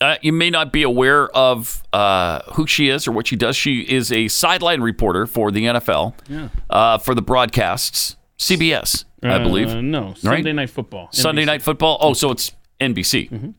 Uh, 0.00 0.16
you 0.22 0.32
may 0.32 0.48
not 0.48 0.72
be 0.72 0.84
aware 0.84 1.28
of 1.36 1.82
uh, 1.92 2.40
who 2.52 2.66
she 2.68 2.88
is 2.88 3.08
or 3.08 3.12
what 3.12 3.26
she 3.26 3.34
does. 3.36 3.56
She 3.56 3.80
is 3.80 4.12
a 4.12 4.28
sideline 4.28 4.80
reporter 4.80 5.26
for 5.26 5.50
the 5.50 5.64
NFL, 5.64 6.14
Yeah. 6.28 6.48
uh, 6.70 6.98
for 6.98 7.16
the 7.16 7.22
broadcasts, 7.22 8.16
CBS, 8.38 9.04
I 9.24 9.30
Uh, 9.30 9.38
believe. 9.40 9.74
no, 9.74 10.14
Sunday 10.14 10.52
Night 10.52 10.70
Football, 10.70 11.08
Sunday 11.10 11.42
NBC. 11.42 11.46
Night 11.46 11.62
Football. 11.62 11.98
Oh, 12.00 12.12
so 12.12 12.30
it's 12.30 12.52
NBC. 12.80 13.28
Mm-hmm. 13.28 13.50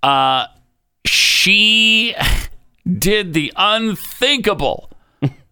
Uh, 0.00 0.46
she 1.04 2.14
did 2.98 3.34
the 3.34 3.52
unthinkable 3.56 4.90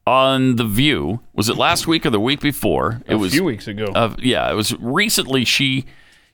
on 0.06 0.56
The 0.56 0.64
View. 0.64 1.20
Was 1.32 1.48
it 1.48 1.56
last 1.56 1.86
week 1.86 2.04
or 2.06 2.10
the 2.10 2.20
week 2.20 2.40
before? 2.40 3.02
It 3.06 3.14
A 3.14 3.18
was 3.18 3.32
a 3.32 3.36
few 3.36 3.44
weeks 3.44 3.68
ago. 3.68 3.86
Uh, 3.94 4.14
yeah, 4.18 4.50
it 4.50 4.54
was 4.54 4.74
recently. 4.78 5.44
She 5.44 5.84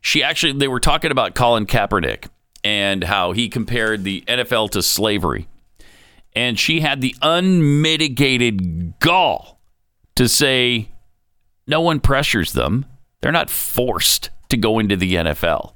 she 0.01 0.23
actually 0.23 0.53
they 0.53 0.69
were 0.69 0.81
talking 0.81 1.11
about 1.11 1.35
Colin 1.35 1.67
Kaepernick 1.67 2.29
and 2.65 3.05
how 3.05 3.33
he 3.33 3.49
compared 3.49 4.05
the 4.05 4.25
NFL 4.27 4.71
to 4.71 4.83
slavery, 4.83 5.49
and 6.35 6.59
she 6.59 6.81
had 6.81 7.01
the 7.01 7.15
unmitigated 7.23 8.99
gall 9.01 9.61
to 10.15 10.29
say 10.29 10.89
no 11.67 11.81
one 11.81 12.01
pressures 12.01 12.53
them; 12.53 12.87
they're 13.21 13.33
not 13.33 13.51
forced 13.51 14.31
to 14.49 14.57
go 14.57 14.79
into 14.79 14.97
the 14.97 15.15
NFL. 15.15 15.75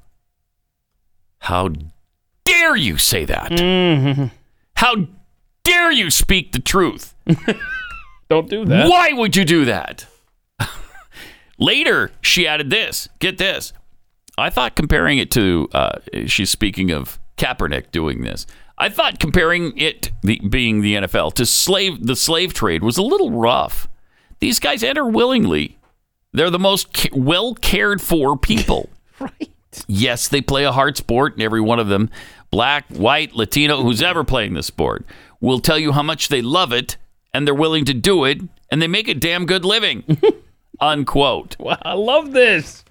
How 1.39 1.69
dare 2.45 2.75
you 2.75 2.97
say 2.97 3.25
that? 3.25 3.51
Mm-hmm. 3.51 4.25
How 4.75 5.07
dare 5.63 5.91
you 5.91 6.09
speak 6.09 6.53
the 6.53 6.59
truth? 6.59 7.13
Don't 8.33 8.49
do 8.49 8.65
that. 8.65 8.89
Why 8.89 9.13
would 9.13 9.35
you 9.35 9.45
do 9.45 9.65
that? 9.65 10.05
Later, 11.59 12.11
she 12.21 12.47
added 12.47 12.69
this. 12.69 13.07
Get 13.19 13.37
this. 13.37 13.73
I 14.37 14.49
thought 14.49 14.75
comparing 14.75 15.19
it 15.19 15.29
to, 15.31 15.69
uh, 15.73 15.99
she's 16.25 16.49
speaking 16.49 16.91
of 16.91 17.19
Kaepernick 17.37 17.91
doing 17.91 18.21
this. 18.21 18.47
I 18.77 18.89
thought 18.89 19.19
comparing 19.19 19.77
it, 19.77 20.11
the, 20.23 20.39
being 20.39 20.81
the 20.81 20.95
NFL, 20.95 21.35
to 21.35 21.45
slave 21.45 22.05
the 22.05 22.15
slave 22.15 22.53
trade 22.53 22.83
was 22.83 22.97
a 22.97 23.03
little 23.03 23.29
rough. 23.31 23.87
These 24.39 24.59
guys 24.59 24.83
enter 24.83 25.05
willingly. 25.05 25.77
They're 26.31 26.49
the 26.49 26.57
most 26.57 26.91
ca- 26.93 27.09
well 27.13 27.53
cared 27.53 28.01
for 28.01 28.35
people. 28.35 28.89
right. 29.19 29.49
Yes, 29.87 30.27
they 30.27 30.41
play 30.41 30.65
a 30.65 30.71
hard 30.71 30.97
sport, 30.97 31.33
and 31.33 31.41
every 31.43 31.61
one 31.61 31.79
of 31.79 31.87
them, 31.87 32.09
black, 32.49 32.85
white, 32.89 33.35
Latino, 33.35 33.81
who's 33.81 34.01
ever 34.01 34.23
playing 34.23 34.55
the 34.55 34.63
sport, 34.63 35.05
will 35.39 35.59
tell 35.59 35.77
you 35.77 35.91
how 35.91 36.03
much 36.03 36.29
they 36.29 36.41
love 36.41 36.73
it 36.73 36.97
and 37.33 37.47
they're 37.47 37.53
willing 37.53 37.85
to 37.85 37.93
do 37.93 38.23
it, 38.25 38.41
and 38.71 38.81
they 38.81 38.87
make 38.87 39.07
a 39.07 39.13
damn 39.13 39.45
good 39.45 39.65
living. 39.65 40.03
Unquote. 40.79 41.55
Wow, 41.59 41.77
I 41.81 41.93
love 41.93 42.31
this. 42.31 42.83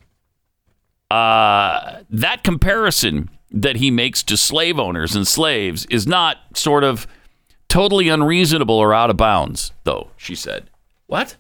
Uh, 1.11 2.03
that 2.09 2.43
comparison 2.43 3.29
that 3.51 3.77
he 3.77 3.91
makes 3.91 4.23
to 4.23 4.37
slave 4.37 4.79
owners 4.79 5.15
and 5.15 5.27
slaves 5.29 5.85
is 5.87 6.07
not 6.07 6.39
sort 6.55 6.85
of 6.85 7.07
totally 7.69 8.09
unreasonable 8.09 8.75
or 8.77 8.95
out 8.95 9.11
of 9.11 9.17
bounds, 9.17 9.73
though, 9.85 10.09
she 10.17 10.35
said. 10.35 10.71
What? 11.07 11.37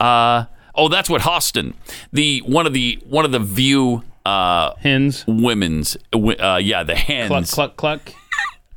Uh, 0.00 0.46
oh, 0.74 0.88
that's 0.88 1.08
what 1.08 1.22
Hostin, 1.22 1.74
the 2.12 2.40
one 2.40 2.66
of 2.66 2.72
the 2.72 2.98
one 3.06 3.24
of 3.24 3.30
the 3.30 3.38
View 3.38 4.02
uh, 4.26 4.74
hens, 4.76 5.24
women's, 5.28 5.96
uh, 6.12 6.58
yeah, 6.60 6.82
the 6.82 6.96
hens, 6.96 7.52
Cluck, 7.52 7.76
cluck, 7.76 8.02
cluck. 8.04 8.14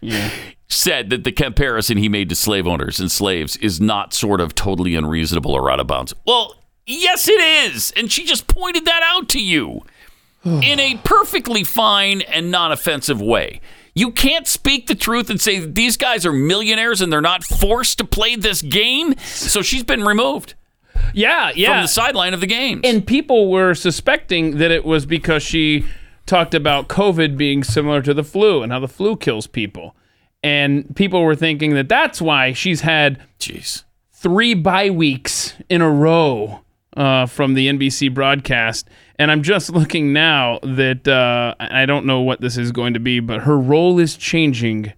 Yeah. 0.03 0.31
Said 0.71 1.09
that 1.09 1.23
the 1.23 1.31
comparison 1.31 1.97
he 1.97 2.07
made 2.09 2.29
to 2.29 2.35
slave 2.35 2.67
owners 2.67 2.99
and 2.99 3.11
slaves 3.11 3.57
is 3.57 3.79
not 3.81 4.13
sort 4.13 4.39
of 4.41 4.55
totally 4.55 4.95
unreasonable 4.95 5.51
or 5.51 5.69
out 5.71 5.79
of 5.79 5.87
bounds. 5.87 6.13
Well, 6.25 6.55
yes, 6.85 7.27
it 7.27 7.41
is, 7.73 7.91
and 7.95 8.11
she 8.11 8.25
just 8.25 8.47
pointed 8.47 8.85
that 8.85 9.01
out 9.03 9.27
to 9.29 9.41
you 9.43 9.83
in 10.45 10.79
a 10.79 10.97
perfectly 11.03 11.63
fine 11.63 12.21
and 12.21 12.49
non-offensive 12.51 13.21
way. 13.21 13.61
You 13.93 14.11
can't 14.11 14.47
speak 14.47 14.87
the 14.87 14.95
truth 14.95 15.29
and 15.29 15.39
say 15.41 15.59
that 15.59 15.75
these 15.75 15.97
guys 15.97 16.25
are 16.25 16.31
millionaires 16.31 17.01
and 17.01 17.11
they're 17.11 17.19
not 17.19 17.43
forced 17.43 17.97
to 17.97 18.05
play 18.05 18.37
this 18.37 18.61
game. 18.61 19.15
So 19.17 19.61
she's 19.61 19.83
been 19.83 20.05
removed 20.05 20.53
Yeah, 21.13 21.51
yeah. 21.53 21.73
from 21.73 21.81
the 21.81 21.87
sideline 21.89 22.33
of 22.33 22.39
the 22.39 22.47
game. 22.47 22.79
and 22.85 23.05
people 23.05 23.51
were 23.51 23.73
suspecting 23.75 24.59
that 24.59 24.71
it 24.71 24.85
was 24.85 25.05
because 25.05 25.43
she 25.43 25.85
talked 26.25 26.53
about 26.53 26.87
COVID 26.87 27.35
being 27.35 27.65
similar 27.65 28.01
to 28.01 28.13
the 28.13 28.23
flu 28.23 28.63
and 28.63 28.71
how 28.71 28.79
the 28.79 28.87
flu 28.87 29.17
kills 29.17 29.45
people. 29.45 29.93
And 30.43 30.95
people 30.95 31.21
were 31.23 31.35
thinking 31.35 31.75
that 31.75 31.87
that's 31.87 32.21
why 32.21 32.53
she's 32.53 32.81
had 32.81 33.21
Jeez. 33.39 33.83
three 34.11 34.53
bye 34.53 34.89
weeks 34.89 35.53
in 35.69 35.81
a 35.81 35.89
row 35.89 36.61
uh, 36.97 37.25
from 37.27 37.53
the 37.53 37.67
NBC 37.67 38.13
broadcast. 38.13 38.89
And 39.19 39.31
I'm 39.31 39.43
just 39.43 39.69
looking 39.69 40.13
now 40.13 40.59
that 40.63 41.07
uh, 41.07 41.55
I 41.59 41.85
don't 41.85 42.05
know 42.05 42.21
what 42.21 42.41
this 42.41 42.57
is 42.57 42.71
going 42.71 42.93
to 42.93 42.99
be, 42.99 43.19
but 43.19 43.41
her 43.41 43.57
role 43.57 43.99
is 43.99 44.17
changing 44.17 44.93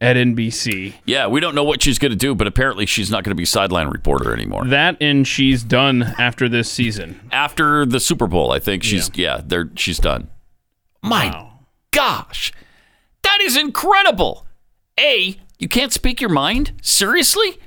at 0.00 0.16
NBC. 0.16 0.94
Yeah, 1.06 1.26
we 1.26 1.40
don't 1.40 1.54
know 1.54 1.64
what 1.64 1.82
she's 1.82 1.98
going 1.98 2.10
to 2.10 2.16
do, 2.16 2.34
but 2.34 2.46
apparently 2.46 2.86
she's 2.86 3.10
not 3.10 3.24
going 3.24 3.30
to 3.30 3.40
be 3.40 3.44
sideline 3.44 3.88
reporter 3.88 4.32
anymore. 4.32 4.64
That 4.64 4.96
and 5.00 5.26
she's 5.26 5.64
done 5.64 6.02
after 6.18 6.48
this 6.48 6.70
season. 6.70 7.20
After 7.32 7.84
the 7.84 8.00
Super 8.00 8.26
Bowl, 8.26 8.52
I 8.52 8.58
think 8.58 8.82
she's 8.82 9.10
yeah, 9.14 9.40
they're 9.44 9.70
she's 9.74 9.98
done. 9.98 10.28
My 11.02 11.50
gosh. 11.90 12.52
That 13.22 13.38
is 13.42 13.56
incredible. 13.56 14.46
A, 14.98 15.38
you 15.58 15.68
can't 15.68 15.92
speak 15.92 16.20
your 16.20 16.30
mind? 16.30 16.72
Seriously? 16.82 17.58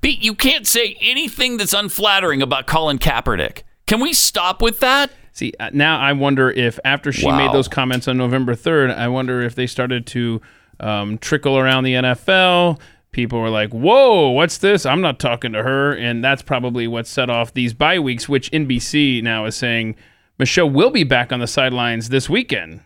B, 0.00 0.18
you 0.20 0.34
can't 0.34 0.66
say 0.66 0.96
anything 1.00 1.56
that's 1.56 1.72
unflattering 1.72 2.40
about 2.42 2.66
Colin 2.66 2.98
Kaepernick. 2.98 3.62
Can 3.86 4.00
we 4.00 4.12
stop 4.12 4.62
with 4.62 4.80
that? 4.80 5.10
See, 5.32 5.52
uh, 5.58 5.70
now 5.72 5.98
I 5.98 6.12
wonder 6.12 6.50
if 6.50 6.78
after 6.84 7.10
she 7.10 7.26
Wow. 7.26 7.36
made 7.38 7.52
those 7.52 7.66
comments 7.68 8.06
on 8.06 8.16
November 8.16 8.54
3rd, 8.54 8.94
I 8.96 9.08
wonder 9.08 9.40
if 9.42 9.54
they 9.54 9.66
started 9.66 10.06
to 10.08 10.40
um, 10.78 11.18
trickle 11.18 11.58
around 11.58 11.84
the 11.84 11.94
NFL. 11.94 12.78
People 13.12 13.40
were 13.40 13.50
like, 13.50 13.70
whoa, 13.70 14.30
what's 14.30 14.58
this? 14.58 14.86
I'm 14.86 15.00
not 15.00 15.18
talking 15.18 15.52
to 15.52 15.62
her. 15.62 15.92
And 15.94 16.22
that's 16.24 16.42
probably 16.42 16.86
what 16.86 17.06
set 17.06 17.28
off 17.28 17.52
these 17.52 17.74
bye 17.74 17.98
weeks, 17.98 18.28
which 18.28 18.50
NBC 18.52 19.22
now 19.22 19.44
is 19.46 19.56
saying 19.56 19.96
Michelle 20.38 20.70
will 20.70 20.90
be 20.90 21.04
back 21.04 21.32
on 21.32 21.40
the 21.40 21.46
sidelines 21.46 22.08
this 22.08 22.28
weekend. 22.30 22.80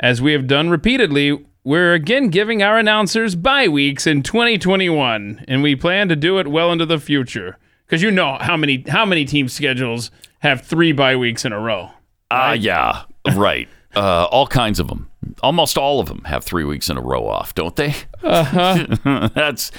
As 0.00 0.20
we 0.20 0.32
have 0.32 0.46
done 0.46 0.70
repeatedly, 0.70 1.44
we're 1.64 1.94
again 1.94 2.28
giving 2.28 2.62
our 2.62 2.78
announcers 2.78 3.34
bye 3.34 3.68
weeks 3.68 4.06
in 4.06 4.22
2021, 4.22 5.44
and 5.48 5.62
we 5.62 5.74
plan 5.74 6.08
to 6.08 6.16
do 6.16 6.38
it 6.38 6.46
well 6.46 6.70
into 6.70 6.86
the 6.86 6.98
future. 7.00 7.58
Because 7.86 8.02
you 8.02 8.10
know 8.10 8.38
how 8.40 8.56
many 8.56 8.84
how 8.88 9.04
many 9.04 9.24
team 9.24 9.48
schedules 9.48 10.10
have 10.40 10.62
three 10.62 10.92
bye 10.92 11.16
weeks 11.16 11.44
in 11.44 11.52
a 11.52 11.60
row. 11.60 11.90
Ah, 12.30 12.52
yeah, 12.52 13.02
right. 13.34 13.68
Uh, 13.96 14.26
all 14.32 14.48
kinds 14.48 14.80
of 14.80 14.88
them. 14.88 15.08
Almost 15.40 15.78
all 15.78 16.00
of 16.00 16.08
them 16.08 16.24
have 16.24 16.42
three 16.42 16.64
weeks 16.64 16.90
in 16.90 16.96
a 16.96 17.00
row 17.00 17.28
off, 17.28 17.54
don't 17.54 17.76
they? 17.76 17.94
Uh-huh. 18.24 19.28
That's 19.36 19.70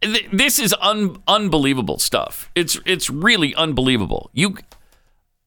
th- 0.00 0.28
this 0.32 0.60
is 0.60 0.72
un- 0.80 1.20
unbelievable 1.26 1.98
stuff. 1.98 2.52
It's 2.54 2.78
it's 2.86 3.10
really 3.10 3.52
unbelievable. 3.56 4.30
You, 4.32 4.58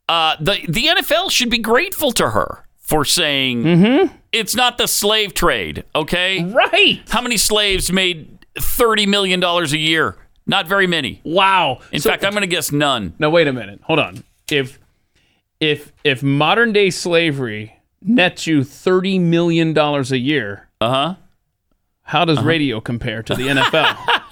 uh, 0.09 0.35
the 0.41 0.57
the 0.67 0.87
NFL 0.87 1.31
should 1.31 1.49
be 1.49 1.57
grateful 1.59 2.11
to 2.11 2.31
her 2.31 2.65
for 2.75 3.05
saying 3.05 4.09
it's 4.31 4.55
not 4.55 4.77
the 4.77 4.87
slave 4.87 5.33
trade. 5.33 5.83
Okay, 5.95 6.43
right? 6.43 7.01
How 7.09 7.21
many 7.21 7.37
slaves 7.37 7.91
made 7.91 8.45
thirty 8.59 9.05
million 9.05 9.39
dollars 9.39 9.73
a 9.73 9.77
year? 9.77 10.15
Not 10.45 10.67
very 10.67 10.87
many. 10.87 11.19
Wow. 11.23 11.79
In 11.91 11.99
So- 11.99 12.09
fact, 12.09 12.23
I'm 12.23 12.31
going 12.31 12.41
to 12.41 12.47
guess 12.47 12.71
none. 12.71 13.13
Now 13.19 13.29
wait 13.29 13.47
a 13.47 13.53
minute. 13.53 13.81
Hold 13.83 13.99
on. 13.99 14.23
If 14.49 14.79
if 15.59 15.91
if 16.03 16.23
modern 16.23 16.71
day 16.73 16.89
slavery 16.89 17.79
nets 18.01 18.47
you 18.47 18.63
thirty 18.63 19.19
million 19.19 19.73
dollars 19.73 20.11
a 20.11 20.17
year, 20.19 20.69
uh 20.79 20.89
huh. 20.89 21.15
How 22.03 22.23
does 22.23 22.41
radio 22.41 22.79
compare 22.79 23.21
to 23.23 23.35
the 23.35 23.47
NFL? 23.47 24.21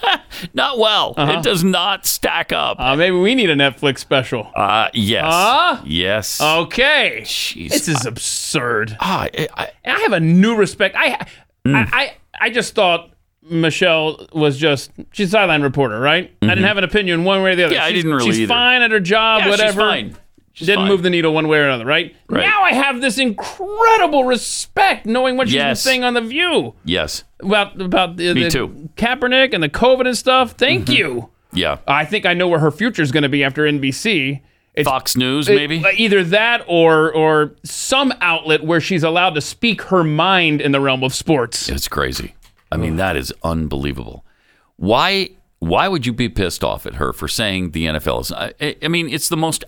Not 0.53 0.77
well. 0.79 1.13
Uh-huh. 1.17 1.39
It 1.39 1.43
does 1.43 1.63
not 1.63 2.05
stack 2.05 2.51
up. 2.51 2.79
Uh, 2.79 2.95
maybe 2.95 3.15
we 3.17 3.35
need 3.35 3.49
a 3.49 3.55
Netflix 3.55 3.99
special. 3.99 4.51
Uh, 4.55 4.89
yes. 4.93 5.25
Huh? 5.27 5.81
Yes. 5.85 6.41
Okay. 6.41 7.21
Jeez. 7.23 7.69
This 7.69 7.87
is 7.87 8.05
absurd. 8.05 8.95
Ah, 8.99 9.23
I, 9.33 9.47
I, 9.55 9.69
I 9.85 9.99
have 10.01 10.13
a 10.13 10.19
new 10.19 10.55
respect. 10.55 10.95
I, 10.97 11.25
Mm. 11.65 11.73
I, 11.75 11.87
I, 12.01 12.13
I 12.41 12.49
just 12.51 12.75
thought 12.75 13.09
Michelle 13.49 14.27
was 14.33 14.57
just 14.57 14.91
she's 15.11 15.29
a 15.29 15.31
sideline 15.31 15.63
reporter, 15.63 15.99
right? 15.99 16.31
I 16.43 16.47
didn't 16.47 16.63
have 16.65 16.77
an 16.77 16.83
opinion 16.83 17.23
one 17.23 17.41
way 17.41 17.53
or 17.53 17.55
the 17.55 17.63
other. 17.65 17.73
Mm-hmm. 17.73 17.79
Yeah, 17.81 17.85
I 17.85 17.89
She's- 17.89 18.03
didn't 18.03 18.15
really 18.17 18.29
She's 18.31 18.39
either. 18.41 18.47
fine 18.53 18.81
at 18.83 18.91
her 18.91 18.99
job, 18.99 19.39
Yeah, 19.39 19.43
she's 19.45 19.51
whatever. 19.51 19.79
fine. 19.81 20.17
She's 20.56 20.68
didn't 20.68 20.84
fine. 20.84 20.88
move 20.88 21.03
the 21.03 21.10
needle 21.10 21.34
one 21.34 21.49
way 21.49 21.57
or 21.57 21.65
another, 21.65 21.86
right? 21.86 22.15
Right. 22.30 22.45
Now 22.45 22.64
I 22.64 22.72
have 22.72 23.02
this 23.02 23.18
incredible 23.18 24.23
respect 24.23 25.06
knowing 25.06 25.36
what 25.36 25.49
she's 25.49 25.56
Yes. 25.56 25.84
been 25.84 25.91
saying 25.91 26.03
on 26.06 26.14
the 26.14 26.22
View 26.22 26.73
yes. 26.86 27.26
about 27.41 27.80
about 27.82 28.15
the, 28.15 28.34
Me 28.34 28.44
the 28.44 28.49
too. 28.49 28.90
Kaepernick 28.95 29.53
and 29.53 29.61
the 29.61 29.68
COVID 29.68 30.07
and 30.07 30.18
stuff. 30.18 30.52
Thank 30.52 30.86
mm-hmm. 30.86 30.94
you. 30.94 31.30
Yeah. 31.52 31.80
I 31.88 32.06
think 32.06 32.26
I 32.26 32.34
know 32.34 32.48
where 32.48 32.60
her 32.60 32.72
future 32.72 33.02
is 33.02 33.11
going 33.11 33.23
to 33.23 33.30
be 33.30 33.44
after 33.44 33.64
NBC. 33.64 34.41
It's 34.76 34.88
Fox 34.88 35.18
News, 35.18 35.49
it- 35.49 35.56
maybe? 35.56 35.84
Uh, 35.84 35.91
either 35.95 36.23
that 36.23 36.64
or 36.68 37.11
or 37.11 37.53
some 37.64 38.14
outlet 38.22 38.64
where 38.64 38.80
she's 38.80 39.03
allowed 39.03 39.36
to 39.36 39.41
speak 39.41 39.82
her 39.84 40.06
mind 40.06 40.61
in 40.61 40.72
the 40.72 40.80
realm 40.80 41.03
of 41.03 41.14
sports. 41.14 41.68
It's 41.68 41.90
crazy. 41.90 42.34
I 42.72 42.77
mean, 42.77 42.95
that 42.95 43.18
is 43.18 43.34
unbelievable. 43.44 44.26
Why? 44.77 45.32
Why 45.60 45.88
would 45.88 46.06
you 46.06 46.14
be 46.14 46.30
pissed 46.30 46.64
off 46.64 46.86
at 46.86 46.95
her 46.95 47.11
for 47.11 47.27
saying 47.27 47.72
the 47.72 47.86
NFL 47.86 48.22
is? 48.22 48.32
I, 48.32 48.76
I 48.82 48.88
mean, 48.88 49.10
it's 49.10 49.30
the 49.30 49.38
most 49.38 49.64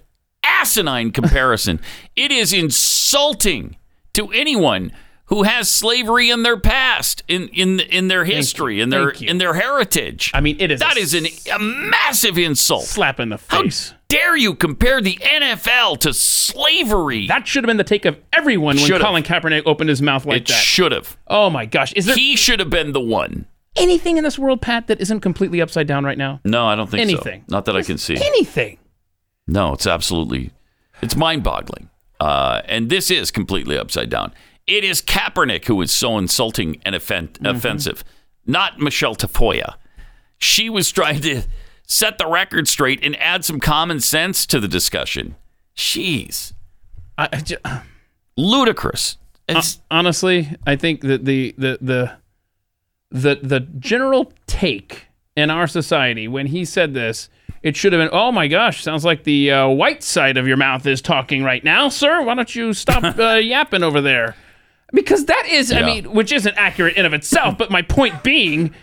asinine 0.48 1.12
comparison. 1.12 1.80
it 2.16 2.32
is 2.32 2.54
insulting 2.54 3.76
to 4.14 4.30
anyone 4.32 4.92
who 5.26 5.44
has 5.44 5.70
slavery 5.70 6.30
in 6.30 6.44
their 6.44 6.58
past, 6.58 7.22
in 7.28 7.50
in 7.50 7.82
in 7.82 8.08
their 8.08 8.24
history, 8.24 8.80
in 8.80 8.90
their 8.90 9.10
in 9.10 9.38
their 9.40 9.54
heritage. 9.56 10.32
I 10.34 10.40
mean, 10.42 10.56
it 10.60 10.72
is 10.72 10.80
that 10.80 10.96
is 10.98 11.14
an, 11.14 11.26
a 11.54 11.60
massive 11.60 12.38
insult. 12.38 12.84
Slap 12.86 13.20
in 13.20 13.30
the 13.30 13.38
face. 13.38 13.90
How 13.92 13.98
dare 14.08 14.38
you 14.38 14.56
compare 14.56 15.02
the 15.02 15.16
NFL 15.16 16.00
to 16.00 16.14
slavery? 16.14 17.28
That 17.28 17.46
should 17.46 17.64
have 17.64 17.68
been 17.68 17.76
the 17.78 17.84
take 17.84 18.06
of 18.06 18.18
everyone 18.32 18.78
when 18.78 18.86
Should've. 18.86 19.02
Colin 19.06 19.24
Kaepernick 19.24 19.64
opened 19.66 19.90
his 19.90 20.02
mouth 20.02 20.26
like 20.26 20.44
it 20.44 20.48
that. 20.48 20.54
should 20.54 20.94
have. 20.94 21.18
oh 21.28 21.50
my 21.50 21.66
gosh! 21.66 21.92
Is 21.94 22.06
there 22.06 22.16
He 22.16 22.38
should 22.38 22.60
have 22.62 22.70
been 22.70 22.94
the 22.94 23.02
one. 23.02 23.46
anything 23.76 24.16
in 24.18 24.24
this 24.24 24.40
world, 24.40 24.62
Pat, 24.62 24.88
that 24.88 25.02
isn't 25.02 25.20
completely 25.20 25.60
upside 25.62 25.88
down 25.88 26.06
right 26.06 26.18
now? 26.18 26.40
No, 26.46 26.66
I 26.66 26.76
don't 26.76 26.90
think 26.90 27.02
Anything. 27.02 27.42
so. 27.50 27.54
Not 27.54 27.66
that 27.66 27.76
I 27.76 27.82
can 27.84 27.98
see. 27.98 28.16
Anything. 28.16 28.78
No, 29.48 29.74
it's 29.74 29.88
absolutely, 29.88 30.52
it's 31.02 31.16
mind-boggling. 31.16 31.90
Uh, 32.20 32.62
and 32.66 32.90
this 32.90 33.10
is 33.12 33.32
completely 33.32 33.78
upside 33.78 34.10
down. 34.10 34.34
It 34.66 34.84
is 34.84 35.02
Kaepernick 35.02 35.66
who 35.66 35.82
is 35.82 35.92
so 35.92 36.18
insulting 36.18 36.82
and 36.86 36.96
offen- 36.96 37.30
Mm-hmm. 37.30 37.46
offensive, 37.46 38.04
not 38.46 38.80
Michelle 38.80 39.16
Tafoya. 39.16 39.76
She 40.38 40.70
was 40.70 40.92
trying 40.92 41.22
to 41.22 41.44
set 41.86 42.18
the 42.18 42.28
record 42.28 42.68
straight 42.68 43.00
and 43.04 43.16
add 43.22 43.46
some 43.46 43.60
common 43.60 44.00
sense 44.02 44.46
to 44.48 44.60
the 44.60 44.68
discussion. 44.68 45.36
Jeez, 45.76 46.54
I, 47.18 47.30
I 47.32 47.38
ju- 47.42 47.58
ludicrous. 48.38 49.18
It's, 49.48 49.80
honestly, 49.90 50.50
I 50.66 50.76
think 50.76 51.02
that 51.02 51.24
the 51.24 51.56
the 51.58 51.78
the 51.82 52.12
the 53.10 53.40
the 53.42 53.60
general 53.62 54.34
take 54.46 55.06
in 55.38 55.50
our 55.50 55.68
society 55.68 56.28
when 56.28 56.48
he 56.48 56.66
said 56.66 56.94
this, 56.94 57.30
it 57.64 57.76
should 57.76 57.94
have 57.94 58.00
been, 58.00 58.10
"Oh 58.12 58.32
my 58.32 58.48
gosh, 58.48 58.82
sounds 58.84 59.04
like 59.06 59.24
the 59.24 59.52
uh, 59.52 59.68
white 59.68 60.04
side 60.04 60.38
of 60.38 60.48
your 60.48 60.58
mouth 60.58 60.86
is 60.86 61.02
talking 61.02 61.44
right 61.44 61.64
now, 61.64 61.90
sir. 61.90 62.22
Why 62.22 62.36
don't 62.36 62.56
you 62.56 62.74
stop 62.74 63.04
uh, 63.20 63.34
yapping 63.36 63.84
over 63.84 64.02
there?" 64.02 64.36
Because 64.94 65.26
that 65.26 65.46
is, 65.50 65.72
I 65.74 65.82
mean, 65.82 66.14
which 66.14 66.32
isn't 66.32 66.56
accurate 66.58 66.96
in 66.96 67.06
of 67.06 67.14
itself, 67.14 67.58
but 67.58 67.70
my 67.70 67.82
point 67.82 68.24
being, 68.24 68.74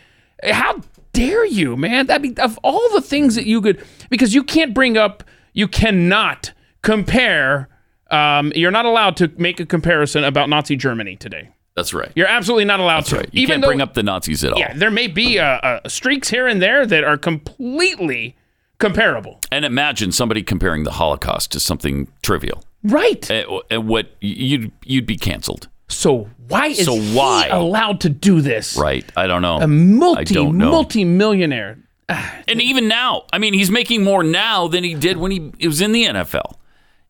how 0.42 0.82
dare 1.14 1.46
you, 1.46 1.76
man? 1.76 2.08
That 2.08 2.20
be 2.20 2.36
of 2.36 2.58
all 2.62 2.86
the 2.92 3.00
things 3.00 3.36
that 3.36 3.46
you 3.46 3.62
could, 3.62 3.82
because 4.10 4.34
you 4.34 4.42
can't 4.44 4.74
bring 4.74 4.98
up, 4.98 5.24
you 5.54 5.66
cannot 5.66 6.52
compare. 6.82 7.68
Um, 8.10 8.52
you're 8.54 8.70
not 8.70 8.84
allowed 8.84 9.16
to 9.16 9.32
make 9.38 9.60
a 9.60 9.66
comparison 9.66 10.24
about 10.24 10.50
Nazi 10.50 10.76
Germany 10.76 11.16
today. 11.16 11.48
that's 11.74 11.94
right. 11.94 12.12
You're 12.14 12.28
absolutely 12.28 12.66
not 12.66 12.78
allowed 12.80 12.98
That's 12.98 13.08
to. 13.10 13.16
right. 13.16 13.28
You 13.32 13.46
can't 13.46 13.62
though- 13.62 13.68
bring 13.68 13.80
up 13.80 13.94
the 13.94 14.02
Nazis 14.02 14.44
at 14.44 14.52
all. 14.52 14.58
Yeah, 14.58 14.74
there 14.76 14.90
may 14.90 15.06
be 15.08 15.38
uh, 15.38 15.44
uh, 15.46 15.88
streaks 15.88 16.28
here 16.28 16.46
and 16.46 16.60
there 16.60 16.84
that 16.86 17.02
are 17.02 17.16
completely 17.16 18.36
comparable. 18.84 19.40
And 19.50 19.64
imagine 19.64 20.12
somebody 20.12 20.42
comparing 20.42 20.84
the 20.84 20.92
Holocaust 20.92 21.52
to 21.52 21.60
something 21.60 22.08
trivial. 22.22 22.62
Right. 22.82 23.28
Uh, 23.30 23.60
uh, 23.72 23.80
what 23.80 24.10
you'd 24.20 24.72
you'd 24.84 25.06
be 25.06 25.16
canceled. 25.16 25.68
So 25.88 26.28
why 26.48 26.68
is 26.68 26.84
So 26.84 26.94
he 26.96 27.48
allowed 27.48 28.00
to 28.02 28.08
do 28.08 28.40
this? 28.40 28.76
Right. 28.76 29.10
I 29.16 29.26
don't 29.26 29.42
know. 29.42 29.60
A 29.60 29.68
multi 29.68 30.34
know. 30.34 30.52
multi 30.52 31.04
millionaire. 31.04 31.78
And 32.08 32.60
even 32.60 32.86
now, 32.86 33.24
I 33.32 33.38
mean, 33.38 33.54
he's 33.54 33.70
making 33.70 34.04
more 34.04 34.22
now 34.22 34.68
than 34.68 34.84
he 34.84 34.94
did 34.94 35.16
when 35.16 35.30
he, 35.30 35.50
he 35.58 35.66
was 35.66 35.80
in 35.80 35.92
the 35.92 36.04
NFL. 36.04 36.56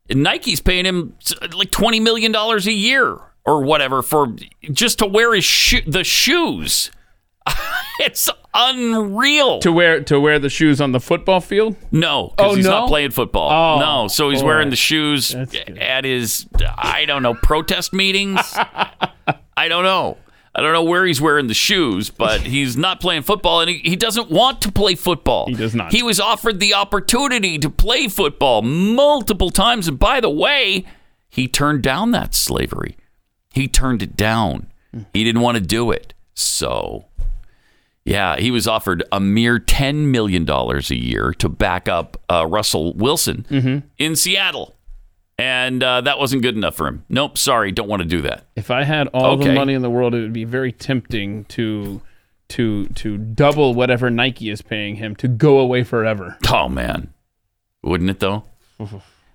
And 0.08 0.22
Nike's 0.22 0.60
paying 0.60 0.84
him 0.84 1.16
like 1.52 1.70
twenty 1.72 1.98
million 1.98 2.30
dollars 2.30 2.66
a 2.66 2.72
year 2.72 3.18
or 3.44 3.62
whatever 3.62 4.02
for 4.02 4.36
just 4.70 5.00
to 5.00 5.06
wear 5.06 5.34
his 5.34 5.44
sho- 5.44 5.80
the 5.86 6.04
shoes. 6.04 6.90
it's 8.00 8.28
unreal. 8.52 9.60
To 9.60 9.72
wear 9.72 10.00
to 10.04 10.18
wear 10.20 10.38
the 10.38 10.48
shoes 10.48 10.80
on 10.80 10.92
the 10.92 11.00
football 11.00 11.40
field. 11.40 11.76
No, 11.92 12.32
because 12.36 12.52
Oh, 12.52 12.54
he's 12.56 12.64
no? 12.66 12.80
not 12.80 12.88
playing 12.88 13.10
football. 13.10 13.50
Oh, 13.50 13.80
no, 13.80 14.08
so 14.08 14.30
he's 14.30 14.40
boy. 14.40 14.46
wearing 14.48 14.70
the 14.70 14.76
shoes 14.76 15.34
at 15.34 16.04
his 16.04 16.46
I 16.76 17.04
don't 17.06 17.22
know 17.22 17.34
protest 17.34 17.92
meetings. 17.92 18.40
I 19.56 19.68
don't 19.68 19.84
know. 19.84 20.18
I 20.56 20.60
don't 20.62 20.72
know 20.72 20.84
where 20.84 21.04
he's 21.04 21.20
wearing 21.20 21.48
the 21.48 21.54
shoes, 21.54 22.10
but 22.10 22.40
he's 22.42 22.76
not 22.76 23.00
playing 23.00 23.22
football, 23.22 23.60
and 23.60 23.68
he, 23.70 23.78
he 23.78 23.96
doesn't 23.96 24.30
want 24.30 24.62
to 24.62 24.70
play 24.70 24.94
football. 24.94 25.46
He 25.46 25.54
does 25.54 25.74
not. 25.74 25.90
He 25.92 26.02
was 26.02 26.20
offered 26.20 26.60
the 26.60 26.74
opportunity 26.74 27.58
to 27.58 27.68
play 27.68 28.06
football 28.06 28.62
multiple 28.62 29.50
times, 29.50 29.88
and 29.88 29.98
by 29.98 30.20
the 30.20 30.30
way, 30.30 30.84
he 31.28 31.48
turned 31.48 31.82
down 31.82 32.12
that 32.12 32.34
slavery. 32.36 32.96
He 33.52 33.66
turned 33.66 34.00
it 34.00 34.14
down. 34.16 34.68
Hmm. 34.92 35.00
He 35.12 35.24
didn't 35.24 35.42
want 35.42 35.56
to 35.56 35.60
do 35.60 35.90
it. 35.90 36.14
So, 36.34 37.06
yeah, 38.04 38.36
he 38.36 38.50
was 38.50 38.66
offered 38.68 39.02
a 39.12 39.18
mere 39.20 39.58
$10 39.58 40.06
million 40.06 40.48
a 40.48 40.94
year 40.94 41.32
to 41.38 41.48
back 41.48 41.88
up 41.88 42.20
uh, 42.30 42.46
Russell 42.46 42.92
Wilson 42.94 43.46
Mm-hmm. 43.50 43.86
in 43.98 44.16
Seattle. 44.16 44.74
And 45.36 45.82
uh, 45.82 46.00
that 46.02 46.18
wasn't 46.20 46.42
good 46.42 46.54
enough 46.54 46.76
for 46.76 46.86
him. 46.86 47.04
Nope, 47.08 47.36
sorry, 47.38 47.72
don't 47.72 47.88
want 47.88 48.02
to 48.02 48.08
do 48.08 48.20
that. 48.22 48.44
If 48.54 48.70
I 48.70 48.84
had 48.84 49.08
all 49.08 49.36
the 49.36 49.52
money 49.52 49.74
in 49.74 49.82
the 49.82 49.90
world, 49.90 50.14
it 50.14 50.20
would 50.20 50.32
be 50.32 50.44
very 50.44 50.70
tempting 50.70 51.44
to 51.46 52.00
to 52.50 52.86
to 52.86 53.16
double 53.18 53.74
whatever 53.74 54.10
Nike 54.10 54.48
is 54.50 54.62
paying 54.62 54.94
him 54.96 55.16
to 55.16 55.26
go 55.26 55.58
away 55.58 55.82
forever. 55.82 56.36
Oh, 56.52 56.68
man. 56.68 57.12
Wouldn't 57.82 58.10
it, 58.10 58.20
though? 58.20 58.44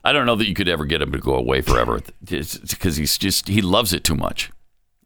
I 0.05 0.13
don't 0.13 0.25
know 0.25 0.35
that 0.35 0.47
you 0.47 0.53
could 0.53 0.69
ever 0.69 0.85
get 0.85 1.01
him 1.01 1.11
to 1.11 1.17
go 1.17 1.33
away 1.33 1.59
forever 1.61 1.99
because 2.23 2.95
he's 2.95 3.17
just, 3.17 3.49
he 3.49 3.61
loves 3.61 3.91
it 3.91 4.05
too 4.05 4.15
much. 4.15 4.51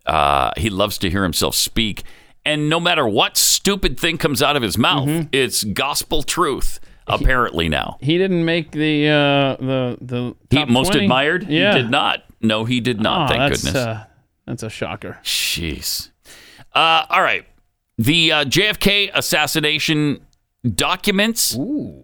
Uh, 0.06 0.52
he 0.57 0.69
loves 0.69 0.99
to 0.99 1.10
hear 1.10 1.23
himself 1.23 1.56
speak. 1.56 2.03
And 2.45 2.70
no 2.70 2.80
matter 2.80 3.07
what 3.07 3.38
stupid 3.38 3.99
thing 3.99 4.18
comes 4.18 4.41
out 4.44 4.56
of 4.56 4.61
his 4.64 4.78
mouth, 4.78 5.07
Mm-hmm. 5.07 5.28
it's 5.32 5.64
gospel 5.64 6.24
truth, 6.24 6.80
apparently 7.07 7.70
now. 7.70 7.98
He 8.02 8.18
didn't 8.18 8.44
make 8.44 8.72
the 8.72 9.07
uh, 9.07 9.56
the 9.65 9.98
the 10.02 10.36
He 10.49 10.65
most 10.65 10.91
20? 10.91 11.06
admired? 11.06 11.48
Yeah, 11.48 11.74
He 11.76 11.82
did 11.84 11.90
not. 11.91 12.24
No, 12.41 12.65
he 12.65 12.82
did 12.82 12.99
not. 12.99 13.26
Oh, 13.30 13.34
thank 13.34 13.49
that's, 13.52 13.64
goodness. 13.64 13.84
Uh, 13.86 14.06
that's 14.45 14.64
a 14.64 14.70
shocker. 14.70 15.20
Jeez. 15.24 16.10
Uh, 16.74 17.06
all 17.10 17.22
right. 17.22 17.45
The 17.98 18.32
uh, 18.32 18.44
JFK 18.45 19.11
assassination 19.14 20.20
documents. 20.76 21.56
Ooh. 21.56 22.03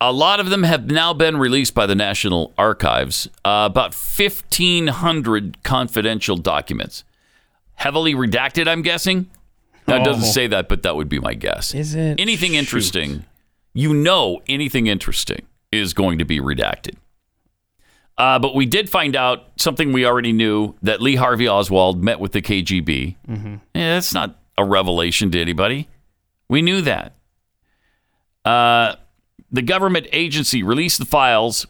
A 0.00 0.12
lot 0.12 0.40
of 0.40 0.50
them 0.50 0.62
have 0.64 0.86
now 0.90 1.14
been 1.14 1.36
released 1.36 1.74
by 1.74 1.86
the 1.86 1.94
National 1.94 2.52
Archives. 2.58 3.28
Uh, 3.44 3.68
about 3.70 3.94
1,500 3.94 5.62
confidential 5.62 6.36
documents. 6.36 7.04
Heavily 7.74 8.14
redacted, 8.14 8.68
I'm 8.68 8.82
guessing. 8.82 9.30
Now, 9.88 9.96
it 9.96 10.04
doesn't 10.04 10.22
Oh. 10.24 10.26
say 10.32 10.46
that, 10.48 10.68
but 10.68 10.82
that 10.82 10.96
would 10.96 11.08
be 11.08 11.18
my 11.20 11.34
guess. 11.34 11.74
Is 11.74 11.94
it? 11.94 12.18
Anything 12.20 12.54
interesting, 12.54 13.24
you 13.72 13.94
know, 13.94 14.40
anything 14.48 14.86
interesting 14.88 15.46
is 15.72 15.92
going 15.94 16.18
to 16.18 16.24
be 16.24 16.40
redacted. 16.40 16.94
Uh, 18.18 18.38
but 18.38 18.54
we 18.54 18.64
did 18.64 18.88
find 18.88 19.14
out 19.14 19.44
something 19.56 19.92
we 19.92 20.06
already 20.06 20.32
knew 20.32 20.74
that 20.82 21.02
Lee 21.02 21.16
Harvey 21.16 21.46
Oswald 21.48 22.02
met 22.02 22.18
with 22.18 22.32
the 22.32 22.40
KGB. 22.40 23.16
Mm-hmm. 23.28 23.54
Yeah, 23.74 23.94
that's 23.94 24.14
not 24.14 24.38
a 24.56 24.64
revelation 24.64 25.30
to 25.32 25.40
anybody. 25.40 25.88
We 26.48 26.62
knew 26.62 26.80
that. 26.82 27.14
Uh, 28.44 28.96
the 29.52 29.62
government 29.62 30.06
agency 30.12 30.62
released 30.62 30.98
the 30.98 31.04
files 31.04 31.66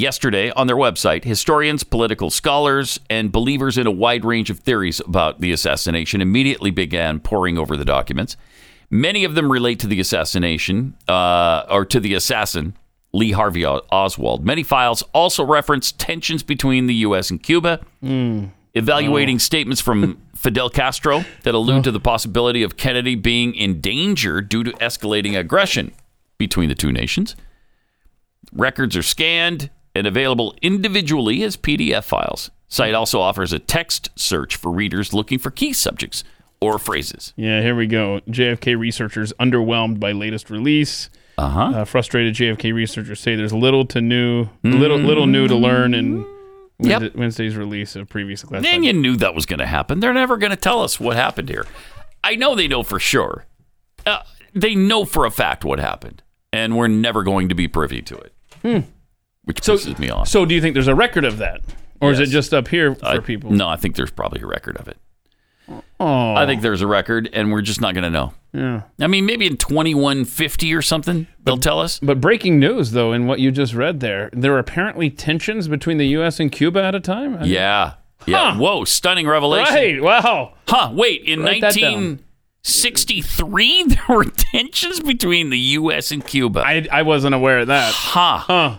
yesterday 0.00 0.50
on 0.52 0.66
their 0.66 0.76
website. 0.76 1.24
Historians, 1.24 1.84
political 1.84 2.30
scholars, 2.30 2.98
and 3.08 3.30
believers 3.30 3.78
in 3.78 3.86
a 3.86 3.90
wide 3.90 4.24
range 4.24 4.50
of 4.50 4.58
theories 4.58 5.00
about 5.00 5.40
the 5.40 5.52
assassination 5.52 6.20
immediately 6.20 6.70
began 6.70 7.20
poring 7.20 7.58
over 7.58 7.76
the 7.76 7.84
documents. 7.84 8.36
Many 8.90 9.24
of 9.24 9.34
them 9.34 9.52
relate 9.52 9.78
to 9.80 9.86
the 9.86 10.00
assassination 10.00 10.96
uh, 11.06 11.64
or 11.70 11.84
to 11.84 12.00
the 12.00 12.14
assassin, 12.14 12.76
Lee 13.12 13.32
Harvey 13.32 13.64
Oswald. 13.64 14.44
Many 14.44 14.62
files 14.62 15.02
also 15.12 15.44
reference 15.44 15.92
tensions 15.92 16.42
between 16.42 16.86
the 16.86 16.94
U.S. 16.94 17.30
and 17.30 17.40
Cuba, 17.42 17.80
evaluating 18.74 19.38
statements 19.38 19.80
from 19.80 20.20
Fidel 20.34 20.70
Castro 20.70 21.24
that 21.42 21.54
allude 21.54 21.84
to 21.84 21.90
the 21.92 22.00
possibility 22.00 22.62
of 22.62 22.76
Kennedy 22.76 23.14
being 23.14 23.54
in 23.54 23.80
danger 23.80 24.40
due 24.40 24.64
to 24.64 24.72
escalating 24.72 25.38
aggression 25.38 25.92
between 26.38 26.68
the 26.68 26.74
two 26.74 26.90
nations. 26.90 27.36
Records 28.52 28.96
are 28.96 29.02
scanned 29.02 29.70
and 29.94 30.06
available 30.06 30.54
individually 30.62 31.42
as 31.42 31.56
PDF 31.56 32.04
files. 32.04 32.50
Site 32.68 32.94
also 32.94 33.20
offers 33.20 33.52
a 33.52 33.58
text 33.58 34.10
search 34.16 34.56
for 34.56 34.70
readers 34.70 35.12
looking 35.12 35.38
for 35.38 35.50
key 35.50 35.72
subjects 35.72 36.22
or 36.60 36.78
phrases. 36.78 37.32
Yeah, 37.36 37.60
here 37.62 37.74
we 37.74 37.86
go. 37.86 38.20
JFK 38.28 38.78
researchers 38.78 39.32
underwhelmed 39.40 39.98
by 39.98 40.12
latest 40.12 40.50
release. 40.50 41.10
Uh-huh. 41.38 41.60
Uh, 41.80 41.84
frustrated 41.84 42.34
JFK 42.34 42.72
researchers 42.74 43.18
say 43.18 43.34
there's 43.34 43.52
little 43.52 43.84
to 43.86 44.00
new, 44.00 44.48
little 44.62 44.98
little 44.98 45.26
new 45.26 45.48
to 45.48 45.54
learn 45.56 45.94
in 45.94 46.26
Yep. 46.82 47.14
Wednesday's 47.14 47.56
release 47.56 47.94
of 47.94 48.08
previous 48.08 48.42
class. 48.42 48.64
And 48.64 48.84
you 48.86 48.92
knew 48.94 49.14
that 49.16 49.34
was 49.34 49.44
going 49.44 49.58
to 49.58 49.66
happen. 49.66 50.00
They're 50.00 50.14
never 50.14 50.38
going 50.38 50.50
to 50.50 50.56
tell 50.56 50.82
us 50.82 50.98
what 50.98 51.14
happened 51.16 51.50
here. 51.50 51.66
I 52.24 52.36
know 52.36 52.54
they 52.54 52.68
know 52.68 52.82
for 52.82 52.98
sure. 52.98 53.44
Uh, 54.06 54.20
they 54.54 54.74
know 54.74 55.04
for 55.04 55.26
a 55.26 55.30
fact 55.30 55.62
what 55.64 55.78
happened, 55.78 56.22
and 56.54 56.76
we're 56.78 56.88
never 56.88 57.22
going 57.22 57.48
to 57.50 57.54
be 57.54 57.68
privy 57.68 58.00
to 58.02 58.16
it, 58.16 58.32
Hmm. 58.62 58.78
Which 59.50 59.62
pisses 59.62 59.98
me 59.98 60.10
off. 60.10 60.28
So, 60.28 60.44
do 60.44 60.54
you 60.54 60.60
think 60.60 60.74
there's 60.74 60.88
a 60.88 60.94
record 60.94 61.24
of 61.24 61.38
that, 61.38 61.60
or 62.00 62.10
is 62.12 62.20
it 62.20 62.26
just 62.26 62.52
up 62.54 62.68
here 62.68 62.94
for 62.94 63.06
I- 63.06 63.18
people? 63.18 63.50
No, 63.52 63.68
I 63.68 63.76
think 63.76 63.96
there's 63.96 64.10
probably 64.10 64.42
a 64.42 64.46
record 64.46 64.76
of 64.76 64.88
it. 64.88 64.98
Oh, 66.00 66.34
I 66.34 66.46
think 66.46 66.62
there's 66.62 66.82
a 66.82 66.86
record, 66.86 67.28
and 67.32 67.52
we're 67.52 67.62
just 67.62 67.80
not 67.80 67.94
going 67.94 68.04
to 68.04 68.10
know. 68.10 68.32
Yeah. 68.52 68.82
I 69.00 69.06
mean, 69.06 69.24
maybe 69.26 69.46
in 69.46 69.56
2150 69.56 70.74
or 70.74 70.82
something, 70.82 71.28
they'll 71.44 71.58
tell 71.58 71.78
us. 71.78 72.00
But 72.00 72.20
breaking 72.20 72.58
news, 72.58 72.90
though, 72.90 73.12
in 73.12 73.28
what 73.28 73.38
you 73.38 73.52
just 73.52 73.72
read 73.74 74.00
there, 74.00 74.28
there 74.32 74.50
were 74.50 74.58
apparently 74.58 75.10
tensions 75.10 75.68
between 75.68 75.98
the 75.98 76.08
U.S. 76.08 76.40
and 76.40 76.50
Cuba 76.50 76.82
at 76.82 76.96
a 76.96 77.00
time. 77.00 77.36
I- 77.36 77.44
Yeah. 77.44 77.92
Yeah. 78.26 78.52
Huh. 78.54 78.58
Whoa, 78.58 78.84
stunning 78.84 79.28
revelation. 79.28 79.74
Right. 79.74 80.02
Wow. 80.02 80.54
Huh. 80.66 80.90
Wait, 80.92 81.22
in 81.24 81.40
Write 81.42 81.62
1963, 81.62 83.82
there 83.86 84.02
were 84.08 84.24
tensions 84.24 85.00
between 85.00 85.50
the 85.50 85.58
U.S. 85.58 86.10
and 86.10 86.26
Cuba. 86.26 86.60
I, 86.66 86.86
I 86.90 87.02
wasn't 87.02 87.34
aware 87.34 87.60
of 87.60 87.66
that. 87.68 87.92
Huh. 87.94 88.38
Huh. 88.38 88.78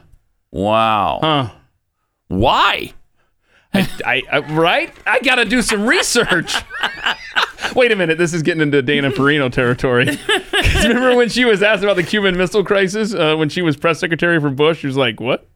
Wow. 0.52 1.19
Huh. 1.22 1.49
Why? 2.28 2.94
I, 3.73 4.22
I 4.32 4.40
right? 4.52 4.94
I 5.07 5.19
got 5.22 5.36
to 5.36 5.45
do 5.45 5.61
some 5.61 5.86
research. 5.88 6.56
Wait 7.76 7.91
a 7.91 7.95
minute, 7.95 8.18
this 8.18 8.34
is 8.34 8.41
getting 8.44 8.61
into 8.61 8.82
Dana 8.82 9.11
Perino 9.11 9.49
territory. 9.49 10.06
remember 10.84 11.15
when 11.15 11.30
she 11.30 11.45
was 11.45 11.64
asked 11.64 11.84
about 11.84 11.95
the 11.95 12.03
Cuban 12.03 12.36
Missile 12.38 12.65
Crisis 12.65 13.14
uh, 13.14 13.36
when 13.38 13.48
she 13.48 13.61
was 13.61 13.78
press 13.78 13.99
secretary 13.99 14.41
for 14.41 14.49
Bush? 14.49 14.80
She 14.80 14.88
was 14.88 14.98
like, 14.98 15.22
"What?" 15.22 15.48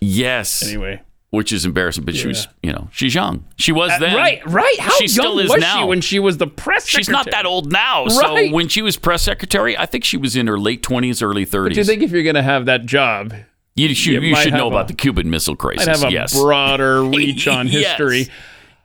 Yes. 0.00 0.66
Anyway. 0.66 1.02
Which 1.30 1.52
is 1.52 1.66
embarrassing, 1.66 2.04
but 2.06 2.16
she 2.16 2.26
was, 2.26 2.48
you 2.62 2.72
know, 2.72 2.88
she's 2.90 3.14
young. 3.14 3.44
She 3.56 3.70
was 3.70 3.90
Uh, 3.92 3.98
then. 3.98 4.16
right, 4.16 4.40
right. 4.46 4.80
How 4.80 4.92
she 4.92 5.04
young 5.04 5.08
still 5.08 5.38
is 5.40 5.50
was 5.50 5.60
now. 5.60 5.76
she 5.76 5.84
when 5.84 6.00
she 6.00 6.18
was 6.18 6.38
the 6.38 6.46
press 6.46 6.84
secretary? 6.84 7.02
She's 7.02 7.08
not 7.10 7.30
that 7.30 7.44
old 7.44 7.70
now. 7.70 8.04
Right. 8.06 8.48
So 8.48 8.54
when 8.54 8.68
she 8.68 8.80
was 8.80 8.96
press 8.96 9.22
secretary, 9.22 9.76
I 9.76 9.84
think 9.84 10.04
she 10.04 10.16
was 10.16 10.36
in 10.36 10.46
her 10.46 10.58
late 10.58 10.82
20s, 10.82 11.22
early 11.22 11.44
30s. 11.44 11.64
But 11.64 11.76
you 11.76 11.84
think 11.84 12.02
if 12.02 12.12
you're 12.12 12.22
going 12.22 12.34
to 12.36 12.42
have 12.42 12.64
that 12.64 12.86
job, 12.86 13.34
you 13.78 13.94
should, 13.94 14.22
you 14.22 14.36
should 14.36 14.52
know 14.52 14.64
have 14.64 14.72
about 14.72 14.88
the 14.88 14.94
Cuban 14.94 15.30
Missile 15.30 15.56
Crisis. 15.56 15.86
I'd 15.88 15.96
have 15.96 16.08
a 16.08 16.12
yes. 16.12 16.38
broader 16.38 17.02
reach 17.04 17.46
on 17.48 17.66
history. 17.66 18.28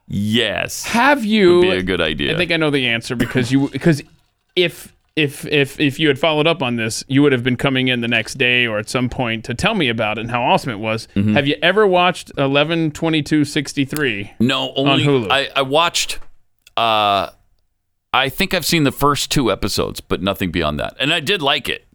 Yes. 0.08 0.84
Have 0.86 1.26
you? 1.26 1.58
Would 1.58 1.62
be 1.62 1.70
a 1.78 1.84
good 1.84 2.02
idea. 2.02 2.34
I 2.34 2.38
think 2.38 2.52
I 2.52 2.58
know 2.58 2.70
the 2.70 2.88
answer 2.88 3.16
because 3.16 3.52
you 3.52 3.70
because 3.70 4.04
if 4.56 4.94
if 5.16 5.46
if 5.46 5.80
if 5.80 6.00
you 6.00 6.08
had 6.08 6.20
followed 6.20 6.48
up 6.48 6.62
on 6.62 6.76
this, 6.76 7.04
you 7.08 7.22
would 7.22 7.32
have 7.32 7.44
been 7.44 7.56
coming 7.56 7.88
in 7.88 8.02
the 8.02 8.08
next 8.08 8.36
day 8.36 8.66
or 8.66 8.80
at 8.80 8.90
some 8.90 9.10
point 9.10 9.46
to 9.46 9.54
tell 9.54 9.76
me 9.76 9.90
about 9.90 10.18
it 10.18 10.22
and 10.22 10.32
how 10.32 10.44
awesome 10.44 10.72
it 10.72 10.80
was. 10.80 11.08
Mm-hmm. 11.16 11.34
Have 11.36 11.48
you 11.48 11.56
ever 11.62 11.88
watched 11.88 12.32
eleven 12.38 12.92
twenty 12.92 13.22
two 13.24 13.46
sixty 13.46 13.86
three? 13.86 14.34
No, 14.40 14.74
only 14.76 15.04
Hulu. 15.04 15.32
I, 15.32 15.50
I 15.56 15.62
watched. 15.62 16.20
Uh, 16.76 17.30
I 18.12 18.30
think 18.30 18.54
I've 18.54 18.66
seen 18.66 18.84
the 18.84 18.92
first 18.92 19.32
two 19.32 19.52
episodes, 19.52 20.02
but 20.02 20.22
nothing 20.22 20.52
beyond 20.52 20.80
that. 20.80 20.96
And 21.00 21.14
I 21.14 21.20
did 21.20 21.42
like 21.42 21.68
it. 21.70 21.86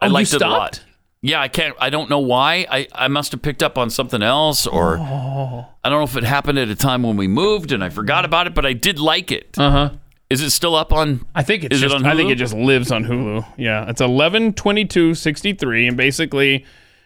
I 0.00 0.06
Oh, 0.06 0.10
liked 0.10 0.32
it 0.32 0.42
a 0.42 0.48
lot. 0.48 0.84
Yeah, 1.26 1.40
I 1.40 1.48
can't. 1.48 1.74
I 1.80 1.88
don't 1.88 2.10
know 2.10 2.18
why. 2.18 2.66
I, 2.70 2.86
I 2.94 3.08
must 3.08 3.32
have 3.32 3.40
picked 3.40 3.62
up 3.62 3.78
on 3.78 3.88
something 3.88 4.22
else, 4.22 4.66
or 4.66 4.98
Oh. 4.98 5.66
I 5.82 5.88
don't 5.88 6.00
know 6.00 6.04
if 6.04 6.16
it 6.18 6.24
happened 6.24 6.58
at 6.58 6.68
a 6.68 6.76
time 6.76 7.02
when 7.02 7.16
we 7.16 7.26
moved 7.28 7.72
and 7.72 7.82
I 7.82 7.88
forgot 7.88 8.26
about 8.26 8.46
it. 8.46 8.54
But 8.54 8.66
I 8.66 8.74
did 8.74 8.98
like 8.98 9.32
it. 9.32 9.58
Uh 9.58 9.70
huh. 9.70 9.90
Is 10.28 10.42
it 10.42 10.50
still 10.50 10.74
up 10.74 10.92
on? 10.92 11.24
I 11.34 11.42
think 11.42 11.64
it's 11.64 11.76
Is 11.76 11.82
it 11.82 11.86
just, 11.90 11.94
on 11.96 12.06
I 12.06 12.14
think 12.14 12.30
it 12.30 12.34
just 12.36 12.52
lives 12.54 12.92
on 12.92 13.04
Hulu. 13.04 13.44
Yeah, 13.56 13.88
it's 13.88 14.00
eleven 14.02 14.52
twenty 14.52 14.84
two 14.84 15.14
sixty 15.14 15.52
three, 15.54 15.86
and 15.88 15.96
basically, 15.96 16.64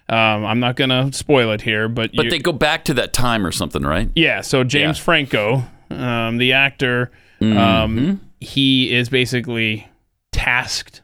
um, 0.09 0.45
I'm 0.45 0.59
not 0.61 0.75
gonna 0.77 1.13
spoil 1.13 1.53
it 1.53 1.61
here, 1.63 1.89
but 1.89 2.11
But 2.17 2.25
you- 2.25 2.31
they 2.31 2.39
go 2.41 2.53
back 2.53 2.85
to 2.87 2.95
that 2.95 3.13
time 3.13 3.47
or 3.47 3.53
something, 3.53 3.83
right? 3.83 4.09
Yeah, 4.17 4.41
so 4.41 4.65
James 4.65 4.99
Yeah. 4.99 5.05
Franco, 5.05 5.65
um, 5.91 6.39
the 6.39 6.53
actor, 6.55 7.11
Mm-hmm. 7.41 7.57
um, 7.59 8.21
he 8.41 8.93
is 8.93 9.09
basically 9.09 9.87
tasked 10.33 11.03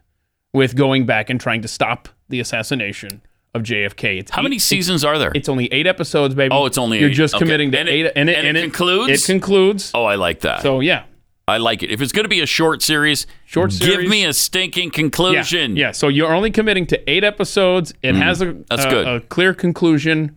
with 0.52 0.74
going 0.76 1.06
back 1.06 1.30
and 1.30 1.40
trying 1.40 1.62
to 1.62 1.68
stop 1.68 2.08
the 2.28 2.40
assassination 2.40 3.22
of 3.54 3.62
JFK. 3.62 4.18
It's 4.20 4.30
How 4.32 4.42
many 4.42 4.58
seasons 4.58 5.04
are 5.04 5.18
there? 5.18 5.30
It's 5.34 5.48
only 5.48 5.72
eight 5.72 5.86
episodes, 5.86 6.34
baby. 6.34 6.52
Oh, 6.52 6.66
it's 6.66 6.78
only 6.78 6.98
you're 7.00 7.10
eight. 7.10 7.14
just 7.14 7.34
Okay. 7.34 7.44
committing 7.44 7.70
to 7.72 7.78
And 7.78 7.88
it- 7.88 7.92
eight, 7.92 8.12
and 8.16 8.28
it, 8.28 8.44
and 8.44 8.56
it 8.56 8.62
concludes? 8.62 9.22
It 9.22 9.32
concludes. 9.32 9.90
Oh, 9.94 10.04
I 10.04 10.16
like 10.16 10.40
that. 10.40 10.62
So 10.62 10.80
yeah, 10.80 11.04
I 11.46 11.58
like 11.58 11.82
it. 11.82 11.90
If 11.90 12.00
it's 12.02 12.10
going 12.12 12.24
to 12.24 12.28
be 12.28 12.40
a 12.40 12.46
short 12.46 12.82
series, 12.82 13.26
Short 13.46 13.70
give 13.70 13.78
series. 13.80 14.10
me 14.10 14.24
a 14.24 14.32
stinking 14.32 14.88
yeah, 14.88 14.94
conclusion. 14.94 15.76
yeah. 15.76 15.92
So 15.92 16.08
you're 16.08 16.34
only 16.34 16.50
committing 16.50 16.86
to 16.86 17.10
eight 17.10 17.22
episodes. 17.22 17.92
It 18.02 18.14
has 18.16 18.40
a. 18.42 18.56
That's 18.68 18.84
a- 18.86 18.90
good. 18.90 19.06
a 19.06 19.20
clear 19.20 19.54
conclusion. 19.54 20.36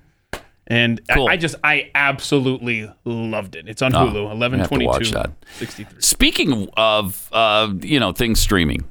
And 0.69 0.99
Cool. 1.13 1.29
I, 1.29 1.33
I 1.33 1.37
just 1.37 1.55
I 1.63 1.89
absolutely 1.95 2.91
loved 3.05 3.55
it. 3.55 3.69
It's 3.69 3.81
on 3.81 3.95
Oh, 3.95 3.99
Hulu. 3.99 4.27
I 4.53 4.57
have 4.57 4.69
to 4.69 4.85
watch 4.85 5.11
that. 5.11 5.31
Sixty 5.57 5.85
three. 5.85 6.01
Speaking 6.01 6.67
of, 6.75 7.29
uh, 7.31 7.71
you 7.81 8.01
know, 8.01 8.11
things 8.11 8.41
streaming, 8.41 8.83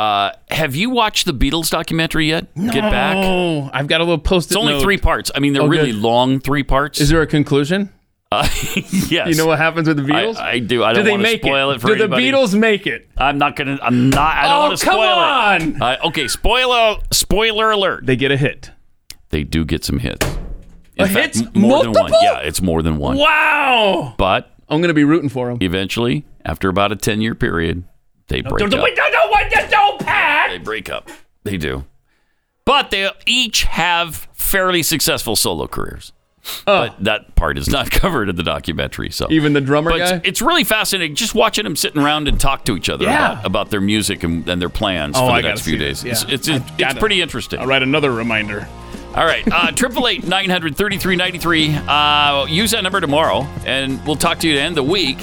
uh, 0.00 0.32
have 0.50 0.74
you 0.74 0.90
watched 0.90 1.26
the 1.26 1.34
Beatles 1.34 1.70
documentary 1.70 2.28
yet? 2.28 2.46
Get 2.54 2.74
back. 2.82 3.16
Oh, 3.18 3.68
I've 3.72 3.86
got 3.86 4.00
a 4.00 4.04
little 4.04 4.18
post. 4.18 4.50
It's 4.50 4.56
only 4.56 4.80
three 4.80 4.98
parts. 4.98 5.30
I 5.34 5.40
mean, 5.40 5.52
they're 5.52 5.62
Oh, 5.62 5.66
really 5.68 5.92
good. 5.92 6.00
long 6.00 6.40
three 6.40 6.62
parts. 6.62 7.00
Is 7.00 7.08
there 7.10 7.22
a 7.22 7.26
conclusion? 7.26 7.90
Uh, 8.32 8.48
yes. 9.08 9.28
You 9.28 9.34
know 9.34 9.46
what 9.46 9.58
happens 9.58 9.88
with 9.88 9.96
the 9.96 10.04
Beatles? 10.04 10.36
I, 10.36 10.52
I 10.52 10.58
do. 10.60 10.84
I 10.84 10.92
Do 10.92 11.02
don't 11.02 11.10
want 11.20 11.26
to 11.26 11.36
spoil 11.38 11.72
it, 11.72 11.80
for 11.80 11.88
Do 11.88 11.94
anybody. 11.94 12.30
the 12.30 12.36
Beatles 12.36 12.58
make 12.58 12.86
it? 12.86 13.08
I'm 13.18 13.38
not 13.38 13.56
gonna. 13.56 13.78
I'm 13.82 14.08
not. 14.10 14.36
I 14.36 14.42
don't 14.44 14.52
Oh, 14.52 14.68
want 14.68 14.78
to 14.78 14.84
come 14.86 15.00
on! 15.00 15.62
it. 15.76 15.82
Uh, 15.82 15.96
okay, 16.08 16.28
spoiler. 16.28 16.98
Spoiler 17.10 17.70
alert. 17.72 18.06
They 18.06 18.14
get 18.16 18.30
a 18.30 18.36
hit. 18.36 18.70
They 19.30 19.42
do 19.42 19.64
get 19.64 19.84
some 19.84 19.98
hits. 19.98 20.24
In 20.96 21.04
A 21.04 21.08
fact, 21.08 21.36
hits? 21.38 21.54
more 21.54 21.82
than 21.82 21.92
one. 21.92 22.02
Multiple? 22.10 22.18
Yeah, 22.22 22.38
it's 22.38 22.62
more 22.62 22.82
than 22.82 22.98
one. 22.98 23.16
Wow! 23.16 24.14
But 24.16 24.50
I'm 24.68 24.80
gonna 24.80 24.94
be 24.94 25.04
rooting 25.04 25.28
for 25.28 25.48
them. 25.48 25.58
eventually, 25.60 26.24
after 26.44 26.68
about 26.68 26.92
a 26.92 26.96
ten 26.96 27.20
year 27.20 27.34
period, 27.34 27.82
they 28.30 28.40
break 28.40 28.58
Don't, 28.60 28.74
up. 28.74 28.82
wait, 28.82 28.96
don't, 28.96 29.12
don't, 29.12 29.32
wait, 29.34 29.70
don't, 29.70 30.00
Pat! 30.00 30.50
They 30.50 30.58
break 30.58 30.88
up. 30.88 31.10
They 31.44 31.56
do. 31.58 31.84
But 32.64 32.90
they 32.90 33.10
each 33.26 33.64
have 33.64 34.28
fairly 34.32 34.82
successful 34.82 35.36
solo 35.36 35.66
careers. 35.66 36.12
But 36.64 37.02
that 37.04 37.34
part 37.34 37.58
is 37.58 37.68
not 37.68 37.90
covered 37.90 38.28
in 38.30 38.36
the 38.36 38.42
documentary. 38.42 39.10
So 39.10 39.26
Oh. 39.26 39.32
Even 39.32 39.52
the 39.52 39.60
drummer 39.60 39.90
but 39.90 39.98
guy? 39.98 40.14
It's, 40.16 40.28
it's 40.28 40.42
really 40.42 40.64
fascinating 40.64 41.14
just 41.14 41.34
watching 41.34 41.64
them 41.64 41.76
sitting 41.76 42.00
around 42.00 42.28
and 42.28 42.40
talk 42.40 42.64
to 42.64 42.76
each 42.76 42.88
other 42.88 43.04
Yeah. 43.04 43.32
about, 43.32 43.46
about 43.46 43.70
their 43.70 43.80
music 43.82 44.22
and, 44.24 44.48
and 44.48 44.60
their 44.60 44.70
plans 44.70 45.16
Oh, 45.18 45.20
for 45.20 45.26
the 45.26 45.32
I 45.32 45.40
next 45.42 45.62
few 45.62 45.76
days. 45.76 46.02
this. 46.02 46.22
It's, 46.28 46.48
Yeah. 46.48 46.56
it's, 46.56 46.64
it's, 46.78 46.98
pretty 46.98 47.20
interesting. 47.20 47.60
I'll 47.60 47.66
write 47.66 47.82
another 47.82 48.10
reminder. 48.10 48.66
All 49.14 49.24
right, 49.26 49.46
uh, 49.52 49.70
triple 49.74 50.06
eight 50.06 50.24
nine 50.26 50.48
hundred 50.48 50.76
thirty 50.76 50.96
three 50.96 51.16
ninety 51.16 51.38
three. 51.38 51.74
Uh, 51.74 52.46
use 52.48 52.70
that 52.70 52.82
number 52.84 53.00
tomorrow, 53.00 53.40
and 53.66 54.04
we'll 54.06 54.14
talk 54.16 54.38
to 54.38 54.48
you 54.48 54.54
to 54.54 54.60
end 54.60 54.76
the 54.76 54.84
week 54.84 55.18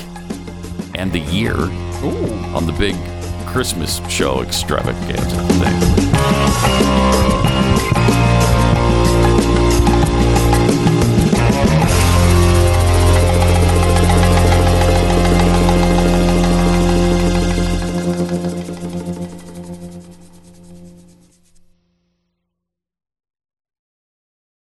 and 0.98 1.11
the 1.11 1.19
year 1.19 1.56
on 2.56 2.65
the 2.65 2.74
big 2.78 2.95
Christmas 3.48 4.02
show 4.10 4.41
extravaganza 4.41 5.38
thing. 5.60 7.47